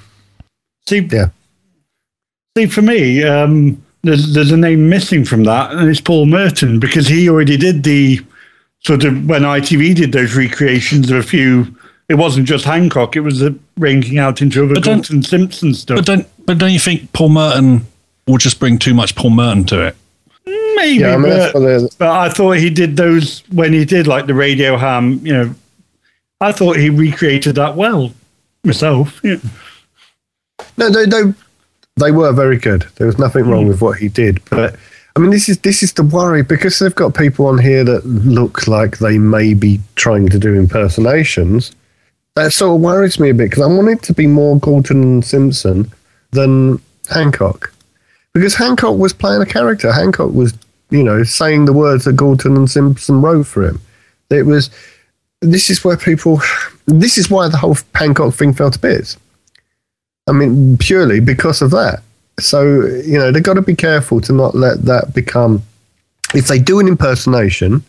See, 0.87 0.99
yeah. 1.11 1.29
see, 2.57 2.65
for 2.67 2.81
me, 2.81 3.23
um, 3.23 3.81
there's, 4.03 4.33
there's 4.33 4.51
a 4.51 4.57
name 4.57 4.89
missing 4.89 5.23
from 5.25 5.43
that, 5.43 5.71
and 5.71 5.87
it's 5.89 6.01
Paul 6.01 6.25
Merton 6.25 6.79
because 6.79 7.07
he 7.07 7.29
already 7.29 7.57
did 7.57 7.83
the 7.83 8.19
sort 8.79 9.03
of 9.03 9.27
when 9.27 9.43
ITV 9.43 9.95
did 9.95 10.11
those 10.11 10.35
recreations 10.35 11.09
of 11.11 11.17
a 11.17 11.23
few. 11.23 11.75
It 12.09 12.15
wasn't 12.15 12.47
just 12.47 12.65
Hancock; 12.65 13.15
it 13.15 13.21
was 13.21 13.39
the 13.39 13.57
ranging 13.77 14.17
out 14.17 14.41
into 14.41 14.63
other 14.65 14.73
But 14.73 14.83
don't- 14.83 14.97
Galton 14.97 15.23
Simpson 15.23 15.73
stuff. 15.73 15.97
but 15.97 16.05
don't. 16.05 16.27
But 16.45 16.57
don't 16.57 16.71
you 16.73 16.79
think 16.79 17.13
Paul 17.13 17.29
Merton 17.29 17.85
will 18.27 18.39
just 18.39 18.59
bring 18.59 18.79
too 18.79 18.93
much 18.95 19.15
Paul 19.15 19.29
Merton 19.29 19.63
to 19.65 19.87
it? 19.87 19.95
Maybe, 20.45 20.95
Yeah, 21.01 21.13
I 21.13 21.17
mean, 21.17 21.51
but, 21.53 21.95
but 21.99 22.09
I 22.09 22.27
thought 22.29 22.53
he 22.57 22.71
did 22.71 22.97
those 22.97 23.43
when 23.51 23.71
he 23.71 23.85
did 23.85 24.07
like 24.07 24.25
the 24.25 24.33
Radio 24.33 24.75
Ham. 24.75 25.19
You 25.23 25.33
know, 25.33 25.55
I 26.41 26.51
thought 26.51 26.77
he 26.77 26.89
recreated 26.89 27.55
that 27.55 27.75
well 27.75 28.11
myself. 28.65 29.21
Yeah. 29.23 29.35
No, 30.77 30.89
they, 30.89 31.05
they 31.05 31.33
they 31.97 32.11
were 32.11 32.31
very 32.31 32.57
good. 32.57 32.85
There 32.95 33.07
was 33.07 33.19
nothing 33.19 33.47
wrong 33.47 33.63
hmm. 33.63 33.69
with 33.69 33.81
what 33.81 33.97
he 33.97 34.09
did, 34.09 34.41
but 34.49 34.75
I 35.15 35.19
mean, 35.19 35.31
this 35.31 35.49
is 35.49 35.59
this 35.59 35.83
is 35.83 35.93
the 35.93 36.03
worry 36.03 36.41
because 36.41 36.79
they've 36.79 36.95
got 36.95 37.15
people 37.15 37.47
on 37.47 37.57
here 37.57 37.83
that 37.83 38.05
look 38.05 38.67
like 38.67 38.99
they 38.99 39.17
may 39.17 39.53
be 39.53 39.81
trying 39.95 40.29
to 40.29 40.39
do 40.39 40.55
impersonations. 40.55 41.71
That 42.35 42.53
sort 42.53 42.75
of 42.75 42.81
worries 42.81 43.19
me 43.19 43.29
a 43.29 43.33
bit 43.33 43.49
because 43.49 43.63
I 43.63 43.67
want 43.67 43.89
it 43.89 44.03
to 44.03 44.13
be 44.13 44.25
more 44.25 44.57
Galton 44.57 45.03
and 45.03 45.25
Simpson 45.25 45.91
than 46.31 46.81
Hancock, 47.09 47.73
because 48.33 48.55
Hancock 48.55 48.97
was 48.97 49.11
playing 49.11 49.41
a 49.41 49.45
character. 49.45 49.91
Hancock 49.91 50.31
was, 50.31 50.53
you 50.91 51.03
know, 51.03 51.23
saying 51.23 51.65
the 51.65 51.73
words 51.73 52.05
that 52.05 52.15
Galton 52.15 52.55
and 52.55 52.69
Simpson 52.69 53.21
wrote 53.21 53.47
for 53.47 53.67
him. 53.67 53.81
It 54.29 54.45
was. 54.45 54.69
This 55.41 55.69
is 55.69 55.83
where 55.83 55.97
people. 55.97 56.41
This 56.87 57.17
is 57.17 57.29
why 57.29 57.47
the 57.47 57.57
whole 57.57 57.77
Hancock 57.95 58.33
thing 58.33 58.53
fell 58.53 58.71
to 58.71 58.79
bits. 58.79 59.15
I 60.31 60.33
mean, 60.33 60.77
purely 60.77 61.19
because 61.19 61.61
of 61.61 61.71
that. 61.71 62.01
So, 62.39 62.63
you 63.05 63.17
know, 63.19 63.31
they've 63.31 63.43
got 63.43 63.55
to 63.55 63.61
be 63.61 63.75
careful 63.75 64.21
to 64.21 64.31
not 64.31 64.55
let 64.55 64.83
that 64.85 65.13
become. 65.13 65.61
If 66.33 66.47
they 66.47 66.57
do 66.57 66.79
an 66.79 66.87
impersonation, 66.87 67.83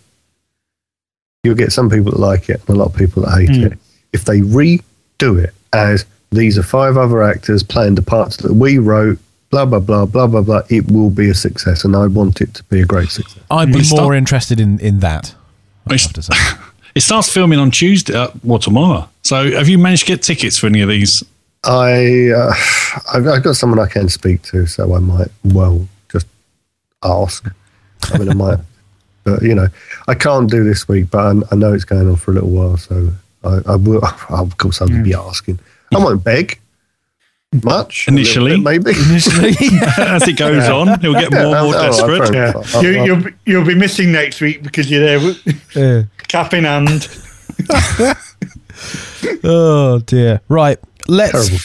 you'll 1.44 1.54
get 1.54 1.70
some 1.72 1.88
people 1.88 2.10
that 2.10 2.18
like 2.18 2.48
it 2.48 2.60
and 2.66 2.76
a 2.76 2.78
lot 2.78 2.86
of 2.86 2.96
people 2.96 3.22
that 3.22 3.38
hate 3.38 3.50
Mm. 3.50 3.72
it. 3.72 3.78
If 4.12 4.24
they 4.24 4.40
redo 4.40 5.42
it 5.42 5.54
as 5.72 6.04
these 6.30 6.58
are 6.58 6.64
five 6.64 6.96
other 6.96 7.22
actors 7.22 7.62
playing 7.62 7.94
the 7.94 8.02
parts 8.02 8.38
that 8.38 8.54
we 8.54 8.78
wrote, 8.78 9.18
blah, 9.50 9.64
blah, 9.64 9.78
blah, 9.78 10.06
blah, 10.06 10.26
blah, 10.26 10.40
blah, 10.42 10.62
it 10.68 10.90
will 10.90 11.10
be 11.10 11.30
a 11.30 11.34
success. 11.34 11.84
And 11.84 11.94
I 11.94 12.08
want 12.08 12.40
it 12.40 12.54
to 12.54 12.64
be 12.64 12.80
a 12.80 12.84
great 12.84 13.10
success. 13.10 13.42
I'd 13.52 13.66
be 13.68 13.74
Well, 13.74 13.80
it's 13.82 13.92
more 13.92 14.14
interested 14.16 14.58
in, 14.58 14.80
in 14.80 14.98
that. 14.98 15.34
I 15.86 15.96
have 15.96 16.12
to 16.14 16.22
say. 16.22 16.34
It 16.94 17.00
starts 17.00 17.32
filming 17.32 17.58
on 17.58 17.70
Tuesday, 17.70 18.14
uh, 18.14 18.28
well, 18.44 18.58
tomorrow. 18.58 19.08
So 19.22 19.50
have 19.52 19.66
you 19.66 19.78
managed 19.78 20.02
to 20.06 20.12
get 20.12 20.22
tickets 20.22 20.58
for 20.58 20.66
any 20.66 20.82
of 20.82 20.90
these? 20.90 21.24
I, 21.64 22.30
uh, 22.30 22.52
I've, 23.14 23.26
I've 23.26 23.42
got 23.42 23.56
someone 23.56 23.78
I 23.78 23.86
can 23.86 24.08
speak 24.08 24.42
to, 24.44 24.66
so 24.66 24.94
I 24.94 24.98
might, 24.98 25.28
well, 25.44 25.86
just 26.10 26.26
ask. 27.04 27.46
I 28.12 28.18
mean, 28.18 28.30
I 28.30 28.34
might, 28.34 28.58
but 29.24 29.42
you 29.42 29.54
know, 29.54 29.68
I 30.08 30.14
can't 30.14 30.50
do 30.50 30.64
this 30.64 30.88
week, 30.88 31.10
but 31.10 31.18
I, 31.18 31.40
I 31.52 31.56
know 31.56 31.72
it's 31.72 31.84
going 31.84 32.08
on 32.08 32.16
for 32.16 32.32
a 32.32 32.34
little 32.34 32.50
while, 32.50 32.76
so 32.76 33.10
I, 33.44 33.60
I 33.66 33.76
will. 33.76 34.02
Of 34.30 34.56
course, 34.58 34.80
I'll 34.82 34.88
be 34.88 35.14
asking. 35.14 35.58
I 35.94 35.98
won't 35.98 36.24
beg 36.24 36.58
much 37.64 38.08
a 38.08 38.10
little 38.10 38.18
Initially. 38.46 38.56
bit, 38.56 38.62
maybe. 38.84 38.90
As 39.98 40.26
it 40.26 40.38
goes 40.38 40.66
on, 40.70 40.98
he'll 41.00 41.12
get 41.12 41.30
more 41.30 41.54
and 41.54 41.66
more 41.66 41.74
Oh, 41.76 41.82
desperate. 41.82 42.26
throw- 42.28 42.34
Yeah. 42.36 42.52
I'll- 42.74 42.82
You, 42.82 42.98
I'll- 42.98 43.06
you'll, 43.06 43.22
be- 43.24 43.34
you'll 43.44 43.64
be 43.66 43.74
missing 43.74 44.10
next 44.10 44.40
week 44.40 44.62
because 44.62 44.90
you're 44.90 45.04
there 45.04 45.20
with 45.20 45.76
Yeah. 45.76 46.04
cap 46.28 46.54
in 46.54 46.64
hand. 46.64 47.08
Oh 49.44 50.00
dear. 50.06 50.40
Right. 50.48 50.78
Let's. 51.08 51.32
terrible. 51.32 51.58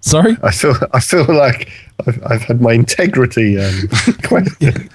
Sorry. 0.00 0.36
I 0.42 0.50
feel. 0.50 0.74
I 0.92 1.00
feel 1.00 1.24
like 1.32 1.70
I've, 2.06 2.22
I've 2.26 2.42
had 2.42 2.60
my 2.60 2.72
integrity 2.72 3.60
um, 3.60 3.88
questioned. 4.24 4.90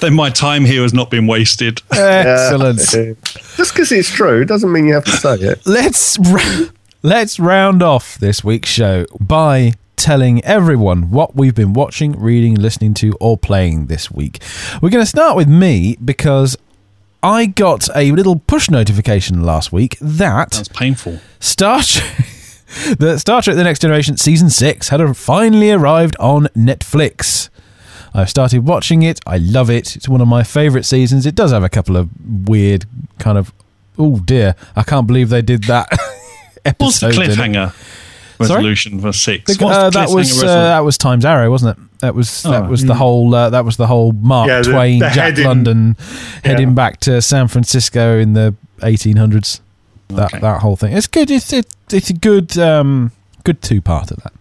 Then 0.00 0.14
my 0.14 0.30
time 0.30 0.64
here 0.64 0.82
has 0.82 0.92
not 0.92 1.10
been 1.10 1.26
wasted. 1.26 1.80
Excellent. 1.92 2.78
Just 2.78 3.72
because 3.72 3.92
it's 3.92 4.10
true 4.10 4.44
doesn't 4.44 4.72
mean 4.72 4.86
you 4.86 4.94
have 4.94 5.04
to 5.04 5.12
say 5.12 5.34
it. 5.34 5.64
let's 5.66 6.18
ra- 6.18 6.66
let's 7.02 7.38
round 7.38 7.82
off 7.82 8.18
this 8.18 8.42
week's 8.42 8.68
show 8.68 9.04
by 9.20 9.74
telling 9.96 10.42
everyone 10.44 11.10
what 11.10 11.36
we've 11.36 11.54
been 11.54 11.74
watching, 11.74 12.12
reading, 12.12 12.54
listening 12.54 12.94
to, 12.94 13.12
or 13.20 13.36
playing 13.36 13.86
this 13.86 14.10
week. 14.10 14.42
We're 14.80 14.88
going 14.90 15.04
to 15.04 15.08
start 15.10 15.36
with 15.36 15.48
me 15.48 15.96
because 16.02 16.56
I 17.22 17.46
got 17.46 17.88
a 17.94 18.12
little 18.12 18.38
push 18.38 18.70
notification 18.70 19.42
last 19.42 19.72
week 19.72 19.98
that 20.00 20.54
Sounds 20.54 20.68
painful. 20.68 21.20
Star 21.38 21.82
Trek. 21.82 22.26
The 22.98 23.18
Star 23.18 23.42
Trek: 23.42 23.56
The 23.56 23.64
Next 23.64 23.80
Generation 23.80 24.16
season 24.16 24.48
six 24.48 24.90
had 24.90 25.16
finally 25.16 25.72
arrived 25.72 26.14
on 26.20 26.44
Netflix. 26.56 27.48
I've 28.14 28.30
started 28.30 28.64
watching 28.64 29.02
it. 29.02 29.18
I 29.26 29.38
love 29.38 29.70
it. 29.70 29.96
It's 29.96 30.08
one 30.08 30.20
of 30.20 30.28
my 30.28 30.44
favourite 30.44 30.84
seasons. 30.84 31.26
It 31.26 31.34
does 31.34 31.50
have 31.50 31.64
a 31.64 31.68
couple 31.68 31.96
of 31.96 32.08
weird 32.48 32.84
kind 33.18 33.36
of 33.38 33.52
oh 33.98 34.20
dear, 34.20 34.54
I 34.76 34.84
can't 34.84 35.08
believe 35.08 35.30
they 35.30 35.42
did 35.42 35.64
that. 35.64 35.88
What's 36.78 37.00
the 37.00 37.08
episodes 37.08 37.16
in 37.16 37.22
it. 37.22 37.36
cliffhanger 37.36 37.74
resolution 38.40 39.00
for 39.00 39.12
six? 39.12 39.56
The- 39.56 39.66
uh, 39.66 39.90
that 39.90 40.10
was 40.10 40.42
uh, 40.42 40.46
that 40.46 40.80
was 40.80 40.96
Times 40.98 41.24
Arrow, 41.24 41.50
wasn't 41.50 41.78
it? 41.78 41.84
That 42.00 42.14
was 42.14 42.42
that 42.44 42.64
Oh. 42.64 42.68
was 42.68 42.84
the 42.84 42.94
whole 42.94 43.34
uh, 43.34 43.50
that 43.50 43.64
was 43.64 43.76
the 43.76 43.86
whole 43.86 44.12
Mark 44.12 44.48
Yeah, 44.48 44.62
the- 44.62 44.72
Twain, 44.72 44.98
the 45.00 45.08
Jack 45.10 45.16
heading- 45.36 45.44
London 45.46 45.96
heading 46.44 46.68
Yeah. 46.68 46.74
back 46.74 47.00
to 47.00 47.20
San 47.22 47.48
Francisco 47.48 48.18
in 48.18 48.32
the 48.32 48.54
1800s. 48.82 49.60
That 50.08 50.24
Okay. 50.34 50.40
that 50.40 50.60
whole 50.60 50.76
thing. 50.76 50.92
It's 50.96 51.06
good. 51.06 51.30
It's 51.30 51.52
it, 51.52 51.66
it's 51.92 52.10
a 52.10 52.14
good 52.14 52.56
um 52.58 53.12
good 53.44 53.62
two 53.62 53.80
part 53.80 54.10
of 54.10 54.18
that. 54.22 54.32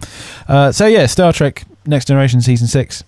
Uh, 0.47 0.71
so 0.71 0.87
yeah, 0.87 1.05
Star 1.05 1.31
Trek 1.33 1.65
Next 1.85 2.05
Generation 2.07 2.41
season 2.41 2.67
six. 2.67 3.03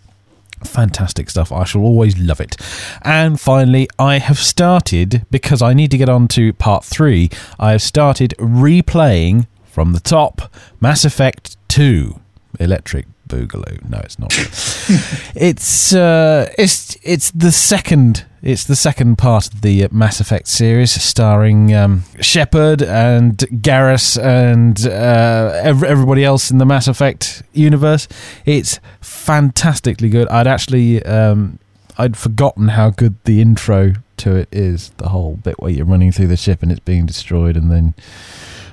Fantastic 0.64 1.28
stuff. 1.32 1.52
I 1.52 1.64
shall 1.64 1.82
always 1.82 2.20
love 2.20 2.40
it. 2.40 2.56
And 3.02 3.40
finally, 3.40 3.88
I 3.98 4.20
have 4.20 4.38
started 4.38 5.26
because 5.32 5.60
I 5.64 5.74
need 5.74 5.90
to 5.90 5.98
get 5.98 6.08
on 6.08 6.28
to 6.30 6.54
part 6.54 6.86
three. 6.86 7.32
I 7.60 7.72
have 7.72 7.82
started 7.82 8.36
replaying 8.38 9.48
from 9.72 9.94
the 9.94 10.00
top 10.00 10.54
Mass 10.80 11.06
Effect 11.06 11.58
2 11.70 12.20
Electric 12.60 13.06
Boogaloo. 13.28 13.90
No, 13.90 14.00
it's 14.00 14.20
not. 14.20 14.34
it's 15.36 15.94
uh, 15.94 16.52
it's 16.58 16.98
it's 17.02 17.32
the 17.32 17.52
second 17.52 18.26
it's 18.44 18.66
the 18.66 18.76
second 18.76 19.18
part 19.18 19.54
of 19.54 19.62
the 19.62 19.86
uh, 19.86 19.88
Mass 19.92 20.20
Effect 20.20 20.48
series, 20.48 20.92
starring 20.92 21.74
um, 21.74 22.04
Shepard 22.20 22.82
and 22.82 23.38
Garrus 23.38 24.22
and 24.22 24.86
uh, 24.86 25.62
ev- 25.64 25.84
everybody 25.84 26.26
else 26.26 26.52
in 26.52 26.58
the 26.58 26.66
Mass 26.66 26.88
Effect 26.88 27.44
universe. 27.54 28.08
It's 28.46 28.80
fantastically 29.00 30.10
good. 30.10 30.28
I'd 30.28 30.48
actually 30.48 31.04
um, 31.06 31.60
I'd 31.98 32.18
forgotten 32.18 32.70
how 32.70 32.90
good 32.90 33.16
the 33.24 33.42
intro 33.42 33.94
to 34.18 34.36
it 34.36 34.50
is. 34.52 34.90
The 34.98 35.10
whole 35.10 35.36
bit 35.36 35.60
where 35.62 35.72
you're 35.72 35.86
running 35.86 36.12
through 36.12 36.28
the 36.28 36.38
ship 36.38 36.62
and 36.64 36.72
it's 36.72 36.82
being 36.82 37.06
destroyed, 37.06 37.56
and 37.56 37.72
then 37.72 37.94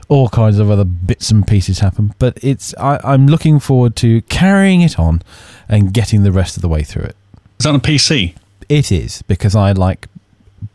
all 0.09 0.29
kinds 0.29 0.59
of 0.59 0.71
other 0.71 0.85
bits 0.85 1.31
and 1.31 1.47
pieces 1.47 1.81
happen. 1.81 2.15
But 2.19 2.43
it's 2.43 2.75
I, 2.77 2.99
I'm 3.05 3.27
looking 3.27 3.61
forward 3.61 3.95
to 3.97 4.23
carrying 4.23 4.81
it 4.81 4.99
on 4.99 5.23
and 5.69 5.93
getting 5.93 6.23
the 6.23 6.33
rest 6.33 6.57
of 6.57 6.63
the 6.63 6.69
way 6.69 6.83
through 6.83 7.05
it. 7.05 7.17
Is 7.59 7.65
that 7.65 7.71
on 7.71 7.77
a 7.77 7.81
PC? 7.81 8.35
It 8.69 8.93
is 8.93 9.23
because 9.23 9.55
I 9.55 9.73
like 9.73 10.09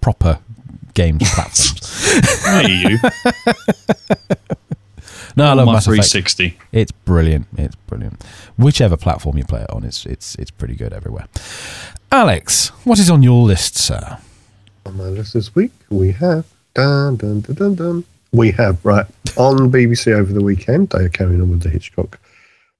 proper 0.02 0.40
games 0.94 1.22
platforms. 1.34 2.44
Hey, 2.46 2.68
you. 2.90 3.00
No, 5.36 5.46
I 5.46 5.54
love 5.54 5.66
my 5.66 5.74
Mass 5.74 5.88
Effect. 5.88 6.10
360. 6.12 6.60
It's 6.72 6.92
brilliant. 6.92 7.48
It's 7.58 7.76
brilliant. 7.76 8.24
Whichever 8.56 8.98
platform 8.98 9.38
you 9.38 9.46
play 9.46 9.62
it 9.62 9.70
on, 9.72 9.84
it's 9.84 10.06
it's 10.06 10.36
it's 10.36 10.52
pretty 10.52 10.76
good 10.76 10.94
everywhere. 10.94 11.26
Alex, 12.12 12.68
what 12.86 13.00
is 13.00 13.10
on 13.10 13.24
your 13.24 13.42
list, 13.44 13.76
sir? 13.76 14.20
On 14.86 14.96
my 14.96 15.06
list 15.06 15.34
this 15.34 15.56
week, 15.56 15.72
we 15.90 16.12
have 16.12 16.46
dun 16.76 17.16
dun 17.16 17.42
dun 17.42 17.56
dun 17.56 17.76
dun. 17.76 18.04
We 18.34 18.52
have 18.52 18.84
right 18.84 19.06
on 19.38 19.72
BBC 19.72 20.12
over 20.12 20.34
the 20.34 20.44
weekend. 20.44 20.90
They 20.90 21.06
are 21.06 21.10
carrying 21.10 21.42
on 21.42 21.52
with 21.52 21.62
the 21.62 21.70
Hitchcock 21.70 22.20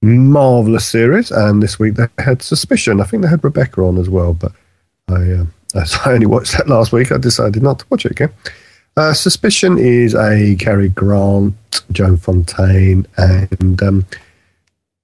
marvelous 0.02 0.86
series, 0.86 1.30
and 1.30 1.62
this 1.62 1.78
week 1.78 1.94
they 1.94 2.06
had 2.18 2.42
Suspicion. 2.42 3.00
I 3.00 3.04
think 3.04 3.22
they 3.22 3.28
had 3.28 3.42
Rebecca 3.42 3.80
on 3.82 3.96
as 3.98 4.10
well, 4.10 4.34
but 4.34 4.52
I 5.08 5.32
um, 5.32 5.54
as 5.74 5.94
I 6.04 6.12
only 6.12 6.26
watched 6.26 6.52
that 6.52 6.68
last 6.68 6.92
week, 6.92 7.10
I 7.10 7.18
decided 7.18 7.62
not 7.62 7.78
to 7.80 7.86
watch 7.90 8.04
it 8.04 8.12
again. 8.12 8.32
Uh, 8.96 9.12
Suspicion 9.12 9.76
is 9.78 10.14
a 10.14 10.54
Cary 10.56 10.88
Grant, 10.88 11.54
Joan 11.90 12.16
Fontaine, 12.16 13.06
and 13.16 13.82
um, 13.82 14.06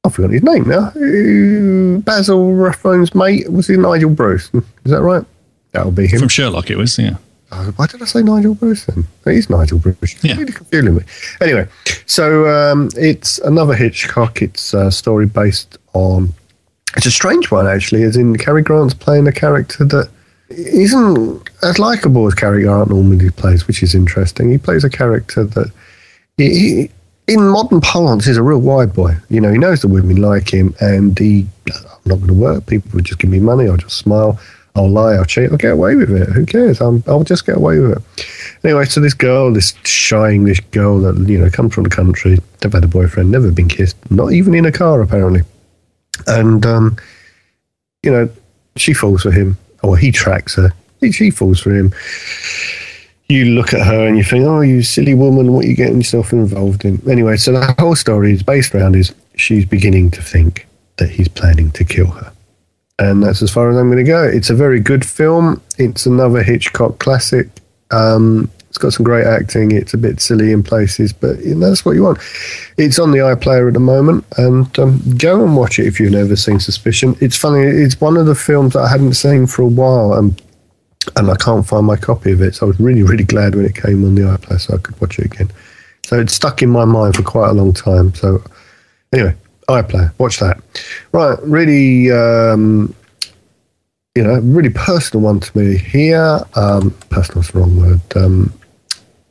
I 0.04 0.10
forgot 0.10 0.30
his 0.30 0.42
name 0.42 0.68
now. 0.68 0.88
Uh, 0.88 1.98
Basil 2.00 2.54
Rathbone's 2.54 3.14
mate 3.14 3.50
was 3.50 3.66
he 3.66 3.76
Nigel 3.76 4.10
Bruce? 4.10 4.50
Is 4.54 4.92
that 4.92 5.02
right? 5.02 5.24
That'll 5.72 5.92
be 5.92 6.06
him. 6.06 6.20
From 6.20 6.28
Sherlock, 6.28 6.70
it 6.70 6.76
was, 6.76 6.98
yeah. 6.98 7.16
Oh, 7.52 7.72
why 7.76 7.86
did 7.86 8.00
I 8.00 8.04
say 8.04 8.22
Nigel 8.22 8.54
Bruce 8.54 8.84
then? 8.84 9.06
It 9.26 9.34
is 9.34 9.50
Nigel 9.50 9.78
Bruce. 9.78 10.22
Yeah. 10.22 10.36
really 10.36 10.52
confusing 10.52 10.94
me. 10.94 11.02
Anyway, 11.40 11.66
so 12.06 12.48
um, 12.48 12.88
it's 12.96 13.38
another 13.38 13.74
Hitchcock. 13.74 14.40
It's 14.40 14.72
a 14.72 14.90
story 14.90 15.26
based 15.26 15.78
on. 15.92 16.32
It's 16.96 17.06
a 17.06 17.10
strange 17.10 17.50
one, 17.50 17.66
actually, 17.66 18.02
as 18.02 18.16
in 18.16 18.36
Cary 18.36 18.62
Grant's 18.62 18.94
playing 18.94 19.26
a 19.28 19.32
character 19.32 19.84
that 19.84 20.10
isn't 20.50 21.48
as 21.62 21.78
likable 21.78 22.26
as 22.26 22.34
Cary 22.34 22.64
Grant 22.64 22.90
normally 22.90 23.30
plays, 23.30 23.66
which 23.66 23.82
is 23.82 23.94
interesting. 23.94 24.50
He 24.50 24.58
plays 24.58 24.82
a 24.82 24.90
character 24.90 25.44
that, 25.44 25.70
he, 26.36 26.48
he, 26.48 26.90
in 27.28 27.48
modern 27.48 27.80
parlance, 27.80 28.26
is 28.26 28.36
a 28.36 28.42
real 28.42 28.60
wide 28.60 28.92
boy. 28.92 29.14
You 29.28 29.40
know, 29.40 29.52
he 29.52 29.58
knows 29.58 29.82
the 29.82 29.88
women 29.88 30.16
like 30.16 30.52
him, 30.52 30.74
and 30.80 31.16
he, 31.18 31.46
I'm 31.68 32.00
not 32.04 32.16
going 32.16 32.28
to 32.28 32.34
work. 32.34 32.66
People 32.66 32.90
would 32.94 33.04
just 33.04 33.20
give 33.20 33.30
me 33.30 33.38
money. 33.38 33.68
I'll 33.68 33.76
just 33.76 33.96
smile. 33.96 34.40
I'll 34.76 34.88
lie. 34.88 35.14
I'll 35.14 35.24
cheat. 35.24 35.50
I'll 35.50 35.56
get 35.56 35.72
away 35.72 35.96
with 35.96 36.10
it. 36.10 36.28
Who 36.28 36.46
cares? 36.46 36.80
I'm, 36.80 37.02
I'll 37.06 37.24
just 37.24 37.46
get 37.46 37.56
away 37.56 37.78
with 37.80 37.92
it. 37.92 38.26
Anyway, 38.64 38.84
so 38.84 39.00
this 39.00 39.14
girl, 39.14 39.52
this 39.52 39.74
shy 39.84 40.32
English 40.32 40.60
girl 40.70 41.00
that 41.00 41.16
you 41.28 41.38
know 41.38 41.50
comes 41.50 41.74
from 41.74 41.84
the 41.84 41.90
country, 41.90 42.38
never 42.62 42.76
had 42.76 42.84
a 42.84 42.88
boyfriend, 42.88 43.30
never 43.30 43.50
been 43.50 43.68
kissed, 43.68 43.96
not 44.10 44.32
even 44.32 44.54
in 44.54 44.66
a 44.66 44.72
car 44.72 45.00
apparently, 45.00 45.42
and 46.26 46.64
um, 46.66 46.96
you 48.02 48.10
know 48.10 48.28
she 48.76 48.92
falls 48.92 49.22
for 49.22 49.30
him, 49.30 49.56
or 49.82 49.96
he 49.96 50.12
tracks 50.12 50.54
her. 50.56 50.72
She 51.10 51.30
falls 51.30 51.60
for 51.60 51.74
him. 51.74 51.92
you 53.28 53.46
look 53.46 53.72
at 53.72 53.86
her 53.86 54.06
and 54.06 54.18
you 54.18 54.24
think, 54.24 54.44
oh, 54.44 54.60
you 54.60 54.82
silly 54.82 55.14
woman, 55.14 55.52
what 55.52 55.64
are 55.64 55.68
you 55.68 55.76
getting 55.76 55.98
yourself 55.98 56.32
involved 56.32 56.84
in? 56.84 57.00
Anyway, 57.08 57.36
so 57.36 57.52
the 57.52 57.74
whole 57.78 57.96
story 57.96 58.32
is 58.32 58.42
based 58.42 58.74
around 58.74 58.96
is 58.96 59.14
she's 59.36 59.64
beginning 59.64 60.10
to 60.10 60.20
think 60.20 60.66
that 60.96 61.08
he's 61.08 61.28
planning 61.28 61.70
to 61.72 61.84
kill 61.84 62.08
her. 62.08 62.32
And 63.00 63.22
that's 63.22 63.42
as 63.42 63.50
far 63.50 63.70
as 63.70 63.76
I'm 63.76 63.90
going 63.90 64.04
to 64.04 64.10
go. 64.10 64.22
It's 64.22 64.50
a 64.50 64.54
very 64.54 64.78
good 64.78 65.04
film. 65.04 65.60
It's 65.78 66.06
another 66.06 66.42
Hitchcock 66.42 66.98
classic. 66.98 67.48
Um, 67.90 68.50
it's 68.68 68.78
got 68.78 68.92
some 68.92 69.02
great 69.02 69.26
acting. 69.26 69.72
It's 69.72 69.94
a 69.94 69.98
bit 69.98 70.20
silly 70.20 70.52
in 70.52 70.62
places, 70.62 71.12
but 71.12 71.40
you 71.40 71.56
know, 71.56 71.68
that's 71.68 71.84
what 71.84 71.96
you 71.96 72.04
want. 72.04 72.18
It's 72.78 73.00
on 73.00 73.10
the 73.10 73.18
iPlayer 73.18 73.66
at 73.66 73.74
the 73.74 73.80
moment, 73.80 74.24
and 74.36 74.78
um, 74.78 75.02
go 75.18 75.42
and 75.42 75.56
watch 75.56 75.80
it 75.80 75.86
if 75.86 75.98
you've 75.98 76.12
never 76.12 76.36
seen 76.36 76.60
Suspicion. 76.60 77.16
It's 77.20 77.36
funny. 77.36 77.62
It's 77.62 78.00
one 78.00 78.16
of 78.16 78.26
the 78.26 78.36
films 78.36 78.74
that 78.74 78.82
I 78.82 78.88
hadn't 78.88 79.14
seen 79.14 79.48
for 79.48 79.62
a 79.62 79.66
while, 79.66 80.14
and 80.14 80.40
and 81.16 81.30
I 81.30 81.36
can't 81.36 81.66
find 81.66 81.86
my 81.86 81.96
copy 81.96 82.30
of 82.30 82.42
it. 82.42 82.54
So 82.54 82.66
I 82.66 82.68
was 82.68 82.78
really, 82.78 83.02
really 83.02 83.24
glad 83.24 83.56
when 83.56 83.64
it 83.64 83.74
came 83.74 84.04
on 84.04 84.14
the 84.14 84.22
iPlayer 84.22 84.60
so 84.60 84.74
I 84.74 84.78
could 84.78 85.00
watch 85.00 85.18
it 85.18 85.24
again. 85.24 85.50
So 86.04 86.20
it's 86.20 86.34
stuck 86.34 86.62
in 86.62 86.70
my 86.70 86.84
mind 86.84 87.16
for 87.16 87.22
quite 87.22 87.48
a 87.48 87.54
long 87.54 87.72
time. 87.72 88.14
So 88.14 88.40
anyway, 89.12 89.34
iPlayer, 89.70 90.12
watch 90.18 90.38
that. 90.40 90.60
Right, 91.12 91.38
really, 91.42 92.10
um, 92.10 92.94
you 94.14 94.24
know, 94.24 94.40
really 94.40 94.70
personal 94.70 95.24
one 95.24 95.40
to 95.40 95.58
me 95.58 95.76
here. 95.76 96.40
Um, 96.54 96.94
is 97.16 97.28
the 97.28 97.50
wrong 97.54 97.76
word. 97.76 98.00
Um, 98.16 98.52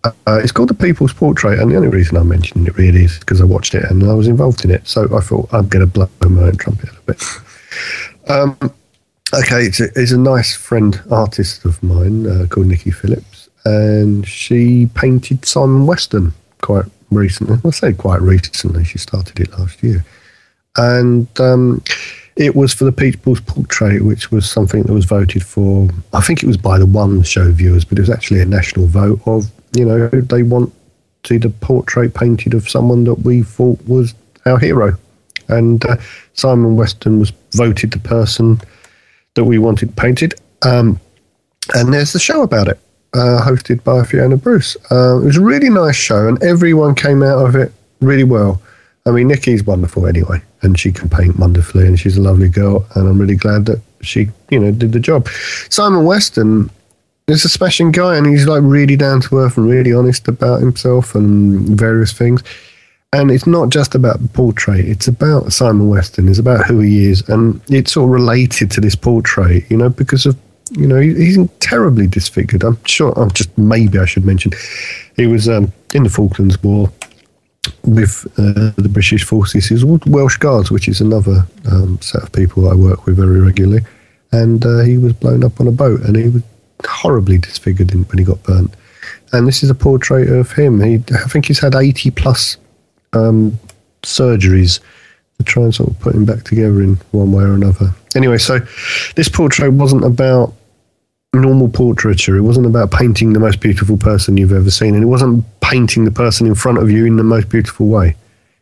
uh, 0.03 0.11
it's 0.41 0.51
called 0.51 0.69
The 0.69 0.73
People's 0.73 1.13
Portrait, 1.13 1.59
and 1.59 1.71
the 1.71 1.75
only 1.75 1.89
reason 1.89 2.15
I'm 2.15 2.29
mentioning 2.29 2.67
it 2.67 2.77
really 2.77 3.03
is 3.03 3.19
because 3.19 3.41
I 3.41 3.45
watched 3.45 3.75
it 3.75 3.83
and 3.89 4.03
I 4.03 4.13
was 4.13 4.27
involved 4.27 4.63
in 4.63 4.71
it. 4.71 4.87
So 4.87 5.03
I 5.15 5.19
thought 5.19 5.49
I'm 5.51 5.67
going 5.67 5.85
to 5.85 5.91
blow 5.91 6.07
my 6.29 6.43
own 6.43 6.55
trumpet 6.57 6.89
a 6.89 6.93
little 6.93 7.03
bit. 7.05 7.23
Um, 8.27 8.57
okay, 9.33 9.63
it's 9.63 9.79
a, 9.79 9.85
it's 9.95 10.11
a, 10.11 10.17
nice 10.17 10.55
friend 10.55 11.01
artist 11.11 11.65
of 11.65 11.81
mine 11.83 12.27
uh, 12.27 12.45
called 12.47 12.67
Nikki 12.67 12.91
Phillips, 12.91 13.49
and 13.65 14.27
she 14.27 14.87
painted 14.93 15.45
Simon 15.45 15.85
Weston 15.85 16.33
quite 16.61 16.85
recently. 17.11 17.57
I 17.65 17.69
say 17.71 17.93
quite 17.93 18.21
recently; 18.21 18.83
she 18.83 18.97
started 18.99 19.39
it 19.39 19.57
last 19.57 19.81
year, 19.83 20.05
and 20.77 21.27
um, 21.39 21.83
it 22.35 22.55
was 22.55 22.73
for 22.73 22.85
the 22.85 22.91
Peach 22.91 23.15
People's 23.15 23.41
Portrait, 23.41 24.03
which 24.03 24.31
was 24.31 24.49
something 24.49 24.83
that 24.83 24.93
was 24.93 25.05
voted 25.05 25.43
for. 25.43 25.89
I 26.13 26.21
think 26.21 26.41
it 26.41 26.47
was 26.47 26.57
by 26.57 26.77
the 26.79 26.85
One 26.85 27.23
Show 27.23 27.51
viewers, 27.51 27.85
but 27.85 27.97
it 27.97 28.01
was 28.01 28.09
actually 28.09 28.41
a 28.41 28.45
national 28.45 28.87
vote 28.87 29.19
of 29.25 29.51
you 29.73 29.85
know, 29.85 30.07
they 30.07 30.43
want 30.43 30.73
to 31.23 31.27
see 31.27 31.37
the 31.37 31.49
portrait 31.49 32.13
painted 32.13 32.53
of 32.53 32.69
someone 32.69 33.03
that 33.03 33.15
we 33.15 33.43
thought 33.43 33.79
was 33.87 34.13
our 34.45 34.57
hero. 34.57 34.97
And 35.47 35.83
uh, 35.85 35.97
Simon 36.33 36.75
Weston 36.75 37.19
was 37.19 37.31
voted 37.51 37.91
the 37.91 37.99
person 37.99 38.59
that 39.33 39.43
we 39.43 39.57
wanted 39.57 39.95
painted. 39.95 40.35
Um, 40.61 40.99
and 41.73 41.93
there's 41.93 42.13
the 42.13 42.19
show 42.19 42.41
about 42.41 42.67
it, 42.67 42.79
uh, 43.13 43.41
hosted 43.43 43.83
by 43.83 44.03
Fiona 44.03 44.37
Bruce. 44.37 44.75
Uh, 44.91 45.19
it 45.21 45.25
was 45.25 45.37
a 45.37 45.41
really 45.41 45.69
nice 45.69 45.95
show, 45.95 46.27
and 46.27 46.41
everyone 46.43 46.95
came 46.95 47.23
out 47.23 47.45
of 47.45 47.55
it 47.55 47.71
really 48.01 48.23
well. 48.23 48.61
I 49.05 49.11
mean, 49.11 49.27
Nikki's 49.27 49.63
wonderful 49.63 50.05
anyway, 50.05 50.41
and 50.61 50.77
she 50.77 50.91
can 50.91 51.09
paint 51.09 51.39
wonderfully, 51.39 51.88
and 51.88 51.99
she's 51.99 52.17
a 52.17 52.21
lovely 52.21 52.49
girl, 52.49 52.85
and 52.95 53.07
I'm 53.07 53.19
really 53.19 53.35
glad 53.35 53.65
that 53.65 53.81
she, 54.01 54.30
you 54.49 54.59
know, 54.59 54.71
did 54.71 54.91
the 54.91 54.99
job. 54.99 55.27
Simon 55.69 56.05
Weston 56.05 56.69
is 57.27 57.45
a 57.45 57.49
smashing 57.49 57.91
guy, 57.91 58.17
and 58.17 58.27
he's 58.27 58.47
like 58.47 58.61
really 58.63 58.95
down 58.95 59.21
to 59.21 59.38
earth 59.39 59.57
and 59.57 59.69
really 59.69 59.93
honest 59.93 60.27
about 60.27 60.59
himself 60.59 61.15
and 61.15 61.77
various 61.77 62.13
things. 62.13 62.43
And 63.11 63.31
it's 63.31 63.47
not 63.47 63.69
just 63.69 63.95
about 63.95 64.21
the 64.21 64.27
portrait; 64.27 64.85
it's 64.85 65.07
about 65.07 65.51
Simon 65.53 65.89
Weston. 65.89 66.27
It's 66.27 66.38
about 66.38 66.65
who 66.65 66.80
he 66.80 67.05
is, 67.07 67.27
and 67.27 67.59
it's 67.69 67.97
all 67.97 68.07
related 68.07 68.69
to 68.71 68.81
this 68.81 68.95
portrait, 68.95 69.63
you 69.71 69.77
know, 69.77 69.89
because 69.89 70.27
of 70.27 70.38
you 70.71 70.88
know 70.88 70.99
he's 70.99 71.38
terribly 71.59 72.05
disfigured. 72.05 72.63
I'm 72.63 72.77
sure. 72.85 73.13
I'm 73.17 73.31
just 73.31 73.57
maybe 73.57 73.97
I 73.97 74.05
should 74.05 74.26
mention 74.26 74.51
he 75.15 75.26
was 75.26 75.49
um, 75.49 75.73
in 75.95 76.03
the 76.03 76.09
Falklands 76.09 76.61
War 76.61 76.91
with 77.84 78.26
uh, 78.38 78.72
the 78.77 78.90
British 78.90 79.23
forces. 79.23 79.84
Was 79.84 80.02
Welsh 80.06 80.38
Guards, 80.38 80.72
which 80.72 80.88
is 80.88 81.02
another 81.02 81.45
um, 81.72 81.99
set 82.02 82.23
of 82.23 82.31
people 82.31 82.69
I 82.69 82.76
work 82.76 83.06
with 83.06 83.18
very 83.18 83.40
regularly. 83.40 83.86
And 84.31 84.65
uh, 84.65 84.80
he 84.80 84.98
was 84.98 85.14
blown 85.14 85.44
up 85.44 85.60
on 85.60 85.68
a 85.68 85.72
boat, 85.72 86.02
and 86.02 86.15
he 86.15 86.30
was 86.30 86.44
horribly 86.88 87.38
disfigured 87.38 87.94
when 87.94 88.18
he 88.18 88.23
got 88.23 88.44
burnt. 88.44 88.73
And 89.34 89.48
this 89.48 89.64
is 89.64 89.69
a 89.69 89.76
portrait 89.76 90.30
of 90.30 90.52
him. 90.52 90.81
He, 90.81 90.95
I 91.14 91.27
think 91.27 91.45
he's 91.45 91.60
had 91.60 91.76
80 91.76 92.11
plus 92.11 92.57
um, 93.14 93.60
surgeries 94.03 94.80
to 95.38 95.44
try 95.44 95.64
and 95.64 95.73
sort 95.73 95.90
of 95.90 95.99
put 95.99 96.15
him 96.15 96.26
back 96.26 96.44
together 96.44 96.81
in 96.81 96.95
one 97.11 97.31
way 97.31 97.44
or 97.44 97.53
another. 97.53 97.94
Anyway, 98.15 98.38
so 98.38 98.60
this 99.15 99.30
portrait 99.30 99.72
wasn't 99.72 100.03
about 100.03 100.53
normal 101.34 101.69
portraiture. 101.69 102.38
It 102.38 102.41
wasn't 102.41 102.65
about 102.65 102.91
painting 102.91 103.34
the 103.34 103.39
most 103.39 103.60
beautiful 103.60 103.97
person 103.97 104.38
you've 104.38 104.53
ever 104.53 104.72
seen, 104.72 104.95
and 104.95 105.03
it 105.03 105.07
wasn't 105.07 105.45
painting 105.61 106.06
the 106.06 106.11
person 106.11 106.47
in 106.47 106.56
front 106.56 106.80
of 106.80 106.89
you 106.89 107.06
in 107.06 107.18
the 107.18 107.23
most 107.23 107.49
beautiful 107.49 107.88
way. 107.88 108.15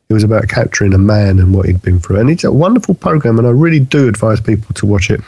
It 0.09 0.13
was 0.13 0.23
about 0.23 0.47
capturing 0.47 0.93
a 0.93 0.97
man 0.97 1.39
and 1.39 1.53
what 1.53 1.65
he'd 1.65 1.81
been 1.81 1.99
through. 1.99 2.19
And 2.19 2.29
it's 2.29 2.43
a 2.43 2.51
wonderful 2.51 2.95
program, 2.95 3.37
and 3.39 3.47
I 3.47 3.51
really 3.51 3.79
do 3.79 4.07
advise 4.07 4.39
people 4.39 4.73
to 4.75 4.85
watch 4.85 5.09
it, 5.09 5.21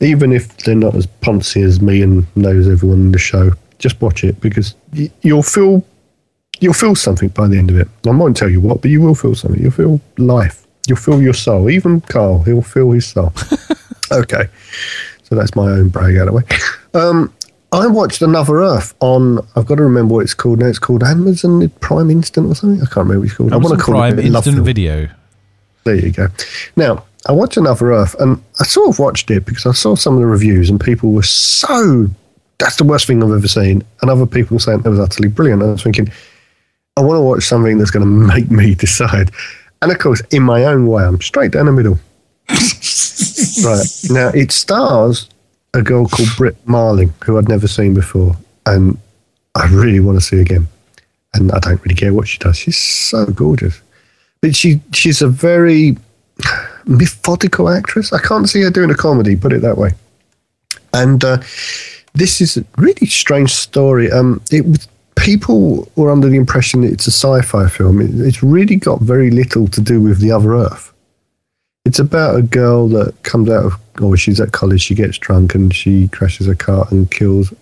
even 0.00 0.32
if 0.32 0.56
they're 0.58 0.74
not 0.74 0.94
as 0.94 1.06
poncy 1.06 1.64
as 1.64 1.80
me 1.80 2.02
and 2.02 2.26
knows 2.36 2.68
everyone 2.68 2.98
in 2.98 3.12
the 3.12 3.18
show. 3.18 3.52
Just 3.78 4.00
watch 4.00 4.22
it 4.24 4.40
because 4.40 4.74
you'll 5.22 5.42
feel 5.42 5.84
you'll 6.60 6.72
feel 6.72 6.94
something 6.94 7.28
by 7.30 7.48
the 7.48 7.58
end 7.58 7.70
of 7.70 7.78
it. 7.78 7.88
I 8.06 8.10
won't 8.10 8.36
tell 8.36 8.48
you 8.48 8.60
what, 8.60 8.82
but 8.82 8.90
you 8.90 9.00
will 9.00 9.16
feel 9.16 9.34
something. 9.34 9.60
You'll 9.60 9.72
feel 9.72 10.00
life. 10.18 10.64
You'll 10.86 10.98
feel 10.98 11.20
your 11.20 11.34
soul. 11.34 11.68
Even 11.70 12.00
Carl, 12.02 12.42
he'll 12.44 12.62
feel 12.62 12.92
his 12.92 13.06
soul. 13.06 13.32
okay, 14.12 14.48
so 15.32 15.36
that's 15.36 15.56
my 15.56 15.70
own 15.70 15.88
brag 15.88 16.14
out 16.18 16.28
of 16.28 16.34
the 16.34 16.40
way. 16.40 16.42
Um, 16.92 17.32
I 17.72 17.86
watched 17.86 18.20
Another 18.20 18.60
Earth 18.60 18.94
on. 19.00 19.38
I've 19.56 19.64
got 19.64 19.76
to 19.76 19.82
remember 19.82 20.12
what 20.12 20.20
it's 20.24 20.34
called 20.34 20.58
now. 20.58 20.66
It's 20.66 20.78
called 20.78 21.02
Amazon 21.02 21.66
Prime 21.80 22.10
Instant 22.10 22.50
or 22.50 22.54
something. 22.54 22.82
I 22.82 22.84
can't 22.84 23.08
remember 23.08 23.20
what 23.20 23.28
it's 23.28 23.34
called. 23.34 23.54
Amazon 23.54 23.64
I 23.64 23.68
want 23.70 23.80
to 23.80 23.84
call 23.86 23.94
Prime 23.94 24.18
it 24.18 24.26
Instant 24.26 24.58
Video. 24.58 25.08
There 25.84 25.94
you 25.94 26.12
go. 26.12 26.28
Now 26.76 27.06
I 27.24 27.32
watched 27.32 27.56
Another 27.56 27.92
Earth, 27.92 28.14
and 28.20 28.42
I 28.60 28.64
sort 28.64 28.90
of 28.90 28.98
watched 28.98 29.30
it 29.30 29.46
because 29.46 29.64
I 29.64 29.72
saw 29.72 29.94
some 29.94 30.16
of 30.16 30.20
the 30.20 30.26
reviews, 30.26 30.68
and 30.68 30.78
people 30.78 31.12
were 31.12 31.22
so. 31.22 32.08
That's 32.58 32.76
the 32.76 32.84
worst 32.84 33.06
thing 33.06 33.22
I've 33.22 33.30
ever 33.30 33.48
seen, 33.48 33.82
and 34.02 34.10
other 34.10 34.26
people 34.26 34.58
saying 34.58 34.82
it 34.84 34.88
was 34.90 35.00
utterly 35.00 35.28
brilliant. 35.28 35.62
I 35.62 35.66
was 35.68 35.82
thinking, 35.82 36.12
I 36.98 37.00
want 37.00 37.16
to 37.16 37.22
watch 37.22 37.44
something 37.44 37.78
that's 37.78 37.90
going 37.90 38.04
to 38.04 38.34
make 38.34 38.50
me 38.50 38.74
decide. 38.84 39.30
And 39.80 39.90
of 39.90 39.98
course, 39.98 40.20
in 40.30 40.42
my 40.42 40.64
own 40.64 40.88
way, 40.88 41.04
I'm 41.04 41.22
straight 41.22 41.52
down 41.52 41.64
the 41.64 41.72
middle. 41.72 41.98
right 43.64 43.86
now, 44.10 44.28
it 44.28 44.52
stars 44.52 45.28
a 45.74 45.82
girl 45.82 46.06
called 46.06 46.28
Brit 46.36 46.56
Marling, 46.66 47.12
who 47.24 47.38
I'd 47.38 47.48
never 47.48 47.68
seen 47.68 47.94
before, 47.94 48.36
and 48.66 48.98
I 49.54 49.66
really 49.68 50.00
want 50.00 50.18
to 50.18 50.24
see 50.24 50.40
again. 50.40 50.68
And 51.34 51.50
I 51.52 51.60
don't 51.60 51.82
really 51.82 51.94
care 51.94 52.12
what 52.12 52.28
she 52.28 52.38
does; 52.38 52.58
she's 52.58 52.76
so 52.76 53.26
gorgeous. 53.26 53.80
But 54.40 54.54
she 54.54 54.80
she's 54.92 55.22
a 55.22 55.28
very 55.28 55.96
methodical 56.86 57.68
actress. 57.68 58.12
I 58.12 58.20
can't 58.20 58.48
see 58.48 58.62
her 58.62 58.70
doing 58.70 58.90
a 58.90 58.94
comedy, 58.94 59.36
put 59.36 59.52
it 59.52 59.62
that 59.62 59.78
way. 59.78 59.92
And 60.92 61.24
uh, 61.24 61.38
this 62.14 62.40
is 62.40 62.56
a 62.56 62.64
really 62.76 63.06
strange 63.06 63.52
story. 63.52 64.10
Um, 64.10 64.42
it 64.50 64.86
people 65.16 65.88
were 65.96 66.10
under 66.10 66.28
the 66.28 66.36
impression 66.36 66.80
that 66.82 66.92
it's 66.92 67.06
a 67.06 67.12
sci-fi 67.12 67.68
film. 67.68 68.00
It, 68.00 68.10
it's 68.26 68.42
really 68.42 68.76
got 68.76 69.00
very 69.00 69.30
little 69.30 69.68
to 69.68 69.80
do 69.80 70.00
with 70.00 70.18
the 70.20 70.32
other 70.32 70.54
Earth. 70.54 70.91
It's 71.84 71.98
about 71.98 72.36
a 72.36 72.42
girl 72.42 72.88
that 72.88 73.22
comes 73.22 73.50
out 73.50 73.64
of, 73.64 73.74
or 74.00 74.16
she's 74.16 74.40
at 74.40 74.52
college, 74.52 74.82
she 74.82 74.94
gets 74.94 75.18
drunk 75.18 75.54
and 75.54 75.74
she 75.74 76.08
crashes 76.08 76.48
a 76.48 76.54
car 76.54 76.86
and 76.90 77.10
kills 77.10 77.52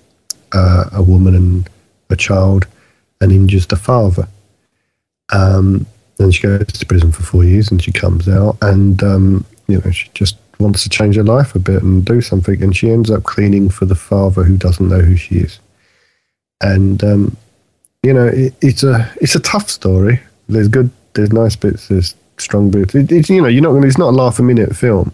uh, 0.52 0.84
a 0.92 1.02
woman 1.02 1.34
and 1.34 1.70
a 2.10 2.16
child 2.16 2.66
and 3.20 3.32
injures 3.32 3.66
the 3.66 3.76
father. 3.76 4.28
Um, 5.32 5.86
and 6.18 6.34
she 6.34 6.42
goes 6.42 6.66
to 6.66 6.86
prison 6.86 7.12
for 7.12 7.22
four 7.22 7.44
years 7.44 7.70
and 7.70 7.82
she 7.82 7.92
comes 7.92 8.28
out 8.28 8.58
and, 8.60 9.02
um, 9.02 9.44
you 9.68 9.80
know, 9.80 9.90
she 9.90 10.10
just 10.12 10.36
wants 10.58 10.82
to 10.82 10.90
change 10.90 11.16
her 11.16 11.24
life 11.24 11.54
a 11.54 11.58
bit 11.58 11.82
and 11.82 12.04
do 12.04 12.20
something. 12.20 12.62
And 12.62 12.76
she 12.76 12.90
ends 12.90 13.10
up 13.10 13.22
cleaning 13.22 13.70
for 13.70 13.86
the 13.86 13.94
father 13.94 14.42
who 14.42 14.56
doesn't 14.56 14.88
know 14.88 15.00
who 15.00 15.16
she 15.16 15.36
is. 15.36 15.58
And, 16.60 17.02
um, 17.02 17.36
you 18.02 18.12
know, 18.12 18.26
it, 18.26 18.54
it's 18.60 18.82
a 18.82 19.10
it's 19.20 19.34
a 19.34 19.40
tough 19.40 19.70
story. 19.70 20.20
There's 20.48 20.68
good, 20.68 20.90
there's 21.14 21.32
nice 21.32 21.56
bits, 21.56 21.88
there's 21.88 22.14
strong 22.40 22.70
bits. 22.70 22.94
It, 22.94 23.10
it's 23.12 23.30
you 23.30 23.42
know 23.42 23.48
you're 23.48 23.62
not 23.62 23.72
going. 23.72 23.84
it's 23.84 23.98
not 23.98 24.10
a 24.10 24.16
laugh 24.16 24.38
a 24.38 24.42
minute 24.42 24.74
film, 24.74 25.12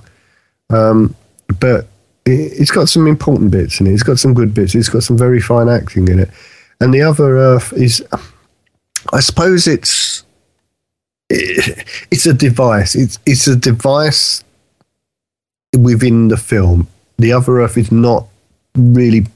um, 0.71 1.15
but 1.61 1.87
it, 2.25 2.59
has 2.59 2.71
got 2.71 2.89
some 2.89 3.07
important 3.07 3.51
bits 3.51 3.81
in 3.81 3.87
it. 3.87 3.93
It's 3.93 4.03
got 4.03 4.19
some 4.19 4.35
good 4.35 4.55
bits. 4.55 4.75
It's 4.75 4.89
got 4.89 5.03
some 5.03 5.17
very 5.17 5.41
fine 5.41 5.69
acting 5.69 6.09
in 6.09 6.19
it, 6.19 6.31
and 6.81 6.93
the 6.93 7.03
other 7.03 7.37
Earth 7.37 7.73
is, 7.73 8.05
I 9.13 9.21
suppose 9.21 9.67
it's 9.67 10.25
it, 11.31 11.87
it's 12.11 12.27
a 12.27 12.35
device. 12.35 12.95
It's 12.95 13.19
it's 13.27 13.47
a 13.47 13.57
device 13.57 14.43
within 15.79 16.29
the 16.29 16.37
film. 16.37 16.89
The 17.19 17.33
other 17.33 17.61
Earth 17.61 17.79
is 17.79 17.91
not 17.91 18.27
really 18.77 19.27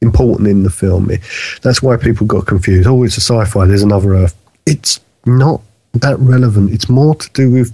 important 0.00 0.48
in 0.48 0.62
the 0.62 0.70
film. 0.70 1.10
that's 1.62 1.82
why 1.82 1.96
people 1.96 2.26
got 2.26 2.46
confused. 2.46 2.86
Oh, 2.86 3.02
it's 3.02 3.16
a 3.16 3.20
sci-fi. 3.20 3.66
There's 3.66 3.82
another 3.82 4.14
Earth. 4.14 4.34
It's 4.66 5.00
not 5.24 5.60
that 6.02 6.18
relevant. 6.18 6.72
It's 6.72 6.88
more 6.88 7.14
to 7.14 7.30
do 7.32 7.50
with 7.50 7.72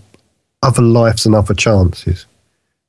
other 0.62 0.82
lives 0.82 1.26
and 1.26 1.34
other 1.34 1.54
chances. 1.54 2.26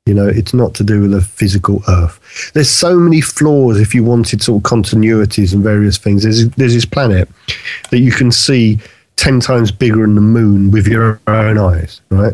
You 0.05 0.14
know, 0.14 0.27
it's 0.27 0.53
not 0.53 0.73
to 0.76 0.84
do 0.84 1.01
with 1.01 1.11
the 1.11 1.22
physical 1.22 1.81
Earth. 1.88 2.51
There's 2.53 2.69
so 2.69 2.97
many 2.97 3.22
flaws 3.22 3.80
if 3.80 3.95
you 3.95 4.03
wanted 4.03 4.41
sort 4.41 4.64
of 4.64 4.69
continuities 4.69 5.53
and 5.53 5.64
various 5.64 5.97
things. 5.97 6.23
There's, 6.23 6.49
there's 6.51 6.73
this 6.73 6.85
planet 6.85 7.30
that 7.89 7.99
you 7.99 8.11
can 8.11 8.30
see 8.31 8.80
10 9.15 9.39
times 9.39 9.72
bigger 9.72 10.01
than 10.01 10.15
the 10.15 10.22
moon 10.22 10.72
with 10.72 10.88
your 10.88 11.22
own 11.27 11.57
eyes, 11.57 12.01
right? 12.10 12.34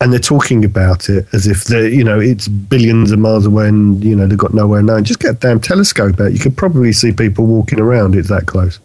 And 0.00 0.12
they're 0.12 0.20
talking 0.20 0.64
about 0.64 1.08
it 1.08 1.26
as 1.32 1.48
if 1.48 1.64
they're, 1.64 1.88
you 1.88 2.04
know, 2.04 2.20
it's 2.20 2.46
billions 2.46 3.10
of 3.10 3.18
miles 3.18 3.46
away 3.46 3.68
and, 3.68 4.02
you 4.02 4.14
know, 4.14 4.28
they've 4.28 4.38
got 4.38 4.54
nowhere 4.54 4.82
known. 4.82 5.02
Just 5.02 5.20
get 5.20 5.30
a 5.30 5.34
damn 5.34 5.60
telescope 5.60 6.20
out. 6.20 6.32
You 6.32 6.38
could 6.38 6.56
probably 6.56 6.92
see 6.92 7.12
people 7.12 7.46
walking 7.46 7.80
around. 7.80 8.14
It's 8.14 8.28
that 8.28 8.46
close. 8.46 8.78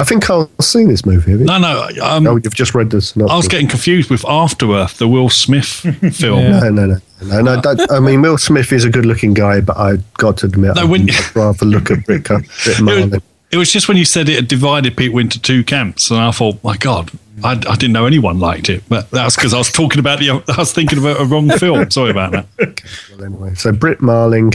I 0.00 0.04
think 0.04 0.30
I've 0.30 0.46
seen 0.60 0.86
this 0.86 1.04
movie. 1.04 1.32
Have 1.32 1.40
you? 1.40 1.46
No, 1.46 1.58
no. 1.58 1.88
Um, 2.00 2.24
Oh, 2.24 2.36
you've 2.36 2.54
just 2.54 2.72
read 2.72 2.90
this. 2.90 3.16
I 3.16 3.36
was 3.36 3.48
getting 3.48 3.66
confused 3.66 4.10
with 4.10 4.24
After 4.28 4.70
Earth, 4.72 4.98
the 4.98 5.08
Will 5.08 5.28
Smith 5.28 5.66
film. 6.14 6.38
Yeah. 6.38 6.60
No, 6.60 6.70
no, 6.70 6.86
no, 6.86 6.98
no, 7.24 7.40
no. 7.42 7.60
that- 7.60 7.88
I 7.90 7.98
mean, 7.98 8.22
Will 8.22 8.38
Smith 8.38 8.72
is 8.72 8.84
a 8.84 8.90
good-looking 8.90 9.34
guy, 9.34 9.60
but 9.60 9.76
I 9.76 9.96
got 10.18 10.36
to 10.38 10.46
admit, 10.46 10.76
No, 10.76 10.82
I'd 10.82 10.88
when- 10.88 11.08
rather 11.34 11.66
look 11.66 11.90
at 11.90 12.06
Brit, 12.06 12.22
Brit 12.24 12.44
It 12.66 12.80
Marlin. 12.80 13.10
was, 13.10 13.20
it 13.50 13.56
was 13.56 13.72
just 13.72 13.88
when 13.88 13.96
you 13.96 14.04
said 14.04 14.28
it 14.28 14.36
had 14.36 14.46
divided 14.46 14.96
people 14.96 15.18
into 15.18 15.40
two 15.42 15.64
camps, 15.64 16.12
and 16.12 16.20
I 16.20 16.30
thought, 16.30 16.62
my 16.62 16.76
God, 16.76 17.10
I, 17.42 17.52
I 17.52 17.74
didn't 17.74 17.92
know 17.92 18.06
anyone 18.06 18.38
liked 18.38 18.68
it. 18.70 18.84
But 18.88 19.10
that's 19.10 19.34
because 19.34 19.52
I 19.52 19.58
was 19.58 19.72
talking 19.72 19.98
about 19.98 20.20
the, 20.20 20.30
I 20.30 20.58
was 20.58 20.72
thinking 20.72 21.00
about 21.00 21.20
a 21.20 21.24
wrong 21.24 21.50
film. 21.50 21.90
Sorry 21.90 22.10
about 22.12 22.30
that. 22.32 22.46
Well, 23.10 23.24
anyway, 23.24 23.54
so 23.56 23.72
Brit 23.72 24.00
Marling, 24.00 24.52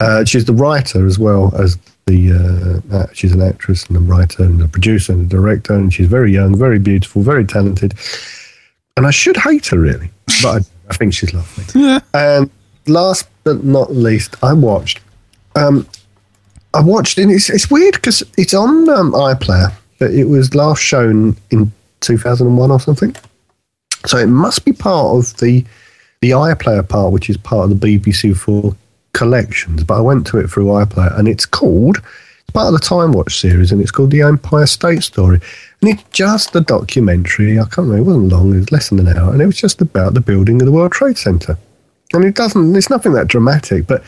uh, 0.00 0.24
she's 0.24 0.44
the 0.44 0.52
writer 0.54 1.06
as 1.06 1.20
well 1.20 1.54
as 1.56 1.78
the. 2.12 2.82
Uh, 2.92 2.96
uh, 2.96 3.06
she's 3.12 3.32
an 3.32 3.42
actress 3.42 3.86
and 3.86 3.96
a 3.96 4.00
writer 4.00 4.42
and 4.42 4.60
a 4.60 4.68
producer 4.68 5.12
and 5.12 5.26
a 5.26 5.28
director, 5.28 5.74
and 5.74 5.92
she's 5.92 6.06
very 6.06 6.32
young, 6.32 6.56
very 6.56 6.78
beautiful, 6.78 7.22
very 7.22 7.44
talented. 7.44 7.94
And 8.96 9.06
I 9.06 9.10
should 9.10 9.36
hate 9.36 9.66
her 9.68 9.78
really, 9.78 10.10
but 10.42 10.62
I, 10.62 10.90
I 10.90 10.94
think 10.94 11.14
she's 11.14 11.32
lovely. 11.32 11.64
And 12.14 12.50
last 12.86 13.28
but 13.44 13.64
not 13.64 13.92
least, 13.92 14.36
I 14.42 14.52
watched. 14.52 15.00
Um, 15.56 15.86
I 16.74 16.80
watched, 16.80 17.18
and 17.18 17.30
it's, 17.30 17.50
it's 17.50 17.70
weird 17.70 17.94
because 17.94 18.22
it's 18.38 18.54
on 18.54 18.88
um, 18.88 19.12
iPlayer, 19.12 19.72
but 19.98 20.10
it 20.10 20.24
was 20.24 20.54
last 20.54 20.82
shown 20.82 21.36
in 21.50 21.72
2001 22.00 22.70
or 22.70 22.80
something. 22.80 23.14
So 24.06 24.18
it 24.18 24.28
must 24.28 24.64
be 24.64 24.72
part 24.72 25.16
of 25.16 25.36
the 25.38 25.64
the 26.20 26.30
iPlayer 26.30 26.88
part, 26.88 27.12
which 27.12 27.28
is 27.28 27.36
part 27.36 27.68
of 27.70 27.80
the 27.80 27.98
BBC 27.98 28.36
Four 28.36 28.76
collections. 29.14 29.84
But 29.84 29.98
I 29.98 30.00
went 30.00 30.26
to 30.28 30.38
it 30.38 30.48
through 30.48 30.66
iPlayer, 30.66 31.18
and 31.18 31.28
it's 31.28 31.46
called 31.46 31.98
it's 31.98 32.50
part 32.52 32.66
of 32.66 32.72
the 32.72 32.86
Time 32.86 33.12
Watch 33.12 33.38
series, 33.38 33.72
and 33.72 33.80
it's 33.80 33.90
called 33.90 34.10
the 34.10 34.22
Empire 34.22 34.66
State 34.66 35.02
Story. 35.02 35.40
And 35.80 35.90
it's 35.90 36.04
just 36.10 36.54
a 36.56 36.60
documentary. 36.60 37.58
I 37.58 37.64
can't 37.64 37.88
remember. 37.88 37.98
It 37.98 38.04
wasn't 38.04 38.32
long. 38.32 38.54
It 38.54 38.58
was 38.58 38.72
less 38.72 38.88
than 38.88 39.06
an 39.06 39.16
hour, 39.16 39.32
and 39.32 39.42
it 39.42 39.46
was 39.46 39.56
just 39.56 39.80
about 39.80 40.14
the 40.14 40.20
building 40.20 40.60
of 40.60 40.66
the 40.66 40.72
World 40.72 40.92
Trade 40.92 41.18
Center. 41.18 41.56
And 42.12 42.24
it 42.24 42.34
doesn't. 42.34 42.76
It's 42.76 42.90
nothing 42.90 43.12
that 43.12 43.28
dramatic, 43.28 43.86
but 43.86 44.02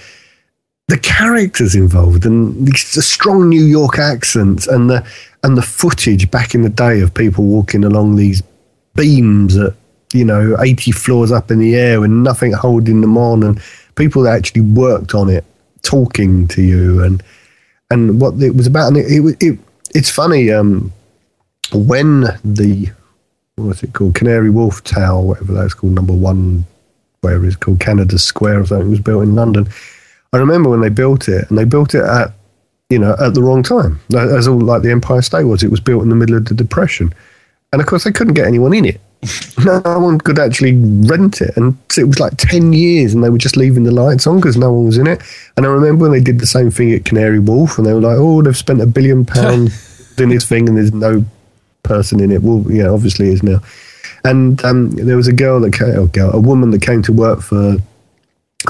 the 0.89 0.99
characters 0.99 1.75
involved 1.75 2.27
and 2.27 2.69
the, 2.69 2.77
strong 2.77 3.49
New 3.49 3.65
York 3.65 3.99
accents 3.99 4.67
and 4.67 4.91
the 4.91 5.07
and 5.43 5.57
the 5.57 5.63
footage 5.63 6.31
back 6.31 6.55
in 6.55 6.63
the 6.63 6.69
day 6.69 7.01
of 7.01 7.15
people 7.15 7.45
walking 7.45 7.85
along 7.85 8.17
these 8.17 8.43
beams 8.95 9.57
at 9.57 9.75
you 10.13 10.25
know 10.25 10.57
80 10.61 10.93
floors 10.93 11.33
up 11.33 11.51
in 11.51 11.59
the 11.59 11.75
air 11.75 12.01
with 12.01 12.11
nothing 12.11 12.53
holding 12.53 13.01
them 13.01 13.17
on 13.17 13.43
and 13.43 13.63
people 13.97 14.23
that 14.23 14.35
actually 14.35 14.63
worked 14.63 15.15
on 15.15 15.29
it 15.29 15.45
talking 15.83 16.49
to 16.49 16.63
you 16.63 17.03
and 17.03 17.23
and 17.91 18.21
what 18.21 18.35
it 18.43 18.57
was 18.57 18.67
about 18.67 18.89
and 18.89 18.97
it, 18.97 19.07
it, 19.07 19.37
it 19.41 19.59
it's 19.95 20.11
funny 20.11 20.51
um 20.51 20.93
when 21.73 22.23
the 22.45 22.91
what's 23.57 23.83
it 23.83 23.93
called 23.93 24.15
Canary 24.15 24.51
Wharf 24.51 24.83
Tower 24.85 25.23
whatever 25.23 25.53
that's 25.53 25.75
called 25.75 25.93
number 25.93 26.15
one 26.15 26.65
whatever 27.21 27.47
it's 27.47 27.57
called 27.57 27.81
Canada 27.81 28.19
Square 28.19 28.61
or 28.61 28.67
something 28.67 28.91
was 28.91 29.01
built 29.01 29.23
in 29.23 29.35
London 29.35 29.69
I 30.35 30.39
remember 30.39 30.69
when 30.69 30.81
they 30.81 30.89
built 30.89 31.29
it, 31.29 31.49
and 31.49 31.57
they 31.57 31.65
built 31.65 31.95
it 31.95 32.03
at, 32.03 32.33
you 32.91 32.99
know, 32.99 33.15
at 33.21 33.35
the 33.35 33.43
wrong 33.43 33.63
time, 33.63 34.01
as 34.17 34.49
all 34.49 34.59
like 34.59 34.83
the 34.83 34.91
Empire 34.91 35.23
State 35.23 35.45
was. 35.45 35.63
It 35.63 35.71
was 35.71 35.79
built 35.79 36.03
in 36.03 36.09
the 36.09 36.17
middle 36.17 36.37
of 36.37 36.47
the 36.47 36.55
Depression, 36.55 37.15
and 37.73 37.81
of 37.81 37.87
course 37.87 38.03
they 38.03 38.11
couldn't 38.11 38.35
get 38.35 38.49
anyone 38.49 38.75
in 38.75 38.85
it. 38.85 39.01
No 39.65 39.81
one 39.99 40.19
could 40.19 40.39
actually 40.39 40.77
rent 40.77 41.41
it, 41.41 41.57
and 41.57 41.77
it 41.97 42.05
was 42.05 42.21
like 42.21 42.37
ten 42.37 42.73
years, 42.73 43.15
and 43.15 43.23
they 43.23 43.31
were 43.31 43.39
just 43.39 43.57
leaving 43.57 43.85
the 43.85 43.91
lights 43.91 44.27
on 44.27 44.37
because 44.37 44.57
no 44.57 44.73
one 44.73 44.87
was 44.87 44.99
in 44.99 45.07
it. 45.07 45.23
And 45.57 45.67
I 45.67 45.69
remember 45.69 46.03
when 46.03 46.13
they 46.13 46.21
did 46.21 46.41
the 46.41 46.47
same 46.47 46.71
thing 46.71 46.93
at 46.93 47.05
Canary 47.05 47.39
Wharf, 47.39 47.79
and 47.79 47.87
they 47.87 47.93
were 47.93 48.01
like, 48.01 48.17
"Oh, 48.19 48.43
they've 48.43 48.57
spent 48.57 48.81
a 48.81 48.87
billion 48.87 49.25
pounds 49.25 50.13
doing 50.17 50.31
this 50.31 50.49
thing, 50.49 50.69
and 50.69 50.77
there's 50.77 50.93
no 50.93 51.25
person 51.83 52.21
in 52.21 52.31
it." 52.31 52.43
Well, 52.43 52.65
yeah, 52.71 52.89
obviously 52.89 53.29
is 53.29 53.43
now. 53.43 53.61
And 54.25 54.65
um, 54.65 54.91
there 54.93 55.17
was 55.17 55.29
a 55.29 55.33
girl 55.35 55.61
that 55.61 55.75
came, 55.75 55.95
oh, 55.97 56.07
girl, 56.07 56.31
a 56.33 56.41
woman 56.41 56.71
that 56.71 56.81
came 56.81 57.03
to 57.03 57.13
work 57.13 57.43
for 57.43 57.77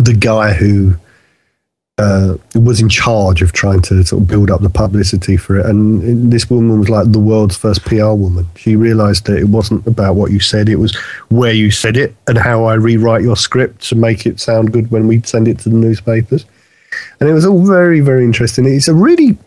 the 0.02 0.12
guy 0.12 0.52
who 0.52 0.96
uh, 1.98 2.36
was 2.56 2.80
in 2.80 2.88
charge 2.88 3.40
of 3.40 3.52
trying 3.52 3.80
to 3.80 4.02
sort 4.04 4.22
of 4.22 4.28
build 4.28 4.50
up 4.50 4.60
the 4.60 4.70
publicity 4.70 5.36
for 5.36 5.58
it. 5.58 5.66
And 5.66 6.32
this 6.32 6.50
woman 6.50 6.80
was 6.80 6.88
like 6.88 7.12
the 7.12 7.20
world's 7.20 7.56
first 7.56 7.84
PR 7.84 8.12
woman. 8.12 8.48
She 8.56 8.74
realized 8.74 9.26
that 9.26 9.38
it 9.38 9.48
wasn't 9.48 9.86
about 9.86 10.16
what 10.16 10.32
you 10.32 10.40
said, 10.40 10.68
it 10.68 10.76
was 10.76 10.96
where 11.28 11.52
you 11.52 11.70
said 11.70 11.96
it 11.96 12.16
and 12.26 12.36
how 12.36 12.64
I 12.64 12.74
rewrite 12.74 13.22
your 13.22 13.36
script 13.36 13.88
to 13.88 13.94
make 13.94 14.26
it 14.26 14.40
sound 14.40 14.72
good 14.72 14.90
when 14.90 15.06
we 15.06 15.22
send 15.22 15.46
it 15.46 15.60
to 15.60 15.68
the 15.68 15.76
newspapers. 15.76 16.44
And 17.20 17.28
it 17.28 17.32
was 17.32 17.46
all 17.46 17.64
very, 17.64 18.00
very 18.00 18.24
interesting. 18.24 18.66
It's 18.66 18.88
a 18.88 18.94
really 18.94 19.38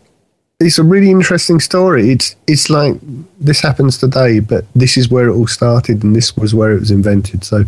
it's 0.60 0.78
a 0.78 0.82
really 0.82 1.10
interesting 1.10 1.60
story. 1.60 2.10
It's 2.10 2.34
it's 2.48 2.68
like 2.68 2.96
this 3.38 3.60
happens 3.60 3.96
today, 3.98 4.40
but 4.40 4.64
this 4.74 4.96
is 4.96 5.08
where 5.08 5.28
it 5.28 5.32
all 5.32 5.46
started, 5.46 6.02
and 6.02 6.16
this 6.16 6.36
was 6.36 6.52
where 6.52 6.72
it 6.72 6.80
was 6.80 6.90
invented. 6.90 7.44
So 7.44 7.64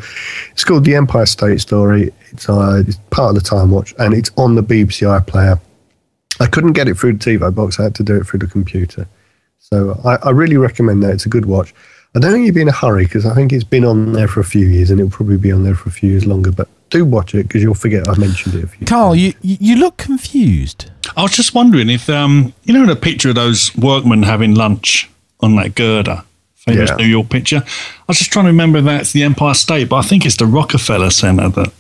it's 0.51 0.65
called 0.65 0.85
the 0.85 0.97
Empire 0.97 1.27
State 1.27 1.61
Story. 1.61 2.13
It's, 2.33 2.49
uh, 2.49 2.83
it's 2.87 2.97
part 3.11 3.37
of 3.37 3.43
the 3.43 3.49
Time 3.49 3.71
Watch, 3.71 3.95
and 3.99 4.13
it's 4.13 4.31
on 4.37 4.57
the 4.57 4.63
BBC 4.63 5.07
iPlayer. 5.07 5.61
I 6.41 6.47
couldn't 6.47 6.73
get 6.73 6.89
it 6.89 6.97
through 6.97 7.15
the 7.15 7.19
TiVo 7.19 7.55
box. 7.55 7.79
I 7.79 7.85
had 7.85 7.95
to 7.97 8.03
do 8.03 8.17
it 8.17 8.25
through 8.25 8.41
the 8.41 8.47
computer. 8.49 9.07
So 9.59 10.01
I, 10.05 10.17
I 10.17 10.31
really 10.31 10.57
recommend 10.57 11.03
that. 11.05 11.13
It's 11.13 11.27
a 11.27 11.29
good 11.29 11.47
watch. 11.47 11.73
I 12.17 12.19
don't 12.19 12.33
think 12.33 12.47
you'd 12.47 12.57
be 12.57 12.63
in 12.63 12.69
a 12.69 12.73
hurry 12.73 13.05
because 13.05 13.25
I 13.25 13.35
think 13.35 13.53
it's 13.53 13.63
been 13.63 13.85
on 13.85 14.15
there 14.15 14.27
for 14.27 14.41
a 14.41 14.45
few 14.45 14.67
years, 14.67 14.91
and 14.91 14.99
it'll 14.99 15.13
probably 15.13 15.37
be 15.37 15.53
on 15.53 15.63
there 15.63 15.77
for 15.77 15.91
a 15.91 15.93
few 15.93 16.11
years 16.11 16.27
longer. 16.27 16.51
But 16.51 16.69
do 16.91 17.05
watch 17.05 17.37
it 17.37 17.45
because 17.45 17.63
you'll 17.63 17.75
forget 17.75 18.09
I 18.09 18.19
mentioned 18.19 18.57
it 18.57 18.65
a 18.65 18.67
few. 18.67 18.85
Carl, 18.87 19.15
you 19.15 19.33
you 19.43 19.59
you 19.61 19.77
look 19.77 19.97
confused. 19.97 20.91
I 21.17 21.23
was 21.23 21.33
just 21.33 21.55
wondering 21.55 21.91
if, 21.91 22.09
um, 22.09 22.53
you 22.65 22.73
know, 22.73 22.87
the 22.87 22.97
picture 22.97 23.31
of 23.31 23.35
those 23.35 23.75
workmen 23.77 24.23
having 24.23 24.55
lunch 24.55 25.11
on 25.41 25.57
that 25.57 25.75
girder, 25.75 26.23
famous 26.55 26.91
Yeah. 26.91 26.97
New 26.97 27.07
York 27.07 27.29
picture. 27.29 27.63
I 27.67 28.05
was 28.09 28.19
just 28.19 28.31
trying 28.31 28.45
to 28.47 28.51
remember 28.51 28.79
if 28.79 28.85
that's 28.85 29.13
the 29.13 29.23
Empire 29.23 29.55
State, 29.55 29.89
but 29.89 29.97
I 29.97 30.03
think 30.03 30.25
it's 30.27 30.37
the 30.37 30.47
Rockefeller 30.47 31.11
Center 31.11 31.49
that 31.51 31.73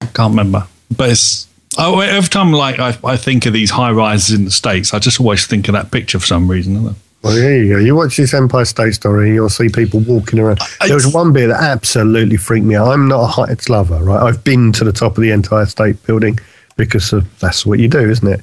I 0.00 0.06
can't 0.06 0.30
remember. 0.30 0.66
But 0.96 1.10
it's 1.10 1.46
oh, 1.78 2.00
every 2.00 2.28
time 2.28 2.52
like 2.52 2.78
I, 2.78 2.96
I 3.04 3.16
think 3.16 3.46
of 3.46 3.52
these 3.52 3.70
high 3.70 3.90
rises 3.90 4.36
in 4.38 4.44
the 4.44 4.50
states, 4.50 4.94
I 4.94 4.98
just 4.98 5.20
always 5.20 5.46
think 5.46 5.68
of 5.68 5.72
that 5.72 5.90
picture 5.90 6.18
for 6.18 6.26
some 6.26 6.48
reason. 6.50 6.72
I 6.72 6.76
don't 6.76 6.84
know. 6.86 6.94
Well, 7.22 7.34
there 7.34 7.56
you 7.60 7.74
go. 7.74 7.78
You 7.80 7.96
watch 7.96 8.18
this 8.18 8.32
Empire 8.34 8.64
State 8.64 8.94
Story, 8.94 9.26
and 9.26 9.34
you'll 9.34 9.48
see 9.48 9.68
people 9.68 9.98
walking 10.00 10.38
around. 10.38 10.60
There 10.86 10.94
was 10.94 11.12
one 11.12 11.32
bit 11.32 11.48
that 11.48 11.60
absolutely 11.60 12.36
freaked 12.36 12.66
me 12.66 12.76
out. 12.76 12.88
I'm 12.92 13.08
not 13.08 13.22
a 13.22 13.26
heights 13.26 13.68
lover, 13.68 13.98
right? 13.98 14.22
I've 14.22 14.44
been 14.44 14.70
to 14.72 14.84
the 14.84 14.92
top 14.92 15.16
of 15.18 15.22
the 15.22 15.32
Empire 15.32 15.66
State 15.66 16.00
Building 16.06 16.38
because 16.76 17.12
of, 17.12 17.38
that's 17.40 17.66
what 17.66 17.78
you 17.78 17.88
do, 17.88 18.08
isn't 18.08 18.28
it? 18.28 18.40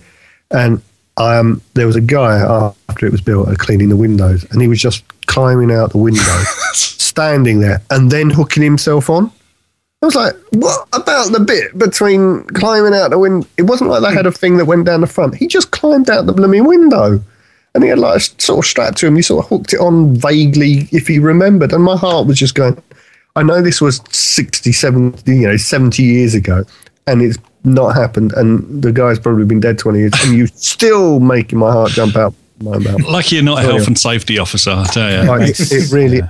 And 0.51 0.81
um, 1.17 1.61
there 1.73 1.87
was 1.87 1.95
a 1.95 2.01
guy 2.01 2.37
after 2.89 3.05
it 3.05 3.11
was 3.11 3.21
built 3.21 3.47
uh, 3.47 3.55
cleaning 3.55 3.89
the 3.89 3.95
windows, 3.95 4.45
and 4.51 4.61
he 4.61 4.67
was 4.67 4.81
just 4.81 5.03
climbing 5.27 5.71
out 5.71 5.91
the 5.91 5.97
window, 5.97 6.21
standing 6.73 7.59
there, 7.59 7.81
and 7.89 8.11
then 8.11 8.29
hooking 8.29 8.63
himself 8.63 9.09
on. 9.09 9.31
I 10.01 10.05
was 10.05 10.15
like, 10.15 10.35
what 10.51 10.87
about 10.91 11.31
the 11.31 11.39
bit 11.39 11.77
between 11.77 12.43
climbing 12.47 12.93
out 12.93 13.11
the 13.11 13.19
window? 13.19 13.47
It 13.57 13.63
wasn't 13.63 13.89
like 13.89 14.01
they 14.01 14.13
had 14.13 14.25
a 14.25 14.31
thing 14.31 14.57
that 14.57 14.65
went 14.65 14.85
down 14.85 15.01
the 15.01 15.07
front. 15.07 15.35
He 15.35 15.47
just 15.47 15.71
climbed 15.71 16.09
out 16.09 16.25
the 16.25 16.33
blooming 16.33 16.65
window. 16.65 17.21
And 17.73 17.83
he 17.83 17.89
had 17.89 17.99
like 17.99 18.17
a 18.17 18.41
sort 18.41 18.59
of 18.59 18.69
strap 18.69 18.95
to 18.95 19.07
him. 19.07 19.15
He 19.15 19.21
sort 19.21 19.45
of 19.45 19.49
hooked 19.49 19.73
it 19.73 19.79
on 19.79 20.15
vaguely, 20.15 20.89
if 20.91 21.07
he 21.07 21.19
remembered. 21.19 21.71
And 21.71 21.83
my 21.83 21.95
heart 21.95 22.27
was 22.27 22.37
just 22.37 22.53
going, 22.53 22.83
I 23.35 23.43
know 23.43 23.61
this 23.61 23.81
was 23.81 24.01
60, 24.11 24.71
70, 24.71 25.35
you 25.35 25.47
know, 25.47 25.57
70 25.57 26.03
years 26.03 26.35
ago, 26.35 26.65
and 27.07 27.21
it's 27.21 27.37
not 27.63 27.95
happened. 27.95 28.33
And 28.33 28.81
the 28.81 28.91
guy's 28.91 29.19
probably 29.19 29.45
been 29.45 29.59
dead 29.59 29.77
20 29.77 29.99
years, 29.99 30.11
and 30.23 30.35
you 30.35 30.47
still 30.55 31.19
making 31.19 31.59
my 31.59 31.71
heart 31.71 31.91
jump 31.91 32.15
out 32.15 32.33
my 32.61 32.77
mouth. 32.77 33.01
Lucky 33.01 33.35
you're 33.35 33.43
not 33.43 33.59
a 33.59 33.61
health 33.61 33.81
yeah. 33.81 33.87
and 33.87 33.99
safety 33.99 34.37
officer, 34.37 34.71
I 34.71 34.85
tell 34.85 35.11
you. 35.11 35.29
Like, 35.29 35.49
it, 35.49 35.71
it 35.71 35.91
really, 35.91 36.21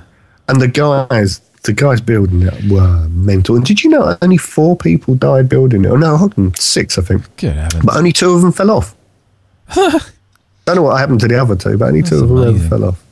and 0.48 0.60
the 0.60 0.68
guys, 0.68 1.40
the 1.62 1.72
guys 1.72 2.00
building 2.00 2.42
it 2.42 2.70
were 2.70 3.08
mental. 3.08 3.56
And 3.56 3.64
did 3.64 3.82
you 3.82 3.90
know 3.90 4.16
only 4.22 4.36
four 4.36 4.76
people 4.76 5.14
died 5.14 5.48
building 5.48 5.84
it? 5.84 5.88
Oh 5.88 5.96
no, 5.96 6.16
hold 6.16 6.38
on, 6.38 6.54
six, 6.54 6.98
I 6.98 7.02
think. 7.02 7.24
Good 7.36 7.54
heavens. 7.54 7.84
But 7.84 7.96
only 7.96 8.12
two 8.12 8.30
of 8.30 8.42
them 8.42 8.52
fell 8.52 8.70
off. 8.70 8.94
Don't 9.74 10.76
know 10.76 10.82
what 10.82 10.98
happened 10.98 11.20
to 11.20 11.28
the 11.28 11.40
other 11.40 11.56
two, 11.56 11.76
but 11.76 11.88
only 11.88 12.02
two 12.02 12.20
That's 12.20 12.22
of 12.22 12.28
them 12.28 12.38
ever 12.38 12.48
amazing. 12.50 12.68
fell 12.70 12.84
off. 12.84 13.04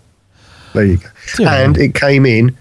There 0.73 0.85
you 0.85 0.97
go. 0.97 1.09
Dear 1.36 1.49
and 1.49 1.77
me. 1.77 1.85
it 1.85 1.94
came 1.94 2.24
in 2.24 2.57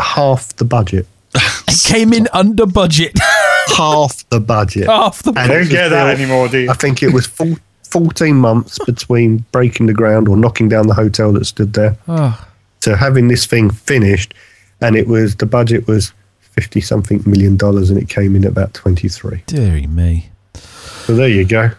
half 0.00 0.56
the 0.56 0.64
budget. 0.64 1.06
It 1.34 1.82
came 1.84 2.12
in 2.12 2.28
under 2.32 2.66
budget. 2.66 3.18
half 3.76 4.28
the 4.28 4.40
budget. 4.40 4.86
Half 4.86 5.22
the 5.22 5.30
And 5.30 5.38
I 5.38 5.46
don't 5.46 5.58
was 5.60 5.68
get 5.68 5.88
that 5.88 6.14
anymore, 6.14 6.48
do 6.48 6.58
you? 6.58 6.70
I 6.70 6.74
think 6.74 7.02
it 7.02 7.12
was 7.12 7.26
four, 7.26 7.56
14 7.84 8.34
months 8.36 8.78
between 8.86 9.44
breaking 9.52 9.86
the 9.86 9.94
ground 9.94 10.28
or 10.28 10.36
knocking 10.36 10.68
down 10.68 10.86
the 10.88 10.94
hotel 10.94 11.32
that 11.32 11.44
stood 11.46 11.72
there 11.74 11.96
Oh, 12.08 12.46
to 12.80 12.96
having 12.96 13.28
this 13.28 13.46
thing 13.46 13.70
finished. 13.70 14.34
And 14.80 14.96
it 14.96 15.06
was 15.06 15.36
the 15.36 15.46
budget 15.46 15.86
was 15.86 16.12
fifty 16.40 16.80
something 16.80 17.22
million 17.24 17.56
dollars, 17.56 17.88
and 17.88 17.98
it 17.98 18.08
came 18.08 18.34
in 18.36 18.44
at 18.44 18.50
about 18.50 18.74
twenty 18.74 19.08
three. 19.08 19.42
Deary 19.46 19.86
me. 19.86 20.28
So 20.54 21.14
there 21.14 21.28
you 21.28 21.44
go. 21.44 21.70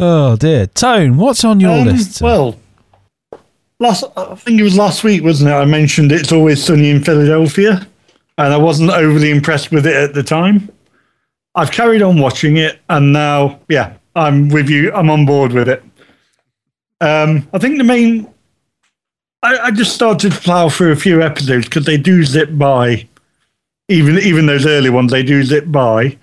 Oh 0.00 0.36
dear. 0.36 0.66
Tone, 0.68 1.16
what's 1.16 1.44
on 1.44 1.60
your 1.60 1.70
Um, 1.78 1.86
list? 1.86 2.20
Well, 2.22 2.56
last 3.84 4.04
I 4.16 4.34
think 4.34 4.60
it 4.60 4.64
was 4.64 4.76
last 4.76 5.04
week, 5.04 5.22
wasn't 5.22 5.50
it? 5.50 5.54
I 5.54 5.64
mentioned 5.64 6.10
it's 6.10 6.32
always 6.32 6.62
sunny 6.62 6.90
in 6.90 7.04
Philadelphia, 7.04 7.86
and 8.38 8.52
I 8.52 8.56
wasn't 8.56 8.90
overly 8.90 9.30
impressed 9.30 9.70
with 9.70 9.86
it 9.86 9.94
at 9.94 10.14
the 10.14 10.22
time. 10.22 10.70
I've 11.54 11.70
carried 11.70 12.02
on 12.02 12.18
watching 12.18 12.56
it, 12.56 12.80
and 12.88 13.12
now, 13.12 13.60
yeah, 13.68 13.94
I'm 14.16 14.48
with 14.48 14.68
you. 14.68 14.92
I'm 14.92 15.10
on 15.10 15.24
board 15.24 15.52
with 15.52 15.68
it. 15.68 15.84
Um, 17.00 17.48
I 17.52 17.58
think 17.58 17.78
the 17.78 17.84
main. 17.84 18.26
I, 19.42 19.58
I 19.58 19.70
just 19.70 19.94
started 19.94 20.32
to 20.32 20.40
plow 20.40 20.68
through 20.68 20.92
a 20.92 20.96
few 20.96 21.22
episodes 21.22 21.66
because 21.66 21.84
they 21.84 21.98
do 21.98 22.24
zip 22.24 22.50
by. 22.52 23.08
Even 23.88 24.18
even 24.18 24.46
those 24.46 24.66
early 24.66 24.90
ones, 24.90 25.12
they 25.12 25.22
do 25.22 25.44
zip 25.44 25.66
by. 25.68 26.16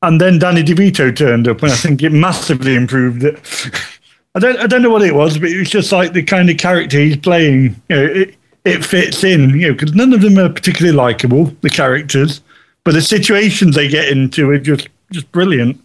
And 0.00 0.20
then 0.20 0.40
Danny 0.40 0.64
DeVito 0.64 1.14
turned 1.14 1.46
up, 1.46 1.62
and 1.62 1.70
I 1.70 1.76
think 1.76 2.02
it 2.02 2.10
massively 2.10 2.74
improved 2.74 3.22
it. 3.22 3.38
I 4.34 4.38
don't, 4.38 4.58
I 4.58 4.66
don't 4.66 4.82
know 4.82 4.90
what 4.90 5.02
it 5.02 5.14
was, 5.14 5.38
but 5.38 5.50
it 5.50 5.58
was 5.58 5.68
just 5.70 5.92
like 5.92 6.12
the 6.12 6.22
kind 6.22 6.48
of 6.48 6.56
character 6.56 6.98
he's 6.98 7.16
playing. 7.18 7.80
You 7.88 7.96
know, 7.96 8.02
it, 8.04 8.34
it 8.64 8.84
fits 8.84 9.24
in, 9.24 9.50
you 9.50 9.68
know, 9.68 9.72
because 9.74 9.92
none 9.94 10.12
of 10.12 10.20
them 10.22 10.38
are 10.38 10.48
particularly 10.48 10.96
likable, 10.96 11.46
the 11.60 11.68
characters, 11.70 12.40
but 12.84 12.94
the 12.94 13.02
situations 13.02 13.74
they 13.74 13.88
get 13.88 14.08
into 14.08 14.48
are 14.50 14.58
just, 14.58 14.88
just 15.10 15.30
brilliant. 15.32 15.78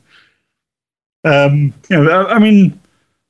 Um, 1.24 1.74
you 1.90 2.03
know, 2.03 2.10
I, 2.10 2.36
I 2.36 2.40
mean, 2.40 2.80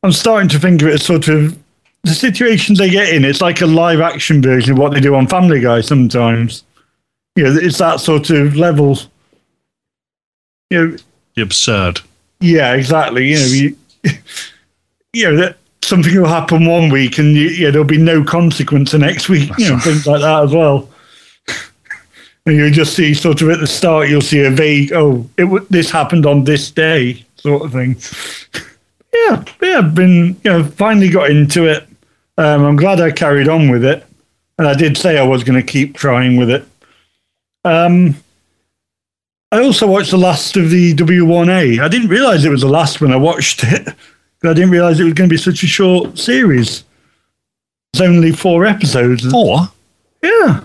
I'm 0.04 0.12
starting 0.12 0.50
to 0.50 0.60
think 0.60 0.82
of 0.82 0.90
it 0.90 0.94
as 0.96 1.04
sort 1.06 1.28
of 1.30 1.58
the 2.04 2.14
situations 2.14 2.78
they 2.78 2.90
get 2.90 3.10
in. 3.14 3.26
It's 3.26 3.42
like 3.42 3.62
a 3.62 3.66
live 3.66 4.02
action 4.02 4.42
version 4.42 4.74
of 4.74 4.78
what 4.78 4.94
they 4.94 5.00
do 5.00 5.16
on 5.16 5.26
Family 5.28 5.60
Guy 5.62 5.82
sometimes. 5.82 6.64
You 7.36 7.46
know, 7.46 7.56
it's 7.56 7.80
that 7.80 8.00
sort 8.02 8.30
of 8.30 8.56
level. 8.56 8.98
You 10.70 10.88
know, 10.92 10.98
The 11.36 11.42
absurd. 11.42 12.02
yeah, 12.40 12.74
exactly. 12.76 13.30
You 13.30 13.38
know, 13.40 13.46
you, 13.46 13.78
you 15.14 15.30
know 15.30 15.38
that 15.38 15.58
something 15.82 16.16
will 16.16 16.28
happen 16.28 16.66
one 16.66 16.90
week, 16.90 17.18
and 17.18 17.36
you, 17.36 17.48
yeah, 17.50 17.72
there'll 17.72 17.88
be 17.88 17.98
no 17.98 18.24
consequence 18.24 18.92
the 18.92 19.00
next 19.00 19.30
week. 19.30 19.50
you 19.58 19.70
know, 19.70 19.80
things 19.80 20.06
like 20.06 20.22
that 20.22 20.44
as 20.44 20.54
well. 20.54 20.90
And 22.46 22.56
you'll 22.56 22.72
just 22.72 22.94
see 22.94 23.14
sort 23.14 23.42
of 23.42 23.50
at 23.50 23.60
the 23.60 23.68
start, 23.68 24.08
you'll 24.08 24.22
see 24.22 24.46
a 24.46 24.50
vague, 24.50 24.94
oh, 24.94 25.30
it 25.36 25.44
w- 25.44 25.68
this 25.70 25.92
happened 25.92 26.26
on 26.26 26.46
this 26.46 26.72
day, 26.72 27.26
sort 27.36 27.66
of 27.66 27.74
thing. 27.74 27.98
yeah, 29.14 29.44
yeah, 29.62 29.80
I've 29.80 29.94
been, 29.94 30.28
you 30.46 30.52
know, 30.52 30.64
finally 30.64 31.10
got 31.10 31.30
into 31.30 31.66
it. 31.66 31.86
Um, 32.38 32.64
I'm 32.64 32.78
glad 32.78 33.02
I 33.02 33.12
carried 33.12 33.50
on 33.50 33.70
with 33.70 33.84
it, 33.84 34.06
and 34.58 34.66
I 34.66 34.76
did 34.76 34.96
say 34.98 35.18
I 35.18 35.28
was 35.28 35.44
going 35.44 35.60
to 35.60 35.72
keep 35.72 35.98
trying 35.98 36.38
with 36.38 36.50
it. 36.50 36.66
Um, 37.66 38.16
I 39.52 39.62
also 39.62 39.86
watched 39.86 40.12
the 40.12 40.18
last 40.18 40.56
of 40.56 40.70
the 40.70 40.94
W1A. 40.94 41.82
I 41.82 41.88
didn't 41.90 42.08
realize 42.08 42.46
it 42.46 42.50
was 42.50 42.62
the 42.62 42.70
last 42.70 43.02
when 43.02 43.12
I 43.12 43.18
watched 43.18 43.66
it. 43.66 43.90
I 44.48 44.54
didn't 44.54 44.72
realize 44.72 45.00
it 45.00 45.04
was 45.04 45.14
going 45.14 45.30
to 45.30 45.34
be 45.34 45.42
such 45.42 45.64
a 45.64 45.68
short 45.68 46.18
series. 46.18 46.84
It's 47.94 48.02
only 48.02 48.32
four 48.32 48.66
episodes. 48.66 49.30
Four? 49.30 49.70
Yeah, 50.22 50.62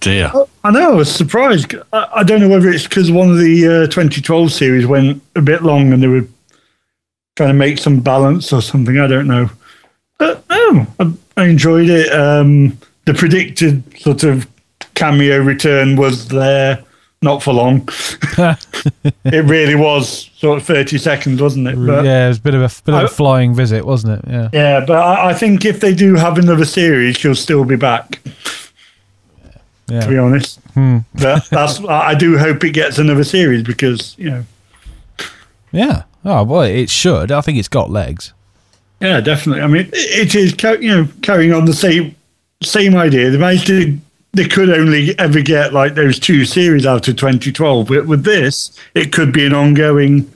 dear. 0.00 0.32
I 0.64 0.70
know. 0.70 0.92
I 0.92 0.94
was 0.94 1.14
surprised. 1.14 1.74
I, 1.92 2.08
I 2.16 2.22
don't 2.22 2.40
know 2.40 2.48
whether 2.48 2.68
it's 2.68 2.84
because 2.84 3.10
one 3.10 3.30
of 3.30 3.38
the 3.38 3.66
uh, 3.66 3.86
2012 3.86 4.52
series 4.52 4.86
went 4.86 5.22
a 5.36 5.42
bit 5.42 5.62
long 5.62 5.92
and 5.92 6.02
they 6.02 6.08
were 6.08 6.26
trying 7.36 7.50
to 7.50 7.54
make 7.54 7.78
some 7.78 8.00
balance 8.00 8.52
or 8.52 8.62
something. 8.62 8.98
I 8.98 9.06
don't 9.06 9.26
know. 9.26 9.50
But 10.18 10.48
no, 10.48 10.86
I, 10.98 11.12
I 11.36 11.44
enjoyed 11.46 11.88
it. 11.88 12.12
Um, 12.12 12.78
the 13.06 13.14
predicted 13.14 13.82
sort 13.98 14.22
of 14.22 14.46
cameo 14.94 15.38
return 15.38 15.96
was 15.96 16.28
there, 16.28 16.84
not 17.22 17.42
for 17.42 17.52
long. 17.52 17.86
it 19.24 19.44
really 19.44 19.74
was 19.74 20.30
sort 20.36 20.58
of 20.58 20.66
30 20.66 20.96
seconds, 20.98 21.42
wasn't 21.42 21.68
it? 21.68 21.76
But, 21.76 22.04
yeah, 22.04 22.26
it 22.26 22.28
was 22.28 22.38
a 22.38 22.42
bit 22.42 22.54
of 22.54 22.62
a 22.62 22.82
bit 22.84 22.94
of 22.94 23.02
a 23.02 23.04
I- 23.04 23.08
flying 23.08 23.54
visit, 23.54 23.84
wasn't 23.84 24.18
it? 24.24 24.30
Yeah. 24.30 24.48
Yeah, 24.52 24.84
but 24.86 24.96
I, 24.98 25.30
I 25.30 25.34
think 25.34 25.64
if 25.64 25.80
they 25.80 25.94
do 25.94 26.14
have 26.14 26.38
another 26.38 26.64
series, 26.64 27.16
she'll 27.16 27.34
still 27.34 27.64
be 27.64 27.76
back. 27.76 28.20
To 29.88 30.06
be 30.08 30.14
Yeah. 30.14 30.20
honest, 30.20 30.60
hmm. 30.74 30.98
but 31.14 31.44
that's 31.50 31.80
I 31.84 32.14
do 32.14 32.38
hope 32.38 32.62
it 32.62 32.70
gets 32.70 32.98
another 32.98 33.24
series 33.24 33.64
because 33.64 34.14
you 34.18 34.30
know, 34.30 34.44
Yeah. 35.72 36.04
Oh 36.24 36.44
well, 36.44 36.62
it 36.62 36.88
should. 36.88 37.32
I 37.32 37.40
think 37.40 37.58
it's 37.58 37.66
got 37.68 37.90
legs. 37.90 38.32
yeah, 39.00 39.20
definitely. 39.20 39.62
I 39.62 39.66
mean, 39.66 39.86
it 39.92 40.32
it 40.32 40.34
is 40.36 40.54
you 40.80 40.90
know 40.90 41.08
carrying 41.22 41.52
on 41.52 41.64
the 41.64 41.72
same 41.74 42.14
same 42.62 42.94
idea. 42.94 43.30
They 43.30 43.36
managed 43.38 43.66
to 43.66 43.98
they 44.32 44.46
could 44.46 44.70
only 44.70 45.18
ever 45.18 45.40
get 45.40 45.72
like 45.72 45.94
those 45.94 46.18
two 46.18 46.44
series 46.44 46.86
out 46.86 47.08
of 47.08 47.16
2012, 47.16 47.88
but 47.88 48.06
with 48.06 48.24
this, 48.24 48.78
it 48.94 49.12
could 49.12 49.32
be 49.32 49.44
an 49.46 49.52
ongoing 49.52 50.30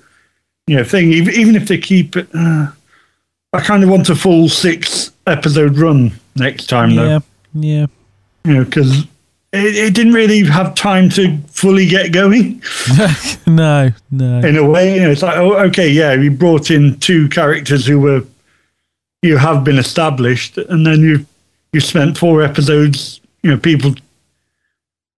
you 0.66 0.76
know 0.76 0.84
thing. 0.84 1.12
Even 1.12 1.34
even 1.34 1.56
if 1.56 1.68
they 1.68 1.78
keep 1.78 2.16
it, 2.16 2.28
uh, 2.34 2.68
I 3.52 3.60
kind 3.60 3.84
of 3.84 3.90
want 3.90 4.08
a 4.08 4.16
full 4.16 4.48
six 4.48 5.12
episode 5.26 5.78
run 5.78 6.12
next 6.36 6.66
time 6.66 6.94
though. 6.94 7.06
Yeah. 7.06 7.18
Yeah. 7.54 7.86
you 8.44 8.54
know, 8.54 8.64
because 8.64 9.04
it, 9.52 9.76
it 9.76 9.94
didn't 9.94 10.12
really 10.14 10.44
have 10.44 10.74
time 10.74 11.08
to 11.10 11.38
fully 11.48 11.86
get 11.86 12.12
going 12.12 12.60
no. 13.46 13.92
No. 14.10 14.38
in 14.40 14.56
a 14.56 14.68
way. 14.68 14.96
You 14.96 15.02
know, 15.02 15.10
it's 15.12 15.22
like, 15.22 15.36
oh, 15.36 15.54
okay, 15.66 15.88
yeah, 15.88 16.16
we 16.16 16.28
brought 16.28 16.70
in 16.70 16.98
two 16.98 17.28
characters 17.28 17.86
who 17.86 18.00
were, 18.00 18.24
you 19.22 19.36
have 19.36 19.62
been 19.62 19.78
established, 19.78 20.58
and 20.58 20.84
then 20.86 21.00
you 21.00 21.24
you 21.72 21.80
spent 21.80 22.18
four 22.18 22.42
episodes, 22.42 23.20
you 23.44 23.50
know, 23.50 23.58
people 23.58 23.94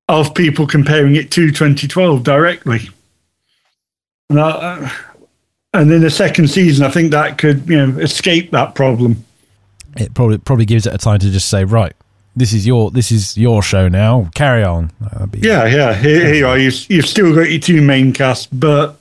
of 0.09 0.35
people 0.35 0.67
comparing 0.67 1.15
it 1.17 1.31
to 1.33 1.51
2012 1.51 2.23
directly. 2.23 2.91
And, 4.29 4.41
I, 4.41 4.51
uh, 4.51 4.91
and 5.73 5.91
in 5.93 6.01
the 6.03 6.11
second 6.11 6.49
season, 6.49 6.85
I 6.85 6.91
think 6.91 7.13
that 7.13 7.39
could, 7.39 7.69
you 7.69 7.77
know, 7.87 7.99
escape 8.01 8.51
that 8.51 8.75
problem. 8.75 9.25
It 9.97 10.13
probably 10.15 10.39
probably 10.39 10.67
gives 10.67 10.87
it 10.87 10.93
a 10.95 10.99
time 10.99 11.21
to 11.21 11.31
just 11.31 11.49
say, 11.49 11.65
right, 11.65 11.95
this 12.35 12.53
is 12.53 12.67
your 12.67 12.91
this 12.91 13.11
is 13.11 13.39
your 13.39 13.63
show 13.63 13.89
now. 13.89 14.29
Carry 14.35 14.63
on. 14.63 14.91
Be- 15.31 15.39
Yeah, 15.39 15.65
yeah. 15.67 15.95
Here, 15.95 16.27
here 16.27 16.35
you 16.35 16.47
are. 16.47 16.59
You've, 16.59 16.91
you've 16.91 17.07
still 17.07 17.35
got 17.35 17.49
your 17.49 17.61
two 17.61 17.81
main 17.81 18.13
cast, 18.13 18.59
but 18.59 18.97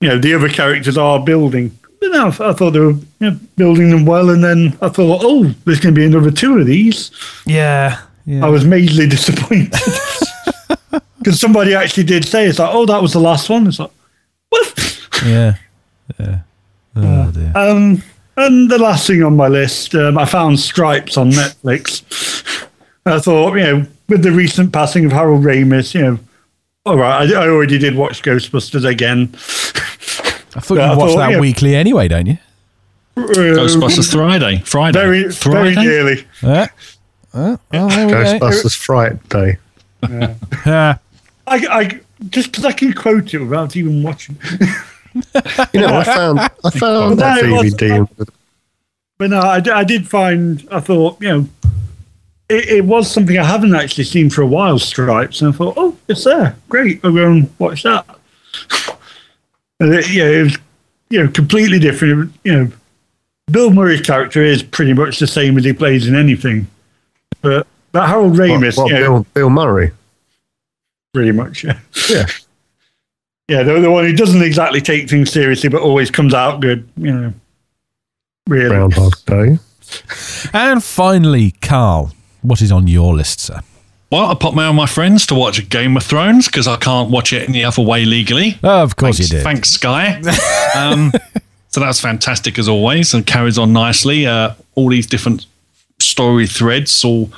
you 0.00 0.08
know 0.08 0.18
the 0.18 0.34
other 0.34 0.48
characters 0.48 0.98
are 0.98 1.20
building. 1.20 1.76
But 2.00 2.08
no, 2.12 2.28
I 2.28 2.52
thought 2.54 2.70
they 2.72 2.80
were 2.80 2.92
you 2.92 3.02
know, 3.20 3.38
building 3.56 3.90
them 3.90 4.06
well, 4.06 4.30
and 4.30 4.42
then 4.42 4.76
I 4.82 4.88
thought, 4.88 5.20
oh, 5.22 5.44
there's 5.66 5.78
going 5.80 5.94
to 5.94 6.00
be 6.00 6.06
another 6.06 6.30
two 6.30 6.58
of 6.58 6.66
these. 6.66 7.10
Yeah. 7.46 8.00
Yeah. 8.30 8.46
I 8.46 8.48
was 8.48 8.62
majorly 8.62 9.10
disappointed 9.16 9.72
because 11.18 11.40
somebody 11.40 11.74
actually 11.74 12.04
did 12.04 12.24
say 12.24 12.46
it's 12.46 12.60
like, 12.60 12.72
oh, 12.72 12.86
that 12.86 13.02
was 13.02 13.12
the 13.12 13.18
last 13.18 13.50
one. 13.50 13.66
It's 13.66 13.80
like, 13.80 13.90
what? 14.50 15.08
yeah. 15.26 15.56
Yeah. 16.18 16.38
Oh 16.94 17.30
dear. 17.32 17.52
Um, 17.56 18.02
and 18.36 18.70
the 18.70 18.78
last 18.78 19.08
thing 19.08 19.24
on 19.24 19.34
my 19.34 19.48
list, 19.48 19.96
um, 19.96 20.16
I 20.16 20.26
found 20.26 20.60
Stripes 20.60 21.16
on 21.16 21.32
Netflix. 21.32 22.68
I 23.04 23.18
thought, 23.18 23.56
you 23.56 23.62
know, 23.64 23.86
with 24.08 24.22
the 24.22 24.30
recent 24.30 24.72
passing 24.72 25.04
of 25.04 25.10
Harold 25.10 25.42
Ramis, 25.42 25.92
you 25.94 26.02
know, 26.02 26.18
all 26.86 26.98
right, 26.98 27.28
I, 27.28 27.42
I 27.42 27.48
already 27.48 27.78
did 27.78 27.96
watch 27.96 28.22
Ghostbusters 28.22 28.88
again. 28.88 29.30
I 30.54 30.60
thought 30.60 30.76
yeah, 30.76 30.86
you 30.86 30.92
I 30.92 30.96
watched 30.96 31.12
thought, 31.14 31.18
that 31.18 31.30
yeah. 31.32 31.40
weekly 31.40 31.74
anyway, 31.74 32.06
don't 32.06 32.26
you? 32.26 32.38
Ghostbusters 33.16 34.12
Friday. 34.12 34.62
Friday. 34.64 34.98
Very, 35.00 35.22
very 35.24 35.74
Friday? 35.74 35.74
nearly. 35.74 36.26
Uh, 36.42 36.68
uh, 37.34 37.56
oh, 37.72 37.88
there 37.88 38.06
we 38.06 38.12
go. 38.12 38.24
Ghostbusters 38.24 38.76
Friday. 38.76 39.58
Ah, 40.02 40.98
I, 41.46 41.66
I 41.70 42.00
just 42.28 42.50
because 42.50 42.64
I 42.64 42.72
can 42.72 42.92
quote 42.92 43.32
it 43.34 43.38
without 43.38 43.76
even 43.76 44.02
watching. 44.02 44.36
You 45.72 45.80
know, 45.80 45.96
I 45.98 46.04
found 46.04 46.38
I 46.40 46.70
found 46.70 47.18
that 47.18 47.42
No, 47.44 47.48
it 47.48 47.64
was- 47.64 47.74
DVD. 47.74 48.28
But 49.18 49.28
no, 49.30 49.40
I, 49.40 49.60
d- 49.60 49.70
I 49.70 49.84
did 49.84 50.08
find, 50.08 50.66
I 50.72 50.80
thought, 50.80 51.20
you 51.20 51.28
know, 51.28 51.48
it, 52.48 52.68
it 52.70 52.84
was 52.86 53.10
something 53.10 53.36
I 53.36 53.44
haven't 53.44 53.74
actually 53.74 54.04
seen 54.04 54.30
for 54.30 54.40
a 54.40 54.46
while, 54.46 54.78
Stripes. 54.78 55.42
And 55.42 55.52
I 55.52 55.56
thought, 55.58 55.74
oh, 55.76 55.94
it's 56.08 56.24
there. 56.24 56.56
Great. 56.70 57.00
I'll 57.04 57.12
go 57.12 57.30
and 57.30 57.50
watch 57.58 57.82
that. 57.82 58.06
and 59.80 59.92
it, 59.92 60.10
yeah, 60.10 60.24
it 60.24 60.42
was, 60.44 60.58
you 61.10 61.22
know, 61.22 61.30
completely 61.30 61.78
different. 61.78 62.32
You 62.44 62.52
know, 62.54 62.72
Bill 63.50 63.70
Murray's 63.70 64.00
character 64.00 64.42
is 64.42 64.62
pretty 64.62 64.94
much 64.94 65.18
the 65.18 65.26
same 65.26 65.58
as 65.58 65.64
he 65.64 65.74
plays 65.74 66.06
in 66.08 66.14
anything. 66.16 66.66
But, 67.42 67.66
but 67.92 68.08
Harold 68.08 68.32
What, 68.32 68.40
Ramis, 68.40 68.76
what, 68.76 68.88
you 68.88 68.94
know, 68.94 69.00
Bill, 69.00 69.26
Bill 69.34 69.50
Murray. 69.50 69.92
pretty 71.12 71.32
much, 71.32 71.64
yeah. 71.64 71.78
Yeah. 72.08 72.26
Yeah, 73.48 73.64
the, 73.64 73.80
the 73.80 73.90
one 73.90 74.04
who 74.04 74.12
doesn't 74.14 74.42
exactly 74.44 74.80
take 74.80 75.10
things 75.10 75.32
seriously, 75.32 75.68
but 75.68 75.82
always 75.82 76.08
comes 76.08 76.32
out 76.34 76.60
good, 76.60 76.88
you 76.96 77.12
know. 77.12 77.32
Really. 78.46 78.68
Groundhog 78.68 79.14
Day. 79.26 79.58
and 80.52 80.84
finally, 80.84 81.50
Carl, 81.60 82.12
what 82.42 82.62
is 82.62 82.70
on 82.70 82.86
your 82.86 83.12
list, 83.12 83.40
sir? 83.40 83.60
Well, 84.12 84.26
I 84.30 84.34
popped 84.34 84.56
on 84.56 84.76
my 84.76 84.86
friends 84.86 85.26
to 85.26 85.34
watch 85.34 85.68
Game 85.68 85.96
of 85.96 86.04
Thrones 86.04 86.46
because 86.46 86.68
I 86.68 86.76
can't 86.76 87.10
watch 87.10 87.32
it 87.32 87.48
any 87.48 87.64
other 87.64 87.82
way 87.82 88.04
legally. 88.04 88.56
Oh, 88.62 88.82
of 88.84 88.94
course 88.94 89.18
thanks, 89.18 89.32
you 89.32 89.38
did. 89.38 89.44
Thanks, 89.44 89.70
Sky. 89.70 90.20
um, 90.76 91.12
so 91.68 91.80
that's 91.80 92.00
fantastic 92.00 92.56
as 92.56 92.68
always 92.68 93.14
and 93.14 93.26
carries 93.26 93.58
on 93.58 93.72
nicely. 93.72 94.28
Uh, 94.28 94.54
all 94.76 94.88
these 94.90 95.06
different 95.06 95.46
story 96.20 96.46
threads 96.46 97.02
all 97.02 97.30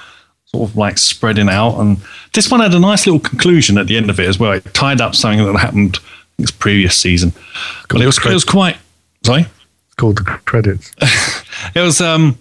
sort 0.46 0.68
of 0.68 0.76
like 0.76 0.98
spreading 0.98 1.48
out. 1.48 1.78
And 1.78 1.98
this 2.34 2.50
one 2.50 2.58
had 2.58 2.74
a 2.74 2.80
nice 2.80 3.06
little 3.06 3.20
conclusion 3.20 3.78
at 3.78 3.86
the 3.86 3.96
end 3.96 4.10
of 4.10 4.18
it 4.18 4.28
as 4.28 4.40
well. 4.40 4.52
It 4.52 4.64
tied 4.74 5.00
up 5.00 5.14
something 5.14 5.44
that 5.44 5.56
happened 5.56 5.98
this 6.38 6.50
previous 6.50 6.96
season. 6.96 7.32
But 7.88 8.00
it 8.00 8.06
was, 8.06 8.18
it 8.18 8.34
was 8.34 8.44
quite, 8.44 8.76
sorry? 9.24 9.42
It's 9.86 9.94
called 9.96 10.18
the 10.18 10.24
credits. 10.24 10.92
it 11.76 11.80
was, 11.80 12.00
um, 12.00 12.36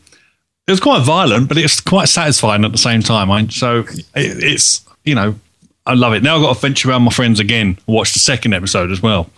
it 0.68 0.72
was 0.72 0.80
quite 0.80 1.03
violent, 1.03 1.47
but 1.47 1.59
it's 1.59 1.80
quite 1.80 2.09
satisfying 2.09 2.65
at 2.65 2.72
the 2.72 2.80
same 2.80 3.03
time. 3.03 3.30
I, 3.30 3.45
so 3.47 3.80
it, 3.80 4.05
it's, 4.15 4.84
you 5.05 5.13
know, 5.13 5.35
I 5.85 5.93
love 5.93 6.13
it. 6.13 6.23
Now 6.23 6.38
I've 6.38 6.41
got 6.41 6.55
to 6.55 6.59
venture 6.59 6.89
around 6.89 7.03
my 7.03 7.11
friends 7.11 7.39
again 7.39 7.77
watch 7.85 8.13
the 8.13 8.19
second 8.19 8.53
episode 8.53 8.89
as 8.89 9.01
well. 9.01 9.30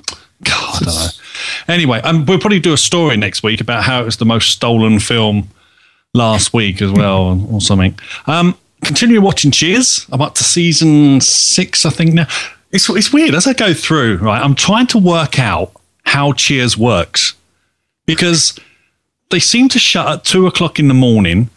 God, 0.43 0.81
I 0.81 0.85
don't 0.85 0.95
know. 0.95 1.07
Anyway, 1.67 1.99
um, 2.01 2.25
we'll 2.25 2.39
probably 2.39 2.59
do 2.59 2.73
a 2.73 2.77
story 2.77 3.15
next 3.15 3.41
week 3.41 3.61
about 3.61 3.83
how 3.83 4.01
it 4.01 4.05
was 4.05 4.17
the 4.17 4.25
most 4.25 4.51
stolen 4.51 4.99
film 4.99 5.47
last 6.13 6.53
week 6.53 6.81
as 6.81 6.91
well, 6.91 7.47
or 7.51 7.61
something. 7.61 7.97
Um, 8.27 8.57
continue 8.83 9.21
watching 9.21 9.51
Cheers. 9.51 10.05
I'm 10.11 10.21
up 10.21 10.35
to 10.35 10.43
season 10.43 11.21
six, 11.21 11.85
I 11.85 11.89
think 11.89 12.13
now. 12.13 12.27
It's 12.71 12.89
it's 12.89 13.13
weird 13.13 13.35
as 13.35 13.45
I 13.45 13.53
go 13.53 13.73
through. 13.73 14.17
Right, 14.17 14.41
I'm 14.41 14.55
trying 14.55 14.87
to 14.87 14.97
work 14.97 15.39
out 15.39 15.71
how 16.05 16.33
Cheers 16.33 16.77
works 16.77 17.35
because 18.05 18.59
they 19.29 19.39
seem 19.39 19.69
to 19.69 19.79
shut 19.79 20.07
at 20.07 20.23
two 20.23 20.47
o'clock 20.47 20.79
in 20.79 20.87
the 20.87 20.93
morning. 20.93 21.49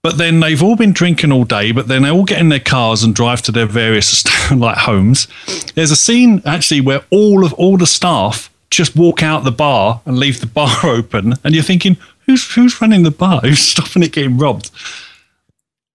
But 0.00 0.16
then 0.16 0.38
they've 0.38 0.62
all 0.62 0.76
been 0.76 0.92
drinking 0.92 1.32
all 1.32 1.44
day, 1.44 1.72
but 1.72 1.88
then 1.88 2.02
they 2.02 2.10
all 2.10 2.24
get 2.24 2.38
in 2.38 2.50
their 2.50 2.60
cars 2.60 3.02
and 3.02 3.14
drive 3.14 3.42
to 3.42 3.52
their 3.52 3.66
various 3.66 4.24
like 4.52 4.78
homes. 4.78 5.26
There's 5.74 5.90
a 5.90 5.96
scene 5.96 6.40
actually 6.46 6.80
where 6.80 7.02
all 7.10 7.44
of 7.44 7.52
all 7.54 7.76
the 7.76 7.86
staff 7.86 8.48
just 8.70 8.94
walk 8.94 9.22
out 9.22 9.42
the 9.42 9.50
bar 9.50 10.00
and 10.06 10.18
leave 10.18 10.40
the 10.40 10.46
bar 10.46 10.70
open, 10.84 11.34
and 11.42 11.54
you're 11.54 11.64
thinking, 11.64 11.96
who's 12.28 12.54
who's 12.54 12.80
running 12.80 13.02
the 13.02 13.10
bar? 13.10 13.40
Who's 13.42 13.58
stopping 13.58 14.04
it 14.04 14.12
getting 14.12 14.38
robbed? 14.38 14.70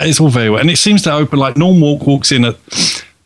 It's 0.01 0.19
all 0.19 0.27
very 0.29 0.49
well, 0.49 0.59
and 0.59 0.69
it 0.69 0.77
seems 0.77 1.01
to 1.03 1.13
open 1.13 1.39
like 1.39 1.55
Norm 1.55 1.79
Walk 1.79 2.05
walks 2.05 2.31
in 2.33 2.43
at 2.43 2.57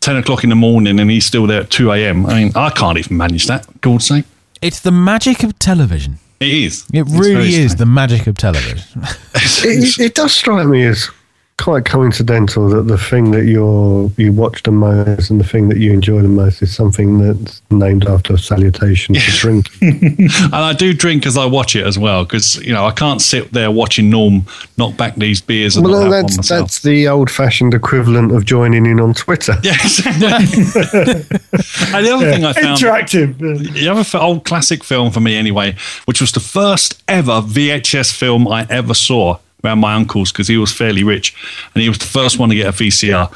ten 0.01 0.15
o'clock 0.17 0.43
in 0.43 0.49
the 0.51 0.55
morning, 0.55 0.99
and 0.99 1.09
he's 1.09 1.25
still 1.25 1.47
there 1.47 1.61
at 1.61 1.71
two 1.71 1.91
a.m. 1.91 2.25
I 2.27 2.43
mean, 2.43 2.51
I 2.55 2.69
can't 2.69 2.97
even 2.99 3.17
manage 3.17 3.47
that. 3.47 3.65
God's 3.81 4.05
sake, 4.07 4.25
It's 4.61 4.81
the 4.81 4.91
magic 4.91 5.43
of 5.43 5.57
television. 5.57 6.19
it 6.39 6.49
is. 6.53 6.85
It 6.93 7.05
really 7.09 7.49
is 7.49 7.71
strange. 7.71 7.75
the 7.79 7.85
magic 7.87 8.27
of 8.27 8.35
television. 8.37 8.77
it, 9.35 9.99
it 9.99 10.13
does 10.13 10.33
strike 10.33 10.67
me 10.67 10.83
as 10.85 11.09
quite 11.57 11.85
coincidental 11.85 12.69
that 12.69 12.83
the 12.83 12.97
thing 12.97 13.31
that 13.31 13.45
you're 13.45 14.11
you 14.15 14.31
watch 14.31 14.61
the 14.63 14.71
most 14.71 15.29
and 15.29 15.39
the 15.39 15.43
thing 15.43 15.69
that 15.69 15.77
you 15.77 15.91
enjoy 15.91 16.21
the 16.21 16.27
most 16.27 16.61
is 16.61 16.73
something 16.73 17.17
that's 17.17 17.61
named 17.71 18.05
after 18.05 18.35
a 18.35 18.37
salutation 18.37 19.15
to 19.15 19.31
drink. 19.31 19.67
and 19.81 20.55
I 20.55 20.73
do 20.73 20.93
drink 20.93 21.25
as 21.25 21.35
I 21.35 21.45
watch 21.45 21.75
it 21.75 21.85
as 21.85 21.97
well 21.97 22.23
because 22.23 22.55
you 22.63 22.73
know 22.73 22.85
I 22.85 22.91
can't 22.91 23.21
sit 23.21 23.53
there 23.53 23.71
watching 23.71 24.09
Norm 24.09 24.45
knock 24.77 24.95
back 24.97 25.15
these 25.15 25.41
beers 25.41 25.75
and 25.75 25.85
well, 25.87 26.03
no, 26.03 26.09
that's 26.09 26.47
that's 26.47 26.81
the 26.83 27.07
old-fashioned 27.07 27.73
equivalent 27.73 28.31
of 28.31 28.45
joining 28.45 28.85
in 28.85 28.99
on 28.99 29.13
Twitter. 29.13 29.55
Yeah, 29.67 29.73
exactly. 29.73 30.21
and 30.23 32.05
the 32.05 32.11
other 32.13 32.31
thing 32.31 32.45
I 32.45 32.53
found, 32.53 32.79
Interactive. 32.79 33.73
the 33.73 33.89
other 33.89 34.17
old 34.17 34.45
classic 34.45 34.83
film 34.83 35.11
for 35.11 35.19
me 35.19 35.35
anyway, 35.35 35.75
which 36.05 36.21
was 36.21 36.31
the 36.31 36.39
first 36.39 37.03
ever 37.07 37.41
VHS 37.41 38.15
film 38.15 38.47
I 38.47 38.65
ever 38.69 38.93
saw 38.93 39.39
around 39.63 39.79
my 39.79 39.95
uncle's 39.95 40.31
because 40.31 40.47
he 40.47 40.57
was 40.57 40.71
fairly 40.71 41.03
rich 41.03 41.35
and 41.73 41.81
he 41.81 41.89
was 41.89 41.97
the 41.97 42.05
first 42.05 42.39
one 42.39 42.49
to 42.49 42.55
get 42.55 42.67
a 42.67 42.71
VCR, 42.71 43.31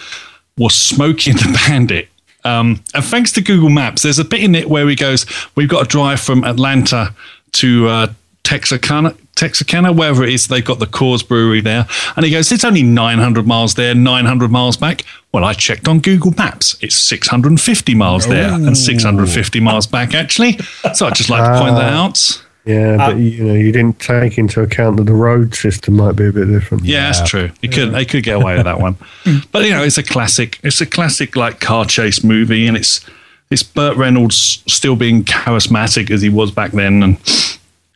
was 0.57 0.76
Smokey 0.76 1.31
and 1.31 1.39
the 1.39 1.61
Bandit. 1.68 2.10
Um, 2.43 2.84
and 2.93 3.03
thanks 3.03 3.31
to 3.34 3.41
Google 3.41 3.69
Maps, 3.69 4.02
there's 4.02 4.19
a 4.19 4.26
bit 4.26 4.43
in 4.43 4.56
it 4.56 4.69
where 4.69 4.88
he 4.88 4.95
goes, 4.95 5.26
We've 5.56 5.69
got 5.69 5.84
to 5.84 5.88
drive 5.88 6.19
from 6.19 6.43
Atlanta 6.43 7.14
to 7.53 7.88
uh, 7.88 8.07
Texarkana, 8.43 9.15
Texarkana, 9.35 9.93
wherever 9.93 10.23
it 10.23 10.34
is. 10.34 10.48
They've 10.48 10.65
got 10.65 10.80
the 10.80 10.88
Coors 10.88 11.27
Brewery 11.27 11.61
there. 11.61 11.85
And 12.15 12.26
he 12.26 12.31
goes, 12.31 12.52
It's 12.52 12.65
only 12.65 12.81
900 12.84 13.45
miles 13.45 13.76
there, 13.76 13.93
900 13.93 14.49
miles 14.52 14.77
back. 14.77 15.03
Well, 15.31 15.45
I 15.45 15.53
checked 15.53 15.88
on 15.88 15.99
Google 15.99 16.34
Maps. 16.35 16.76
It's 16.81 16.95
650 16.95 17.95
miles 17.95 18.27
there 18.27 18.49
and 18.68 18.77
650 18.77 19.60
miles 19.61 19.88
back, 19.88 20.14
actually. 20.14 20.57
So 20.93 21.06
I'd 21.06 21.15
just 21.15 21.30
like 21.30 21.43
to 21.43 21.60
point 21.60 21.76
that 21.76 21.93
out. 21.93 22.43
Yeah, 22.66 22.98
but 22.98 23.18
you 23.18 23.44
know, 23.44 23.54
you 23.56 23.72
didn't 23.72 24.00
take 24.00 24.38
into 24.38 24.62
account 24.62 24.98
that 24.98 25.06
the 25.06 25.14
road 25.14 25.56
system 25.56 25.96
might 25.96 26.12
be 26.16 26.28
a 26.28 26.32
bit 26.32 26.46
different. 26.46 26.84
Yeah, 26.86 27.12
that's 27.12 27.28
true. 27.28 27.50
You 27.62 27.70
could 27.70 27.92
they 27.92 28.06
could 28.06 28.24
get 28.24 28.36
away 28.36 28.56
with 28.56 28.66
that 28.66 28.80
one, 28.80 28.98
but 29.52 29.64
you 29.66 29.72
know 29.72 29.84
it's 29.84 29.98
a 29.98 30.04
classic. 30.04 30.60
It's 30.64 30.80
a 30.80 30.86
classic 30.86 31.36
like 31.36 31.60
car 31.60 31.86
chase 31.86 32.24
movie, 32.24 32.68
and 32.68 32.78
it's 32.78 33.04
it's 33.50 33.64
Burt 33.64 33.98
Reynolds 33.98 34.64
still 34.68 34.96
being 34.96 35.24
charismatic 35.24 36.12
as 36.12 36.22
he 36.22 36.30
was 36.30 36.52
back 36.52 36.72
then. 36.72 37.02
And 37.02 37.18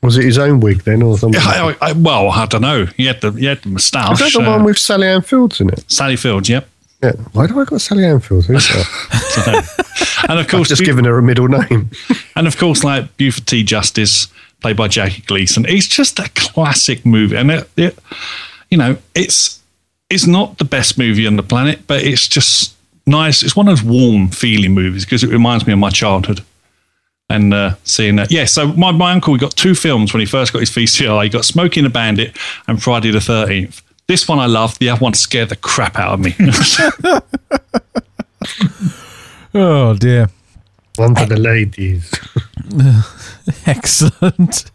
Was 0.01 0.17
it 0.17 0.23
his 0.25 0.39
own 0.39 0.59
wig 0.61 0.81
then, 0.83 1.03
or 1.03 1.15
something? 1.17 1.39
I, 1.43 1.75
I, 1.79 1.91
well, 1.93 2.29
I 2.31 2.47
don't 2.47 2.61
know. 2.61 2.85
He 2.97 3.05
had 3.05 3.21
the 3.21 3.31
he 3.33 3.45
had 3.45 3.61
the 3.61 3.69
moustache. 3.69 4.13
Is 4.19 4.33
that 4.33 4.39
the 4.41 4.45
uh, 4.47 4.51
one 4.51 4.63
with 4.63 4.79
Sally 4.79 5.07
Ann 5.07 5.21
Fields 5.21 5.61
in 5.61 5.69
it? 5.69 5.83
Sally 5.91 6.15
Fields? 6.15 6.49
Yep. 6.49 6.67
Yeah. 7.03 7.11
Why 7.33 7.45
do 7.45 7.59
I 7.59 7.65
got 7.65 7.81
Sally 7.81 8.03
Ann 8.03 8.19
Fields? 8.19 8.47
Who's 8.47 8.67
that? 8.67 9.81
And 10.27 10.39
of 10.39 10.45
I've 10.45 10.51
course, 10.51 10.69
just 10.69 10.81
Bu- 10.81 10.85
given 10.85 11.05
her 11.05 11.17
a 11.19 11.21
middle 11.21 11.47
name. 11.47 11.91
and 12.35 12.47
of 12.47 12.57
course, 12.57 12.83
like 12.83 13.15
Buford 13.17 13.45
T. 13.45 13.63
Justice, 13.63 14.27
played 14.65 14.77
by 14.77 14.87
Jackie 14.87 15.21
Gleason. 15.21 15.63
It's 15.67 15.85
just 15.85 16.17
a 16.17 16.27
classic 16.33 17.05
movie, 17.05 17.35
and 17.35 17.51
it, 17.51 17.69
it 17.77 17.99
you 18.71 18.79
know, 18.79 18.97
it's 19.13 19.61
it's 20.09 20.25
not 20.25 20.57
the 20.57 20.65
best 20.65 20.97
movie 20.97 21.27
on 21.27 21.35
the 21.35 21.43
planet, 21.43 21.85
but 21.85 22.01
it's 22.01 22.27
just 22.27 22.73
nice. 23.05 23.43
It's 23.43 23.55
one 23.55 23.67
of 23.67 23.77
those 23.77 23.87
warm 23.87 24.29
feeling 24.29 24.73
movies 24.73 25.05
because 25.05 25.23
it 25.23 25.29
reminds 25.29 25.67
me 25.67 25.73
of 25.73 25.77
my 25.77 25.91
childhood. 25.91 26.41
And 27.29 27.53
uh, 27.53 27.75
seeing 27.83 28.15
that, 28.15 28.31
yeah. 28.31 28.45
So 28.45 28.73
my, 28.73 28.91
my 28.91 29.11
uncle, 29.11 29.35
he 29.35 29.39
got 29.39 29.55
two 29.55 29.75
films 29.75 30.13
when 30.13 30.19
he 30.19 30.25
first 30.25 30.51
got 30.51 30.61
his 30.61 30.71
VCR. 30.71 31.23
He 31.23 31.29
got 31.29 31.45
Smokey 31.45 31.81
and 31.81 31.85
the 31.85 31.91
Bandit 31.91 32.35
and 32.67 32.81
Friday 32.81 33.11
the 33.11 33.21
Thirteenth. 33.21 33.83
This 34.07 34.27
one 34.27 34.39
I 34.39 34.47
loved. 34.47 34.79
The 34.79 34.89
other 34.89 34.99
one 34.99 35.13
scared 35.13 35.49
the 35.49 35.57
crap 35.57 35.95
out 35.95 36.13
of 36.13 36.21
me. 36.21 36.33
oh 39.53 39.93
dear. 39.93 40.31
One 40.95 41.13
for 41.13 41.27
the 41.27 41.39
ladies. 41.39 42.11
Excellent. 43.65 44.71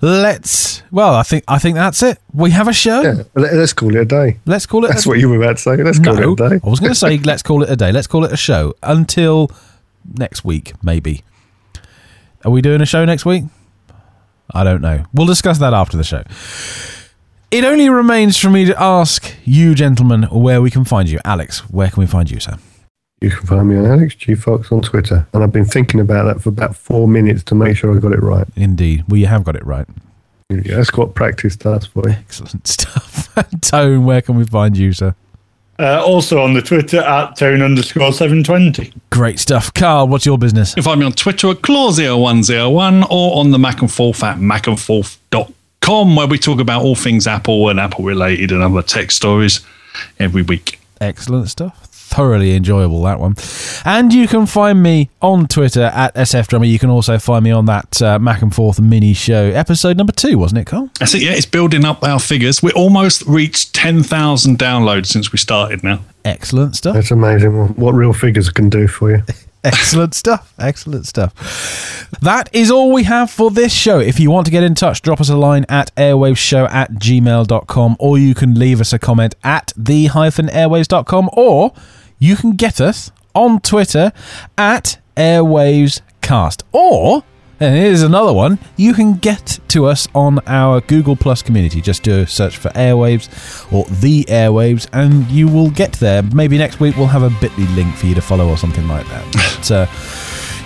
Let's. 0.00 0.82
Well, 0.90 1.14
I 1.14 1.22
think 1.22 1.44
I 1.46 1.58
think 1.58 1.76
that's 1.76 2.02
it. 2.02 2.18
We 2.34 2.50
have 2.50 2.66
a 2.66 2.72
show. 2.72 3.02
Yeah, 3.02 3.22
let- 3.34 3.54
let's 3.54 3.72
call 3.72 3.94
it 3.94 4.00
a 4.00 4.04
day. 4.04 4.38
Let's 4.46 4.66
call 4.66 4.84
it. 4.84 4.88
That's 4.88 5.06
a, 5.06 5.08
what 5.08 5.18
you 5.18 5.28
were 5.28 5.36
about 5.36 5.56
to 5.58 5.62
say. 5.62 5.76
Let's 5.76 6.00
call 6.00 6.14
no, 6.14 6.32
it 6.32 6.40
a 6.40 6.48
day. 6.48 6.60
I 6.64 6.68
was 6.68 6.80
going 6.80 6.92
to 6.92 6.98
say 6.98 7.18
let's 7.24 7.42
call 7.42 7.62
it 7.62 7.70
a 7.70 7.76
day. 7.76 7.92
Let's 7.92 8.08
call 8.08 8.24
it 8.24 8.32
a 8.32 8.36
show 8.36 8.74
until 8.82 9.50
next 10.18 10.44
week, 10.44 10.72
maybe. 10.82 11.22
Are 12.44 12.50
we 12.50 12.60
doing 12.60 12.80
a 12.80 12.86
show 12.86 13.04
next 13.04 13.24
week? 13.24 13.44
I 14.52 14.64
don't 14.64 14.82
know. 14.82 15.04
We'll 15.14 15.26
discuss 15.26 15.58
that 15.58 15.72
after 15.72 15.96
the 15.96 16.04
show. 16.04 16.24
It 17.52 17.64
only 17.64 17.88
remains 17.88 18.36
for 18.36 18.50
me 18.50 18.64
to 18.64 18.82
ask 18.82 19.34
you, 19.44 19.74
gentlemen, 19.74 20.24
where 20.24 20.60
we 20.60 20.70
can 20.70 20.84
find 20.84 21.08
you. 21.08 21.20
Alex, 21.24 21.60
where 21.70 21.90
can 21.90 22.00
we 22.00 22.06
find 22.06 22.30
you, 22.30 22.40
sir? 22.40 22.56
You 23.22 23.30
can 23.30 23.46
find 23.46 23.68
me 23.68 23.76
on 23.76 23.86
Alex 23.86 24.16
G 24.16 24.34
Fox 24.34 24.72
on 24.72 24.82
Twitter, 24.82 25.24
and 25.32 25.44
I've 25.44 25.52
been 25.52 25.64
thinking 25.64 26.00
about 26.00 26.24
that 26.24 26.42
for 26.42 26.48
about 26.48 26.74
four 26.74 27.06
minutes 27.06 27.44
to 27.44 27.54
make 27.54 27.76
sure 27.76 27.94
I 27.96 28.00
got 28.00 28.12
it 28.12 28.20
right. 28.20 28.46
Indeed. 28.56 29.04
Well, 29.06 29.18
you 29.18 29.26
have 29.28 29.44
got 29.44 29.54
it 29.54 29.64
right. 29.64 29.86
Yeah, 30.48 30.76
that's 30.76 30.92
what 30.94 31.14
practice 31.14 31.54
does 31.54 31.86
for 31.86 32.02
you. 32.08 32.16
Excellent 32.16 32.66
stuff. 32.66 33.32
Tone, 33.60 34.04
where 34.04 34.22
can 34.22 34.36
we 34.36 34.44
find 34.44 34.76
you, 34.76 34.92
sir? 34.92 35.14
Uh, 35.78 36.02
also 36.04 36.40
on 36.40 36.52
the 36.54 36.62
Twitter 36.62 36.98
at 36.98 37.36
tone 37.36 37.62
underscore 37.62 38.12
720. 38.12 38.92
Great 39.10 39.38
stuff. 39.38 39.72
Carl, 39.72 40.08
what's 40.08 40.26
your 40.26 40.36
business? 40.36 40.70
You 40.70 40.82
can 40.82 40.82
find 40.82 41.00
me 41.00 41.06
on 41.06 41.12
Twitter 41.12 41.48
at 41.50 41.58
Claw0101 41.58 43.06
or 43.08 43.38
on 43.38 43.50
the 43.52 43.58
Mac 43.58 43.80
and 43.80 43.90
Forth 43.90 44.22
at 44.22 44.38
macandforth.com, 44.38 46.16
where 46.16 46.26
we 46.26 46.38
talk 46.38 46.60
about 46.60 46.82
all 46.82 46.94
things 46.94 47.26
Apple 47.26 47.68
and 47.68 47.80
Apple 47.80 48.04
related 48.04 48.52
and 48.52 48.62
other 48.62 48.82
tech 48.82 49.10
stories 49.10 49.60
every 50.18 50.42
week. 50.42 50.78
Excellent 51.00 51.48
stuff. 51.48 51.81
Thoroughly 52.12 52.54
enjoyable 52.54 53.02
that 53.04 53.18
one. 53.18 53.36
And 53.86 54.12
you 54.12 54.28
can 54.28 54.44
find 54.44 54.82
me 54.82 55.08
on 55.22 55.48
Twitter 55.48 55.84
at 55.84 56.14
SF 56.14 56.46
Drummer. 56.48 56.66
You 56.66 56.78
can 56.78 56.90
also 56.90 57.18
find 57.18 57.42
me 57.42 57.50
on 57.52 57.64
that 57.66 58.02
uh, 58.02 58.18
Mac 58.18 58.42
and 58.42 58.54
Forth 58.54 58.78
mini 58.80 59.14
show, 59.14 59.44
episode 59.44 59.96
number 59.96 60.12
two, 60.12 60.36
wasn't 60.36 60.60
it, 60.60 60.66
Carl? 60.66 60.90
That's 60.98 61.14
it, 61.14 61.22
yeah, 61.22 61.32
it's 61.32 61.46
building 61.46 61.86
up 61.86 62.04
our 62.04 62.20
figures. 62.20 62.62
We 62.62 62.70
almost 62.72 63.22
reached 63.22 63.74
10,000 63.74 64.58
downloads 64.58 65.06
since 65.06 65.32
we 65.32 65.38
started 65.38 65.82
now. 65.82 66.00
Excellent 66.22 66.76
stuff. 66.76 66.92
That's 66.94 67.10
amazing 67.10 67.58
what, 67.58 67.78
what 67.78 67.94
real 67.94 68.12
figures 68.12 68.50
can 68.50 68.68
do 68.68 68.86
for 68.88 69.10
you. 69.10 69.22
Excellent 69.64 70.12
stuff. 70.12 70.52
Excellent 70.58 71.06
stuff. 71.06 72.10
That 72.20 72.50
is 72.52 72.70
all 72.70 72.92
we 72.92 73.04
have 73.04 73.30
for 73.30 73.50
this 73.50 73.72
show. 73.72 74.00
If 74.00 74.18
you 74.18 74.30
want 74.30 74.44
to 74.46 74.50
get 74.50 74.64
in 74.64 74.74
touch, 74.74 75.02
drop 75.02 75.20
us 75.20 75.28
a 75.28 75.36
line 75.36 75.64
at 75.68 75.94
airwaveshow 75.94 76.68
at 76.70 76.92
gmail.com 76.94 77.96
or 77.98 78.18
you 78.18 78.34
can 78.34 78.58
leave 78.58 78.80
us 78.80 78.92
a 78.92 78.98
comment 78.98 79.34
at 79.44 79.72
the 79.76 80.06
hyphen 80.06 80.48
airwaves.com 80.48 81.30
or 81.32 81.72
you 82.22 82.36
can 82.36 82.52
get 82.52 82.80
us 82.80 83.10
on 83.34 83.58
Twitter 83.60 84.12
at 84.56 84.96
airwavescast 85.16 86.62
or 86.70 87.24
and 87.58 87.76
here's 87.76 88.02
another 88.02 88.32
one. 88.32 88.58
You 88.76 88.92
can 88.92 89.14
get 89.14 89.60
to 89.68 89.86
us 89.86 90.08
on 90.14 90.40
our 90.48 90.80
Google 90.80 91.14
Plus 91.14 91.42
community. 91.42 91.80
Just 91.80 92.02
do 92.02 92.20
a 92.20 92.26
search 92.26 92.56
for 92.56 92.70
Airwaves 92.70 93.72
or 93.72 93.84
The 94.00 94.24
Airwaves, 94.24 94.88
and 94.92 95.28
you 95.30 95.46
will 95.46 95.70
get 95.70 95.92
there. 95.94 96.24
Maybe 96.24 96.58
next 96.58 96.80
week 96.80 96.96
we'll 96.96 97.06
have 97.06 97.22
a 97.22 97.30
bit.ly 97.40 97.66
link 97.76 97.94
for 97.94 98.06
you 98.06 98.16
to 98.16 98.20
follow 98.20 98.48
or 98.48 98.56
something 98.56 98.86
like 98.88 99.06
that. 99.08 99.24
But 99.62 99.70
uh, 99.70 99.86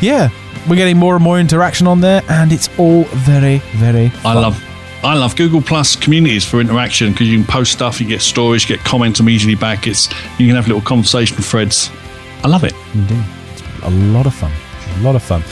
yeah, 0.01 0.31
we're 0.69 0.77
getting 0.77 0.97
more 0.97 1.16
and 1.16 1.24
more 1.24 1.39
interaction 1.39 1.87
on 1.87 2.01
there, 2.01 2.23
and 2.31 2.51
it's 2.51 2.70
all 2.78 3.05
very, 3.05 3.59
very 3.77 4.11
I 4.24 4.33
love 4.33 4.62
I 5.07 5.15
love 5.15 5.37
Google 5.37 5.62
Plus 5.62 5.95
communities 5.95 6.45
for 6.45 6.61
interaction 6.61 7.12
because 7.12 7.28
you 7.28 7.39
can 7.39 7.47
post 7.47 7.70
stuff, 7.70 8.01
you 8.01 8.09
get 8.09 8.20
stories, 8.20 8.69
you 8.69 8.77
get 8.77 8.85
comments 8.85 9.20
immediately 9.20 9.55
back. 9.55 9.87
It's 9.87 10.09
you 10.37 10.49
can 10.49 10.57
have 10.57 10.66
little 10.66 10.83
conversation 10.83 11.37
threads. 11.37 11.91
I 12.43 12.49
love 12.49 12.65
it. 12.65 12.74
Indeed. 12.93 13.23
It's 13.53 13.62
a 13.85 13.91
lot 13.91 14.27
of 14.27 14.35
fun. 14.35 14.51
A 14.99 15.03
lot 15.03 15.15
of 15.15 15.23
fun. 15.23 15.45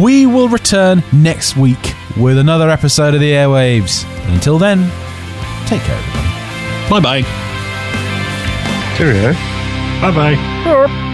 We 0.00 0.24
will 0.24 0.48
return 0.48 1.02
next 1.12 1.58
week 1.58 1.92
with 2.16 2.38
another 2.38 2.70
episode 2.70 3.12
of 3.12 3.20
the 3.20 3.32
Airwaves. 3.32 4.06
And 4.24 4.34
until 4.34 4.56
then, 4.56 4.90
take 5.66 5.82
care, 5.82 5.98
everybody. 5.98 7.00
Bye 7.02 7.22
bye. 7.22 8.96
Cheerio. 8.96 9.34
Bye 10.00 10.34
bye. 10.34 11.08